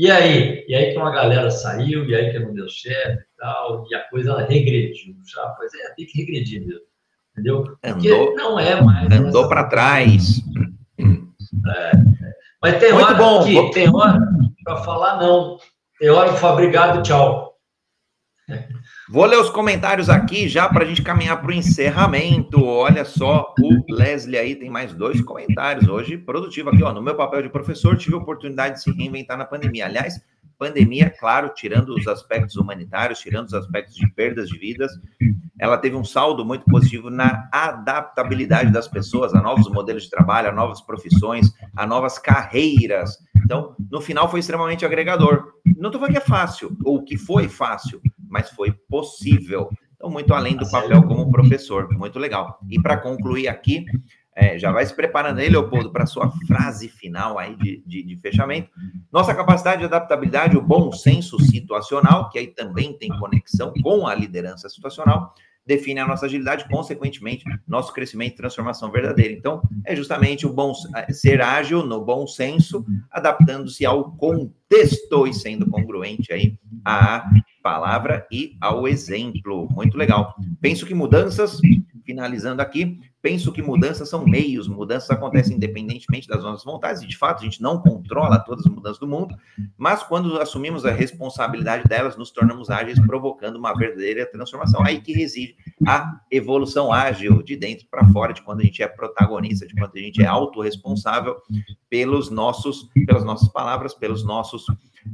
E 0.00 0.10
aí? 0.10 0.64
E 0.66 0.74
aí 0.74 0.92
que 0.92 0.96
uma 0.96 1.10
galera 1.10 1.50
saiu, 1.50 2.06
e 2.06 2.14
aí 2.14 2.32
que 2.32 2.38
não 2.38 2.54
deu 2.54 2.66
certo 2.70 3.20
e 3.20 3.36
tal, 3.38 3.84
e 3.90 3.94
a 3.94 4.08
coisa 4.08 4.34
regrediu. 4.46 5.14
Já, 5.26 5.46
pois 5.50 5.74
é, 5.74 5.92
tem 5.94 6.06
que 6.06 6.22
regredir 6.22 6.66
mesmo. 6.66 6.86
Entendeu? 7.32 7.64
Porque 7.82 8.08
andou, 8.08 8.34
não 8.34 8.58
é 8.58 8.80
mais. 8.80 9.12
Andou 9.12 9.46
para 9.46 9.64
trás. 9.64 10.40
É, 10.98 11.92
mas 12.62 12.78
tem 12.78 12.94
Muito 12.94 13.04
hora 13.04 13.14
bom. 13.14 13.44
que 13.44 13.70
tem 13.72 13.94
hora 13.94 14.18
para 14.64 14.76
falar 14.78 15.20
não. 15.20 15.58
Tem 15.98 16.08
hora 16.08 16.30
para 16.30 16.38
falar 16.38 16.54
obrigado, 16.54 17.02
tchau. 17.02 17.58
Vou 19.12 19.24
ler 19.24 19.40
os 19.40 19.50
comentários 19.50 20.08
aqui 20.08 20.48
já 20.48 20.68
para 20.68 20.84
a 20.84 20.86
gente 20.86 21.02
caminhar 21.02 21.40
para 21.40 21.50
o 21.50 21.52
encerramento. 21.52 22.64
Olha 22.64 23.04
só, 23.04 23.52
o 23.60 23.92
Leslie 23.92 24.38
aí 24.38 24.54
tem 24.54 24.70
mais 24.70 24.94
dois 24.94 25.20
comentários 25.20 25.88
hoje, 25.88 26.16
produtivo 26.16 26.70
aqui, 26.70 26.80
ó. 26.84 26.92
No 26.92 27.02
meu 27.02 27.16
papel 27.16 27.42
de 27.42 27.48
professor, 27.48 27.96
tive 27.96 28.14
a 28.14 28.18
oportunidade 28.18 28.76
de 28.76 28.82
se 28.84 28.92
reinventar 28.92 29.36
na 29.36 29.44
pandemia. 29.44 29.86
Aliás, 29.86 30.20
pandemia, 30.56 31.10
claro, 31.10 31.50
tirando 31.52 31.88
os 31.88 32.06
aspectos 32.06 32.54
humanitários, 32.54 33.18
tirando 33.18 33.48
os 33.48 33.54
aspectos 33.54 33.96
de 33.96 34.08
perdas 34.12 34.48
de 34.48 34.56
vidas, 34.56 34.92
ela 35.58 35.76
teve 35.76 35.96
um 35.96 36.04
saldo 36.04 36.44
muito 36.44 36.64
positivo 36.66 37.10
na 37.10 37.48
adaptabilidade 37.50 38.70
das 38.70 38.86
pessoas 38.86 39.34
a 39.34 39.42
novos 39.42 39.68
modelos 39.68 40.04
de 40.04 40.10
trabalho, 40.10 40.50
a 40.50 40.52
novas 40.52 40.80
profissões, 40.82 41.52
a 41.76 41.84
novas 41.84 42.16
carreiras. 42.16 43.18
Então, 43.44 43.74
no 43.90 44.00
final, 44.00 44.30
foi 44.30 44.38
extremamente 44.38 44.84
agregador. 44.84 45.48
Não 45.76 45.88
estou 45.88 46.00
falando 46.00 46.12
que 46.12 46.18
é 46.18 46.20
fácil, 46.20 46.76
ou 46.84 47.02
que 47.02 47.16
foi 47.16 47.48
fácil, 47.48 48.00
mas 48.30 48.50
foi 48.50 48.72
possível. 48.88 49.68
Então, 49.94 50.08
muito 50.08 50.32
além 50.32 50.56
do 50.56 50.70
papel 50.70 51.02
como 51.02 51.30
professor. 51.30 51.88
Muito 51.92 52.18
legal. 52.18 52.58
E 52.70 52.80
para 52.80 52.96
concluir 52.96 53.48
aqui, 53.48 53.84
é, 54.34 54.58
já 54.58 54.72
vai 54.72 54.86
se 54.86 54.94
preparando 54.94 55.40
aí, 55.40 55.50
Leopoldo, 55.50 55.92
para 55.92 56.04
a 56.04 56.06
sua 56.06 56.30
frase 56.46 56.88
final 56.88 57.38
aí 57.38 57.54
de, 57.56 57.82
de, 57.84 58.02
de, 58.02 58.16
fechamento. 58.16 58.70
Nossa 59.12 59.34
capacidade 59.34 59.80
de 59.80 59.84
adaptabilidade, 59.84 60.56
o 60.56 60.62
bom 60.62 60.90
senso 60.92 61.38
situacional, 61.40 62.30
que 62.30 62.38
aí 62.38 62.46
também 62.46 62.96
tem 62.96 63.10
conexão 63.18 63.72
com 63.82 64.06
a 64.06 64.14
liderança 64.14 64.68
situacional, 64.70 65.34
define 65.66 66.00
a 66.00 66.06
nossa 66.06 66.26
agilidade, 66.26 66.66
consequentemente, 66.68 67.44
nosso 67.66 67.92
crescimento 67.92 68.32
e 68.32 68.36
transformação 68.36 68.90
verdadeira. 68.90 69.34
Então, 69.34 69.60
é 69.84 69.94
justamente 69.94 70.46
o 70.46 70.52
bom 70.52 70.72
ser 71.10 71.42
ágil 71.42 71.84
no 71.84 72.02
bom 72.02 72.26
senso, 72.26 72.84
adaptando-se 73.10 73.84
ao 73.84 74.12
contexto 74.12 75.26
e 75.26 75.34
sendo 75.34 75.68
congruente 75.68 76.32
aí 76.32 76.58
à 76.84 77.28
palavra 77.62 78.26
e 78.30 78.56
ao 78.60 78.86
exemplo. 78.88 79.68
Muito 79.70 79.96
legal. 79.96 80.34
Penso 80.60 80.86
que 80.86 80.94
mudanças, 80.94 81.60
finalizando 82.04 82.62
aqui, 82.62 83.00
penso 83.22 83.52
que 83.52 83.62
mudanças 83.62 84.08
são 84.08 84.24
meios, 84.24 84.66
mudanças 84.66 85.10
acontecem 85.10 85.56
independentemente 85.56 86.26
das 86.26 86.42
nossas 86.42 86.64
vontades, 86.64 87.02
e 87.02 87.06
de 87.06 87.16
fato 87.16 87.40
a 87.40 87.44
gente 87.44 87.60
não 87.60 87.80
controla 87.80 88.38
todas 88.38 88.66
as 88.66 88.72
mudanças 88.72 88.98
do 88.98 89.06
mundo, 89.06 89.34
mas 89.76 90.02
quando 90.02 90.40
assumimos 90.40 90.84
a 90.84 90.90
responsabilidade 90.90 91.84
delas, 91.84 92.16
nos 92.16 92.30
tornamos 92.30 92.70
ágeis, 92.70 92.98
provocando 93.00 93.56
uma 93.56 93.74
verdadeira 93.74 94.26
transformação. 94.26 94.82
Aí 94.84 95.00
que 95.00 95.12
reside 95.12 95.56
a 95.86 96.20
evolução 96.30 96.92
ágil 96.92 97.42
de 97.42 97.56
dentro 97.56 97.86
para 97.90 98.06
fora, 98.08 98.32
de 98.32 98.42
quando 98.42 98.60
a 98.60 98.64
gente 98.64 98.82
é 98.82 98.88
protagonista, 98.88 99.66
de 99.66 99.74
quando 99.74 99.92
a 99.94 100.00
gente 100.00 100.22
é 100.22 100.26
autorresponsável 100.26 101.36
pelos 101.88 102.30
nossos, 102.30 102.88
pelas 103.06 103.24
nossas 103.24 103.48
palavras, 103.48 103.94
pelos 103.94 104.24
nossos 104.24 104.64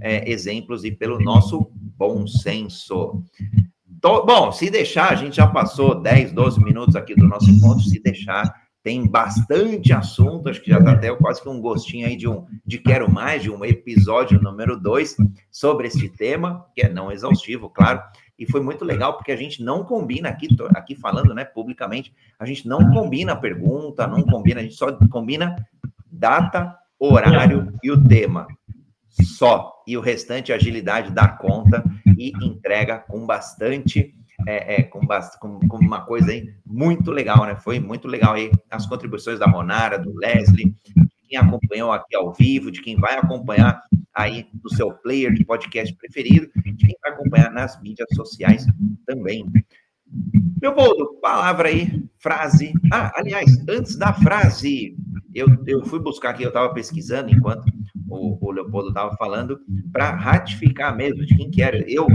é, 0.01 0.31
exemplos 0.31 0.85
e 0.85 0.91
pelo 0.91 1.21
nosso 1.21 1.71
bom 1.73 2.27
senso. 2.27 3.23
Bom, 4.03 4.53
se 4.53 4.71
deixar, 4.71 5.13
a 5.13 5.15
gente 5.15 5.37
já 5.37 5.47
passou 5.47 6.01
10, 6.01 6.33
12 6.33 6.63
minutos 6.63 6.97
aqui 6.97 7.15
do 7.15 7.27
nosso 7.27 7.51
encontro, 7.51 7.83
se 7.83 8.01
deixar, 8.03 8.53
tem 8.83 9.07
bastante 9.07 9.93
assunto, 9.93 10.49
acho 10.49 10.61
que 10.61 10.71
já 10.71 10.79
está 10.79 10.93
até 10.93 11.13
quase 11.17 11.43
que 11.43 11.49
um 11.49 11.61
gostinho 11.61 12.07
aí 12.07 12.17
de 12.17 12.29
um 12.29 12.47
de 12.65 12.79
quero 12.79 13.11
mais, 13.11 13.43
de 13.43 13.51
um 13.51 13.65
episódio 13.65 14.41
número 14.41 14.79
2 14.79 15.17
sobre 15.51 15.89
este 15.89 16.09
tema, 16.09 16.65
que 16.75 16.83
é 16.83 16.89
não 16.89 17.11
exaustivo, 17.11 17.69
claro, 17.69 18.01
e 18.39 18.47
foi 18.47 18.61
muito 18.61 18.85
legal 18.85 19.15
porque 19.15 19.33
a 19.33 19.37
gente 19.37 19.63
não 19.63 19.83
combina 19.83 20.29
aqui, 20.29 20.49
aqui 20.75 20.95
falando, 20.95 21.35
né, 21.35 21.45
publicamente, 21.45 22.13
a 22.39 22.45
gente 22.45 22.69
não 22.69 22.91
combina 22.93 23.33
a 23.33 23.37
pergunta, 23.37 24.07
não 24.07 24.23
combina, 24.23 24.61
a 24.61 24.63
gente 24.63 24.77
só 24.77 24.93
combina 25.11 25.57
data, 26.11 26.77
horário 26.99 27.73
e 27.83 27.91
o 27.91 28.03
tema. 28.03 28.47
Só. 29.09 29.73
E 29.87 29.97
o 29.97 30.01
restante, 30.01 30.53
agilidade 30.53 31.11
dá 31.13 31.29
conta 31.29 31.83
e 32.17 32.33
entrega 32.45 32.99
com 32.99 33.25
bastante. 33.27 34.15
É, 34.47 34.81
é, 34.81 34.83
com, 34.83 35.01
com, 35.41 35.59
com, 35.67 35.79
uma 35.79 36.05
coisa 36.05 36.31
aí 36.31 36.53
muito 36.65 37.11
legal, 37.11 37.47
né? 37.47 37.57
Foi 37.57 37.81
muito 37.81 38.07
legal 38.07 38.35
aí 38.35 38.51
as 38.71 38.85
contribuições 38.85 39.39
da 39.39 39.47
Ronara, 39.47 39.99
do 39.99 40.15
Leslie, 40.15 40.75
de 40.95 41.29
quem 41.29 41.39
acompanhou 41.39 41.91
aqui 41.91 42.15
ao 42.15 42.35
vivo, 42.35 42.71
de 42.71 42.83
quem 42.83 42.97
vai 42.97 43.17
acompanhar 43.17 43.83
aí 44.15 44.47
no 44.63 44.69
seu 44.69 44.93
player 44.93 45.33
de 45.33 45.43
podcast 45.43 45.95
preferido. 45.97 46.51
Quem 46.63 46.95
vai 47.03 47.13
acompanhar 47.13 47.51
nas 47.51 47.81
mídias 47.81 48.09
sociais 48.15 48.67
também. 49.07 49.47
Leopoldo, 50.61 51.19
palavra 51.21 51.69
aí, 51.69 52.05
frase. 52.19 52.73
Ah, 52.93 53.13
aliás, 53.17 53.59
antes 53.69 53.97
da 53.97 54.13
frase, 54.13 54.97
eu, 55.35 55.47
eu 55.67 55.85
fui 55.85 55.99
buscar 55.99 56.31
aqui, 56.31 56.43
eu 56.43 56.49
estava 56.49 56.73
pesquisando 56.73 57.31
enquanto 57.31 57.65
o, 58.09 58.39
o 58.41 58.51
Leopoldo 58.51 58.89
estava 58.89 59.17
falando, 59.17 59.61
para 59.93 60.11
ratificar 60.15 60.97
mesmo 60.97 61.25
de 61.25 61.37
quem 61.37 61.51
que 61.51 61.63
era. 61.63 61.85
Eu 61.89 62.07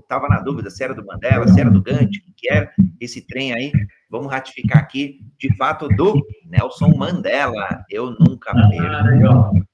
estava 0.00 0.28
na 0.28 0.40
dúvida 0.40 0.70
se 0.70 0.82
era 0.82 0.94
do 0.94 1.04
Mandela, 1.04 1.48
se 1.48 1.60
era 1.60 1.70
do 1.70 1.82
Gandhi, 1.82 2.20
quem 2.20 2.34
que 2.36 2.50
era 2.50 2.72
esse 3.00 3.26
trem 3.26 3.52
aí. 3.52 3.72
Vamos 4.10 4.30
ratificar 4.30 4.78
aqui, 4.78 5.20
de 5.38 5.54
fato, 5.56 5.88
do 5.88 6.24
Nelson 6.46 6.94
Mandela. 6.96 7.84
Eu 7.90 8.10
nunca 8.10 8.52
ah, 8.52 8.68
perco. 8.68 9.66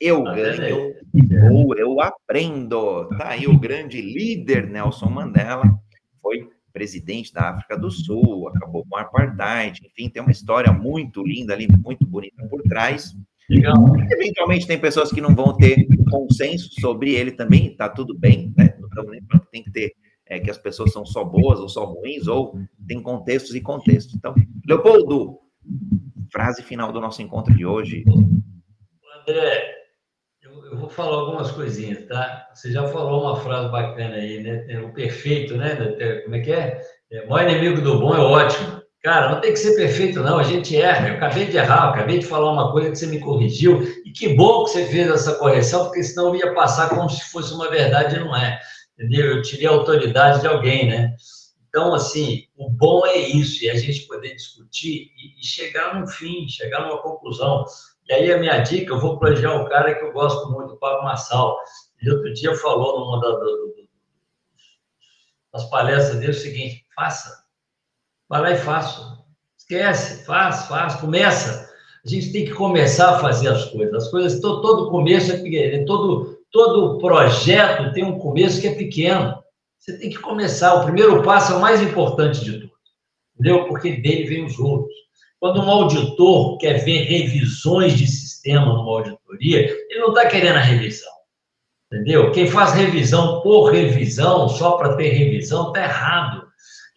Eu 0.00 0.26
ah, 0.26 0.34
ganho 0.34 0.94
ou 1.52 1.76
eu 1.76 2.00
aprendo. 2.00 3.08
Tá 3.16 3.30
aí 3.30 3.46
o 3.46 3.58
grande 3.58 4.00
líder 4.00 4.68
Nelson 4.68 5.10
Mandela. 5.10 5.64
Foi 6.22 6.48
presidente 6.72 7.32
da 7.32 7.50
África 7.50 7.76
do 7.76 7.90
Sul, 7.90 8.48
acabou 8.48 8.86
com 8.86 8.94
o 8.94 8.98
apartheid, 8.98 9.80
enfim, 9.84 10.08
tem 10.08 10.22
uma 10.22 10.30
história 10.30 10.72
muito 10.72 11.24
linda 11.24 11.52
ali, 11.52 11.66
muito 11.66 12.06
bonita 12.06 12.46
por 12.46 12.62
trás. 12.62 13.16
Legal. 13.48 13.76
Eventualmente 14.10 14.66
tem 14.66 14.78
pessoas 14.78 15.10
que 15.10 15.20
não 15.20 15.34
vão 15.34 15.56
ter 15.56 15.86
consenso 16.10 16.68
sobre 16.80 17.14
ele 17.14 17.32
também, 17.32 17.74
tá 17.74 17.88
tudo 17.88 18.16
bem, 18.16 18.52
né? 18.56 18.76
Não 18.78 18.88
estamos 18.88 19.10
nem 19.10 19.22
falando 19.22 19.44
que 19.44 19.50
tem 19.50 19.64
que 19.64 19.72
ter 19.72 19.92
é, 20.26 20.38
que 20.38 20.50
as 20.50 20.58
pessoas 20.58 20.92
são 20.92 21.06
só 21.06 21.24
boas 21.24 21.58
ou 21.58 21.68
só 21.68 21.84
ruins, 21.84 22.26
ou 22.26 22.54
tem 22.86 23.02
contextos 23.02 23.54
e 23.54 23.60
contextos. 23.60 24.14
Então, 24.14 24.34
Leopoldo, 24.66 25.38
frase 26.30 26.62
final 26.62 26.92
do 26.92 27.00
nosso 27.00 27.22
encontro 27.22 27.54
de 27.54 27.64
hoje. 27.64 28.04
André, 29.26 29.74
eu, 30.42 30.64
eu 30.66 30.76
vou 30.76 30.90
falar 30.90 31.16
algumas 31.16 31.50
coisinhas, 31.50 32.06
tá? 32.06 32.48
Você 32.54 32.70
já 32.70 32.86
falou 32.88 33.22
uma 33.22 33.36
frase 33.36 33.70
bacana 33.70 34.16
aí, 34.16 34.42
né? 34.42 34.80
O 34.80 34.92
perfeito, 34.92 35.56
né? 35.56 35.74
Como 36.24 36.36
é 36.36 36.40
que 36.40 36.52
é? 36.52 36.82
é 37.10 37.22
o 37.22 37.30
maior 37.30 37.50
inimigo 37.50 37.80
do 37.80 37.98
bom 37.98 38.14
é 38.14 38.20
ótimo. 38.20 38.77
Cara, 39.02 39.30
não 39.30 39.40
tem 39.40 39.52
que 39.52 39.58
ser 39.58 39.76
perfeito, 39.76 40.20
não. 40.20 40.38
A 40.38 40.42
gente 40.42 40.76
erra. 40.76 41.08
Eu 41.08 41.14
acabei 41.14 41.46
de 41.46 41.56
errar, 41.56 41.86
eu 41.86 41.90
acabei 41.90 42.18
de 42.18 42.26
falar 42.26 42.52
uma 42.52 42.72
coisa 42.72 42.90
que 42.90 42.96
você 42.96 43.06
me 43.06 43.20
corrigiu. 43.20 43.82
E 44.04 44.10
que 44.10 44.34
bom 44.34 44.64
que 44.64 44.70
você 44.70 44.86
fez 44.86 45.08
essa 45.08 45.36
correção, 45.36 45.84
porque 45.84 46.02
senão 46.02 46.28
eu 46.28 46.36
ia 46.36 46.54
passar 46.54 46.88
como 46.88 47.08
se 47.08 47.30
fosse 47.30 47.52
uma 47.54 47.70
verdade 47.70 48.16
e 48.16 48.18
não 48.18 48.36
é. 48.36 48.60
Entendeu? 48.98 49.36
Eu 49.36 49.42
tirei 49.42 49.66
a 49.66 49.70
autoridade 49.70 50.40
de 50.40 50.48
alguém, 50.48 50.88
né? 50.88 51.14
Então, 51.68 51.94
assim, 51.94 52.46
o 52.56 52.68
bom 52.70 53.06
é 53.06 53.18
isso, 53.18 53.64
e 53.64 53.70
a 53.70 53.76
gente 53.76 54.06
poder 54.06 54.34
discutir 54.34 55.12
e, 55.38 55.46
chegar 55.46 55.94
num 55.94 56.06
fim, 56.06 56.48
chegar 56.48 56.80
numa 56.80 57.00
conclusão. 57.00 57.64
E 58.08 58.12
aí 58.12 58.32
a 58.32 58.38
minha 58.38 58.58
dica, 58.58 58.92
eu 58.92 59.00
vou 59.00 59.18
plagiar 59.18 59.60
um 59.60 59.68
cara 59.68 59.94
que 59.94 60.04
eu 60.04 60.12
gosto 60.12 60.50
muito, 60.50 60.74
o 60.74 60.78
Pablo 60.78 61.04
Massal. 61.04 61.56
Ele 62.00 62.12
outro 62.12 62.32
dia 62.32 62.54
falou 62.56 63.00
numa 63.00 63.20
da, 63.20 63.38
das 65.52 65.70
palestras 65.70 66.18
dele 66.18 66.32
o 66.32 66.34
seguinte, 66.34 66.86
faça. 66.96 67.47
Vai 68.28 68.40
lá 68.42 68.50
e 68.52 68.58
faça. 68.58 69.18
Esquece, 69.58 70.24
faz, 70.24 70.66
faz, 70.66 70.96
começa. 70.96 71.68
A 72.04 72.08
gente 72.08 72.32
tem 72.32 72.44
que 72.44 72.52
começar 72.52 73.16
a 73.16 73.18
fazer 73.18 73.48
as 73.48 73.66
coisas. 73.66 73.94
As 73.94 74.10
coisas, 74.10 74.40
todo, 74.40 74.62
todo 74.62 74.90
começo 74.90 75.32
é 75.32 75.38
pequeno, 75.38 75.84
todo, 75.84 76.38
todo 76.50 76.98
projeto 76.98 77.92
tem 77.92 78.04
um 78.04 78.18
começo 78.18 78.60
que 78.60 78.68
é 78.68 78.74
pequeno. 78.74 79.42
Você 79.78 79.98
tem 79.98 80.10
que 80.10 80.18
começar. 80.18 80.74
O 80.74 80.84
primeiro 80.84 81.22
passo 81.22 81.52
é 81.52 81.56
o 81.56 81.60
mais 81.60 81.80
importante 81.82 82.44
de 82.44 82.60
tudo. 82.60 82.72
Entendeu? 83.34 83.66
Porque 83.66 83.92
dele 83.92 84.24
vem 84.24 84.44
os 84.44 84.58
outros. 84.58 84.92
Quando 85.40 85.60
um 85.60 85.70
auditor 85.70 86.58
quer 86.58 86.84
ver 86.84 87.04
revisões 87.04 87.96
de 87.96 88.06
sistema 88.06 88.66
numa 88.66 88.90
auditoria, 88.90 89.60
ele 89.60 90.00
não 90.00 90.08
está 90.08 90.26
querendo 90.26 90.56
a 90.56 90.60
revisão. 90.60 91.12
Entendeu? 91.86 92.32
Quem 92.32 92.48
faz 92.48 92.72
revisão 92.72 93.40
por 93.40 93.70
revisão, 93.70 94.48
só 94.48 94.72
para 94.72 94.96
ter 94.96 95.10
revisão, 95.10 95.68
está 95.68 95.84
errado. 95.84 96.47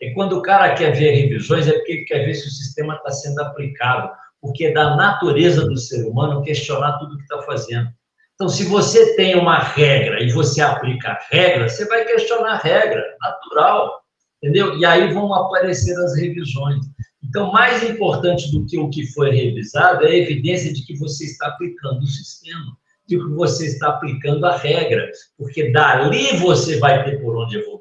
E 0.02 0.12
quando 0.14 0.38
o 0.38 0.42
cara 0.42 0.74
quer 0.74 0.92
ver 0.92 1.12
revisões, 1.12 1.68
é 1.68 1.74
porque 1.74 1.92
ele 1.92 2.06
quer 2.06 2.26
ver 2.26 2.34
se 2.34 2.48
o 2.48 2.52
sistema 2.52 2.96
está 2.96 3.12
sendo 3.12 3.40
aplicado. 3.40 4.10
Porque 4.42 4.66
é 4.66 4.74
da 4.74 4.96
natureza 4.96 5.68
do 5.68 5.78
ser 5.78 6.04
humano 6.04 6.42
questionar 6.42 6.98
tudo 6.98 7.18
que 7.18 7.24
está 7.24 7.44
fazendo. 7.44 7.88
Então, 8.34 8.50
se 8.50 8.64
você 8.66 9.16
tem 9.16 9.36
uma 9.36 9.60
regra 9.60 10.24
e 10.24 10.32
você 10.32 10.62
aplica 10.62 11.10
a 11.10 11.20
regra, 11.30 11.70
você 11.70 11.86
vai 11.86 12.04
questionar 12.06 12.54
a 12.54 12.58
regra, 12.58 13.04
natural. 13.22 14.02
Entendeu? 14.42 14.76
E 14.80 14.84
aí 14.84 15.14
vão 15.14 15.32
aparecer 15.32 15.96
as 15.96 16.18
revisões. 16.18 16.84
Então, 17.24 17.52
mais 17.52 17.84
importante 17.84 18.52
do 18.52 18.66
que 18.66 18.80
o 18.80 18.90
que 18.90 19.06
foi 19.14 19.30
revisado 19.30 20.04
é 20.06 20.10
a 20.10 20.18
evidência 20.18 20.74
de 20.74 20.84
que 20.84 20.98
você 20.98 21.26
está 21.26 21.50
aplicando 21.50 22.00
o 22.00 22.08
sistema, 22.08 22.76
de 23.08 23.18
que 23.18 23.30
você 23.36 23.68
está 23.68 23.90
aplicando 23.90 24.44
a 24.48 24.58
regra, 24.58 25.08
porque 25.38 25.72
dali 25.72 26.36
você 26.38 26.80
vai 26.80 27.04
ter 27.04 27.22
por 27.22 27.38
onde 27.38 27.60
evoluir. 27.60 27.81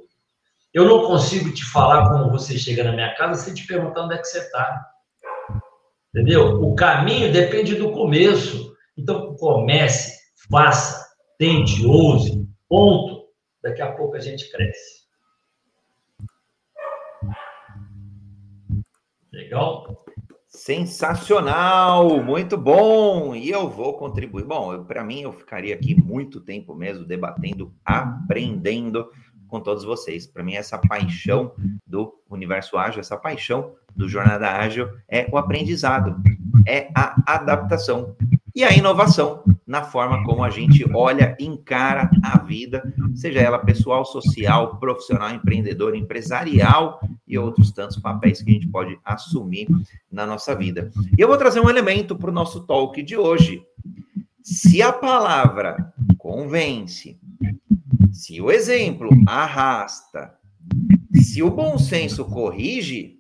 Eu 0.73 0.85
não 0.85 1.05
consigo 1.05 1.53
te 1.53 1.65
falar 1.65 2.09
como 2.09 2.31
você 2.31 2.57
chega 2.57 2.85
na 2.85 2.93
minha 2.93 3.13
casa 3.17 3.43
sem 3.43 3.55
te 3.55 3.67
perguntar 3.67 4.05
onde 4.05 4.15
é 4.15 4.19
que 4.19 4.25
você 4.25 4.39
está. 4.39 4.87
Entendeu? 6.15 6.63
O 6.63 6.77
caminho 6.77 7.33
depende 7.33 7.75
do 7.75 7.91
começo. 7.91 8.73
Então, 8.97 9.35
comece, 9.37 10.17
faça, 10.49 11.09
tente, 11.39 11.85
ouse, 11.85 12.49
ponto. 12.69 13.29
Daqui 13.63 13.83
a 13.83 13.93
pouco 13.93 14.17
a 14.17 14.21
gente 14.21 14.51
cresce. 14.51 15.01
Legal? 19.33 20.05
Sensacional, 20.47 22.23
muito 22.23 22.57
bom. 22.57 23.35
E 23.35 23.51
eu 23.51 23.69
vou 23.69 23.95
contribuir. 23.95 24.45
Bom, 24.45 24.85
para 24.85 25.03
mim, 25.03 25.23
eu 25.23 25.33
ficaria 25.33 25.75
aqui 25.75 25.95
muito 25.95 26.41
tempo 26.41 26.75
mesmo 26.75 27.05
debatendo, 27.05 27.73
aprendendo 27.85 29.11
com 29.51 29.61
todos 29.61 29.85
vocês. 29.85 30.27
Para 30.27 30.43
mim, 30.43 30.55
essa 30.55 30.79
paixão 30.79 31.53
do 31.87 32.15
universo 32.31 32.79
ágil, 32.79 33.01
essa 33.01 33.17
paixão 33.17 33.73
do 33.95 34.09
jornada 34.09 34.49
ágil 34.49 34.89
é 35.09 35.29
o 35.31 35.37
aprendizado, 35.37 36.17
é 36.67 36.89
a 36.95 37.35
adaptação 37.35 38.17
e 38.55 38.65
a 38.65 38.73
inovação 38.73 39.43
na 39.67 39.85
forma 39.85 40.25
como 40.25 40.43
a 40.43 40.51
gente 40.51 40.85
olha, 40.93 41.37
encara 41.39 42.11
a 42.23 42.39
vida, 42.39 42.83
seja 43.15 43.41
ela 43.41 43.59
pessoal, 43.59 44.05
social, 44.05 44.77
profissional, 44.79 45.31
empreendedor, 45.31 45.95
empresarial 45.95 47.01
e 47.27 47.39
outros 47.39 47.71
tantos 47.71 47.97
papéis 47.97 48.43
que 48.43 48.51
a 48.51 48.55
gente 48.55 48.69
pode 48.69 48.99
assumir 49.05 49.69
na 50.11 50.27
nossa 50.27 50.55
vida. 50.55 50.91
E 51.17 51.21
eu 51.21 51.29
vou 51.29 51.37
trazer 51.37 51.61
um 51.61 51.71
elemento 51.71 52.17
para 52.17 52.31
o 52.31 52.35
nosso 52.35 52.67
talk 52.67 53.01
de 53.03 53.17
hoje. 53.17 53.63
Se 54.43 54.83
a 54.83 54.93
palavra 54.93 55.93
convence, 56.19 57.17
se 58.12 58.41
o 58.41 58.51
exemplo 58.51 59.11
arrasta, 59.27 60.35
se 61.12 61.43
o 61.43 61.51
bom 61.51 61.78
senso 61.78 62.24
corrige, 62.24 63.16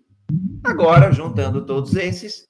agora, 0.62 1.12
juntando 1.12 1.64
todos 1.64 1.94
esses, 1.94 2.44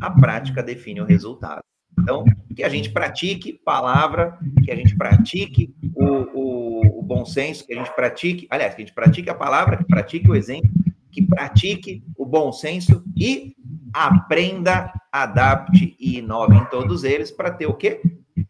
a 0.00 0.10
prática 0.10 0.62
define 0.62 1.00
o 1.00 1.04
resultado. 1.04 1.60
Então, 1.98 2.24
que 2.54 2.62
a 2.62 2.68
gente 2.68 2.90
pratique 2.90 3.60
palavra, 3.64 4.38
que 4.64 4.70
a 4.70 4.76
gente 4.76 4.96
pratique 4.96 5.74
o, 5.94 6.04
o, 6.04 6.98
o, 7.00 7.02
bom 7.02 7.24
senso, 7.24 7.66
que 7.66 7.72
a 7.72 7.76
gente 7.76 7.94
pratique, 7.94 8.46
aliás, 8.50 8.74
que 8.74 8.82
a 8.82 8.84
gente 8.84 8.94
pratique 8.94 9.30
a 9.30 9.34
palavra, 9.34 9.76
que 9.76 9.84
pratique 9.84 10.28
o 10.28 10.34
exemplo, 10.34 10.70
que 11.10 11.22
pratique 11.22 12.04
o 12.16 12.26
bom 12.26 12.52
senso 12.52 13.02
e 13.16 13.54
aprenda, 13.92 14.92
adapte 15.12 15.96
e 15.98 16.18
inove 16.18 16.56
em 16.56 16.64
todos 16.66 17.04
eles 17.04 17.30
para 17.30 17.52
ter 17.52 17.66
o 17.66 17.74
quê? 17.74 18.02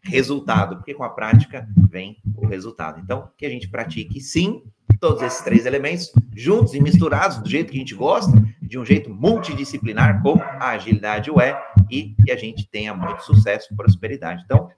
Resultado, 0.05 0.77
porque 0.77 0.93
com 0.93 1.03
a 1.03 1.09
prática 1.09 1.67
vem 1.89 2.17
o 2.35 2.45
resultado. 2.45 2.99
Então, 2.99 3.29
que 3.37 3.45
a 3.45 3.49
gente 3.49 3.67
pratique 3.67 4.21
sim 4.21 4.61
todos 4.99 5.21
esses 5.21 5.41
três 5.41 5.65
elementos 5.65 6.11
juntos 6.35 6.73
e 6.73 6.79
misturados 6.79 7.37
do 7.37 7.49
jeito 7.49 7.71
que 7.71 7.77
a 7.77 7.79
gente 7.79 7.95
gosta, 7.95 8.31
de 8.61 8.79
um 8.79 8.85
jeito 8.85 9.09
multidisciplinar, 9.09 10.21
como 10.21 10.41
a 10.41 10.69
agilidade 10.69 11.29
o 11.29 11.39
é, 11.39 11.59
e 11.89 12.15
que 12.23 12.31
a 12.31 12.37
gente 12.37 12.67
tenha 12.69 12.93
muito 12.93 13.23
sucesso 13.23 13.71
e 13.71 13.75
prosperidade. 13.75 14.43
Então, 14.45 14.69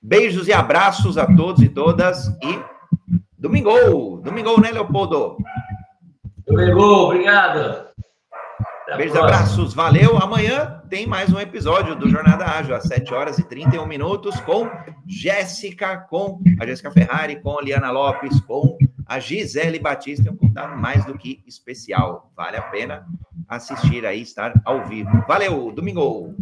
beijos 0.00 0.48
e 0.48 0.52
abraços 0.52 1.18
a 1.18 1.26
todos 1.26 1.62
e 1.62 1.68
todas 1.68 2.28
e 2.42 2.62
domingo! 3.38 4.20
Domingo, 4.22 4.60
né, 4.60 4.70
Leopoldo? 4.70 5.36
Domingo, 6.46 6.82
obrigado! 6.82 7.89
Beijos, 8.96 9.16
abraços, 9.16 9.74
valeu. 9.74 10.16
Amanhã 10.16 10.82
tem 10.88 11.06
mais 11.06 11.32
um 11.32 11.38
episódio 11.38 11.94
do 11.94 12.08
Jornada 12.08 12.44
Ágil, 12.44 12.74
às 12.74 12.84
7 12.84 13.14
horas 13.14 13.38
e 13.38 13.42
31 13.44 13.86
minutos, 13.86 14.40
com 14.40 14.68
Jéssica, 15.06 15.96
com 15.96 16.42
a 16.60 16.66
Jéssica 16.66 16.90
Ferrari, 16.90 17.40
com 17.40 17.58
a 17.58 17.62
Liana 17.62 17.90
Lopes, 17.90 18.40
com 18.40 18.76
a 19.06 19.20
Gisele 19.20 19.78
Batista. 19.78 20.28
É 20.28 20.32
um 20.32 20.36
contato 20.36 20.76
mais 20.76 21.04
do 21.04 21.16
que 21.16 21.42
especial. 21.46 22.32
Vale 22.36 22.56
a 22.56 22.62
pena 22.62 23.06
assistir 23.48 24.04
aí, 24.04 24.22
estar 24.22 24.60
ao 24.64 24.84
vivo. 24.86 25.24
Valeu, 25.26 25.70
domingo! 25.72 26.34